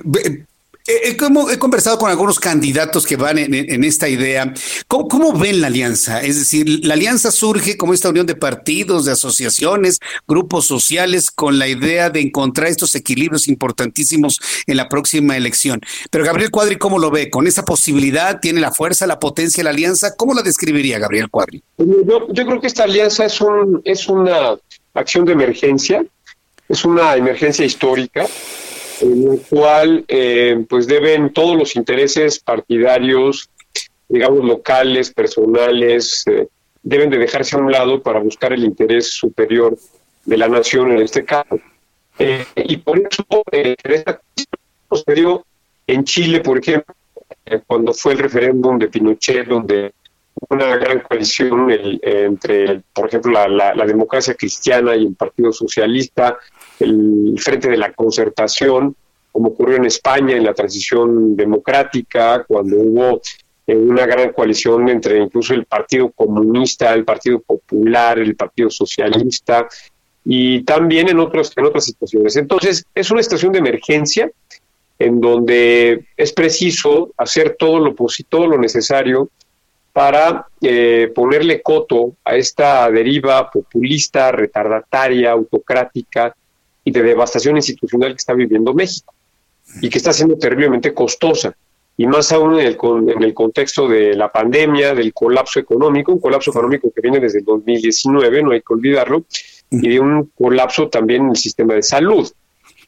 He, 0.86 1.10
he, 1.10 1.58
conversado 1.58 1.98
con 1.98 2.10
algunos 2.10 2.40
candidatos 2.40 3.06
que 3.06 3.16
van 3.16 3.38
en, 3.38 3.84
esta 3.84 4.08
idea. 4.08 4.52
¿Cómo, 4.88 5.32
ven 5.32 5.60
la 5.60 5.66
alianza? 5.66 6.20
Es 6.20 6.38
decir, 6.38 6.84
la 6.84 6.94
alianza 6.94 7.30
surge 7.30 7.76
como 7.76 7.92
esta 7.92 8.08
unión 8.08 8.26
de 8.26 8.34
partidos, 8.34 9.04
de 9.04 9.12
asociaciones, 9.12 10.00
grupos 10.26 10.66
sociales, 10.66 11.30
con 11.30 11.58
la 11.58 11.68
idea 11.68 12.10
de 12.10 12.20
encontrar 12.20 12.68
estos 12.68 12.94
equilibrios 12.94 13.48
importantísimos 13.48 14.40
en 14.66 14.76
la 14.76 14.88
próxima 14.88 15.36
elección. 15.36 15.80
Pero 16.10 16.24
Gabriel 16.24 16.50
Cuadri, 16.50 16.76
¿cómo 16.76 16.98
lo 16.98 17.10
ve? 17.10 17.30
¿Con 17.30 17.46
esa 17.46 17.64
posibilidad 17.64 18.40
tiene 18.40 18.60
la 18.60 18.72
fuerza, 18.72 19.06
la 19.06 19.20
potencia 19.20 19.62
la 19.62 19.70
alianza? 19.70 20.16
¿Cómo 20.16 20.34
la 20.34 20.42
describiría 20.42 20.98
Gabriel 20.98 21.30
Cuadri? 21.30 21.62
Yo, 21.78 22.26
yo 22.32 22.46
creo 22.46 22.60
que 22.60 22.66
esta 22.66 22.84
alianza 22.84 23.26
es, 23.26 23.38
es 23.84 24.08
una 24.08 24.56
acción 24.94 25.24
de 25.24 25.32
emergencia, 25.32 26.04
es 26.68 26.84
una 26.84 27.16
emergencia 27.16 27.64
histórica 27.64 28.26
en 29.00 29.32
el 29.32 29.40
cual 29.42 30.04
eh, 30.08 30.64
pues 30.68 30.86
deben 30.86 31.32
todos 31.32 31.56
los 31.56 31.76
intereses 31.76 32.38
partidarios, 32.38 33.48
digamos 34.08 34.44
locales, 34.44 35.12
personales, 35.12 36.24
eh, 36.26 36.48
deben 36.82 37.10
de 37.10 37.18
dejarse 37.18 37.56
a 37.56 37.60
un 37.60 37.70
lado 37.70 38.02
para 38.02 38.20
buscar 38.20 38.52
el 38.52 38.64
interés 38.64 39.10
superior 39.12 39.76
de 40.24 40.36
la 40.36 40.48
nación 40.48 40.92
en 40.92 41.02
este 41.02 41.24
caso. 41.24 41.58
Eh, 42.18 42.44
y 42.56 42.76
por 42.78 42.98
eso 42.98 43.24
sucedió 44.90 45.46
en 45.86 46.04
Chile, 46.04 46.40
por 46.40 46.58
ejemplo, 46.58 46.94
cuando 47.66 47.92
fue 47.94 48.12
el 48.12 48.18
referéndum 48.18 48.78
de 48.78 48.88
Pinochet, 48.88 49.46
donde 49.46 49.92
una 50.48 50.76
gran 50.76 51.00
coalición 51.00 51.68
entre, 52.02 52.82
por 52.92 53.08
ejemplo, 53.08 53.32
la, 53.32 53.74
la, 53.74 53.86
democracia 53.86 54.34
cristiana 54.34 54.96
y 54.96 55.06
el 55.06 55.14
Partido 55.14 55.52
Socialista 55.52 56.38
el 56.80 57.34
frente 57.38 57.68
de 57.68 57.76
la 57.76 57.92
concertación, 57.92 58.94
como 59.32 59.48
ocurrió 59.48 59.76
en 59.76 59.86
España 59.86 60.36
en 60.36 60.44
la 60.44 60.54
transición 60.54 61.36
democrática, 61.36 62.44
cuando 62.46 62.76
hubo 62.76 63.20
eh, 63.66 63.76
una 63.76 64.06
gran 64.06 64.32
coalición 64.32 64.88
entre 64.88 65.18
incluso 65.18 65.54
el 65.54 65.64
Partido 65.64 66.10
Comunista, 66.10 66.92
el 66.92 67.04
Partido 67.04 67.40
Popular, 67.40 68.18
el 68.18 68.34
Partido 68.34 68.70
Socialista 68.70 69.68
y 70.24 70.62
también 70.62 71.08
en 71.08 71.20
otros 71.20 71.52
en 71.56 71.64
otras 71.64 71.84
situaciones. 71.84 72.36
Entonces, 72.36 72.84
es 72.94 73.10
una 73.10 73.22
situación 73.22 73.52
de 73.52 73.60
emergencia 73.60 74.30
en 74.98 75.20
donde 75.20 76.04
es 76.16 76.32
preciso 76.32 77.10
hacer 77.16 77.56
todo 77.58 77.78
lo 77.78 77.94
todo 78.28 78.46
lo 78.46 78.58
necesario 78.58 79.30
para 79.92 80.46
eh, 80.60 81.10
ponerle 81.14 81.62
coto 81.62 82.14
a 82.24 82.36
esta 82.36 82.90
deriva 82.90 83.50
populista, 83.50 84.30
retardataria, 84.30 85.32
autocrática 85.32 86.34
de 86.90 87.02
devastación 87.02 87.56
institucional 87.56 88.10
que 88.10 88.18
está 88.18 88.34
viviendo 88.34 88.74
México 88.74 89.14
y 89.80 89.88
que 89.88 89.98
está 89.98 90.12
siendo 90.12 90.36
terriblemente 90.36 90.92
costosa. 90.92 91.54
Y 91.96 92.06
más 92.06 92.32
aún 92.32 92.58
en 92.58 92.66
el, 92.66 92.78
en 92.82 93.22
el 93.22 93.34
contexto 93.34 93.86
de 93.86 94.14
la 94.14 94.32
pandemia, 94.32 94.94
del 94.94 95.12
colapso 95.12 95.60
económico, 95.60 96.12
un 96.12 96.20
colapso 96.20 96.50
económico 96.50 96.90
que 96.94 97.02
viene 97.02 97.20
desde 97.20 97.40
el 97.40 97.44
2019, 97.44 98.42
no 98.42 98.52
hay 98.52 98.60
que 98.60 98.72
olvidarlo, 98.72 99.24
y 99.70 99.88
de 99.88 100.00
un 100.00 100.30
colapso 100.36 100.88
también 100.88 101.24
en 101.24 101.30
el 101.30 101.36
sistema 101.36 101.74
de 101.74 101.82
salud. 101.82 102.30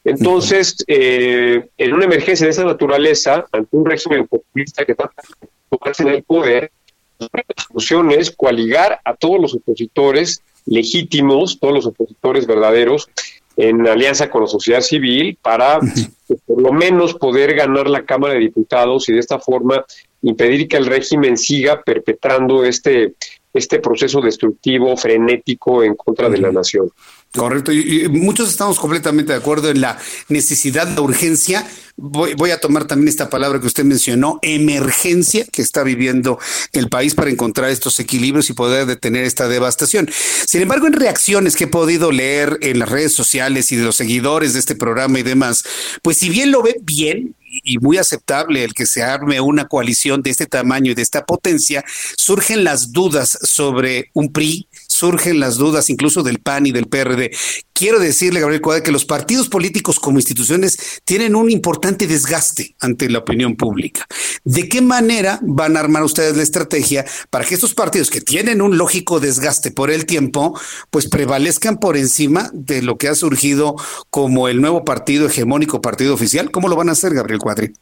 Entonces, 0.03 0.83
eh, 0.87 1.69
en 1.77 1.93
una 1.93 2.05
emergencia 2.05 2.45
de 2.45 2.51
esa 2.51 2.65
naturaleza, 2.65 3.45
ante 3.51 3.77
un 3.77 3.85
régimen 3.85 4.27
populista 4.27 4.83
que 4.83 4.95
trata 4.95 5.21
de 5.37 5.93
en 5.99 6.07
el 6.07 6.23
poder, 6.23 6.71
la 7.19 7.29
solución 7.67 8.11
es 8.11 8.31
coaligar 8.31 8.99
a 9.03 9.15
todos 9.15 9.39
los 9.39 9.55
opositores 9.55 10.41
legítimos, 10.65 11.59
todos 11.59 11.73
los 11.73 11.85
opositores 11.85 12.47
verdaderos, 12.47 13.09
en 13.55 13.87
alianza 13.87 14.29
con 14.29 14.41
la 14.41 14.47
sociedad 14.47 14.81
civil 14.81 15.37
para 15.41 15.79
pues, 15.79 16.41
por 16.45 16.61
lo 16.61 16.71
menos 16.71 17.13
poder 17.13 17.53
ganar 17.53 17.89
la 17.89 18.03
Cámara 18.03 18.33
de 18.33 18.39
Diputados 18.39 19.07
y 19.09 19.13
de 19.13 19.19
esta 19.19 19.39
forma 19.39 19.85
impedir 20.21 20.67
que 20.67 20.77
el 20.77 20.85
régimen 20.85 21.37
siga 21.37 21.81
perpetrando 21.83 22.63
este, 22.63 23.15
este 23.53 23.79
proceso 23.79 24.21
destructivo, 24.21 24.95
frenético 24.97 25.83
en 25.83 25.95
contra 25.95 26.29
de 26.29 26.37
la 26.39 26.51
nación. 26.51 26.89
Correcto, 27.35 27.71
y, 27.71 28.07
muchos 28.09 28.49
estamos 28.49 28.79
completamente 28.79 29.33
de 29.33 29.39
acuerdo 29.39 29.71
en 29.71 29.81
la 29.81 29.97
necesidad, 30.29 30.85
de 30.85 31.01
urgencia. 31.01 31.67
Voy, 31.95 32.35
voy, 32.35 32.51
a 32.51 32.59
tomar 32.59 32.85
también 32.85 33.07
esta 33.07 33.29
palabra 33.29 33.59
que 33.59 33.65
usted 33.65 33.83
mencionó, 33.83 34.37
emergencia 34.43 35.43
que 35.51 35.63
está 35.63 35.81
viviendo 35.81 36.37
el 36.73 36.89
país 36.89 37.15
para 37.15 37.31
encontrar 37.31 37.71
estos 37.71 37.99
equilibrios 37.99 38.51
y 38.51 38.53
poder 38.53 38.85
detener 38.85 39.23
esta 39.25 39.47
devastación. 39.47 40.09
Sin 40.45 40.61
embargo, 40.61 40.85
en 40.85 40.93
reacciones 40.93 41.55
que 41.55 41.63
he 41.63 41.67
podido 41.67 42.11
leer 42.11 42.59
en 42.61 42.77
las 42.77 42.89
redes 42.89 43.13
sociales 43.13 43.71
y 43.71 43.77
de 43.77 43.83
los 43.83 43.95
seguidores 43.95 44.53
de 44.53 44.59
este 44.59 44.75
programa 44.75 45.17
y 45.17 45.23
demás, 45.23 45.63
pues 46.03 46.17
si 46.17 46.29
bien 46.29 46.51
lo 46.51 46.61
ve 46.61 46.77
bien, 46.83 47.35
y 47.63 47.77
muy 47.77 47.97
aceptable 47.97 48.63
el 48.63 48.73
que 48.73 48.85
se 48.85 49.03
arme 49.03 49.39
una 49.39 49.67
coalición 49.67 50.23
de 50.23 50.31
este 50.31 50.45
tamaño 50.45 50.91
y 50.91 50.95
de 50.95 51.01
esta 51.01 51.25
potencia, 51.25 51.83
surgen 52.17 52.63
las 52.63 52.91
dudas 52.91 53.37
sobre 53.43 54.09
un 54.13 54.31
PRI, 54.31 54.67
surgen 55.03 55.37
las 55.41 55.57
dudas 55.57 55.89
incluso 55.89 56.23
del 56.23 56.39
PAN 56.39 56.65
y 56.65 56.71
del 56.71 56.87
PRD. 56.87 57.29
Quiero 57.73 57.99
decirle, 57.99 58.39
Gabriel 58.39 58.61
Cuadra, 58.61 58.83
que 58.83 58.91
los 58.93 59.03
partidos 59.03 59.49
políticos 59.49 59.99
como 59.99 60.17
instituciones 60.17 61.01
tienen 61.03 61.35
un 61.35 61.51
importante 61.51 62.07
desgaste 62.07 62.77
ante 62.79 63.09
la 63.09 63.19
opinión 63.19 63.57
pública. 63.57 64.05
¿De 64.45 64.69
qué 64.69 64.81
manera 64.81 65.39
van 65.41 65.75
a 65.75 65.81
armar 65.81 66.03
ustedes 66.03 66.37
la 66.37 66.43
estrategia 66.43 67.03
para 67.29 67.43
que 67.43 67.55
estos 67.55 67.73
partidos 67.73 68.09
que 68.09 68.21
tienen 68.21 68.61
un 68.61 68.77
lógico 68.77 69.19
desgaste 69.19 69.71
por 69.71 69.91
el 69.91 70.05
tiempo, 70.05 70.57
pues 70.89 71.09
prevalezcan 71.09 71.81
por 71.81 71.97
encima 71.97 72.49
de 72.53 72.81
lo 72.81 72.97
que 72.97 73.09
ha 73.09 73.15
surgido 73.15 73.75
como 74.09 74.47
el 74.47 74.61
nuevo 74.61 74.85
partido 74.85 75.27
hegemónico, 75.27 75.81
partido 75.81 76.13
oficial? 76.13 76.49
¿Cómo 76.49 76.69
lo 76.69 76.77
van 76.77 76.87
a 76.87 76.93
hacer, 76.93 77.13
Gabriel 77.13 77.41
Cuadri? 77.41 77.73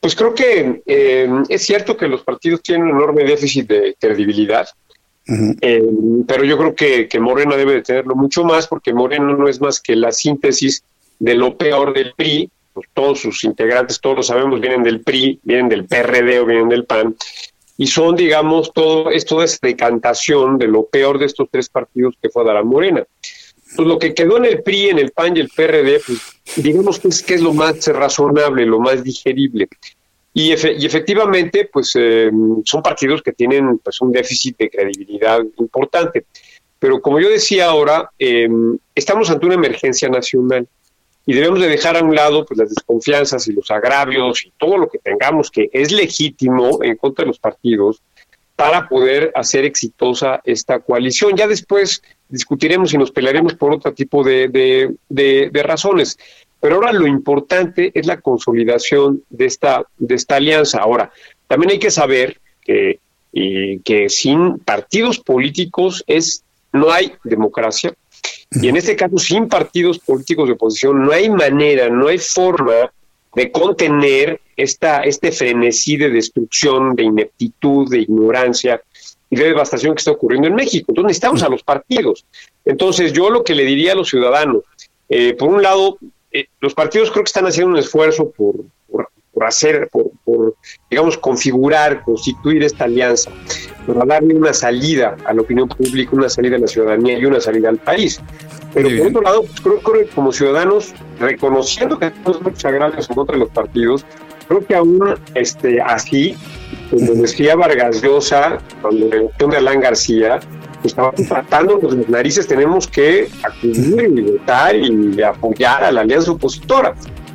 Pues 0.00 0.14
creo 0.14 0.34
que 0.34 0.82
eh, 0.84 1.30
es 1.48 1.62
cierto 1.62 1.96
que 1.96 2.08
los 2.08 2.24
partidos 2.24 2.60
tienen 2.60 2.88
un 2.88 2.96
enorme 2.98 3.24
déficit 3.24 3.66
de 3.66 3.96
credibilidad 3.98 4.68
eh, 5.28 5.82
pero 6.26 6.44
yo 6.44 6.56
creo 6.56 6.74
que, 6.74 7.20
Morena 7.20 7.56
debe 7.56 7.74
de 7.74 7.82
tenerlo 7.82 8.14
mucho 8.14 8.44
más 8.44 8.66
porque 8.66 8.94
Morena 8.94 9.34
no 9.34 9.48
es 9.48 9.60
más 9.60 9.80
que 9.80 9.94
la 9.94 10.10
síntesis 10.10 10.82
de 11.18 11.34
lo 11.34 11.56
peor 11.56 11.92
del 11.92 12.14
PRI, 12.16 12.50
pues 12.72 12.88
todos 12.94 13.20
sus 13.20 13.44
integrantes, 13.44 14.00
todos 14.00 14.16
lo 14.16 14.22
sabemos, 14.22 14.60
vienen 14.60 14.82
del 14.82 15.00
PRI, 15.00 15.40
vienen 15.42 15.68
del 15.68 15.84
PRD 15.84 16.40
o 16.40 16.46
vienen 16.46 16.68
del 16.68 16.84
PAN, 16.84 17.14
y 17.76 17.86
son, 17.86 18.16
digamos, 18.16 18.72
todo 18.72 19.10
es 19.10 19.60
decantación 19.60 20.58
de 20.58 20.66
lo 20.66 20.86
peor 20.86 21.18
de 21.18 21.26
estos 21.26 21.48
tres 21.50 21.68
partidos 21.68 22.14
que 22.20 22.28
fue 22.28 22.42
a 22.42 22.46
dar 22.46 22.56
a 22.56 22.64
Morena. 22.64 23.04
Pues 23.76 23.86
lo 23.86 23.98
que 23.98 24.14
quedó 24.14 24.38
en 24.38 24.46
el 24.46 24.62
PRI, 24.62 24.88
en 24.88 24.98
el 24.98 25.10
PAN 25.10 25.36
y 25.36 25.40
el 25.40 25.48
PRD, 25.48 26.00
pues 26.04 26.18
digamos 26.56 26.98
que 26.98 27.08
que 27.24 27.34
es 27.34 27.42
lo 27.42 27.52
más 27.52 27.86
razonable, 27.86 28.64
lo 28.64 28.80
más 28.80 29.04
digerible. 29.04 29.68
Y, 30.38 30.50
y 30.50 30.86
efectivamente, 30.86 31.68
pues 31.72 31.90
eh, 31.96 32.30
son 32.64 32.80
partidos 32.80 33.22
que 33.22 33.32
tienen 33.32 33.78
pues, 33.78 34.00
un 34.00 34.12
déficit 34.12 34.56
de 34.56 34.70
credibilidad 34.70 35.40
importante. 35.58 36.26
Pero 36.78 37.00
como 37.00 37.18
yo 37.18 37.28
decía 37.28 37.66
ahora, 37.66 38.10
eh, 38.20 38.48
estamos 38.94 39.28
ante 39.30 39.46
una 39.46 39.56
emergencia 39.56 40.08
nacional 40.08 40.68
y 41.26 41.34
debemos 41.34 41.58
de 41.60 41.66
dejar 41.66 41.96
a 41.96 42.04
un 42.04 42.14
lado 42.14 42.46
pues 42.46 42.56
las 42.56 42.70
desconfianzas 42.70 43.48
y 43.48 43.52
los 43.52 43.68
agravios 43.72 44.46
y 44.46 44.52
todo 44.56 44.78
lo 44.78 44.88
que 44.88 44.98
tengamos 44.98 45.50
que 45.50 45.68
es 45.72 45.90
legítimo 45.90 46.84
en 46.84 46.96
contra 46.96 47.24
de 47.24 47.30
los 47.30 47.40
partidos 47.40 48.00
para 48.54 48.88
poder 48.88 49.32
hacer 49.34 49.64
exitosa 49.64 50.40
esta 50.44 50.78
coalición. 50.78 51.36
Ya 51.36 51.48
después 51.48 52.00
discutiremos 52.28 52.94
y 52.94 52.98
nos 52.98 53.10
pelearemos 53.10 53.54
por 53.54 53.72
otro 53.72 53.92
tipo 53.92 54.22
de, 54.22 54.94
razones. 55.64 56.16
Pero 56.60 56.76
ahora 56.76 56.92
lo 56.92 57.06
importante 57.06 57.92
es 57.94 58.06
la 58.06 58.20
consolidación 58.20 59.22
de 59.30 59.46
esta, 59.46 59.84
de 59.98 60.14
esta 60.14 60.36
alianza. 60.36 60.78
Ahora, 60.80 61.12
también 61.46 61.72
hay 61.72 61.78
que 61.78 61.90
saber 61.90 62.40
que, 62.62 62.98
y 63.32 63.78
que 63.80 64.08
sin 64.08 64.58
partidos 64.58 65.18
políticos 65.18 66.02
es 66.06 66.42
no 66.72 66.90
hay 66.90 67.12
democracia, 67.24 67.94
y 68.50 68.68
en 68.68 68.76
este 68.76 68.96
caso, 68.96 69.18
sin 69.18 69.48
partidos 69.48 69.98
políticos 69.98 70.48
de 70.48 70.54
oposición, 70.54 71.02
no 71.02 71.12
hay 71.12 71.28
manera, 71.28 71.88
no 71.90 72.08
hay 72.08 72.18
forma 72.18 72.90
de 73.34 73.52
contener 73.52 74.40
esta, 74.56 75.02
este 75.02 75.32
frenesí 75.32 75.96
de 75.96 76.10
destrucción, 76.10 76.94
de 76.94 77.04
ineptitud, 77.04 77.90
de 77.90 78.00
ignorancia 78.00 78.80
y 79.30 79.36
de 79.36 79.44
devastación 79.44 79.94
que 79.94 80.00
está 80.00 80.12
ocurriendo 80.12 80.48
en 80.48 80.54
México. 80.54 80.86
Entonces 80.88 81.08
necesitamos 81.08 81.42
a 81.42 81.50
los 81.50 81.62
partidos. 81.62 82.24
Entonces 82.64 83.12
yo 83.12 83.28
lo 83.28 83.44
que 83.44 83.54
le 83.54 83.64
diría 83.64 83.92
a 83.92 83.96
los 83.96 84.08
ciudadanos, 84.08 84.62
eh, 85.10 85.34
por 85.34 85.50
un 85.50 85.62
lado, 85.62 85.98
eh, 86.32 86.46
los 86.60 86.74
partidos 86.74 87.10
creo 87.10 87.24
que 87.24 87.28
están 87.28 87.46
haciendo 87.46 87.72
un 87.72 87.78
esfuerzo 87.78 88.30
por, 88.30 88.56
por 89.38 89.46
hacer, 89.46 89.88
por, 89.92 90.10
por, 90.24 90.56
digamos, 90.90 91.16
configurar, 91.16 92.02
constituir 92.02 92.64
esta 92.64 92.84
alianza, 92.84 93.30
para 93.86 94.04
darle 94.04 94.34
una 94.34 94.52
salida 94.52 95.16
a 95.24 95.32
la 95.32 95.42
opinión 95.42 95.68
pública, 95.68 96.10
una 96.12 96.28
salida 96.28 96.56
a 96.56 96.58
la 96.58 96.66
ciudadanía 96.66 97.18
y 97.18 97.24
una 97.24 97.40
salida 97.40 97.68
al 97.68 97.78
país. 97.78 98.20
Pero 98.74 98.88
por 98.98 99.06
otro 99.06 99.22
lado, 99.22 99.42
pues, 99.42 99.60
creo, 99.60 100.04
que 100.04 100.10
como 100.10 100.32
ciudadanos, 100.32 100.92
reconociendo 101.20 101.98
que 101.98 102.10
tenemos 102.10 102.42
muchos 102.42 102.64
agravios 102.64 103.08
en 103.08 103.14
contra 103.14 103.34
de 103.34 103.40
los 103.40 103.50
partidos, 103.50 104.04
creo 104.48 104.66
que 104.66 104.74
aún 104.74 105.14
este, 105.34 105.80
así, 105.80 106.36
como 106.90 107.14
decía 107.14 107.54
Vargas 107.54 108.02
Llosa, 108.02 108.58
cuando 108.82 109.06
la 109.06 109.16
elección 109.16 109.50
de 109.50 109.56
Alan 109.58 109.80
García, 109.80 110.40
estaba 110.84 111.12
tratando 111.12 111.78
los 111.80 112.08
narices, 112.08 112.46
tenemos 112.46 112.86
que 112.86 113.28
acudir 113.42 114.12
y 114.16 114.22
votar 114.22 114.76
y 114.76 115.22
apoyar 115.22 115.84
a 115.84 115.92
la 115.92 116.02
alianza 116.02 116.32
opositora. 116.32 116.94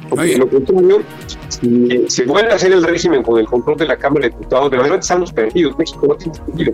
Porque 0.10 0.38
lo 0.38 0.48
contrario, 0.48 1.02
si 1.50 2.06
se 2.08 2.26
vuelve 2.26 2.52
a 2.52 2.56
hacer 2.56 2.72
el 2.72 2.84
régimen 2.84 3.24
con 3.24 3.40
el 3.40 3.46
control 3.46 3.78
de 3.78 3.88
la 3.88 3.98
Cámara 3.98 4.28
de 4.28 4.30
Diputados, 4.32 4.72
de 4.72 4.78
verdad 4.78 5.00
estamos 5.00 5.32
perdidos. 5.32 5.78
México 5.78 6.06
no 6.08 6.16
tiene 6.16 6.36
sentido. 6.36 6.74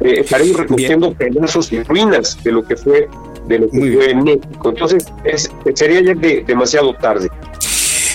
Eh, 0.00 0.20
estaremos 0.20 0.56
recogiendo 0.56 1.12
pedazos 1.14 1.72
y 1.72 1.82
ruinas 1.82 2.42
de 2.42 2.52
lo 2.52 2.64
que 2.64 2.76
fue 2.76 3.08
de 3.46 3.58
lo 3.58 3.70
que 3.70 3.78
fue 3.78 4.10
en 4.10 4.24
México. 4.24 4.70
Entonces, 4.70 5.06
es, 5.24 5.50
sería 5.74 6.00
ya 6.00 6.14
demasiado 6.14 6.94
tarde. 6.94 7.30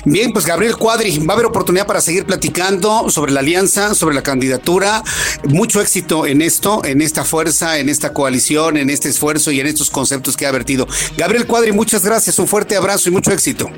Bien, 0.05 0.31
pues 0.31 0.45
Gabriel 0.45 0.75
Cuadri, 0.77 1.19
va 1.19 1.33
a 1.33 1.35
haber 1.35 1.45
oportunidad 1.45 1.87
para 1.87 2.01
seguir 2.01 2.25
platicando 2.25 3.09
sobre 3.09 3.31
la 3.31 3.41
alianza, 3.41 3.93
sobre 3.95 4.15
la 4.15 4.23
candidatura. 4.23 5.03
Mucho 5.43 5.81
éxito 5.81 6.25
en 6.25 6.41
esto, 6.41 6.83
en 6.85 7.01
esta 7.01 7.23
fuerza, 7.23 7.79
en 7.79 7.89
esta 7.89 8.13
coalición, 8.13 8.77
en 8.77 8.89
este 8.89 9.09
esfuerzo 9.09 9.51
y 9.51 9.59
en 9.59 9.67
estos 9.67 9.89
conceptos 9.89 10.37
que 10.37 10.45
ha 10.45 10.51
vertido. 10.51 10.87
Gabriel 11.17 11.45
Cuadri, 11.45 11.71
muchas 11.71 12.03
gracias, 12.03 12.39
un 12.39 12.47
fuerte 12.47 12.75
abrazo 12.75 13.09
y 13.09 13.11
mucho 13.11 13.31
éxito. 13.31 13.69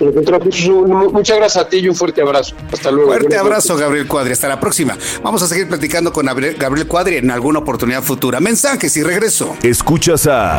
Muchas 0.00 1.36
gracias 1.36 1.56
a 1.58 1.68
ti 1.68 1.78
y 1.78 1.88
un 1.88 1.94
fuerte 1.94 2.22
abrazo. 2.22 2.54
Hasta 2.72 2.90
luego. 2.90 3.10
Fuerte 3.10 3.36
abrazo, 3.36 3.76
Gabriel 3.76 4.06
Cuadri. 4.06 4.32
Hasta 4.32 4.48
la 4.48 4.58
próxima. 4.58 4.96
Vamos 5.22 5.42
a 5.42 5.46
seguir 5.46 5.68
platicando 5.68 6.10
con 6.12 6.24
Gabriel 6.24 6.86
Cuadri 6.86 7.16
en 7.16 7.30
alguna 7.30 7.58
oportunidad 7.58 8.02
futura. 8.02 8.40
Mensajes 8.40 8.96
y 8.96 9.02
regreso. 9.02 9.56
Escuchas 9.62 10.26
a 10.26 10.58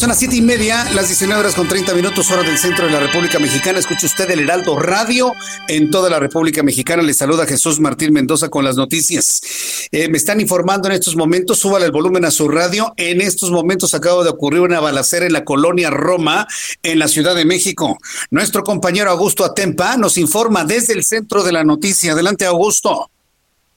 Son 0.00 0.08
las 0.08 0.18
siete 0.18 0.36
y 0.36 0.40
media, 0.40 0.86
las 0.94 1.08
19 1.08 1.38
horas 1.38 1.54
con 1.54 1.68
30 1.68 1.92
minutos, 1.92 2.30
hora 2.30 2.42
del 2.42 2.56
centro 2.56 2.86
de 2.86 2.90
la 2.90 3.00
República 3.00 3.38
Mexicana. 3.38 3.78
Escucha 3.78 4.06
usted 4.06 4.30
el 4.30 4.40
Heraldo 4.40 4.78
Radio 4.78 5.30
en 5.68 5.90
toda 5.90 6.08
la 6.08 6.18
República 6.18 6.62
Mexicana. 6.62 7.02
Le 7.02 7.12
saluda 7.12 7.44
Jesús 7.44 7.80
Martín 7.80 8.14
Mendoza 8.14 8.48
con 8.48 8.64
las 8.64 8.76
noticias. 8.76 9.42
Eh, 9.92 10.08
me 10.08 10.16
están 10.16 10.40
informando 10.40 10.88
en 10.88 10.94
estos 10.94 11.16
momentos, 11.16 11.58
súbale 11.58 11.84
el 11.84 11.92
volumen 11.92 12.24
a 12.24 12.30
su 12.30 12.48
radio. 12.48 12.94
En 12.96 13.20
estos 13.20 13.50
momentos 13.50 13.92
acaba 13.92 14.24
de 14.24 14.30
ocurrir 14.30 14.62
una 14.62 14.80
balacera 14.80 15.26
en 15.26 15.34
la 15.34 15.44
colonia 15.44 15.90
Roma, 15.90 16.48
en 16.82 16.98
la 16.98 17.06
Ciudad 17.06 17.34
de 17.34 17.44
México. 17.44 17.98
Nuestro 18.30 18.62
compañero 18.62 19.10
Augusto 19.10 19.44
Atempa 19.44 19.98
nos 19.98 20.16
informa 20.16 20.64
desde 20.64 20.94
el 20.94 21.04
centro 21.04 21.42
de 21.42 21.52
la 21.52 21.62
noticia. 21.62 22.12
Adelante, 22.12 22.46
Augusto. 22.46 23.10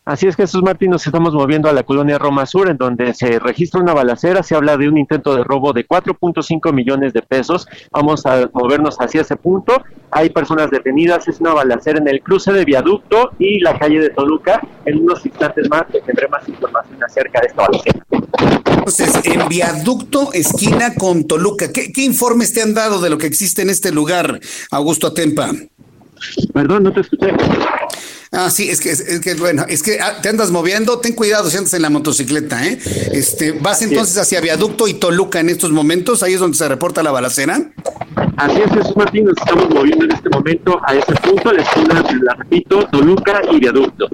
Así 0.05 0.27
es, 0.27 0.35
Jesús 0.35 0.61
Martín, 0.61 0.89
nos 0.89 1.05
estamos 1.05 1.33
moviendo 1.33 1.69
a 1.69 1.73
la 1.73 1.83
colonia 1.83 2.17
Roma 2.17 2.45
Sur, 2.45 2.69
en 2.69 2.75
donde 2.75 3.13
se 3.13 3.39
registra 3.39 3.79
una 3.79 3.93
balacera, 3.93 4.43
se 4.43 4.53
habla 4.53 4.75
de 4.75 4.89
un 4.89 4.97
intento 4.97 5.33
de 5.33 5.45
robo 5.45 5.71
de 5.71 5.87
4.5 5.87 6.73
millones 6.73 7.13
de 7.13 7.21
pesos. 7.21 7.65
Vamos 7.89 8.25
a 8.25 8.49
movernos 8.51 8.97
hacia 8.99 9.21
ese 9.21 9.37
punto. 9.37 9.81
Hay 10.11 10.29
personas 10.29 10.69
detenidas, 10.71 11.25
es 11.29 11.39
una 11.39 11.53
balacera 11.53 11.99
en 11.99 12.09
el 12.09 12.21
cruce 12.21 12.51
de 12.51 12.65
viaducto 12.65 13.31
y 13.39 13.61
la 13.61 13.79
calle 13.79 14.01
de 14.01 14.09
Toluca. 14.09 14.59
En 14.83 15.03
unos 15.03 15.25
instantes 15.25 15.69
más 15.69 15.85
tendré 15.87 16.27
más 16.27 16.49
información 16.49 17.01
acerca 17.01 17.39
de 17.39 17.47
esta 17.47 17.61
balacera. 17.61 18.05
Entonces, 18.67 19.21
en 19.23 19.47
viaducto, 19.47 20.33
esquina 20.33 20.95
con 20.95 21.25
Toluca, 21.27 21.71
¿qué, 21.71 21.93
qué 21.93 22.03
informes 22.03 22.51
te 22.51 22.61
han 22.61 22.73
dado 22.73 22.99
de 22.99 23.09
lo 23.09 23.17
que 23.17 23.27
existe 23.27 23.61
en 23.61 23.69
este 23.69 23.93
lugar, 23.93 24.41
Augusto 24.69 25.07
Atempa? 25.07 25.51
Perdón, 26.53 26.83
no 26.83 26.91
te 26.91 26.99
escuché. 26.99 27.27
Ah, 28.35 28.49
sí, 28.49 28.67
es 28.67 28.81
que, 28.81 28.89
es, 28.89 29.19
que 29.19 29.35
bueno, 29.35 29.63
es 29.69 29.83
que 29.83 29.99
ah, 29.99 30.19
te 30.19 30.27
andas 30.27 30.49
moviendo, 30.49 30.97
ten 30.97 31.13
cuidado 31.13 31.51
si 31.51 31.57
andas 31.57 31.75
en 31.75 31.83
la 31.83 31.91
motocicleta, 31.91 32.65
¿eh? 32.65 32.79
Este, 33.11 33.51
vas 33.51 33.83
entonces 33.83 34.17
hacia 34.17 34.41
Viaducto 34.41 34.87
y 34.87 34.95
Toluca 34.95 35.39
en 35.39 35.49
estos 35.49 35.71
momentos, 35.71 36.23
ahí 36.23 36.33
es 36.33 36.39
donde 36.39 36.57
se 36.57 36.67
reporta 36.67 37.03
la 37.03 37.11
balacera. 37.11 37.71
Así 38.37 38.59
es, 38.59 38.71
Jesús 38.71 38.95
Martín, 38.95 39.25
nos 39.25 39.35
estamos 39.37 39.69
moviendo 39.69 40.05
en 40.05 40.11
este 40.11 40.29
momento 40.29 40.81
a 40.83 40.95
ese 40.95 41.13
punto, 41.13 41.53
la 41.53 41.61
esquina, 41.61 42.03
la 42.23 42.33
repito, 42.33 42.87
Toluca 42.87 43.41
y 43.51 43.59
Viaducto. 43.59 44.07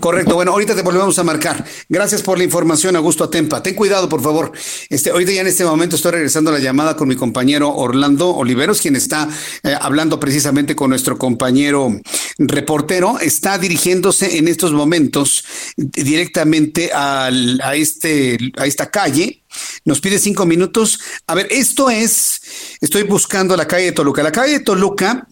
Correcto, 0.00 0.34
bueno, 0.34 0.52
ahorita 0.52 0.74
te 0.74 0.80
volvemos 0.80 1.18
a 1.18 1.24
marcar. 1.24 1.62
Gracias 1.88 2.22
por 2.22 2.38
la 2.38 2.44
información, 2.44 2.96
Augusto 2.96 3.24
Atempa. 3.24 3.62
Ten 3.62 3.74
cuidado, 3.74 4.08
por 4.08 4.22
favor. 4.22 4.52
Este, 4.88 5.10
ahorita 5.10 5.32
ya 5.32 5.42
en 5.42 5.46
este 5.46 5.64
momento 5.64 5.96
estoy 5.96 6.12
regresando 6.12 6.50
la 6.50 6.58
llamada 6.58 6.96
con 6.96 7.08
mi 7.08 7.16
compañero 7.16 7.74
Orlando 7.74 8.30
Oliveros, 8.30 8.80
quien 8.80 8.96
está 8.96 9.28
eh, 9.62 9.74
hablando 9.78 10.18
precisamente 10.18 10.74
con 10.74 10.88
nuestro 10.88 11.18
compañero 11.18 11.92
reportero. 12.38 13.18
Está 13.20 13.57
dirigiéndose 13.58 14.38
en 14.38 14.48
estos 14.48 14.72
momentos 14.72 15.44
directamente 15.76 16.90
a, 16.94 17.30
este, 17.74 18.38
a 18.56 18.66
esta 18.66 18.90
calle. 18.90 19.42
Nos 19.84 20.00
pide 20.00 20.18
cinco 20.18 20.46
minutos. 20.46 21.00
A 21.26 21.34
ver, 21.34 21.48
esto 21.50 21.90
es, 21.90 22.40
estoy 22.80 23.02
buscando 23.02 23.56
la 23.56 23.68
calle 23.68 23.86
de 23.86 23.92
Toluca. 23.92 24.22
La 24.22 24.32
calle 24.32 24.54
de 24.54 24.60
Toluca 24.60 25.26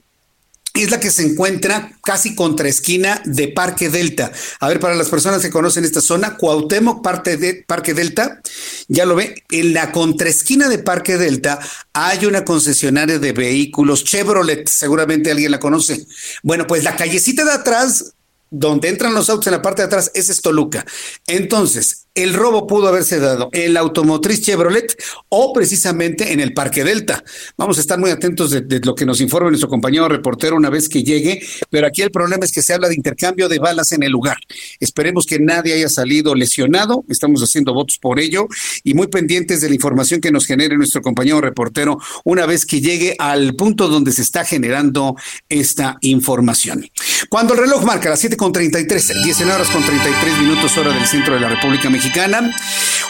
es 0.82 0.90
la 0.90 1.00
que 1.00 1.10
se 1.10 1.22
encuentra 1.22 1.92
casi 2.02 2.34
contra 2.34 2.68
esquina 2.68 3.22
de 3.24 3.48
Parque 3.48 3.88
Delta. 3.88 4.32
A 4.60 4.68
ver, 4.68 4.80
para 4.80 4.94
las 4.94 5.08
personas 5.08 5.42
que 5.42 5.50
conocen 5.50 5.84
esta 5.84 6.00
zona, 6.00 6.36
Cuauhtémoc, 6.36 7.02
parte 7.02 7.36
de 7.36 7.64
Parque 7.66 7.94
Delta, 7.94 8.40
ya 8.88 9.06
lo 9.06 9.16
ve, 9.16 9.42
en 9.50 9.72
la 9.72 9.92
contraesquina 9.92 10.68
de 10.68 10.78
Parque 10.78 11.16
Delta 11.16 11.58
hay 11.92 12.26
una 12.26 12.44
concesionaria 12.44 13.18
de 13.18 13.32
vehículos 13.32 14.04
Chevrolet, 14.04 14.68
seguramente 14.68 15.30
alguien 15.30 15.50
la 15.50 15.60
conoce. 15.60 16.06
Bueno, 16.42 16.66
pues 16.66 16.84
la 16.84 16.96
callecita 16.96 17.44
de 17.44 17.52
atrás 17.52 18.15
donde 18.50 18.88
entran 18.88 19.14
los 19.14 19.28
autos 19.30 19.46
en 19.48 19.52
la 19.52 19.62
parte 19.62 19.82
de 19.82 19.86
atrás, 19.86 20.10
ese 20.14 20.32
es 20.32 20.40
Toluca. 20.40 20.84
Entonces, 21.26 22.05
el 22.16 22.34
robo 22.34 22.66
pudo 22.66 22.88
haberse 22.88 23.20
dado 23.20 23.50
en 23.52 23.74
la 23.74 23.80
automotriz 23.80 24.40
Chevrolet 24.40 24.96
o 25.28 25.52
precisamente 25.52 26.32
en 26.32 26.40
el 26.40 26.54
Parque 26.54 26.82
Delta. 26.82 27.22
Vamos 27.56 27.76
a 27.76 27.80
estar 27.82 27.98
muy 27.98 28.10
atentos 28.10 28.50
de, 28.50 28.80
lo 28.82 28.94
que 28.94 29.04
nos 29.04 29.20
informe 29.20 29.50
nuestro 29.50 29.68
compañero 29.68 30.08
reportero 30.08 30.56
una 30.56 30.70
vez 30.70 30.88
que 30.88 31.02
llegue, 31.02 31.40
pero 31.70 31.86
aquí 31.86 32.02
el 32.02 32.10
problema 32.10 32.44
es 32.44 32.52
que 32.52 32.62
se 32.62 32.72
habla 32.72 32.88
de 32.88 32.94
intercambio 32.94 33.48
de 33.48 33.58
balas 33.58 33.92
en 33.92 34.02
el 34.02 34.10
lugar. 34.10 34.38
Esperemos 34.80 35.26
que 35.26 35.38
nadie 35.38 35.74
haya 35.74 35.88
salido 35.88 36.34
lesionado, 36.34 37.04
estamos 37.08 37.42
haciendo 37.42 37.74
votos 37.74 37.98
por 37.98 38.18
ello 38.18 38.48
y 38.82 38.94
muy 38.94 39.08
pendientes 39.08 39.60
de 39.60 39.68
la 39.68 39.74
información 39.74 40.20
que 40.20 40.32
nos 40.32 40.46
genere 40.46 40.76
nuestro 40.76 41.02
compañero 41.02 41.40
reportero 41.42 41.98
una 42.24 42.46
vez 42.46 42.64
que 42.64 42.80
llegue 42.80 43.14
al 43.18 43.54
punto 43.56 43.88
donde 43.88 44.12
se 44.12 44.22
está 44.22 44.44
generando 44.44 45.16
esta 45.48 45.98
información. 46.00 46.88
Cuando 47.28 47.52
el 47.52 47.60
reloj 47.60 47.84
marca 47.84 48.08
las 48.08 48.24
7.33, 48.24 49.22
19 49.22 49.52
horas 49.52 49.68
con 49.68 49.82
33 49.84 50.38
minutos 50.38 50.76
hora 50.78 50.92
del 50.92 51.06
centro 51.06 51.34
de 51.34 51.40
la 51.40 51.50
República 51.50 51.90
Mexicana, 51.90 52.05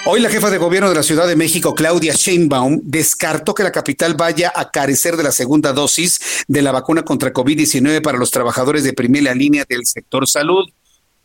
hoy 0.06 0.20
la 0.20 0.30
jefa 0.30 0.50
de 0.50 0.58
gobierno 0.58 0.88
de 0.88 0.94
la 0.94 1.02
Ciudad 1.02 1.26
de 1.26 1.36
México, 1.36 1.74
Claudia 1.74 2.14
Sheinbaum, 2.14 2.80
descartó 2.82 3.52
que 3.54 3.62
la 3.62 3.72
capital 3.72 4.14
vaya 4.14 4.52
a 4.54 4.70
carecer 4.70 5.16
de 5.16 5.22
la 5.22 5.32
segunda 5.32 5.72
dosis 5.72 6.44
de 6.48 6.62
la 6.62 6.72
vacuna 6.72 7.02
contra 7.02 7.32
COVID-19 7.32 8.00
para 8.02 8.18
los 8.18 8.30
trabajadores 8.30 8.84
de 8.84 8.92
primera 8.92 9.34
línea 9.34 9.64
del 9.68 9.84
sector 9.84 10.26
salud. 10.28 10.68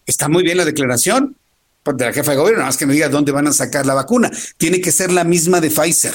Está 0.05 0.27
muy 0.27 0.43
bien 0.43 0.57
la 0.57 0.65
declaración, 0.65 1.37
de 1.83 2.05
la 2.05 2.13
jefa 2.13 2.31
de 2.31 2.37
gobierno, 2.37 2.59
nada 2.59 2.69
más 2.69 2.77
que 2.77 2.85
me 2.85 2.93
diga 2.93 3.09
dónde 3.09 3.31
van 3.31 3.47
a 3.47 3.53
sacar 3.53 3.87
la 3.87 3.95
vacuna. 3.95 4.29
Tiene 4.57 4.79
que 4.81 4.91
ser 4.91 5.11
la 5.11 5.23
misma 5.23 5.59
de 5.59 5.71
Pfizer. 5.71 6.13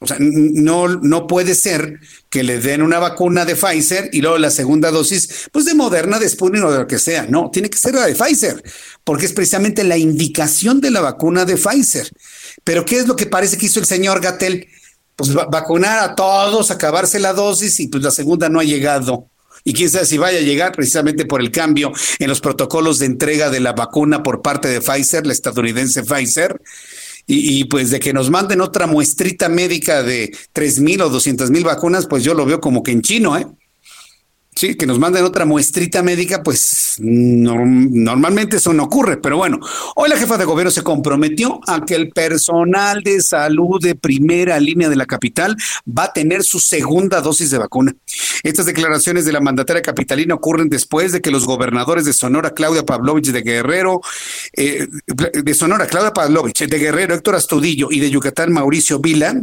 O 0.00 0.06
sea, 0.08 0.16
no, 0.18 0.88
no 0.88 1.28
puede 1.28 1.54
ser 1.54 2.00
que 2.28 2.42
le 2.42 2.58
den 2.58 2.82
una 2.82 2.98
vacuna 2.98 3.44
de 3.44 3.54
Pfizer 3.54 4.10
y 4.12 4.20
luego 4.20 4.38
la 4.38 4.50
segunda 4.50 4.90
dosis, 4.90 5.48
pues 5.52 5.66
de 5.66 5.74
Moderna, 5.74 6.18
de 6.18 6.28
Sputnik 6.28 6.64
o 6.64 6.72
de 6.72 6.78
lo 6.78 6.86
que 6.88 6.98
sea. 6.98 7.26
No, 7.28 7.48
tiene 7.52 7.70
que 7.70 7.78
ser 7.78 7.94
la 7.94 8.06
de 8.06 8.16
Pfizer, 8.16 8.60
porque 9.04 9.26
es 9.26 9.32
precisamente 9.32 9.84
la 9.84 9.96
indicación 9.96 10.80
de 10.80 10.90
la 10.90 11.00
vacuna 11.00 11.44
de 11.44 11.56
Pfizer. 11.56 12.10
Pero 12.64 12.84
¿qué 12.84 12.98
es 12.98 13.06
lo 13.06 13.14
que 13.14 13.26
parece 13.26 13.56
que 13.56 13.66
hizo 13.66 13.78
el 13.78 13.86
señor 13.86 14.20
Gatel? 14.20 14.66
Pues 15.14 15.32
vacunar 15.32 16.00
a 16.00 16.16
todos, 16.16 16.72
acabarse 16.72 17.20
la 17.20 17.32
dosis 17.32 17.78
y 17.78 17.86
pues 17.86 18.02
la 18.02 18.10
segunda 18.10 18.48
no 18.48 18.58
ha 18.58 18.64
llegado 18.64 19.28
y 19.64 19.72
quién 19.72 19.88
sabe 19.88 20.04
si 20.04 20.18
vaya 20.18 20.38
a 20.38 20.42
llegar 20.42 20.72
precisamente 20.72 21.24
por 21.24 21.40
el 21.40 21.50
cambio 21.50 21.92
en 22.18 22.28
los 22.28 22.40
protocolos 22.40 22.98
de 22.98 23.06
entrega 23.06 23.48
de 23.48 23.60
la 23.60 23.72
vacuna 23.72 24.22
por 24.22 24.42
parte 24.42 24.68
de 24.68 24.80
Pfizer, 24.80 25.26
la 25.26 25.32
estadounidense 25.32 26.02
Pfizer. 26.04 26.60
Y, 27.26 27.64
pues 27.64 27.88
de 27.90 28.00
que 28.00 28.12
nos 28.12 28.28
manden 28.28 28.60
otra 28.60 28.86
muestrita 28.86 29.48
médica 29.48 30.02
de 30.02 30.36
tres 30.52 30.78
mil 30.78 31.00
o 31.00 31.08
doscientas 31.08 31.50
mil 31.50 31.64
vacunas, 31.64 32.06
pues 32.06 32.22
yo 32.22 32.34
lo 32.34 32.44
veo 32.44 32.60
como 32.60 32.82
que 32.82 32.92
en 32.92 33.00
chino, 33.00 33.38
¿eh? 33.38 33.46
Sí, 34.56 34.76
que 34.76 34.86
nos 34.86 35.00
manden 35.00 35.24
otra 35.24 35.44
muestrita 35.44 36.02
médica, 36.04 36.44
pues 36.44 36.96
normalmente 37.00 38.58
eso 38.58 38.72
no 38.72 38.84
ocurre, 38.84 39.16
pero 39.16 39.36
bueno, 39.36 39.58
hoy 39.96 40.08
la 40.08 40.16
jefa 40.16 40.38
de 40.38 40.44
gobierno 40.44 40.70
se 40.70 40.82
comprometió 40.82 41.60
a 41.66 41.84
que 41.84 41.96
el 41.96 42.10
personal 42.10 43.02
de 43.02 43.20
salud 43.20 43.80
de 43.82 43.96
primera 43.96 44.60
línea 44.60 44.88
de 44.88 44.94
la 44.94 45.06
capital 45.06 45.56
va 45.86 46.04
a 46.04 46.12
tener 46.12 46.44
su 46.44 46.60
segunda 46.60 47.20
dosis 47.20 47.50
de 47.50 47.58
vacuna. 47.58 47.96
Estas 48.44 48.66
declaraciones 48.66 49.24
de 49.24 49.32
la 49.32 49.40
mandataria 49.40 49.82
capitalina 49.82 50.36
ocurren 50.36 50.68
después 50.68 51.10
de 51.10 51.20
que 51.20 51.32
los 51.32 51.46
gobernadores 51.46 52.04
de 52.04 52.12
Sonora, 52.12 52.50
Claudia 52.50 52.84
Pavlovich 52.84 53.32
de 53.32 53.42
Guerrero, 53.42 54.02
eh, 54.52 54.86
de 55.06 55.54
Sonora, 55.54 55.88
Claudia 55.88 56.12
Pavlovich 56.12 56.64
de 56.64 56.78
Guerrero, 56.78 57.14
Héctor 57.14 57.34
Astudillo 57.34 57.88
y 57.90 57.98
de 57.98 58.10
Yucatán, 58.10 58.52
Mauricio 58.52 59.00
Vila, 59.00 59.34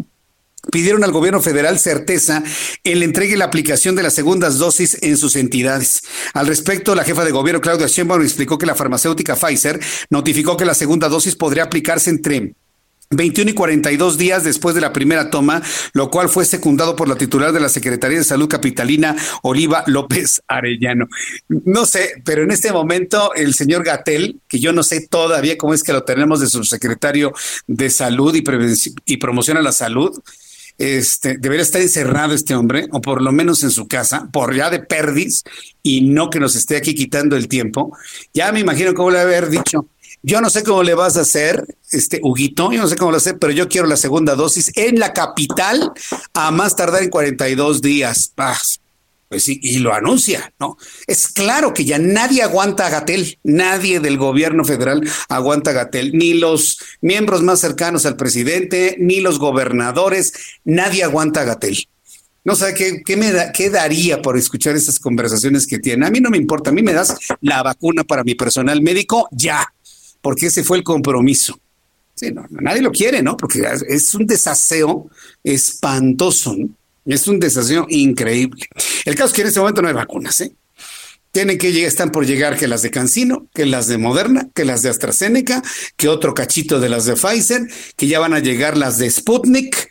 pidieron 0.69 1.03
al 1.03 1.11
gobierno 1.11 1.41
federal 1.41 1.79
certeza 1.79 2.43
en 2.83 2.99
la 2.99 3.05
entrega 3.05 3.33
y 3.33 3.37
la 3.37 3.45
aplicación 3.45 3.95
de 3.95 4.03
las 4.03 4.13
segundas 4.13 4.57
dosis 4.57 4.97
en 5.01 5.17
sus 5.17 5.35
entidades. 5.35 6.03
Al 6.33 6.47
respecto, 6.47 6.93
la 6.93 7.03
jefa 7.03 7.25
de 7.25 7.31
gobierno 7.31 7.61
Claudia 7.61 7.87
Sheinbaum 7.87 8.21
explicó 8.21 8.57
que 8.57 8.65
la 8.65 8.75
farmacéutica 8.75 9.35
Pfizer 9.35 9.79
notificó 10.09 10.57
que 10.57 10.65
la 10.65 10.73
segunda 10.73 11.09
dosis 11.09 11.35
podría 11.35 11.63
aplicarse 11.63 12.09
entre 12.09 12.53
21 13.11 13.51
y 13.51 13.53
42 13.53 14.17
días 14.17 14.43
después 14.43 14.73
de 14.73 14.81
la 14.81 14.93
primera 14.93 15.29
toma, 15.29 15.61
lo 15.93 16.09
cual 16.09 16.29
fue 16.29 16.45
secundado 16.45 16.95
por 16.95 17.09
la 17.09 17.15
titular 17.15 17.51
de 17.51 17.59
la 17.59 17.67
Secretaría 17.67 18.17
de 18.17 18.23
Salud 18.23 18.47
Capitalina, 18.47 19.15
Oliva 19.43 19.83
López 19.87 20.41
Arellano. 20.47 21.07
No 21.49 21.85
sé, 21.85 22.21
pero 22.23 22.43
en 22.43 22.51
este 22.51 22.71
momento 22.71 23.33
el 23.35 23.53
señor 23.53 23.83
Gatel, 23.83 24.39
que 24.47 24.59
yo 24.59 24.71
no 24.71 24.81
sé 24.81 25.07
todavía 25.07 25.57
cómo 25.57 25.73
es 25.73 25.83
que 25.83 25.93
lo 25.93 26.03
tenemos 26.03 26.39
de 26.39 26.47
subsecretario 26.47 27.33
de 27.67 27.89
Salud 27.89 28.33
y, 28.33 28.43
y 29.05 29.17
Promoción 29.17 29.57
a 29.57 29.61
la 29.61 29.73
Salud, 29.73 30.17
este, 30.81 31.37
debería 31.37 31.63
estar 31.63 31.81
encerrado 31.81 32.33
este 32.33 32.55
hombre, 32.55 32.87
o 32.91 33.01
por 33.01 33.21
lo 33.21 33.31
menos 33.31 33.63
en 33.63 33.71
su 33.71 33.87
casa, 33.87 34.27
por 34.31 34.55
ya 34.55 34.69
de 34.69 34.79
perdis, 34.79 35.43
y 35.83 36.01
no 36.01 36.29
que 36.29 36.39
nos 36.39 36.55
esté 36.55 36.75
aquí 36.75 36.95
quitando 36.95 37.35
el 37.35 37.47
tiempo. 37.47 37.95
Ya 38.33 38.51
me 38.51 38.59
imagino 38.59 38.93
cómo 38.93 39.11
le 39.11 39.19
haber 39.19 39.49
dicho. 39.49 39.87
Yo 40.23 40.41
no 40.41 40.49
sé 40.49 40.63
cómo 40.63 40.83
le 40.83 40.93
vas 40.93 41.17
a 41.17 41.21
hacer, 41.21 41.65
este 41.91 42.19
Huguito, 42.21 42.71
yo 42.71 42.81
no 42.81 42.87
sé 42.87 42.95
cómo 42.95 43.11
lo 43.11 43.17
hacer, 43.17 43.37
pero 43.39 43.53
yo 43.53 43.67
quiero 43.67 43.87
la 43.87 43.97
segunda 43.97 44.35
dosis 44.35 44.71
en 44.75 44.99
la 44.99 45.13
capital 45.13 45.91
a 46.33 46.51
más 46.51 46.75
tardar 46.75 47.03
en 47.03 47.09
42 47.09 47.81
días. 47.81 48.31
Paz. 48.35 48.80
Pues 49.31 49.45
sí, 49.45 49.61
y 49.63 49.79
lo 49.79 49.93
anuncia, 49.93 50.53
¿no? 50.59 50.77
Es 51.07 51.29
claro 51.29 51.73
que 51.73 51.85
ya 51.85 51.97
nadie 51.97 52.43
aguanta 52.43 52.85
a 52.85 52.89
Gatel, 52.89 53.39
nadie 53.45 54.01
del 54.01 54.17
gobierno 54.17 54.65
federal 54.65 55.09
aguanta 55.29 55.71
a 55.71 55.73
Gatel, 55.73 56.11
ni 56.11 56.33
los 56.33 56.79
miembros 56.99 57.41
más 57.41 57.61
cercanos 57.61 58.05
al 58.05 58.17
presidente, 58.17 58.97
ni 58.99 59.21
los 59.21 59.39
gobernadores, 59.39 60.33
nadie 60.65 61.05
aguanta 61.05 61.39
a 61.39 61.43
Gatel. 61.45 61.87
No 62.43 62.57
sé 62.57 62.73
¿qué, 63.05 63.15
me 63.15 63.31
da, 63.31 63.53
qué 63.53 63.69
daría 63.69 64.21
por 64.21 64.37
escuchar 64.37 64.75
esas 64.75 64.99
conversaciones 64.99 65.65
que 65.65 65.79
tiene. 65.79 66.05
A 66.05 66.11
mí 66.11 66.19
no 66.19 66.29
me 66.29 66.37
importa, 66.37 66.71
a 66.71 66.73
mí 66.73 66.81
me 66.81 66.91
das 66.91 67.15
la 67.39 67.63
vacuna 67.63 68.03
para 68.03 68.25
mi 68.25 68.35
personal 68.35 68.81
médico 68.81 69.29
ya, 69.31 69.65
porque 70.19 70.47
ese 70.47 70.65
fue 70.65 70.75
el 70.75 70.83
compromiso. 70.83 71.57
Sí, 72.15 72.33
no, 72.33 72.45
nadie 72.49 72.81
lo 72.81 72.91
quiere, 72.91 73.23
¿no? 73.23 73.37
Porque 73.37 73.63
es 73.87 74.13
un 74.13 74.27
desaseo 74.27 75.09
espantoso, 75.41 76.53
¿no? 76.53 76.80
Es 77.05 77.27
un 77.27 77.39
desaseo 77.39 77.85
increíble. 77.89 78.65
El 79.05 79.15
caso 79.15 79.27
es 79.27 79.33
que 79.33 79.41
en 79.41 79.47
este 79.47 79.59
momento 79.59 79.81
no 79.81 79.87
hay 79.87 79.93
vacunas, 79.93 80.39
¿eh? 80.41 80.53
Tienen 81.31 81.57
que 81.57 81.71
llegar, 81.71 81.87
están 81.87 82.11
por 82.11 82.25
llegar 82.25 82.57
que 82.57 82.67
las 82.67 82.81
de 82.81 82.91
Cancino, 82.91 83.47
que 83.53 83.65
las 83.65 83.87
de 83.87 83.97
Moderna, 83.97 84.49
que 84.53 84.65
las 84.65 84.81
de 84.81 84.89
AstraZeneca, 84.89 85.63
que 85.95 86.09
otro 86.09 86.33
cachito 86.33 86.81
de 86.81 86.89
las 86.89 87.05
de 87.05 87.13
Pfizer, 87.13 87.61
que 87.95 88.07
ya 88.07 88.19
van 88.19 88.33
a 88.33 88.39
llegar 88.39 88.77
las 88.77 88.97
de 88.97 89.09
Sputnik, 89.09 89.89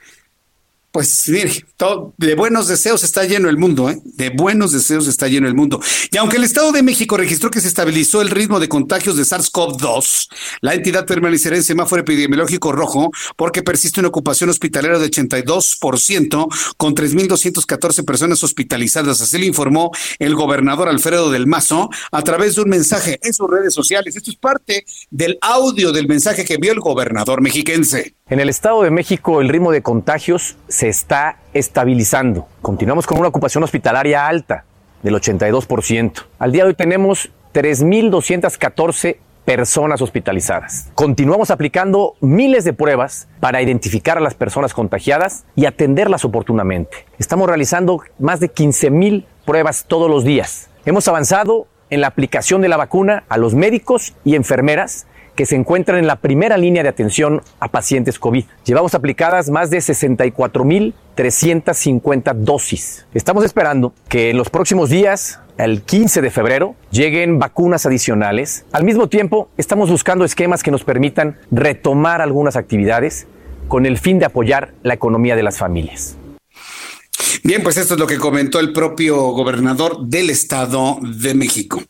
pues 0.93 1.29
mire, 1.29 1.65
todo, 1.77 2.15
de 2.17 2.35
buenos 2.35 2.67
deseos 2.67 3.05
está 3.05 3.25
lleno 3.25 3.49
el 3.49 3.57
mundo, 3.57 3.89
¿eh? 3.91 4.01
de 4.05 4.31
buenos 4.31 4.73
deseos 4.73 5.07
está 5.07 5.29
lleno 5.29 5.47
el 5.47 5.55
mundo. 5.55 5.81
Y 6.11 6.17
aunque 6.17 6.37
el 6.37 6.45
Estado 6.45 6.73
de 6.73 6.83
México 6.83 7.17
registró 7.17 7.51
que 7.51 7.61
se 7.61 7.69
estabilizó 7.69 8.21
el 8.23 8.31
ritmo 8.31 8.59
de 8.59 8.69
contagios 8.69 9.17
de 9.17 9.23
SARS-CoV-2, 9.23 10.29
la 10.63 10.75
entidad 10.75 11.07
permanecerá 11.07 11.57
en 11.57 11.63
semáforo 11.63 12.03
epidemiológico 12.03 12.73
rojo 12.73 13.13
porque 13.37 13.63
persiste 13.63 14.01
una 14.01 14.09
ocupación 14.09 14.51
hospitalera 14.51 14.99
de 14.99 15.09
82% 15.11 16.49
con 16.77 16.95
3.214 16.95 18.05
personas 18.05 18.43
hospitalizadas. 18.43 19.21
Así 19.21 19.39
le 19.39 19.47
informó 19.47 19.93
el 20.19 20.35
gobernador 20.35 20.89
Alfredo 20.89 21.31
del 21.31 21.47
Mazo 21.47 21.89
a 22.11 22.23
través 22.23 22.57
de 22.57 22.63
un 22.63 22.69
mensaje 22.69 23.21
en 23.23 23.33
sus 23.33 23.49
redes 23.49 23.75
sociales. 23.75 24.17
Esto 24.17 24.33
es 24.33 24.37
parte 24.37 24.85
del 25.11 25.39
audio 25.41 25.93
del 25.93 26.09
mensaje 26.09 26.45
que 26.45 26.55
envió 26.55 26.73
el 26.73 26.81
gobernador 26.81 27.41
mexiquense. 27.41 28.17
En 28.31 28.39
el 28.39 28.49
Estado 28.49 28.85
de 28.85 28.93
México 28.93 29.41
el 29.41 29.49
ritmo 29.49 29.73
de 29.73 29.83
contagios 29.83 30.57
se 30.69 30.89
está 30.89 31.39
estabilizando. 31.53 32.47
Continuamos 32.63 33.05
con 33.05 33.19
una 33.19 33.27
ocupación 33.27 33.65
hospitalaria 33.65 34.29
alta 34.29 34.65
del 35.03 35.17
82%. 35.17 36.27
Al 36.39 36.53
día 36.53 36.63
de 36.63 36.69
hoy 36.69 36.75
tenemos 36.77 37.33
3.214 37.53 39.17
personas 39.45 40.01
hospitalizadas. 40.01 40.93
Continuamos 40.95 41.51
aplicando 41.51 42.15
miles 42.21 42.63
de 42.63 42.73
pruebas 42.73 43.27
para 43.41 43.63
identificar 43.63 44.17
a 44.17 44.21
las 44.21 44.35
personas 44.35 44.75
contagiadas 44.75 45.45
y 45.57 45.67
atenderlas 45.67 46.25
oportunamente. 46.25 47.09
Estamos 47.19 47.49
realizando 47.49 48.01
más 48.21 48.39
de 48.39 48.49
15.000 48.49 49.25
pruebas 49.45 49.87
todos 49.89 50.09
los 50.09 50.23
días. 50.23 50.71
Hemos 50.85 51.09
avanzado 51.09 51.67
en 51.91 52.01
la 52.01 52.07
aplicación 52.07 52.61
de 52.61 52.69
la 52.69 52.77
vacuna 52.77 53.25
a 53.29 53.37
los 53.39 53.55
médicos 53.57 54.15
y 54.25 54.37
enfermeras 54.37 55.09
que 55.41 55.47
se 55.47 55.57
encuentran 55.57 55.99
en 55.99 56.07
la 56.07 56.17
primera 56.17 56.59
línea 56.59 56.83
de 56.83 56.91
atención 56.91 57.41
a 57.61 57.69
pacientes 57.69 58.19
COVID. 58.19 58.45
Llevamos 58.67 58.95
aplicadas 58.95 59.49
más 59.49 59.71
de 59.71 59.79
64.350 59.79 62.35
dosis. 62.35 63.07
Estamos 63.15 63.47
esperando 63.47 63.95
que 64.11 64.29
en 64.29 64.37
los 64.37 64.51
próximos 64.51 64.91
días, 64.91 65.41
el 65.57 65.81
15 65.81 66.21
de 66.21 66.31
febrero, 66.31 66.75
lleguen 66.91 67.39
vacunas 67.39 67.87
adicionales. 67.87 68.67
Al 68.71 68.85
mismo 68.85 69.09
tiempo, 69.09 69.49
estamos 69.57 69.91
buscando 69.91 70.27
esquemas 70.27 70.63
que 70.63 70.71
nos 70.71 70.85
permitan 70.85 71.39
retomar 71.51 72.21
algunas 72.21 72.57
actividades 72.57 73.27
con 73.67 73.87
el 73.87 73.97
fin 73.97 74.19
de 74.19 74.27
apoyar 74.27 74.75
la 74.83 74.93
economía 74.93 75.37
de 75.37 75.43
las 75.43 75.57
familias. 75.57 76.19
Bien, 77.43 77.63
pues 77.63 77.79
esto 77.79 77.95
es 77.95 78.01
lo 78.01 78.07
que 78.07 78.19
comentó 78.19 78.61
el 78.61 78.75
propio 78.75 79.17
gobernador 79.31 80.07
del 80.07 80.29
Estado 80.29 80.99
de 81.01 81.35
México. 81.35 81.83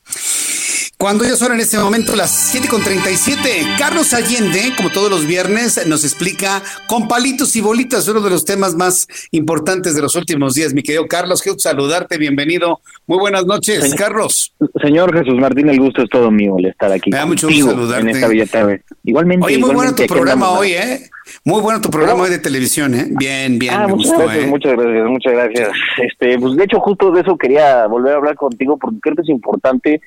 Cuando 1.01 1.25
ya 1.25 1.35
son 1.35 1.53
en 1.53 1.61
este 1.61 1.79
momento 1.79 2.15
las 2.15 2.31
7 2.31 2.69
con 2.69 2.83
37, 2.83 3.49
Carlos 3.79 4.13
Allende, 4.13 4.75
como 4.77 4.91
todos 4.91 5.09
los 5.09 5.27
viernes, 5.27 5.87
nos 5.87 6.05
explica 6.05 6.61
con 6.89 7.09
palitos 7.09 7.57
y 7.57 7.63
bolitas 7.63 8.07
uno 8.09 8.21
de 8.21 8.29
los 8.29 8.45
temas 8.45 8.75
más 8.75 9.09
importantes 9.31 9.95
de 9.95 10.03
los 10.03 10.15
últimos 10.15 10.53
días. 10.53 10.75
Mi 10.75 10.83
querido 10.83 11.07
Carlos, 11.09 11.41
quiero 11.41 11.59
saludarte, 11.59 12.19
bienvenido. 12.19 12.81
Muy 13.07 13.19
buenas 13.19 13.47
noches, 13.47 13.95
Carlos. 13.95 14.53
Señor 14.83 15.17
Jesús 15.17 15.41
Martín, 15.41 15.71
el 15.71 15.81
gusto 15.81 16.03
es 16.03 16.11
todo 16.11 16.31
mío 16.31 16.57
el 16.59 16.67
estar 16.67 16.93
aquí. 16.93 17.11
Me 17.11 17.17
da 17.17 17.25
mucho 17.25 17.49
gusto 17.49 17.71
saludarte. 17.71 18.03
En 18.11 18.17
esta 18.17 18.29
bella 18.29 18.47
tarde. 18.47 18.83
Igualmente. 19.03 19.47
Oye, 19.47 19.57
muy 19.57 19.75
bueno 19.75 19.95
tu 19.95 20.05
programa 20.05 20.51
hoy, 20.51 20.73
¿eh? 20.73 21.09
Muy 21.45 21.63
bueno 21.63 21.81
tu 21.81 21.89
programa 21.91 22.25
hoy 22.25 22.31
de 22.31 22.41
televisión, 22.41 22.95
¿eh? 22.95 23.07
Bien, 23.09 23.59
bien, 23.59 23.73
Ah, 23.73 23.87
me 23.87 23.95
muchas 23.95 24.11
gustó, 24.11 24.25
gracias, 24.25 24.45
¿eh? 24.45 24.49
muchas 24.49 24.73
gracias, 24.73 25.07
muchas 25.09 25.33
gracias. 25.33 25.69
Este, 26.03 26.39
pues 26.39 26.57
de 26.57 26.65
hecho 26.65 26.79
justo 26.81 27.11
de 27.11 27.23
eso 27.23 27.39
quería 27.39 27.87
volver 27.87 28.13
a 28.13 28.17
hablar 28.17 28.35
contigo 28.35 28.77
porque 28.77 28.99
creo 29.01 29.17
que 29.17 29.23
es 29.23 29.29
importante 29.31 30.01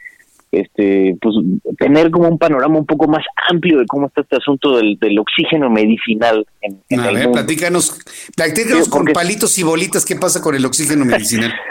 este 0.59 1.15
pues 1.21 1.35
tener 1.77 2.11
como 2.11 2.27
un 2.29 2.37
panorama 2.37 2.77
un 2.77 2.85
poco 2.85 3.07
más 3.07 3.25
amplio 3.49 3.79
de 3.79 3.85
cómo 3.85 4.07
está 4.07 4.21
este 4.21 4.37
asunto 4.37 4.77
del, 4.77 4.97
del 4.99 5.17
oxígeno 5.19 5.69
medicinal 5.69 6.45
en, 6.61 6.79
en 6.89 6.99
A 6.99 7.09
el 7.09 7.15
ver, 7.15 7.23
mundo. 7.25 7.39
platícanos, 7.39 7.99
platícanos 8.35 8.89
con 8.89 9.05
palitos 9.05 9.57
y 9.57 9.63
bolitas 9.63 10.05
qué 10.05 10.15
pasa 10.15 10.41
con 10.41 10.55
el 10.55 10.65
oxígeno 10.65 11.05
medicinal. 11.05 11.53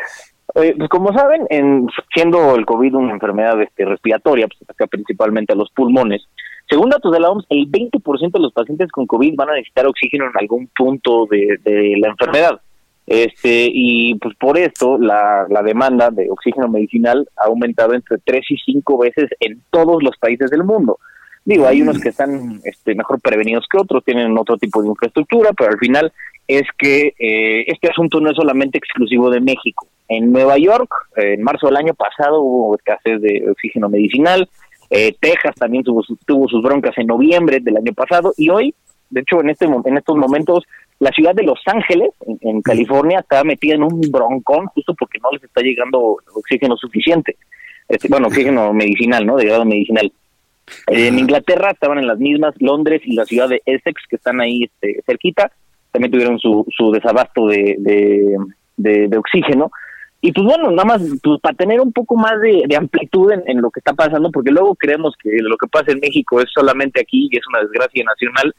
Eh, 0.54 0.74
pues 0.76 0.90
como 0.90 1.14
saben, 1.14 1.46
en, 1.48 1.86
siendo 2.14 2.54
el 2.56 2.66
COVID 2.66 2.94
una 2.96 3.14
enfermedad 3.14 3.62
este, 3.62 3.86
respiratoria, 3.86 4.46
pues 4.48 4.60
ataca 4.60 4.86
principalmente 4.86 5.54
a 5.54 5.56
los 5.56 5.70
pulmones, 5.70 6.28
según 6.68 6.90
datos 6.90 7.12
de 7.12 7.20
la 7.20 7.30
OMS, 7.30 7.46
el 7.48 7.70
20% 7.70 8.32
de 8.32 8.38
los 8.38 8.52
pacientes 8.52 8.90
con 8.90 9.06
COVID 9.06 9.34
van 9.34 9.50
a 9.50 9.54
necesitar 9.54 9.86
oxígeno 9.86 10.26
en 10.26 10.32
algún 10.38 10.68
punto 10.76 11.26
de, 11.30 11.58
de 11.62 11.94
la 11.98 12.08
enfermedad. 12.08 12.60
Este, 13.06 13.68
y 13.72 14.14
pues 14.16 14.36
por 14.36 14.56
esto 14.58 14.96
la, 14.96 15.46
la 15.48 15.62
demanda 15.62 16.10
de 16.10 16.30
oxígeno 16.30 16.68
medicinal 16.68 17.28
ha 17.36 17.46
aumentado 17.46 17.94
entre 17.94 18.18
3 18.18 18.44
y 18.50 18.56
5 18.58 18.98
veces 18.98 19.28
en 19.40 19.60
todos 19.70 20.02
los 20.02 20.16
países 20.18 20.50
del 20.50 20.64
mundo. 20.64 20.98
Digo, 21.44 21.66
hay 21.66 21.82
unos 21.82 21.98
que 21.98 22.10
están 22.10 22.60
este, 22.64 22.94
mejor 22.94 23.20
prevenidos 23.20 23.66
que 23.70 23.76
otros, 23.78 24.04
tienen 24.04 24.38
otro 24.38 24.56
tipo 24.56 24.80
de 24.80 24.88
infraestructura, 24.88 25.50
pero 25.52 25.70
al 25.72 25.78
final 25.78 26.12
es 26.46 26.62
que 26.78 27.14
eh, 27.18 27.64
este 27.66 27.88
asunto 27.90 28.20
no 28.20 28.30
es 28.30 28.36
solamente 28.36 28.78
exclusivo 28.78 29.28
de 29.30 29.40
México. 29.40 29.88
En 30.08 30.30
Nueva 30.30 30.56
York, 30.58 30.88
eh, 31.16 31.34
en 31.34 31.42
marzo 31.42 31.66
del 31.66 31.76
año 31.76 31.94
pasado, 31.94 32.40
hubo 32.40 32.76
escasez 32.76 33.20
de 33.20 33.48
oxígeno 33.50 33.88
medicinal. 33.88 34.48
Eh, 34.90 35.16
Texas 35.18 35.54
también 35.56 35.82
tuvo, 35.82 36.02
sus- 36.04 36.18
tuvo 36.26 36.48
sus 36.48 36.62
broncas 36.62 36.96
en 36.98 37.06
noviembre 37.08 37.58
del 37.60 37.76
año 37.78 37.92
pasado. 37.92 38.32
Y 38.36 38.48
hoy, 38.50 38.74
de 39.10 39.22
hecho, 39.22 39.40
en, 39.40 39.50
este, 39.50 39.64
en 39.64 39.96
estos 39.96 40.16
momentos, 40.16 40.64
la 41.02 41.10
ciudad 41.10 41.34
de 41.34 41.42
Los 41.42 41.60
Ángeles, 41.66 42.10
en, 42.26 42.38
en 42.42 42.62
California, 42.62 43.18
está 43.20 43.42
metida 43.42 43.74
en 43.74 43.82
un 43.82 44.00
broncón 44.16 44.66
justo 44.74 44.94
porque 44.94 45.18
no 45.20 45.30
les 45.32 45.42
está 45.42 45.60
llegando 45.60 45.98
oxígeno 46.34 46.76
suficiente. 46.76 47.36
Este, 47.88 48.06
bueno, 48.08 48.28
oxígeno 48.28 48.72
medicinal, 48.72 49.26
¿no? 49.26 49.36
De 49.36 49.46
grado 49.46 49.64
medicinal. 49.64 50.06
Eh, 50.86 51.08
En 51.08 51.18
Inglaterra 51.18 51.72
estaban 51.72 51.98
en 51.98 52.06
las 52.06 52.18
mismas, 52.18 52.54
Londres 52.60 53.02
y 53.04 53.16
la 53.16 53.24
ciudad 53.24 53.48
de 53.48 53.60
Essex, 53.66 54.00
que 54.08 54.16
están 54.16 54.40
ahí 54.40 54.64
este, 54.64 55.02
cerquita, 55.04 55.50
también 55.90 56.12
tuvieron 56.12 56.38
su, 56.38 56.64
su 56.76 56.92
desabasto 56.92 57.48
de, 57.48 57.74
de, 57.80 58.36
de- 58.76 59.08
de 59.08 59.16
oxígeno. 59.18 59.70
Y 60.20 60.30
pues 60.30 60.46
bueno, 60.46 60.70
nada 60.70 60.84
más 60.84 61.02
pues, 61.20 61.40
para 61.40 61.56
tener 61.56 61.80
un 61.80 61.92
poco 61.92 62.14
más 62.16 62.40
de, 62.40 62.62
de 62.68 62.76
amplitud 62.76 63.32
en, 63.32 63.42
en 63.46 63.60
lo 63.60 63.70
que 63.72 63.80
está 63.80 63.92
pasando, 63.92 64.30
porque 64.30 64.52
luego 64.52 64.76
creemos 64.76 65.14
que 65.20 65.30
lo 65.40 65.56
que 65.56 65.66
pasa 65.66 65.90
en 65.90 65.98
México 65.98 66.40
es 66.40 66.46
solamente 66.54 67.00
aquí 67.00 67.28
y 67.28 67.36
es 67.36 67.44
una 67.48 67.62
desgracia 67.66 68.04
nacional. 68.04 68.54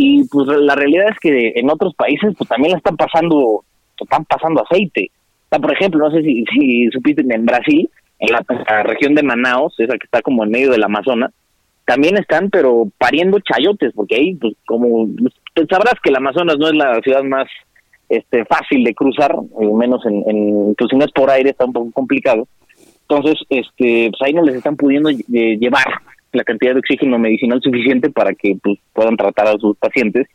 Y 0.00 0.22
pues 0.28 0.46
la 0.46 0.76
realidad 0.76 1.08
es 1.10 1.18
que 1.18 1.54
en 1.56 1.68
otros 1.68 1.92
países 1.96 2.32
pues 2.38 2.48
también 2.48 2.70
la 2.70 2.78
están 2.78 2.96
pasando, 2.96 3.64
están 3.98 4.24
pasando 4.26 4.62
aceite. 4.62 5.10
O 5.50 5.60
por 5.60 5.72
ejemplo, 5.72 5.98
no 5.98 6.14
sé 6.14 6.22
si, 6.22 6.44
si 6.44 6.86
supiste 6.92 7.22
en 7.28 7.44
Brasil, 7.44 7.90
en 8.20 8.28
la, 8.32 8.82
región 8.84 9.16
de 9.16 9.24
Manaus, 9.24 9.74
esa 9.80 9.98
que 9.98 10.04
está 10.04 10.22
como 10.22 10.44
en 10.44 10.52
medio 10.52 10.70
del 10.70 10.84
Amazonas, 10.84 11.32
también 11.84 12.16
están, 12.16 12.48
pero 12.48 12.86
pariendo 12.96 13.40
chayotes, 13.40 13.92
porque 13.92 14.14
ahí, 14.14 14.34
pues, 14.36 14.54
como 14.68 15.08
pues, 15.52 15.66
sabrás 15.68 15.94
que 16.00 16.10
el 16.10 16.16
Amazonas 16.16 16.58
no 16.60 16.68
es 16.68 16.74
la 16.74 17.00
ciudad 17.00 17.24
más 17.24 17.48
este 18.08 18.44
fácil 18.44 18.84
de 18.84 18.94
cruzar, 18.94 19.34
eh, 19.60 19.66
menos 19.66 20.06
en, 20.06 20.22
en 20.28 20.74
pues, 20.76 20.90
si 20.90 20.96
no 20.96 21.06
es 21.06 21.10
por 21.10 21.28
aire 21.28 21.50
está 21.50 21.64
un 21.64 21.72
poco 21.72 21.90
complicado. 21.90 22.46
Entonces, 23.08 23.34
este, 23.50 24.10
pues 24.10 24.22
ahí 24.22 24.32
no 24.32 24.42
les 24.42 24.54
están 24.54 24.76
pudiendo 24.76 25.10
lle- 25.10 25.58
llevar 25.58 25.86
la 26.32 26.44
cantidad 26.44 26.72
de 26.72 26.80
oxígeno 26.80 27.18
medicinal 27.18 27.60
suficiente 27.62 28.10
para 28.10 28.34
que 28.34 28.56
pues, 28.62 28.78
puedan 28.92 29.16
tratar 29.16 29.48
a 29.48 29.58
sus 29.58 29.76
pacientes. 29.76 30.26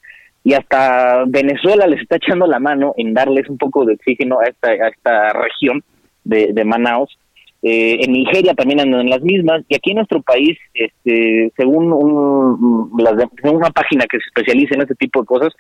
Y 0.44 0.54
hasta 0.54 1.24
Venezuela 1.26 1.88
les 1.88 2.02
está 2.02 2.18
echando 2.18 2.46
la 2.48 2.60
mano 2.60 2.94
en 2.98 3.14
darles 3.14 3.48
un 3.50 3.58
poco 3.58 3.86
de 3.86 3.94
oxígeno 3.94 4.40
a 4.40 4.46
esta, 4.46 4.70
a 4.70 4.90
esta 4.90 5.34
región 5.34 5.84
de, 6.24 6.52
de 6.54 6.66
Manaus. 6.66 7.18
Eh, 7.62 8.04
en 8.04 8.12
Nigeria 8.12 8.54
también 8.54 8.82
andan 8.82 9.02
en 9.02 9.10
las 9.10 9.22
mismas. 9.22 9.64
Y 9.70 9.76
aquí 9.76 9.92
en 9.92 9.98
nuestro 9.98 10.22
país, 10.22 10.58
este, 10.74 11.52
según, 11.56 11.94
un, 11.94 12.92
las 12.98 13.14
según 13.42 13.58
una 13.58 13.70
página 13.70 14.06
que 14.06 14.18
se 14.18 14.26
especializa 14.26 14.76
en 14.76 14.82
este 14.82 14.96
tipo 14.96 15.22
de 15.22 15.26
cosas, 15.26 15.54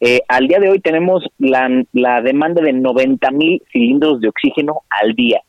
eh, 0.00 0.20
al 0.26 0.48
día 0.48 0.58
de 0.58 0.68
hoy 0.68 0.80
tenemos 0.80 1.24
la, 1.38 1.70
la 1.92 2.20
demanda 2.20 2.60
de 2.60 2.72
90 2.72 3.30
mil 3.30 3.62
cilindros 3.70 4.20
de 4.20 4.28
oxígeno 4.28 4.80
al 4.90 5.14
día. 5.14 5.40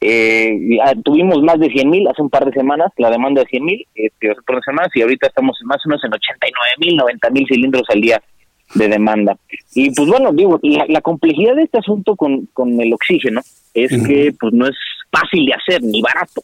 Eh, 0.00 0.76
ya 0.76 0.94
tuvimos 1.02 1.42
más 1.42 1.58
de 1.58 1.70
100 1.70 1.90
mil 1.90 2.06
hace 2.06 2.22
un 2.22 2.30
par 2.30 2.44
de 2.44 2.52
semanas, 2.52 2.92
la 2.98 3.10
demanda 3.10 3.42
de 3.42 3.48
100 3.48 3.64
mil 3.64 3.84
este, 3.94 4.30
hace 4.30 4.38
un 4.38 4.44
par 4.44 4.56
de 4.56 4.62
semanas 4.62 4.90
y 4.94 5.02
ahorita 5.02 5.26
estamos 5.26 5.58
más 5.64 5.84
o 5.84 5.88
menos 5.88 6.04
en 6.04 6.14
89 6.14 6.72
mil, 6.78 6.96
90 6.96 7.30
mil 7.30 7.46
cilindros 7.48 7.82
al 7.88 8.00
día 8.00 8.22
de 8.74 8.88
demanda. 8.88 9.36
Y 9.74 9.90
pues 9.90 10.08
bueno, 10.08 10.32
digo, 10.32 10.60
la, 10.62 10.84
la 10.88 11.00
complejidad 11.00 11.56
de 11.56 11.64
este 11.64 11.78
asunto 11.78 12.14
con, 12.14 12.46
con 12.52 12.80
el 12.80 12.92
oxígeno 12.92 13.40
es 13.74 13.90
que 14.06 14.32
pues 14.38 14.52
no 14.52 14.66
es 14.66 14.76
fácil 15.10 15.46
de 15.46 15.54
hacer 15.54 15.82
ni 15.82 16.00
barato, 16.00 16.42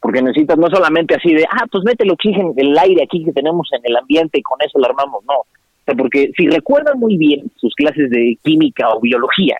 porque 0.00 0.22
necesitas 0.22 0.56
no 0.56 0.68
solamente 0.68 1.14
así 1.14 1.34
de, 1.34 1.44
ah, 1.44 1.66
pues 1.70 1.84
mete 1.84 2.04
el 2.04 2.12
oxígeno, 2.12 2.54
el 2.56 2.78
aire 2.78 3.02
aquí 3.02 3.24
que 3.24 3.32
tenemos 3.32 3.68
en 3.72 3.82
el 3.84 3.96
ambiente 3.96 4.38
y 4.38 4.42
con 4.42 4.60
eso 4.62 4.78
lo 4.78 4.86
armamos, 4.86 5.24
no. 5.24 5.40
O 5.40 5.84
sea, 5.84 5.94
porque 5.94 6.30
si 6.36 6.48
recuerdan 6.48 6.98
muy 6.98 7.16
bien 7.16 7.50
sus 7.56 7.74
clases 7.74 8.10
de 8.10 8.38
química 8.42 8.88
o 8.90 9.00
biología, 9.00 9.58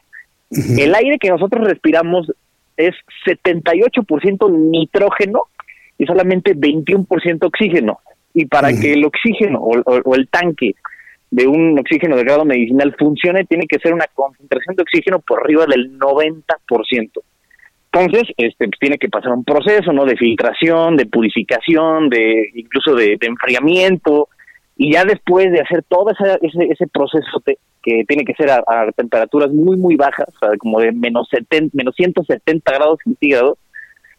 el 0.50 0.94
aire 0.94 1.18
que 1.18 1.30
nosotros 1.30 1.66
respiramos 1.66 2.30
es 2.78 2.94
78% 3.26 4.50
nitrógeno 4.70 5.42
y 5.98 6.06
solamente 6.06 6.54
21% 6.56 7.44
oxígeno. 7.46 7.98
Y 8.34 8.46
para 8.46 8.68
que 8.72 8.92
el 8.92 9.04
oxígeno 9.04 9.58
o, 9.60 9.78
o- 9.84 10.00
o 10.04 10.14
el 10.14 10.28
tanque 10.28 10.74
de 11.30 11.46
un 11.46 11.78
oxígeno 11.78 12.16
de 12.16 12.24
grado 12.24 12.44
medicinal 12.44 12.94
funcione, 12.98 13.44
tiene 13.44 13.66
que 13.66 13.78
ser 13.80 13.92
una 13.92 14.06
concentración 14.14 14.76
de 14.76 14.82
oxígeno 14.82 15.18
por 15.20 15.40
arriba 15.42 15.66
del 15.66 15.98
90%. 15.98 17.10
Entonces, 17.92 18.28
este, 18.36 18.66
pues, 18.68 18.78
tiene 18.78 18.98
que 18.98 19.08
pasar 19.08 19.32
un 19.32 19.44
proceso, 19.44 19.92
¿no? 19.92 20.04
De 20.04 20.16
filtración, 20.16 20.96
de 20.96 21.06
purificación, 21.06 22.08
de 22.08 22.50
incluso 22.54 22.94
de, 22.94 23.16
de 23.20 23.26
enfriamiento, 23.26 24.28
y 24.76 24.92
ya 24.92 25.04
después 25.04 25.50
de 25.50 25.60
hacer 25.60 25.82
todo 25.88 26.10
ese, 26.10 26.38
ese, 26.42 26.64
ese 26.70 26.86
proceso 26.86 27.40
te- 27.44 27.58
que 27.82 28.04
tiene 28.06 28.24
que 28.24 28.34
ser 28.34 28.50
a, 28.50 28.62
a 28.66 28.92
temperaturas 28.92 29.50
muy, 29.52 29.76
muy 29.76 29.96
bajas, 29.96 30.28
o 30.28 30.38
sea, 30.38 30.56
como 30.58 30.80
de 30.80 30.92
menos, 30.92 31.28
70, 31.30 31.70
menos 31.76 31.94
170 31.96 32.72
grados 32.72 32.98
centígrados, 33.04 33.58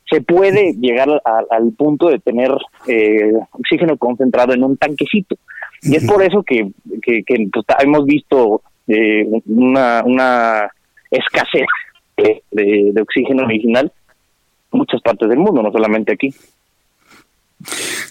se 0.10 0.22
puede 0.22 0.74
llegar 0.74 1.08
a- 1.24 1.44
al 1.52 1.72
punto 1.74 2.10
de 2.10 2.20
tener 2.20 2.50
eh, 2.88 3.32
oxígeno 3.52 3.96
concentrado 3.98 4.54
en 4.54 4.64
un 4.64 4.76
tanquecito. 4.78 5.36
Y 5.84 5.96
es 5.96 6.06
por 6.06 6.24
eso 6.24 6.42
que, 6.44 6.72
que, 7.02 7.24
que, 7.24 7.48
pues, 7.54 7.66
hemos 7.80 8.06
visto 8.06 8.62
eh, 8.88 9.26
una, 9.46 10.02
una 10.06 10.70
escasez 11.12 11.68
de, 12.18 12.42
de- 12.52 12.90
de 12.94 13.02
oxígeno 13.02 13.46
medicinal 13.46 13.92
en 14.72 14.78
muchas 14.80 15.02
partes 15.02 15.30
del 15.30 15.38
mundo, 15.40 15.62
no 15.62 15.72
solamente 15.72 16.14
aquí. 16.14 16.34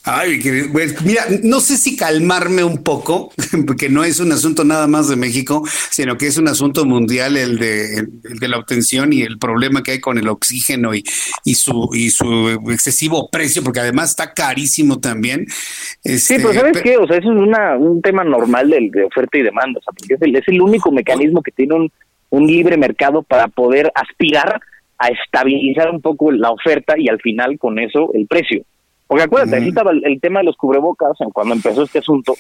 Ay, 0.04 0.40
pues, 0.72 1.02
mira, 1.04 1.22
no 1.42 1.60
sé 1.60 1.76
si 1.76 1.96
calmarme 1.96 2.64
un 2.64 2.82
poco, 2.82 3.32
porque 3.66 3.88
no 3.88 4.04
es 4.04 4.20
un 4.20 4.30
asunto 4.32 4.64
nada 4.64 4.86
más 4.86 5.08
de 5.08 5.16
México, 5.16 5.62
sino 5.90 6.16
que 6.16 6.26
es 6.26 6.36
un 6.38 6.48
asunto 6.48 6.84
mundial 6.84 7.36
el 7.36 7.58
de, 7.58 7.96
el 7.98 8.38
de 8.38 8.48
la 8.48 8.58
obtención 8.58 9.12
y 9.12 9.22
el 9.22 9.38
problema 9.38 9.82
que 9.82 9.92
hay 9.92 10.00
con 10.00 10.18
el 10.18 10.28
oxígeno 10.28 10.94
y, 10.94 11.02
y 11.44 11.54
su 11.54 11.88
y 11.94 12.10
su 12.10 12.48
excesivo 12.70 13.28
precio, 13.30 13.62
porque 13.62 13.80
además 13.80 14.10
está 14.10 14.32
carísimo 14.34 15.00
también. 15.00 15.46
Sí, 15.48 16.12
Este, 16.12 16.36
pero 16.36 16.52
¿sabes 16.52 16.72
pe- 16.74 16.82
qué? 16.82 16.96
O 16.98 17.06
sea, 17.06 17.16
eso 17.18 17.30
es 17.30 17.36
una, 17.38 17.76
un 17.76 18.02
tema 18.02 18.24
normal 18.24 18.70
del, 18.70 18.90
de 18.90 19.04
oferta 19.04 19.38
y 19.38 19.42
demanda, 19.42 19.78
o 19.80 19.82
sea, 19.82 19.92
porque 19.98 20.14
es 20.14 20.22
el, 20.22 20.36
es 20.36 20.48
el 20.48 20.60
único 20.60 20.92
mecanismo 20.92 21.42
que 21.42 21.52
tiene 21.52 21.74
un, 21.74 21.92
un 22.30 22.46
libre 22.46 22.76
mercado 22.76 23.22
para 23.22 23.48
poder 23.48 23.90
aspirar 23.94 24.60
a 24.98 25.08
estabilizar 25.08 25.90
un 25.90 26.00
poco 26.02 26.32
la 26.32 26.50
oferta 26.50 26.94
y 26.98 27.08
al 27.08 27.20
final 27.20 27.58
con 27.58 27.78
eso 27.78 28.10
el 28.14 28.26
precio. 28.26 28.62
Porque 29.08 29.24
acuérdate, 29.24 29.56
aquí 29.56 29.68
estaba 29.70 29.90
el, 29.90 30.02
el 30.04 30.20
tema 30.20 30.40
de 30.40 30.44
los 30.44 30.56
cubrebocas, 30.56 31.16
cuando 31.32 31.54
empezó 31.54 31.82
este 31.82 31.98
asunto, 31.98 32.34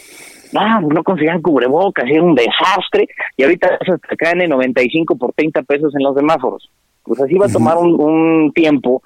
no, 0.52 0.80
no 0.82 1.02
conseguían 1.02 1.42
cubrebocas, 1.42 2.04
era 2.08 2.22
un 2.22 2.34
desastre, 2.34 3.08
y 3.36 3.42
ahorita 3.42 3.78
se 3.84 4.16
caen 4.16 4.42
en 4.42 4.50
95 4.50 5.16
por 5.16 5.32
30 5.32 5.62
pesos 5.62 5.94
en 5.96 6.02
los 6.04 6.14
semáforos. 6.14 6.70
Pues 7.02 7.20
así 7.22 7.34
va 7.36 7.46
a 7.46 7.52
tomar 7.52 7.78
un, 7.78 7.98
un 7.98 8.52
tiempo 8.52 9.02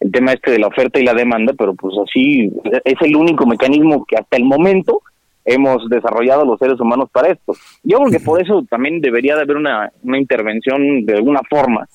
el 0.00 0.12
tema 0.12 0.32
este 0.32 0.50
de 0.50 0.58
la 0.58 0.66
oferta 0.66 1.00
y 1.00 1.04
la 1.04 1.14
demanda, 1.14 1.54
pero 1.56 1.74
pues 1.74 1.94
así 2.06 2.52
es 2.84 3.00
el 3.00 3.16
único 3.16 3.46
mecanismo 3.46 4.04
que 4.04 4.16
hasta 4.16 4.36
el 4.36 4.44
momento 4.44 5.00
hemos 5.44 5.88
desarrollado 5.88 6.44
los 6.44 6.58
seres 6.58 6.78
humanos 6.78 7.08
para 7.10 7.28
esto. 7.28 7.54
Yo 7.82 7.98
creo 7.98 8.10
que 8.10 8.20
por 8.20 8.42
eso 8.42 8.64
también 8.68 9.00
debería 9.00 9.36
de 9.36 9.42
haber 9.42 9.56
una, 9.56 9.90
una 10.02 10.18
intervención 10.18 11.06
de 11.06 11.14
alguna 11.14 11.40
forma 11.48 11.88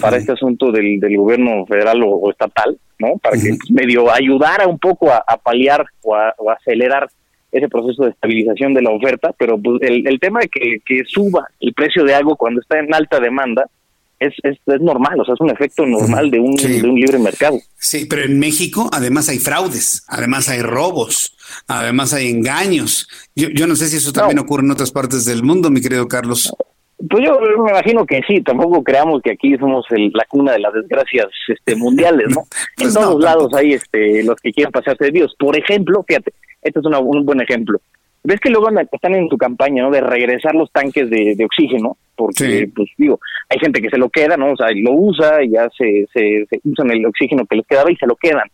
para 0.00 0.16
este 0.16 0.32
asunto 0.32 0.70
del, 0.70 1.00
del 1.00 1.16
gobierno 1.16 1.64
federal 1.66 2.02
o, 2.04 2.30
estatal, 2.30 2.78
¿no? 2.98 3.16
Para 3.22 3.36
que 3.36 3.48
pues, 3.48 3.70
medio 3.70 4.10
ayudara 4.12 4.66
un 4.66 4.78
poco 4.78 5.10
a, 5.10 5.22
paliar 5.42 5.84
o 6.02 6.14
a, 6.14 6.34
acelerar 6.58 7.08
ese 7.52 7.68
proceso 7.68 8.04
de 8.04 8.10
estabilización 8.10 8.74
de 8.74 8.82
la 8.82 8.90
oferta, 8.90 9.32
pero 9.36 9.58
pues, 9.58 9.82
el, 9.82 10.06
el 10.06 10.20
tema 10.20 10.40
de 10.40 10.48
que, 10.48 10.78
que 10.84 11.02
suba 11.06 11.48
el 11.60 11.74
precio 11.74 12.04
de 12.04 12.14
algo 12.14 12.36
cuando 12.36 12.60
está 12.60 12.78
en 12.78 12.94
alta 12.94 13.18
demanda, 13.18 13.66
es, 14.20 14.34
es, 14.42 14.58
es, 14.66 14.80
normal, 14.82 15.18
o 15.18 15.24
sea, 15.24 15.32
es 15.32 15.40
un 15.40 15.50
efecto 15.50 15.86
normal 15.86 16.30
de 16.30 16.38
un, 16.38 16.54
de 16.54 16.86
un 16.86 16.94
libre 16.94 17.18
mercado. 17.18 17.58
Sí, 17.78 18.04
pero 18.04 18.22
en 18.22 18.38
México 18.38 18.90
además 18.92 19.30
hay 19.30 19.38
fraudes, 19.38 20.04
además 20.08 20.50
hay 20.50 20.60
robos, 20.60 21.34
además 21.66 22.12
hay 22.12 22.28
engaños. 22.28 23.08
Yo, 23.34 23.48
yo 23.48 23.66
no 23.66 23.74
sé 23.76 23.88
si 23.88 23.96
eso 23.96 24.12
también 24.12 24.38
ocurre 24.38 24.64
en 24.64 24.72
otras 24.72 24.92
partes 24.92 25.24
del 25.24 25.42
mundo, 25.42 25.70
mi 25.70 25.80
querido 25.80 26.06
Carlos. 26.06 26.52
Pues 27.08 27.24
yo 27.24 27.40
me 27.40 27.70
imagino 27.70 28.04
que 28.04 28.20
sí, 28.26 28.42
tampoco 28.42 28.82
creamos 28.84 29.22
que 29.22 29.32
aquí 29.32 29.56
somos 29.56 29.86
el, 29.90 30.10
la 30.14 30.24
cuna 30.28 30.52
de 30.52 30.58
las 30.58 30.74
desgracias 30.74 31.28
este, 31.48 31.74
mundiales, 31.76 32.28
¿no? 32.28 32.40
en 32.78 32.84
pues 32.84 32.94
todos 32.94 33.22
lados 33.22 33.54
hay 33.54 33.72
este, 33.72 34.22
los 34.22 34.36
que 34.40 34.52
quieren 34.52 34.72
pasarse 34.72 35.04
de 35.04 35.10
Dios. 35.10 35.34
Por 35.38 35.56
ejemplo, 35.58 36.04
fíjate, 36.06 36.32
este 36.62 36.80
es 36.80 36.86
un 36.86 37.24
buen 37.24 37.40
ejemplo 37.40 37.80
ves 38.22 38.40
que 38.40 38.50
luego 38.50 38.68
están 38.92 39.14
en 39.14 39.28
tu 39.28 39.38
campaña, 39.38 39.82
¿no? 39.82 39.90
De 39.90 40.00
regresar 40.00 40.54
los 40.54 40.70
tanques 40.70 41.08
de, 41.08 41.36
oxígeno, 41.44 41.96
porque, 42.16 42.70
pues 42.74 42.90
digo, 42.98 43.18
hay 43.48 43.58
gente 43.58 43.80
que 43.80 43.88
se 43.88 43.98
lo 43.98 44.10
queda, 44.10 44.36
¿no? 44.36 44.52
O 44.52 44.56
sea, 44.56 44.68
lo 44.74 44.92
usa 44.92 45.42
y 45.42 45.50
ya 45.50 45.68
se, 45.76 46.06
se, 46.12 46.46
usan 46.64 46.90
el 46.90 47.06
oxígeno 47.06 47.46
que 47.46 47.56
les 47.56 47.66
quedaba 47.66 47.90
y 47.90 47.96
se 47.96 48.06
lo 48.06 48.16
quedan. 48.16 48.48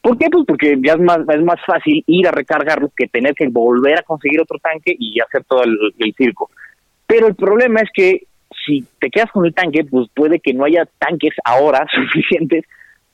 ¿Por 0.00 0.16
qué? 0.16 0.28
Pues 0.30 0.44
porque 0.46 0.78
ya 0.80 0.92
es 0.92 1.00
más, 1.00 1.18
es 1.28 1.42
más 1.42 1.58
fácil 1.66 2.04
ir 2.06 2.28
a 2.28 2.30
recargarlo 2.30 2.90
que 2.96 3.08
tener 3.08 3.34
que 3.34 3.48
volver 3.48 3.98
a 3.98 4.02
conseguir 4.02 4.40
otro 4.40 4.58
tanque 4.60 4.94
y 4.96 5.18
hacer 5.20 5.44
todo 5.44 5.64
el, 5.64 5.76
el 5.98 6.14
circo. 6.14 6.50
Pero 7.08 7.26
el 7.26 7.34
problema 7.34 7.80
es 7.80 7.88
que 7.92 8.26
si 8.66 8.84
te 9.00 9.10
quedas 9.10 9.32
con 9.32 9.46
el 9.46 9.54
tanque, 9.54 9.82
pues 9.84 10.08
puede 10.14 10.40
que 10.40 10.52
no 10.52 10.64
haya 10.64 10.86
tanques 10.98 11.32
ahora 11.42 11.86
suficientes 11.94 12.64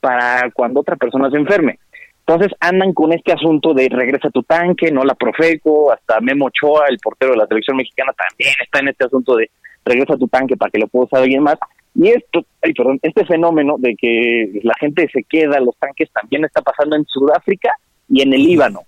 para 0.01 0.51
cuando 0.51 0.81
otra 0.81 0.97
persona 0.97 1.31
se 1.31 1.37
enferme. 1.37 1.79
Entonces 2.27 2.51
andan 2.59 2.93
con 2.93 3.13
este 3.13 3.31
asunto 3.31 3.73
de 3.73 3.87
regresa 3.87 4.29
tu 4.31 4.43
tanque, 4.43 4.91
no 4.91 5.03
la 5.03 5.13
Profeco, 5.15 5.91
hasta 5.91 6.19
Memo 6.19 6.47
Ochoa, 6.47 6.85
el 6.89 6.97
portero 6.97 7.31
de 7.31 7.37
la 7.37 7.47
selección 7.47 7.77
mexicana, 7.77 8.11
también 8.13 8.53
está 8.61 8.79
en 8.79 8.89
este 8.89 9.05
asunto 9.05 9.35
de 9.35 9.49
regresa 9.85 10.17
tu 10.17 10.27
tanque 10.27 10.57
para 10.57 10.71
que 10.71 10.79
lo 10.79 10.87
pueda 10.87 11.05
usar 11.05 11.21
alguien 11.21 11.43
más. 11.43 11.57
Y 11.93 12.09
esto, 12.09 12.43
ay, 12.61 12.73
perdón, 12.73 12.99
este 13.01 13.25
fenómeno 13.25 13.75
de 13.77 13.95
que 13.95 14.59
la 14.63 14.73
gente 14.79 15.07
se 15.13 15.23
queda 15.23 15.59
los 15.61 15.77
tanques 15.77 16.11
también 16.11 16.43
está 16.43 16.61
pasando 16.61 16.97
en 16.97 17.05
Sudáfrica 17.05 17.69
y 18.09 18.21
en 18.23 18.33
el 18.33 18.43
Líbano. 18.43 18.81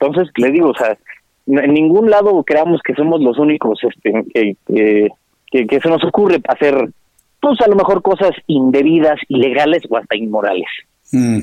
Entonces, 0.00 0.32
les 0.36 0.52
digo, 0.52 0.70
o 0.70 0.74
sea, 0.74 0.98
en 1.46 1.74
ningún 1.74 2.10
lado 2.10 2.42
creamos 2.44 2.80
que 2.82 2.94
somos 2.94 3.20
los 3.20 3.38
únicos 3.38 3.78
este, 3.82 4.56
que, 4.66 5.66
que 5.66 5.80
se 5.80 5.88
nos 5.88 6.04
ocurre 6.04 6.40
hacer, 6.48 6.88
pues 7.40 7.60
a 7.60 7.68
lo 7.68 7.76
mejor 7.76 8.02
cosas 8.02 8.32
indebidas, 8.46 9.18
ilegales 9.28 9.82
o 9.88 9.96
hasta 9.96 10.16
inmorales. 10.16 10.68
Mm. 11.12 11.40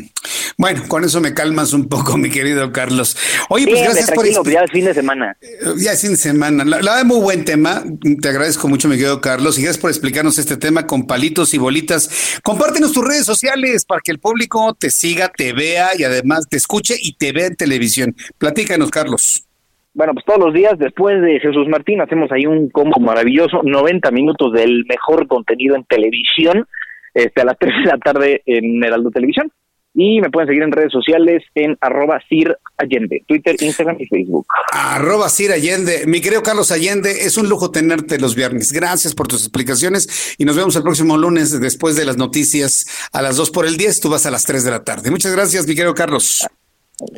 Bueno, 0.58 0.84
con 0.90 1.06
eso 1.06 1.22
me 1.22 1.34
calmas 1.34 1.72
un 1.72 1.88
poco, 1.88 2.18
mi 2.18 2.30
querido 2.30 2.72
Carlos. 2.74 3.16
Oye, 3.48 3.66
pues 3.66 3.82
gracias 3.82 4.12
por 4.12 4.26
ya 4.26 4.64
es 4.64 4.72
fin 4.72 4.84
de 4.84 4.94
semana. 4.94 5.38
Eh, 5.40 5.48
ya 5.78 5.94
es 5.94 6.02
fin 6.02 6.12
de 6.12 6.18
semana. 6.18 6.66
La, 6.66 6.78
verdad, 6.78 7.06
muy 7.06 7.22
buen 7.22 7.46
tema. 7.46 7.84
Te 8.22 8.28
agradezco 8.28 8.68
mucho, 8.68 8.90
mi 8.90 8.96
querido 8.96 9.22
Carlos, 9.22 9.58
y 9.58 9.62
gracias 9.62 9.82
por 9.82 9.90
explicarnos 9.90 10.38
este 10.38 10.58
tema 10.58 10.86
con 10.86 11.08
palitos 11.08 11.54
y 11.54 11.58
bolitas. 11.58 12.40
Compártenos 12.44 12.92
tus 12.92 13.08
redes 13.08 13.26
sociales 13.26 13.86
para 13.86 14.02
que 14.02 14.12
el 14.12 14.20
público 14.20 14.76
te 14.78 14.92
siga, 14.92 15.32
te 15.36 15.54
vea 15.54 15.92
y 15.98 16.04
además 16.04 16.48
te 16.50 16.58
escuche 16.58 16.96
y 17.00 17.14
te 17.14 17.32
vea 17.32 17.48
en 17.48 17.56
televisión. 17.56 18.16
Platícanos, 18.38 18.90
Carlos. 18.90 19.49
Bueno, 19.94 20.14
pues 20.14 20.26
todos 20.26 20.40
los 20.40 20.54
días 20.54 20.74
después 20.78 21.22
de 21.22 21.40
Jesús 21.40 21.68
Martín 21.68 22.02
hacemos 22.02 22.32
ahí 22.32 22.46
un 22.46 22.70
combo 22.70 23.00
maravilloso, 23.00 23.62
90 23.64 24.12
minutos 24.12 24.54
del 24.54 24.86
mejor 24.88 25.28
contenido 25.28 25.76
en 25.76 25.84
televisión, 25.86 26.68
este, 27.14 27.42
a 27.42 27.46
las 27.46 27.58
3 27.60 27.74
de 27.84 27.86
la 27.86 27.98
tarde 27.98 28.42
en 28.46 28.84
Heraldo 28.84 29.12
Televisión. 29.12 29.52
Y 29.96 30.22
me 30.22 30.30
pueden 30.30 30.48
seguir 30.48 30.62
en 30.62 30.72
redes 30.72 30.92
sociales 30.92 31.44
en 31.56 31.76
arroba 31.82 32.22
Sir 32.30 32.56
Allende, 32.78 33.24
Twitter, 33.28 33.56
Instagram 33.60 33.98
y 34.00 34.06
Facebook. 34.06 34.46
Arroba 34.72 35.28
Sir 35.30 35.52
Allende. 35.52 36.06
Mi 36.06 36.22
querido 36.22 36.44
Carlos 36.44 36.72
Allende, 36.72 37.10
es 37.10 37.38
un 37.38 37.50
lujo 37.50 37.72
tenerte 37.72 38.20
los 38.20 38.36
viernes. 38.36 38.72
Gracias 38.72 39.16
por 39.16 39.28
tus 39.28 39.42
explicaciones 39.42 40.36
y 40.38 40.46
nos 40.46 40.56
vemos 40.56 40.76
el 40.76 40.84
próximo 40.84 41.18
lunes 41.18 41.60
después 41.60 41.96
de 41.96 42.06
las 42.06 42.18
noticias 42.18 43.10
a 43.12 43.24
las 43.24 43.36
2 43.36 43.50
por 43.50 43.66
el 43.66 43.78
10. 43.78 44.00
Tú 44.00 44.10
vas 44.10 44.28
a 44.28 44.32
las 44.32 44.46
3 44.46 44.64
de 44.64 44.72
la 44.72 44.84
tarde. 44.84 45.10
Muchas 45.10 45.36
gracias, 45.36 45.68
mi 45.68 45.74
querido 45.74 45.96
Carlos. 45.96 46.48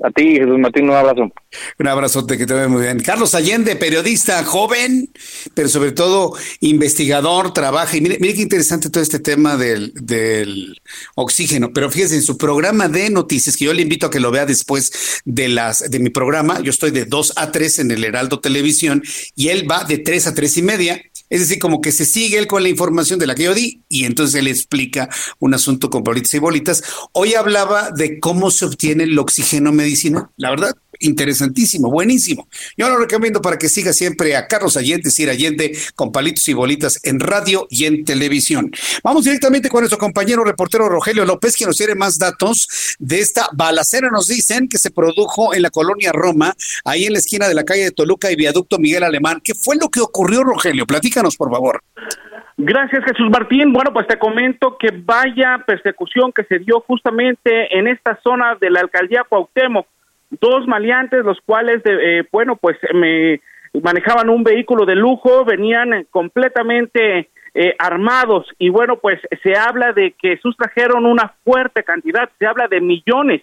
A 0.04 0.12
ti, 0.12 0.36
Jesús 0.36 0.60
Martín, 0.60 0.90
un 0.90 0.96
abrazo. 0.96 1.32
Un 1.80 1.88
abrazote, 1.88 2.38
que 2.38 2.46
te 2.46 2.54
ve 2.54 2.68
muy 2.68 2.84
bien. 2.84 3.00
Carlos 3.00 3.34
Allende, 3.34 3.76
periodista 3.76 4.44
joven, 4.44 5.10
pero 5.56 5.70
sobre 5.70 5.92
todo 5.92 6.34
investigador, 6.60 7.54
trabaja. 7.54 7.98
Y 7.98 8.02
mire, 8.02 8.18
mire 8.20 8.36
qué 8.36 8.42
interesante 8.42 8.90
todo 8.90 9.02
este 9.02 9.20
tema 9.20 9.58
del, 9.58 9.92
oxígeno. 11.16 11.72
Pero 11.74 11.90
fíjese, 11.90 12.16
en 12.16 12.22
su 12.22 12.38
programa 12.38 12.88
de 12.88 13.10
noticias, 13.10 13.58
que 13.58 13.66
yo 13.66 13.74
le 13.74 13.82
invito 13.82 14.06
a 14.06 14.12
que 14.12 14.20
lo 14.20 14.30
vea 14.30 14.46
después 14.46 15.22
de, 15.26 15.50
las, 15.50 15.90
de 15.90 16.00
mi 16.00 16.10
programa, 16.10 16.62
yo 16.62 16.70
estoy 16.70 16.92
de 16.92 17.06
2 17.06 17.34
a 17.38 17.52
3 17.52 17.80
en 17.80 17.92
el 17.92 18.04
Heraldo 18.04 18.40
Televisión 18.40 19.04
y 19.36 19.50
él 19.50 19.70
va 19.70 19.84
de 19.84 19.98
3 19.98 20.28
a 20.28 20.34
3 20.36 20.58
y 20.58 20.62
media. 20.62 21.02
Es 21.32 21.40
decir, 21.40 21.60
como 21.60 21.80
que 21.80 21.94
se 21.94 22.06
sigue 22.06 22.38
él 22.38 22.46
con 22.46 22.62
la 22.62 22.68
información 22.68 23.18
de 23.18 23.26
la 23.26 23.36
que 23.36 23.44
yo 23.44 23.54
di 23.54 23.82
y 23.88 24.04
entonces 24.04 24.36
él 24.36 24.48
explica 24.48 25.10
un 25.40 25.54
asunto 25.54 25.90
con 25.90 26.04
bolitas 26.04 26.34
y 26.34 26.40
bolitas. 26.40 26.84
Hoy 27.14 27.36
hablaba 27.36 27.90
de 27.90 28.20
cómo 28.20 28.52
se 28.52 28.66
obtiene 28.66 29.06
el 29.06 29.18
oxígeno 29.18 29.72
medicinal. 29.72 30.28
La 30.36 30.50
verdad, 30.50 30.76
interesantísimo, 31.02 31.90
buenísimo. 31.90 32.48
Yo 32.78 32.90
lo 32.90 32.98
recomiendo 32.98 33.42
para 33.42 33.58
que 33.58 33.70
siga 33.70 33.94
siempre 33.94 34.36
a 34.36 34.48
Carlos 34.48 34.78
Allende, 34.78 35.10
Sir 35.10 35.30
Allende, 35.30 35.78
con 35.96 36.12
palitos 36.12 36.48
y 36.48 36.54
bolitas 36.54 37.00
en 37.04 37.20
radio 37.20 37.68
y 37.70 37.86
en 37.86 38.06
televisión. 38.06 38.72
Vamos 39.04 39.26
directamente 39.26 39.70
con 39.70 39.82
nuestro 39.82 39.98
compañero 39.98 40.44
reportero 40.44 40.90
Rogelio 40.90 41.26
López, 41.26 41.56
que 41.56 41.66
nos 41.66 41.78
tiene 41.78 41.96
más 41.96 42.18
datos 42.18 42.96
de 43.00 43.20
esta 43.20 43.48
balacera, 43.54 44.10
nos 44.10 44.28
dicen, 44.28 44.68
que 44.68 44.78
se 44.78 44.92
produjo 44.92 45.54
en 45.54 45.62
la 45.62 45.70
colonia 45.70 46.12
Roma, 46.12 46.54
ahí 46.86 47.06
en 47.06 47.14
la 47.14 47.20
esquina 47.20 47.48
de 47.48 47.54
la 47.54 47.64
calle 47.64 47.84
de 47.84 47.92
Toluca 47.92 48.32
y 48.32 48.36
viaducto 48.36 48.80
Miguel 48.80 49.04
Alemán. 49.04 49.42
¿Qué 49.44 49.54
fue 49.54 49.76
lo 49.76 49.90
que 49.90 50.02
ocurrió, 50.02 50.44
Rogelio? 50.44 50.86
Platícanos, 50.86 51.36
por 51.36 51.52
favor. 51.52 51.82
Gracias, 52.58 53.04
Jesús 53.06 53.30
Martín. 53.32 53.74
Bueno, 53.74 53.92
pues 53.92 54.08
te 54.08 54.20
comento 54.20 54.78
que 54.78 54.90
vaya 54.92 55.64
persecución 55.66 56.32
que 56.32 56.44
se 56.44 56.60
dio 56.60 56.82
justamente 56.82 57.76
en 57.76 57.88
esta 57.88 58.20
zona 58.22 58.56
de 58.60 58.70
la 58.70 58.82
alcaldía 58.82 59.26
Cuauhtémoc 59.28 59.88
dos 60.40 60.68
maleantes, 60.68 61.24
los 61.24 61.40
cuales, 61.42 61.82
eh, 61.86 62.24
bueno, 62.32 62.56
pues 62.56 62.78
me 62.94 63.42
manejaban 63.82 64.30
un 64.30 64.44
vehículo 64.44 64.86
de 64.86 64.96
lujo, 64.96 65.46
venían 65.46 66.06
completamente 66.10 67.30
eh, 67.54 67.76
armados. 67.78 68.48
Y 68.58 68.70
bueno, 68.70 68.98
pues 68.98 69.20
se 69.44 69.56
habla 69.56 69.94
de 69.94 70.14
que 70.14 70.38
sustrajeron 70.38 71.06
una 71.06 71.34
fuerte 71.44 71.84
cantidad, 71.84 72.30
se 72.40 72.46
habla 72.46 72.68
de 72.68 72.82
millones, 72.82 73.42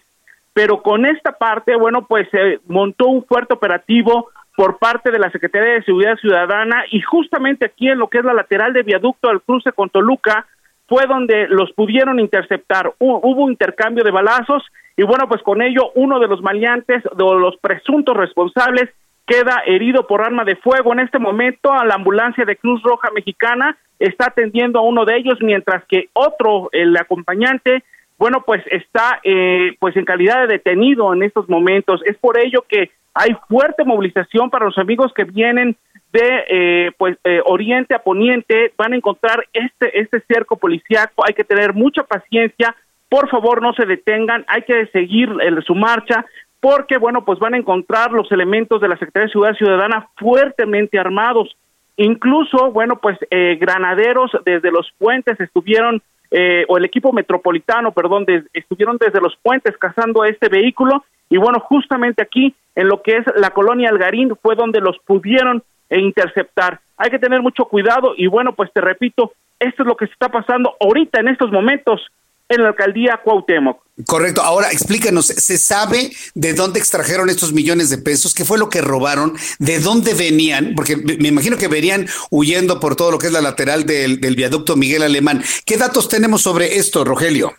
pero 0.53 0.81
con 0.81 1.05
esta 1.05 1.31
parte, 1.33 1.75
bueno, 1.75 2.05
pues 2.07 2.27
se 2.31 2.59
montó 2.67 3.07
un 3.07 3.23
fuerte 3.23 3.53
operativo 3.53 4.29
por 4.55 4.77
parte 4.77 5.11
de 5.11 5.19
la 5.19 5.31
Secretaría 5.31 5.75
de 5.75 5.83
Seguridad 5.83 6.17
Ciudadana 6.17 6.83
y 6.91 7.01
justamente 7.01 7.65
aquí 7.65 7.87
en 7.87 7.97
lo 7.97 8.07
que 8.07 8.17
es 8.17 8.25
la 8.25 8.33
lateral 8.33 8.73
de 8.73 8.83
viaducto 8.83 9.29
al 9.29 9.41
cruce 9.41 9.71
con 9.71 9.89
Toluca 9.89 10.47
fue 10.89 11.05
donde 11.07 11.47
los 11.47 11.71
pudieron 11.73 12.19
interceptar. 12.19 12.91
Hubo 12.97 13.49
intercambio 13.49 14.03
de 14.03 14.11
balazos 14.11 14.63
y 14.97 15.03
bueno, 15.03 15.29
pues 15.29 15.41
con 15.43 15.61
ello 15.61 15.91
uno 15.95 16.19
de 16.19 16.27
los 16.27 16.41
maleantes, 16.41 17.03
de 17.03 17.23
los 17.23 17.55
presuntos 17.57 18.17
responsables, 18.17 18.89
queda 19.25 19.61
herido 19.65 20.07
por 20.07 20.21
arma 20.21 20.43
de 20.43 20.55
fuego. 20.55 20.91
En 20.91 20.99
este 20.99 21.19
momento, 21.19 21.71
a 21.71 21.85
la 21.85 21.95
ambulancia 21.95 22.43
de 22.43 22.57
Cruz 22.57 22.81
Roja 22.81 23.09
Mexicana 23.13 23.77
está 23.99 24.25
atendiendo 24.27 24.79
a 24.79 24.81
uno 24.81 25.05
de 25.05 25.17
ellos, 25.17 25.37
mientras 25.41 25.85
que 25.85 26.09
otro, 26.13 26.69
el 26.71 26.97
acompañante, 26.97 27.83
bueno, 28.17 28.43
pues 28.45 28.63
está 28.71 29.21
eh, 29.23 29.75
pues 29.79 29.95
en 29.95 30.03
calidad 30.03 30.41
de 30.41 30.53
detenido 30.53 31.13
en 31.13 31.23
estos 31.23 31.47
momentos. 31.47 32.01
Es 32.05 32.17
por 32.17 32.39
ello 32.39 32.65
que 32.67 32.91
hay 33.13 33.37
fuerte 33.47 33.85
movilización 33.85 34.49
para 34.49 34.65
los 34.65 34.77
amigos 34.77 35.13
que 35.13 35.23
vienen 35.23 35.77
de 36.11 36.43
eh, 36.49 36.91
pues 36.97 37.17
eh, 37.23 37.41
oriente 37.45 37.93
a 37.93 37.99
poniente 37.99 38.73
van 38.77 38.93
a 38.93 38.95
encontrar 38.95 39.45
este 39.53 39.99
este 39.99 40.21
cerco 40.21 40.57
policiaco 40.57 41.23
hay 41.27 41.33
que 41.33 41.43
tener 41.43 41.73
mucha 41.73 42.03
paciencia. 42.03 42.75
Por 43.07 43.29
favor 43.29 43.61
no 43.61 43.73
se 43.73 43.85
detengan, 43.85 44.45
hay 44.47 44.61
que 44.63 44.85
seguir 44.87 45.29
su 45.65 45.73
marcha 45.73 46.25
porque, 46.59 46.97
bueno, 46.97 47.23
pues 47.23 47.39
van 47.39 47.53
a 47.53 47.57
encontrar 47.57 48.11
los 48.11 48.31
elementos 48.31 48.81
de 48.81 48.89
la 48.89 48.97
Secretaría 48.97 49.27
de 49.27 49.31
Ciudad 49.31 49.55
Ciudadana 49.55 50.09
fuertemente 50.17 50.99
armados. 50.99 51.55
Incluso, 51.95 52.71
bueno, 52.71 52.97
pues 53.01 53.17
eh, 53.29 53.57
granaderos 53.59 54.31
desde 54.45 54.71
los 54.71 54.91
puentes 54.97 55.39
estuvieron, 55.39 56.01
eh, 56.31 56.65
o 56.67 56.77
el 56.77 56.85
equipo 56.85 57.13
metropolitano, 57.13 57.91
perdón, 57.91 58.25
estuvieron 58.53 58.97
desde 58.97 59.21
los 59.21 59.35
puentes 59.37 59.77
cazando 59.77 60.21
a 60.21 60.27
este 60.27 60.49
vehículo. 60.49 61.03
Y 61.29 61.37
bueno, 61.37 61.59
justamente 61.59 62.21
aquí 62.21 62.55
en 62.75 62.87
lo 62.87 63.01
que 63.01 63.17
es 63.17 63.25
la 63.35 63.51
colonia 63.51 63.89
Algarín 63.89 64.35
fue 64.41 64.55
donde 64.55 64.81
los 64.81 64.97
pudieron 64.99 65.63
eh, 65.89 65.99
interceptar. 65.99 66.79
Hay 66.97 67.09
que 67.09 67.19
tener 67.19 67.41
mucho 67.41 67.65
cuidado 67.65 68.13
y 68.17 68.27
bueno, 68.27 68.53
pues 68.55 68.71
te 68.73 68.81
repito, 68.81 69.33
esto 69.59 69.83
es 69.83 69.87
lo 69.87 69.95
que 69.95 70.07
se 70.07 70.13
está 70.13 70.29
pasando 70.29 70.75
ahorita 70.79 71.19
en 71.19 71.29
estos 71.29 71.51
momentos 71.51 72.01
en 72.49 72.63
la 72.63 72.69
alcaldía 72.69 73.21
Cuauhtémoc. 73.23 73.79
Correcto. 74.07 74.41
Ahora 74.41 74.71
explícanos, 74.71 75.27
¿se 75.27 75.57
sabe 75.57 76.11
de 76.33 76.53
dónde 76.53 76.79
extrajeron 76.79 77.29
estos 77.29 77.53
millones 77.53 77.89
de 77.89 77.99
pesos? 77.99 78.33
¿Qué 78.33 78.43
fue 78.43 78.57
lo 78.57 78.69
que 78.69 78.81
robaron? 78.81 79.37
¿De 79.59 79.79
dónde 79.79 80.13
venían? 80.15 80.73
Porque 80.75 80.95
me 80.95 81.27
imagino 81.27 81.57
que 81.57 81.67
venían 81.67 82.07
huyendo 82.31 82.79
por 82.79 82.95
todo 82.95 83.11
lo 83.11 83.19
que 83.19 83.27
es 83.27 83.33
la 83.33 83.41
lateral 83.41 83.85
del, 83.85 84.19
del 84.19 84.35
viaducto 84.35 84.75
Miguel 84.75 85.03
Alemán. 85.03 85.43
¿Qué 85.65 85.77
datos 85.77 86.09
tenemos 86.09 86.41
sobre 86.41 86.77
esto, 86.77 87.03
Rogelio? 87.03 87.53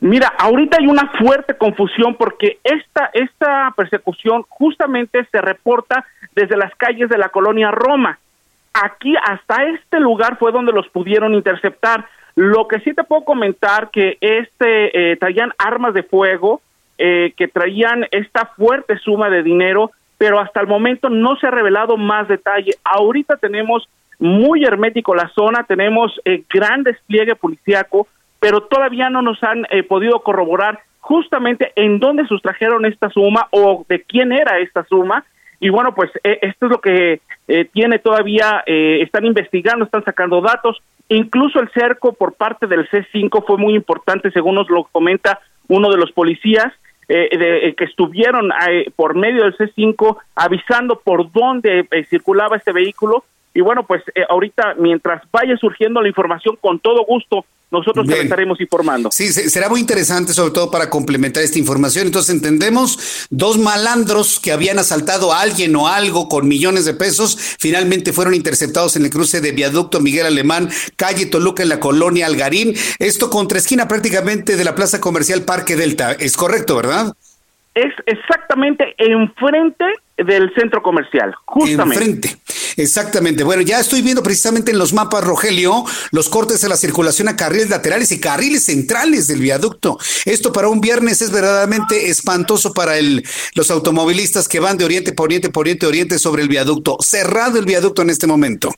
Mira, 0.00 0.32
ahorita 0.38 0.78
hay 0.80 0.86
una 0.86 1.10
fuerte 1.18 1.54
confusión 1.54 2.14
porque 2.14 2.58
esta, 2.64 3.10
esta 3.12 3.72
persecución 3.76 4.44
justamente 4.48 5.26
se 5.30 5.40
reporta 5.40 6.06
desde 6.34 6.56
las 6.56 6.74
calles 6.76 7.08
de 7.08 7.18
la 7.18 7.28
colonia 7.28 7.70
Roma. 7.70 8.18
Aquí 8.72 9.14
hasta 9.22 9.64
este 9.64 10.00
lugar 10.00 10.38
fue 10.38 10.50
donde 10.50 10.72
los 10.72 10.88
pudieron 10.88 11.34
interceptar. 11.34 12.06
Lo 12.34 12.66
que 12.66 12.80
sí 12.80 12.94
te 12.94 13.04
puedo 13.04 13.24
comentar 13.24 13.90
que 13.90 14.16
este 14.20 15.12
eh, 15.12 15.16
traían 15.16 15.52
armas 15.58 15.92
de 15.92 16.02
fuego, 16.02 16.62
eh, 16.96 17.34
que 17.36 17.48
traían 17.48 18.06
esta 18.10 18.46
fuerte 18.46 18.96
suma 18.98 19.28
de 19.28 19.42
dinero, 19.42 19.90
pero 20.16 20.40
hasta 20.40 20.60
el 20.60 20.68
momento 20.68 21.10
no 21.10 21.36
se 21.36 21.48
ha 21.48 21.50
revelado 21.50 21.98
más 21.98 22.28
detalle. 22.28 22.72
Ahorita 22.84 23.36
tenemos 23.36 23.86
muy 24.18 24.64
hermético 24.64 25.14
la 25.14 25.28
zona, 25.34 25.64
tenemos 25.64 26.18
eh, 26.24 26.44
gran 26.48 26.82
despliegue 26.82 27.34
policiaco, 27.34 28.06
pero 28.42 28.62
todavía 28.62 29.08
no 29.08 29.22
nos 29.22 29.40
han 29.44 29.68
eh, 29.70 29.84
podido 29.84 30.18
corroborar 30.18 30.80
justamente 30.98 31.70
en 31.76 32.00
dónde 32.00 32.26
sustrajeron 32.26 32.84
esta 32.84 33.08
suma 33.08 33.46
o 33.52 33.86
de 33.88 34.02
quién 34.02 34.32
era 34.32 34.58
esta 34.58 34.82
suma. 34.82 35.24
Y 35.60 35.68
bueno, 35.68 35.94
pues 35.94 36.10
eh, 36.24 36.40
esto 36.42 36.66
es 36.66 36.72
lo 36.72 36.80
que 36.80 37.20
eh, 37.46 37.64
tiene 37.72 38.00
todavía, 38.00 38.64
están 38.66 39.26
investigando, 39.26 39.84
están 39.84 40.02
sacando 40.02 40.40
datos. 40.40 40.82
Incluso 41.08 41.60
el 41.60 41.70
cerco 41.70 42.14
por 42.14 42.32
parte 42.32 42.66
del 42.66 42.88
C5 42.90 43.46
fue 43.46 43.58
muy 43.58 43.76
importante, 43.76 44.32
según 44.32 44.56
nos 44.56 44.68
lo 44.68 44.88
comenta 44.90 45.38
uno 45.68 45.88
de 45.88 45.98
los 45.98 46.10
policías, 46.10 46.72
de, 47.06 47.74
que 47.76 47.84
estuvieron 47.84 48.50
por 48.96 49.14
medio 49.14 49.44
del 49.44 49.56
C5 49.56 50.16
avisando 50.34 50.98
por 50.98 51.30
dónde 51.30 51.86
circulaba 52.10 52.56
este 52.56 52.72
vehículo. 52.72 53.22
Y 53.54 53.60
bueno, 53.60 53.84
pues 53.84 54.02
ahorita, 54.28 54.74
mientras 54.78 55.22
vaya 55.30 55.56
surgiendo 55.58 56.00
la 56.00 56.08
información, 56.08 56.56
con 56.60 56.80
todo 56.80 57.04
gusto 57.04 57.44
nosotros 57.72 58.06
te 58.06 58.20
estaremos 58.20 58.60
informando. 58.60 59.10
Sí, 59.10 59.32
será 59.32 59.68
muy 59.68 59.80
interesante, 59.80 60.34
sobre 60.34 60.52
todo 60.52 60.70
para 60.70 60.90
complementar 60.90 61.42
esta 61.42 61.58
información. 61.58 62.06
Entonces 62.06 62.34
entendemos 62.34 63.26
dos 63.30 63.58
malandros 63.58 64.38
que 64.38 64.52
habían 64.52 64.78
asaltado 64.78 65.32
a 65.32 65.40
alguien 65.40 65.74
o 65.74 65.88
algo 65.88 66.28
con 66.28 66.46
millones 66.46 66.84
de 66.84 66.94
pesos, 66.94 67.56
finalmente 67.58 68.12
fueron 68.12 68.34
interceptados 68.34 68.96
en 68.96 69.04
el 69.04 69.10
cruce 69.10 69.40
de 69.40 69.52
Viaducto 69.52 70.00
Miguel 70.00 70.26
Alemán, 70.26 70.68
calle 70.96 71.26
Toluca 71.26 71.62
en 71.62 71.70
la 71.70 71.80
colonia 71.80 72.26
Algarín. 72.26 72.74
Esto 72.98 73.30
contra 73.30 73.58
esquina 73.58 73.88
prácticamente 73.88 74.56
de 74.56 74.64
la 74.64 74.74
plaza 74.74 75.00
comercial 75.00 75.42
Parque 75.42 75.74
Delta. 75.74 76.12
Es 76.12 76.36
correcto, 76.36 76.76
¿verdad? 76.76 77.14
Es 77.74 77.94
exactamente 78.04 78.94
enfrente 78.98 79.86
del 80.16 80.52
centro 80.54 80.82
comercial, 80.82 81.34
justamente. 81.44 81.98
Enfrente, 81.98 82.36
exactamente. 82.76 83.44
Bueno, 83.44 83.62
ya 83.62 83.80
estoy 83.80 84.02
viendo 84.02 84.22
precisamente 84.22 84.70
en 84.70 84.78
los 84.78 84.92
mapas, 84.92 85.24
Rogelio, 85.24 85.84
los 86.10 86.28
cortes 86.28 86.60
de 86.60 86.68
la 86.68 86.76
circulación 86.76 87.28
a 87.28 87.36
carriles 87.36 87.70
laterales 87.70 88.12
y 88.12 88.20
carriles 88.20 88.64
centrales 88.64 89.26
del 89.26 89.40
viaducto. 89.40 89.98
Esto 90.24 90.52
para 90.52 90.68
un 90.68 90.80
viernes 90.80 91.22
es 91.22 91.32
verdaderamente 91.32 92.08
espantoso 92.10 92.72
para 92.72 92.98
el, 92.98 93.24
los 93.54 93.70
automovilistas 93.70 94.48
que 94.48 94.60
van 94.60 94.76
de 94.76 94.84
oriente, 94.84 95.12
poniente, 95.12 95.50
poniente, 95.50 95.86
oriente 95.86 96.18
sobre 96.18 96.42
el 96.42 96.48
viaducto. 96.48 96.96
Cerrado 97.00 97.58
el 97.58 97.64
viaducto 97.64 98.02
en 98.02 98.10
este 98.10 98.26
momento. 98.26 98.70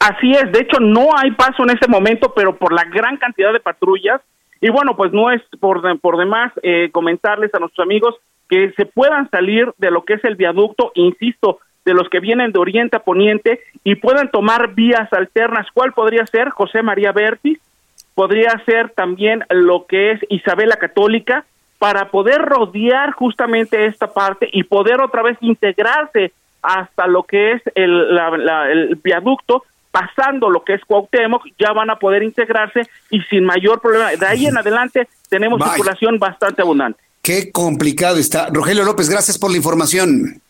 Así 0.00 0.32
es, 0.32 0.50
de 0.52 0.60
hecho 0.60 0.80
no 0.80 1.08
hay 1.16 1.30
paso 1.32 1.62
en 1.62 1.70
este 1.70 1.88
momento, 1.88 2.32
pero 2.34 2.56
por 2.56 2.72
la 2.72 2.84
gran 2.84 3.16
cantidad 3.16 3.52
de 3.52 3.60
patrullas. 3.60 4.20
Y 4.60 4.70
bueno, 4.70 4.96
pues 4.96 5.12
no 5.12 5.30
es 5.30 5.42
por, 5.60 5.82
por 6.00 6.16
demás 6.16 6.52
eh, 6.62 6.88
comentarles 6.90 7.52
a 7.54 7.58
nuestros 7.58 7.84
amigos 7.84 8.14
que 8.48 8.72
se 8.72 8.86
puedan 8.86 9.28
salir 9.30 9.72
de 9.78 9.90
lo 9.90 10.04
que 10.04 10.14
es 10.14 10.24
el 10.24 10.36
viaducto, 10.36 10.92
insisto, 10.94 11.60
de 11.84 11.94
los 11.94 12.08
que 12.08 12.20
vienen 12.20 12.52
de 12.52 12.58
oriente 12.58 12.96
a 12.96 13.00
poniente 13.00 13.60
y 13.82 13.96
puedan 13.96 14.30
tomar 14.30 14.74
vías 14.74 15.12
alternas. 15.12 15.66
¿Cuál 15.72 15.92
podría 15.92 16.26
ser? 16.26 16.50
José 16.50 16.82
María 16.82 17.12
Berti, 17.12 17.58
podría 18.14 18.62
ser 18.64 18.90
también 18.90 19.44
lo 19.50 19.86
que 19.86 20.12
es 20.12 20.20
Isabela 20.28 20.76
Católica, 20.76 21.44
para 21.78 22.10
poder 22.10 22.40
rodear 22.40 23.12
justamente 23.12 23.84
esta 23.84 24.12
parte 24.12 24.48
y 24.50 24.62
poder 24.62 25.02
otra 25.02 25.22
vez 25.22 25.36
integrarse 25.42 26.32
hasta 26.62 27.06
lo 27.06 27.24
que 27.24 27.52
es 27.52 27.62
el, 27.74 28.18
el 28.70 28.98
viaducto, 29.02 29.64
pasando 29.90 30.48
lo 30.48 30.64
que 30.64 30.74
es 30.74 30.84
Cuauhtémoc, 30.86 31.46
ya 31.58 31.72
van 31.72 31.90
a 31.90 31.96
poder 31.96 32.22
integrarse 32.22 32.88
y 33.10 33.20
sin 33.22 33.44
mayor 33.44 33.82
problema. 33.82 34.10
De 34.12 34.26
ahí 34.26 34.46
en 34.46 34.56
adelante 34.56 35.08
tenemos 35.28 35.62
circulación 35.62 36.18
bastante 36.18 36.62
abundante. 36.62 37.03
Qué 37.24 37.50
complicado 37.52 38.18
está. 38.18 38.50
Rogelio 38.50 38.84
López, 38.84 39.08
gracias 39.08 39.38
por 39.38 39.50
la 39.50 39.56
información. 39.56 40.42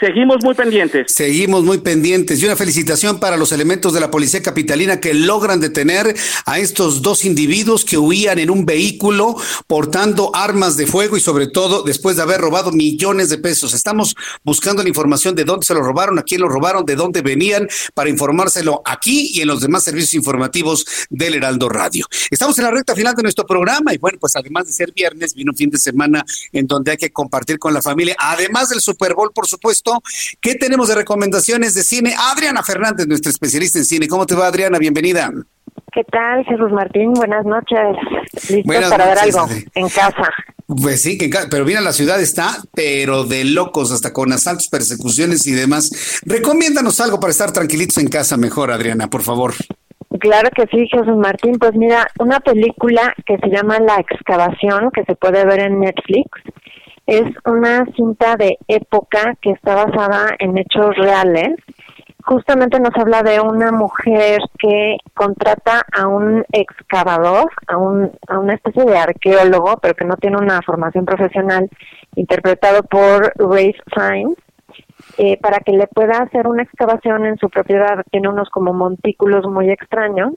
Seguimos 0.00 0.44
muy 0.44 0.54
pendientes. 0.54 1.12
Seguimos 1.12 1.64
muy 1.64 1.78
pendientes. 1.78 2.40
Y 2.40 2.44
una 2.44 2.54
felicitación 2.54 3.18
para 3.18 3.36
los 3.36 3.50
elementos 3.50 3.92
de 3.92 3.98
la 3.98 4.12
Policía 4.12 4.40
Capitalina 4.40 5.00
que 5.00 5.12
logran 5.12 5.58
detener 5.58 6.14
a 6.46 6.60
estos 6.60 7.02
dos 7.02 7.24
individuos 7.24 7.84
que 7.84 7.98
huían 7.98 8.38
en 8.38 8.50
un 8.50 8.64
vehículo 8.64 9.34
portando 9.66 10.30
armas 10.36 10.76
de 10.76 10.86
fuego 10.86 11.16
y 11.16 11.20
sobre 11.20 11.48
todo 11.48 11.82
después 11.82 12.14
de 12.14 12.22
haber 12.22 12.40
robado 12.40 12.70
millones 12.70 13.28
de 13.28 13.38
pesos. 13.38 13.74
Estamos 13.74 14.14
buscando 14.44 14.84
la 14.84 14.88
información 14.88 15.34
de 15.34 15.44
dónde 15.44 15.66
se 15.66 15.74
lo 15.74 15.82
robaron, 15.82 16.16
a 16.20 16.22
quién 16.22 16.42
lo 16.42 16.48
robaron, 16.48 16.86
de 16.86 16.94
dónde 16.94 17.20
venían 17.20 17.66
para 17.92 18.08
informárselo 18.08 18.82
aquí 18.84 19.32
y 19.34 19.40
en 19.40 19.48
los 19.48 19.62
demás 19.62 19.82
servicios 19.82 20.14
informativos 20.14 20.86
del 21.10 21.34
Heraldo 21.34 21.68
Radio. 21.68 22.06
Estamos 22.30 22.56
en 22.58 22.64
la 22.64 22.70
recta 22.70 22.94
final 22.94 23.16
de 23.16 23.22
nuestro 23.22 23.44
programa 23.46 23.92
y 23.92 23.98
bueno, 23.98 24.18
pues 24.20 24.36
además 24.36 24.66
de 24.66 24.72
ser 24.72 24.92
viernes, 24.92 25.34
vino 25.34 25.50
un 25.50 25.56
fin 25.56 25.70
de 25.70 25.78
semana 25.78 26.24
en 26.52 26.68
donde 26.68 26.92
hay 26.92 26.96
que 26.96 27.10
compartir 27.10 27.58
con 27.58 27.74
la 27.74 27.82
familia, 27.82 28.14
además 28.16 28.68
del 28.68 28.80
Super 28.80 29.14
Bowl, 29.14 29.32
por 29.34 29.48
supuesto 29.48 29.87
¿Qué 30.40 30.54
tenemos 30.54 30.88
de 30.88 30.94
recomendaciones 30.94 31.74
de 31.74 31.82
cine? 31.82 32.14
Adriana 32.16 32.62
Fernández, 32.62 33.06
nuestra 33.06 33.30
especialista 33.30 33.78
en 33.78 33.84
cine. 33.84 34.08
¿Cómo 34.08 34.26
te 34.26 34.34
va, 34.34 34.46
Adriana? 34.46 34.78
Bienvenida. 34.78 35.30
¿Qué 35.92 36.04
tal, 36.04 36.44
Jesús 36.44 36.70
Martín? 36.70 37.12
Buenas 37.14 37.44
noches. 37.44 37.96
¿Listos 38.50 38.90
para 38.90 39.06
ver 39.06 39.18
algo 39.18 39.46
en 39.74 39.88
casa? 39.88 40.30
Pues 40.66 41.00
sí, 41.00 41.16
que 41.16 41.30
pero 41.50 41.64
mira, 41.64 41.80
la 41.80 41.94
ciudad 41.94 42.20
está, 42.20 42.58
pero 42.74 43.24
de 43.24 43.44
locos, 43.44 43.90
hasta 43.90 44.12
con 44.12 44.32
asaltos, 44.32 44.68
persecuciones 44.68 45.46
y 45.46 45.52
demás. 45.52 46.20
Recomiéndanos 46.26 47.00
algo 47.00 47.18
para 47.18 47.30
estar 47.30 47.52
tranquilitos 47.52 47.96
en 47.98 48.08
casa 48.08 48.36
mejor, 48.36 48.70
Adriana, 48.70 49.08
por 49.08 49.22
favor. 49.22 49.54
Claro 50.20 50.50
que 50.54 50.66
sí, 50.66 50.86
Jesús 50.88 51.16
Martín. 51.16 51.58
Pues 51.58 51.74
mira, 51.74 52.06
una 52.18 52.40
película 52.40 53.14
que 53.24 53.38
se 53.38 53.48
llama 53.48 53.78
La 53.80 53.96
Excavación, 53.96 54.90
que 54.92 55.04
se 55.04 55.14
puede 55.14 55.44
ver 55.46 55.60
en 55.60 55.80
Netflix, 55.80 56.28
es 57.08 57.24
una 57.46 57.86
cinta 57.96 58.36
de 58.36 58.58
época 58.68 59.34
que 59.40 59.52
está 59.52 59.74
basada 59.74 60.36
en 60.38 60.58
hechos 60.58 60.94
reales. 60.94 61.56
Justamente 62.22 62.78
nos 62.78 62.94
habla 62.96 63.22
de 63.22 63.40
una 63.40 63.72
mujer 63.72 64.40
que 64.58 64.98
contrata 65.14 65.86
a 65.90 66.06
un 66.06 66.44
excavador, 66.52 67.50
a, 67.66 67.78
un, 67.78 68.12
a 68.28 68.38
una 68.38 68.52
especie 68.52 68.84
de 68.84 68.98
arqueólogo, 68.98 69.78
pero 69.80 69.94
que 69.94 70.04
no 70.04 70.16
tiene 70.16 70.36
una 70.36 70.60
formación 70.60 71.06
profesional, 71.06 71.70
interpretado 72.14 72.82
por 72.82 73.32
Rafe 73.38 73.80
Fiennes, 73.94 74.36
eh, 75.16 75.38
para 75.40 75.60
que 75.60 75.72
le 75.72 75.86
pueda 75.86 76.18
hacer 76.18 76.46
una 76.46 76.62
excavación 76.62 77.24
en 77.24 77.38
su 77.38 77.48
propiedad. 77.48 78.04
Tiene 78.10 78.28
unos 78.28 78.50
como 78.50 78.74
montículos 78.74 79.46
muy 79.46 79.70
extraños 79.70 80.34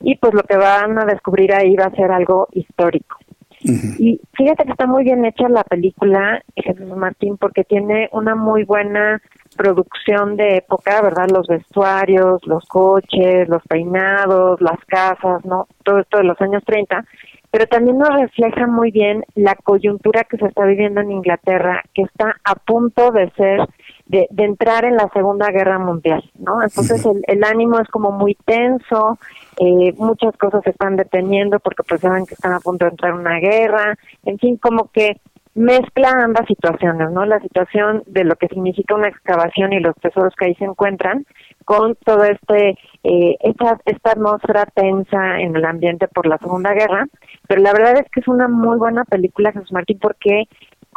y 0.00 0.16
pues 0.16 0.34
lo 0.34 0.42
que 0.42 0.56
van 0.56 0.98
a 0.98 1.04
descubrir 1.04 1.54
ahí 1.54 1.76
va 1.76 1.84
a 1.84 1.94
ser 1.94 2.10
algo 2.10 2.48
histórico. 2.50 3.18
Y 3.60 4.20
fíjate 4.34 4.64
que 4.64 4.70
está 4.70 4.86
muy 4.86 5.04
bien 5.04 5.24
hecha 5.24 5.48
la 5.48 5.64
película, 5.64 6.42
Jesús 6.56 6.96
Martín, 6.96 7.36
porque 7.36 7.64
tiene 7.64 8.08
una 8.12 8.34
muy 8.34 8.64
buena 8.64 9.20
producción 9.56 10.36
de 10.36 10.58
época, 10.58 11.02
¿verdad? 11.02 11.28
Los 11.30 11.46
vestuarios, 11.48 12.46
los 12.46 12.64
coches, 12.66 13.48
los 13.48 13.62
peinados, 13.64 14.60
las 14.60 14.78
casas, 14.86 15.44
¿no? 15.44 15.66
Todo 15.82 16.00
esto 16.00 16.18
de 16.18 16.24
los 16.24 16.40
años 16.40 16.62
30, 16.64 17.04
pero 17.50 17.66
también 17.66 17.98
nos 17.98 18.10
refleja 18.10 18.66
muy 18.66 18.90
bien 18.90 19.24
la 19.34 19.54
coyuntura 19.54 20.24
que 20.24 20.36
se 20.36 20.46
está 20.46 20.64
viviendo 20.64 21.00
en 21.00 21.10
Inglaterra, 21.10 21.82
que 21.94 22.02
está 22.02 22.36
a 22.44 22.54
punto 22.54 23.10
de 23.10 23.30
ser 23.30 23.60
de, 24.06 24.28
entrar 24.36 24.84
en 24.84 24.96
la 24.96 25.08
Segunda 25.12 25.50
Guerra 25.50 25.78
Mundial, 25.78 26.22
¿no? 26.38 26.62
Entonces 26.62 27.04
el, 27.04 27.22
el 27.26 27.44
ánimo 27.44 27.78
es 27.80 27.88
como 27.88 28.12
muy 28.12 28.34
tenso, 28.46 29.18
eh, 29.58 29.92
muchas 29.96 30.36
cosas 30.36 30.62
se 30.62 30.70
están 30.70 30.96
deteniendo 30.96 31.58
porque 31.58 31.82
pues 31.82 32.00
saben 32.00 32.26
que 32.26 32.34
están 32.34 32.52
a 32.52 32.60
punto 32.60 32.84
de 32.84 32.92
entrar 32.92 33.12
en 33.12 33.18
una 33.18 33.38
guerra, 33.40 33.98
en 34.24 34.38
fin, 34.38 34.56
como 34.56 34.90
que 34.92 35.20
mezcla 35.54 36.10
ambas 36.10 36.46
situaciones, 36.46 37.10
¿no? 37.10 37.24
La 37.24 37.40
situación 37.40 38.04
de 38.06 38.22
lo 38.22 38.36
que 38.36 38.46
significa 38.46 38.94
una 38.94 39.08
excavación 39.08 39.72
y 39.72 39.80
los 39.80 39.96
tesoros 39.96 40.34
que 40.36 40.46
ahí 40.46 40.54
se 40.54 40.64
encuentran 40.64 41.26
con 41.64 41.96
todo 41.96 42.22
este 42.22 42.78
eh, 43.02 43.36
esta, 43.40 43.78
esta 43.84 44.12
atmósfera 44.12 44.66
tensa 44.66 45.40
en 45.40 45.56
el 45.56 45.64
ambiente 45.64 46.06
por 46.06 46.26
la 46.26 46.38
Segunda 46.38 46.72
Guerra, 46.74 47.06
pero 47.48 47.60
la 47.60 47.72
verdad 47.72 47.98
es 47.98 48.08
que 48.12 48.20
es 48.20 48.28
una 48.28 48.46
muy 48.46 48.78
buena 48.78 49.04
película 49.04 49.52
Jesús 49.52 49.72
Martín 49.72 49.98
porque 50.00 50.44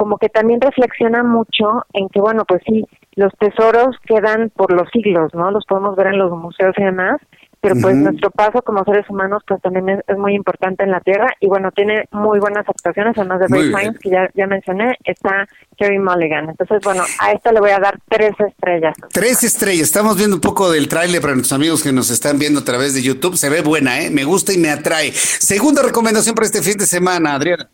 como 0.02 0.18
que 0.18 0.30
también 0.30 0.60
reflexiona 0.60 1.22
mucho 1.22 1.86
en 1.94 2.10
que, 2.10 2.20
bueno, 2.20 2.44
pues 2.48 2.64
sí, 2.66 2.84
los 3.14 3.32
tesoros 3.38 3.96
quedan 4.04 4.50
por 4.50 4.74
los 4.74 4.90
siglos, 4.92 5.32
¿no? 5.36 5.52
Los 5.52 5.64
podemos 5.66 5.96
ver 5.96 6.08
en 6.08 6.18
los 6.18 6.32
museos 6.32 6.74
y 6.76 6.84
demás, 6.84 7.22
pero 7.62 7.76
pues 7.80 7.96
nuestro 7.96 8.32
paso 8.32 8.64
como 8.64 8.84
seres 8.84 9.08
humanos 9.12 9.44
pues 9.48 9.62
también 9.62 10.02
es, 10.08 10.18
muy 10.18 10.34
importante 10.34 10.84
en 10.84 10.90
la 10.90 11.02
Tierra 11.02 11.28
y 11.40 11.46
bueno, 11.46 11.70
tiene 11.72 12.06
muy 12.10 12.40
buenas 12.40 12.68
actuaciones, 12.68 13.16
además 13.16 13.42
de 13.42 13.48
Ray 13.48 13.72
Fiennes, 13.72 14.00
que 14.00 14.10
ya, 14.10 14.28
ya 14.34 14.48
mencioné, 14.48 14.98
está 15.04 15.48
Kerry 15.78 16.00
Mulligan. 16.00 16.50
Entonces, 16.50 16.80
bueno, 16.84 17.04
a 17.20 17.32
esta 17.34 17.52
le 17.52 17.60
voy 17.60 17.70
a 17.70 17.78
dar 17.78 18.00
tres 18.10 18.34
estrellas. 18.40 18.96
Tres 19.14 19.44
estrellas. 19.44 19.84
Estamos 19.84 20.18
viendo 20.18 20.38
un 20.38 20.42
poco 20.42 20.72
del 20.72 20.88
tráiler 20.88 21.22
para 21.22 21.36
nuestros 21.36 21.56
amigos 21.56 21.84
que 21.84 21.94
nos 21.94 22.10
están 22.10 22.40
viendo 22.40 22.62
a 22.62 22.64
través 22.64 22.96
de 22.96 23.04
YouTube. 23.04 23.38
Se 23.38 23.50
ve 23.50 23.62
buena, 23.62 24.02
¿eh? 24.02 24.10
Me 24.10 24.24
gusta 24.24 24.52
y 24.52 24.58
me 24.58 24.72
atrae. 24.72 25.12
Segunda 25.12 25.84
recomendación 25.84 26.34
para 26.34 26.48
este 26.48 26.64
fin 26.64 26.80
de 26.80 26.88
semana, 26.88 27.36
Adriana. 27.36 27.70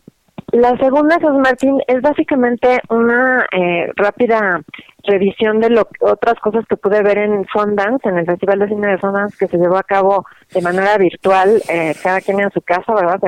La 0.52 0.74
segunda, 0.78 1.18
Sos 1.20 1.36
Martín, 1.36 1.78
es 1.86 2.00
básicamente 2.00 2.78
una 2.88 3.46
eh, 3.52 3.92
rápida 3.96 4.62
revisión 5.02 5.60
de 5.60 5.68
lo, 5.68 5.86
otras 6.00 6.40
cosas 6.40 6.64
que 6.66 6.78
pude 6.78 7.02
ver 7.02 7.18
en 7.18 7.44
Sundance, 7.52 8.08
en 8.08 8.16
el 8.16 8.24
Festival 8.24 8.60
de 8.60 8.68
Cine 8.68 8.92
de 8.92 8.98
Sundance 8.98 9.36
que 9.38 9.46
se 9.46 9.58
llevó 9.58 9.76
a 9.76 9.82
cabo 9.82 10.24
de 10.54 10.62
manera 10.62 10.96
virtual, 10.96 11.60
eh, 11.68 11.94
cada 12.02 12.22
quien 12.22 12.40
en 12.40 12.50
su 12.50 12.62
casa, 12.62 12.94
¿verdad? 12.94 13.20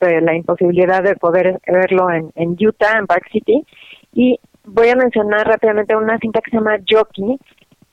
la 0.00 0.34
imposibilidad 0.34 1.02
de 1.02 1.14
poder 1.16 1.60
verlo 1.66 2.10
en, 2.10 2.32
en 2.36 2.56
Utah, 2.58 2.98
en 2.98 3.06
Park 3.06 3.28
City. 3.30 3.66
Y 4.14 4.40
voy 4.64 4.88
a 4.88 4.96
mencionar 4.96 5.46
rápidamente 5.46 5.94
una 5.94 6.18
cinta 6.18 6.40
que 6.40 6.52
se 6.52 6.56
llama 6.56 6.78
Jockey, 6.88 7.38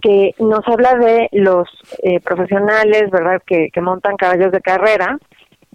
que 0.02 0.36
nos 0.40 0.66
habla 0.66 0.96
de 0.96 1.28
los 1.34 1.68
eh, 2.02 2.22
profesionales, 2.22 3.12
¿verdad?, 3.12 3.42
que, 3.46 3.68
que 3.74 3.82
montan 3.82 4.16
caballos 4.16 4.54
de 4.54 4.62
carrera 4.62 5.18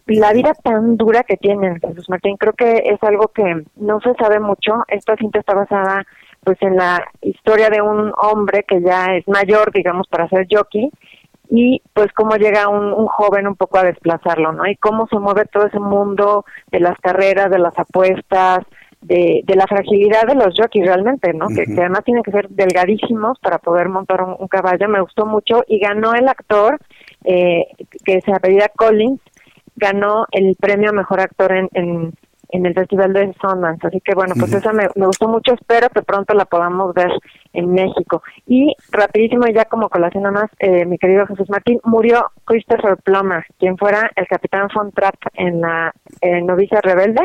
la 0.06 0.32
vida 0.32 0.52
tan 0.54 0.96
dura 0.96 1.22
que 1.22 1.36
tienen, 1.36 1.80
Jesús 1.80 2.08
Martín, 2.10 2.36
creo 2.36 2.52
que 2.52 2.82
es 2.86 3.02
algo 3.02 3.28
que 3.28 3.64
no 3.76 4.00
se 4.00 4.14
sabe 4.14 4.38
mucho. 4.38 4.84
Esta 4.88 5.16
cinta 5.16 5.40
está 5.40 5.54
basada 5.54 6.04
pues 6.42 6.58
en 6.60 6.76
la 6.76 7.02
historia 7.22 7.70
de 7.70 7.80
un 7.80 8.12
hombre 8.18 8.64
que 8.68 8.82
ya 8.82 9.06
es 9.16 9.26
mayor, 9.26 9.72
digamos, 9.72 10.06
para 10.08 10.28
ser 10.28 10.46
jockey, 10.50 10.90
y 11.48 11.80
pues 11.94 12.12
cómo 12.12 12.36
llega 12.36 12.68
un, 12.68 12.92
un, 12.92 13.06
joven 13.06 13.46
un 13.46 13.56
poco 13.56 13.78
a 13.78 13.84
desplazarlo, 13.84 14.52
¿no? 14.52 14.66
Y 14.66 14.76
cómo 14.76 15.06
se 15.08 15.18
mueve 15.18 15.44
todo 15.46 15.66
ese 15.66 15.78
mundo 15.78 16.44
de 16.70 16.80
las 16.80 16.98
carreras, 16.98 17.50
de 17.50 17.58
las 17.58 17.78
apuestas, 17.78 18.60
de, 19.04 19.42
de 19.44 19.54
la 19.54 19.66
fragilidad 19.66 20.26
de 20.26 20.34
los 20.34 20.54
jockeys 20.56 20.86
realmente, 20.86 21.32
¿no? 21.34 21.48
que, 21.48 21.64
además 21.78 22.04
tienen 22.04 22.22
que 22.22 22.30
ser 22.30 22.48
delgadísimos 22.48 23.38
para 23.38 23.58
poder 23.58 23.88
montar 23.88 24.22
un, 24.22 24.48
caballo. 24.48 24.88
Me 24.88 25.00
gustó 25.00 25.26
mucho 25.26 25.62
y 25.68 25.78
ganó 25.78 26.14
el 26.14 26.26
actor 26.26 26.78
eh, 27.24 27.66
que 28.04 28.20
se 28.22 28.32
apellida 28.32 28.70
Collins, 28.74 29.20
ganó 29.76 30.26
el 30.32 30.56
premio 30.56 30.90
a 30.90 30.92
mejor 30.92 31.20
actor 31.20 31.52
en, 31.52 31.68
en, 31.72 32.12
el 32.66 32.74
Festival 32.74 33.12
de 33.12 33.34
Sundance. 33.40 33.86
Así 33.86 34.00
que 34.00 34.14
bueno, 34.14 34.34
pues 34.38 34.52
esa 34.52 34.72
me, 34.72 34.86
gustó 34.94 35.28
mucho. 35.28 35.54
Espero 35.54 35.88
que 35.88 36.02
pronto 36.02 36.34
la 36.34 36.44
podamos 36.44 36.94
ver 36.94 37.10
en 37.52 37.72
México. 37.72 38.22
Y 38.46 38.74
rapidísimo, 38.90 39.46
ya 39.46 39.64
como 39.64 39.88
colación 39.88 40.22
nada 40.22 40.42
más, 40.42 40.50
eh, 40.60 40.84
mi 40.86 40.98
querido 40.98 41.26
Jesús 41.26 41.50
Martín, 41.50 41.80
murió 41.82 42.30
Christopher 42.44 42.96
Plummer, 43.02 43.44
quien 43.58 43.76
fuera 43.76 44.10
el 44.14 44.26
capitán 44.28 44.68
Von 44.72 44.92
Trapp 44.92 45.16
en 45.34 45.60
la 45.60 45.92
Novicia 46.44 46.80
Rebelde. 46.80 47.22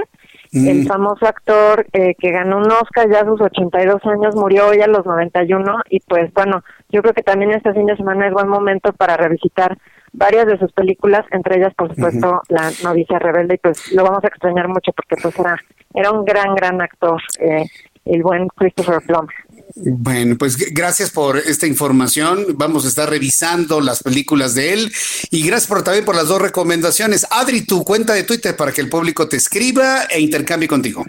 El 0.52 0.88
famoso 0.88 1.28
actor 1.28 1.86
eh, 1.94 2.16
que 2.18 2.32
ganó 2.32 2.58
un 2.58 2.72
Oscar 2.72 3.08
ya 3.12 3.20
a 3.20 3.26
sus 3.26 3.40
82 3.40 4.04
años 4.06 4.36
murió 4.36 4.70
hoy 4.70 4.82
a 4.82 4.88
los 4.88 5.06
91 5.06 5.82
y 5.92 6.00
pues 6.00 6.34
bueno, 6.34 6.64
yo 6.90 7.02
creo 7.04 7.14
que 7.14 7.22
también 7.22 7.52
este 7.52 7.72
fin 7.74 7.86
de 7.86 7.96
semana 7.96 8.28
es 8.28 8.34
buen 8.34 8.48
momento 8.48 8.92
para 8.94 9.16
revisitar 9.16 9.78
varias 10.14 10.48
de 10.48 10.58
sus 10.58 10.72
películas, 10.72 11.26
entre 11.32 11.58
ellas, 11.58 11.74
por 11.76 11.90
supuesto, 11.90 12.42
La 12.50 12.72
novicia 12.84 13.20
rebelde, 13.20 13.56
y 13.56 13.58
pues 13.58 13.92
lo 13.92 14.04
vamos 14.04 14.24
a 14.24 14.28
extrañar 14.28 14.68
mucho 14.68 14.92
porque 14.94 15.16
pues 15.22 15.38
era, 15.40 15.58
era 15.94 16.12
un 16.12 16.26
gran, 16.26 16.56
gran 16.56 16.82
actor, 16.82 17.22
eh, 17.40 17.66
el 18.06 18.24
buen 18.24 18.48
Christopher 18.50 19.02
Plummer. 19.06 19.36
Bueno, 19.76 20.36
pues 20.38 20.58
gracias 20.74 21.12
por 21.12 21.38
esta 21.38 21.68
información. 21.68 22.46
Vamos 22.56 22.86
a 22.86 22.88
estar 22.88 23.10
revisando 23.10 23.82
las 23.82 24.02
películas 24.02 24.56
de 24.56 24.74
él 24.74 24.92
y 25.30 25.46
gracias 25.46 25.68
por 25.68 25.84
también 25.84 26.06
por 26.06 26.16
las 26.16 26.28
dos 26.28 26.42
recomendaciones. 26.42 27.28
Adri, 27.30 27.66
tu 27.66 27.84
cuenta 27.84 28.14
de 28.14 28.24
Twitter 28.24 28.56
para 28.56 28.72
que 28.72 28.82
el 28.82 28.90
público 28.90 29.28
te 29.28 29.38
escriba 29.38 30.06
e 30.10 30.20
intercambie 30.20 30.68
contigo. 30.68 31.06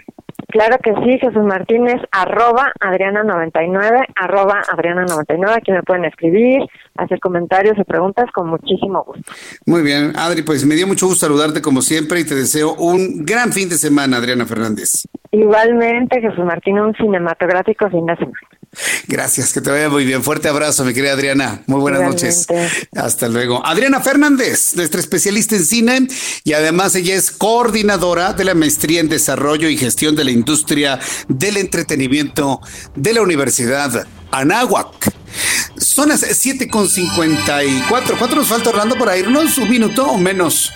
Claro 0.51 0.77
que 0.83 0.93
sí, 1.03 1.17
Jesús 1.19 1.43
Martínez, 1.43 2.01
arroba 2.11 2.73
Adriana99, 2.81 4.05
arroba 4.15 4.61
Adriana99, 4.69 5.57
aquí 5.57 5.71
me 5.71 5.81
pueden 5.81 6.05
escribir, 6.05 6.61
hacer 6.97 7.19
comentarios 7.19 7.79
o 7.79 7.83
preguntas 7.85 8.25
con 8.33 8.49
muchísimo 8.49 9.03
gusto. 9.03 9.31
Muy 9.65 9.81
bien, 9.81 10.13
Adri, 10.17 10.41
pues 10.41 10.65
me 10.65 10.75
dio 10.75 10.87
mucho 10.87 11.07
gusto 11.07 11.25
saludarte 11.25 11.61
como 11.61 11.81
siempre 11.81 12.19
y 12.19 12.25
te 12.25 12.35
deseo 12.35 12.75
un 12.75 13.25
gran 13.25 13.53
fin 13.53 13.69
de 13.69 13.75
semana, 13.75 14.17
Adriana 14.17 14.45
Fernández. 14.45 15.07
Igualmente, 15.31 16.19
Jesús 16.19 16.43
Martín, 16.43 16.79
un 16.79 16.93
cinematográfico 16.95 17.89
fin 17.89 18.05
de 18.05 18.15
semana. 18.17 18.39
Gracias, 19.07 19.51
que 19.51 19.59
te 19.59 19.69
vaya 19.69 19.89
muy 19.89 20.05
bien. 20.05 20.23
Fuerte 20.23 20.47
abrazo, 20.47 20.85
mi 20.85 20.93
querida 20.93 21.13
Adriana. 21.13 21.61
Muy 21.67 21.81
buenas 21.81 22.01
noches. 22.01 22.47
Hasta 22.95 23.27
luego. 23.27 23.65
Adriana 23.65 23.99
Fernández, 23.99 24.75
nuestra 24.75 25.01
especialista 25.01 25.55
en 25.55 25.65
cine 25.65 26.07
y 26.43 26.53
además 26.53 26.95
ella 26.95 27.15
es 27.15 27.31
coordinadora 27.31 28.33
de 28.33 28.45
la 28.45 28.55
maestría 28.55 29.01
en 29.01 29.09
desarrollo 29.09 29.67
y 29.67 29.77
gestión 29.77 30.15
de 30.15 30.23
la 30.23 30.31
industria 30.31 30.99
del 31.27 31.57
entretenimiento 31.57 32.61
de 32.95 33.13
la 33.13 33.21
Universidad 33.21 34.07
Anáhuac. 34.31 35.11
Son 35.77 36.09
las 36.09 36.23
7.54. 36.23 38.17
¿Cuánto 38.17 38.35
nos 38.35 38.47
falta, 38.47 38.69
Orlando, 38.69 38.95
para 38.97 39.17
irnos? 39.17 39.57
¿Un 39.57 39.69
minuto 39.69 40.05
o 40.05 40.17
menos? 40.17 40.71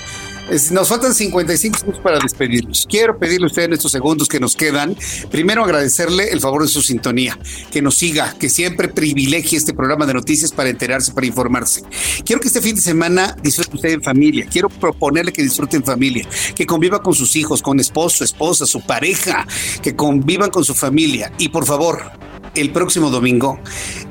Nos 0.72 0.90
faltan 0.90 1.14
55 1.14 1.80
segundos 1.80 2.02
para 2.04 2.20
despedirnos. 2.20 2.86
Quiero 2.88 3.18
pedirle 3.18 3.46
a 3.46 3.48
usted 3.48 3.64
en 3.64 3.74
estos 3.74 3.92
segundos 3.92 4.28
que 4.28 4.40
nos 4.40 4.56
quedan, 4.56 4.96
primero 5.32 5.64
agradecerle 5.64 6.30
el 6.30 6.40
favor 6.40 6.62
de 6.62 6.68
su 6.68 6.84
sintonía, 6.84 7.38
que 7.72 7.82
nos 7.82 7.96
siga, 7.96 8.36
que 8.38 8.50
siempre 8.50 8.88
privilegie 8.88 9.58
este 9.58 9.74
programa 9.74 10.06
de 10.06 10.14
noticias 10.14 10.52
para 10.52 10.70
enterarse, 10.70 11.14
para 11.14 11.26
informarse. 11.26 11.84
Quiero 12.24 12.40
que 12.40 12.48
este 12.48 12.62
fin 12.62 12.76
de 12.76 12.82
semana 12.82 13.36
disfrute 13.42 13.76
usted 13.76 13.90
en 13.90 14.04
familia. 14.04 14.46
Quiero 14.50 14.70
proponerle 14.70 15.34
que 15.34 15.42
disfrute 15.42 15.78
en 15.78 15.84
familia, 15.84 16.28
que 16.56 16.68
conviva 16.68 17.02
con 17.02 17.16
sus 17.16 17.36
hijos, 17.36 17.64
con 17.64 17.80
esposo, 17.80 18.24
esposa, 18.24 18.68
su 18.68 18.82
pareja, 18.82 19.48
que 19.82 19.96
convivan 19.96 20.52
con 20.52 20.64
su 20.64 20.76
familia. 20.76 21.32
Y 21.40 21.50
por 21.50 21.66
favor, 21.66 22.04
el 22.56 22.72
próximo 22.72 23.10
domingo, 23.10 23.60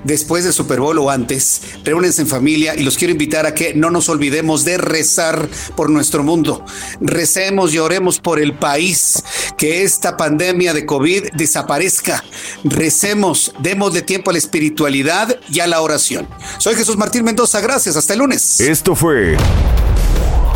después 0.05 0.45
del 0.45 0.53
Super 0.53 0.81
Bowl 0.81 0.99
o 0.99 1.11
antes, 1.11 1.63
reúnense 1.85 2.23
en 2.23 2.29
familia 2.29 2.75
y 2.77 2.83
los 2.83 2.97
quiero 2.97 3.13
invitar 3.13 3.47
a 3.47 3.55
que 3.55 3.75
no 3.75 3.91
nos 3.91 4.09
olvidemos 4.09 4.65
de 4.65 4.79
rezar 4.79 5.49
por 5.77 5.91
nuestro 5.91 6.23
mundo. 6.23 6.65
Recemos 7.01 7.75
y 7.75 7.79
oremos 7.79 8.21
por 8.21 8.41
el 8.41 8.55
país, 8.55 9.23
que 9.57 9.83
esta 9.83 10.17
pandemia 10.17 10.73
de 10.73 10.87
COVID 10.87 11.33
desaparezca. 11.35 12.25
Recemos, 12.65 13.53
demos 13.61 13.93
de 13.93 14.03
tiempo 14.03 14.31
a 14.31 14.33
la 14.33 14.39
espiritualidad 14.39 15.39
y 15.51 15.61
a 15.61 15.67
la 15.67 15.81
oración. 15.81 16.29
Soy 16.59 16.75
Jesús 16.75 16.97
Martín 16.97 17.25
Mendoza, 17.25 17.61
gracias, 17.61 17.97
hasta 17.97 18.13
el 18.13 18.21
lunes. 18.21 18.61
Esto 18.61 18.95
fue 18.95 19.37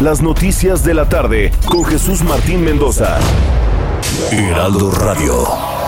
las 0.00 0.22
noticias 0.22 0.84
de 0.84 0.94
la 0.94 1.08
tarde 1.08 1.50
con 1.66 1.84
Jesús 1.84 2.22
Martín 2.22 2.62
Mendoza. 2.64 3.18
Heraldo 4.30 4.90
Radio. 4.90 5.87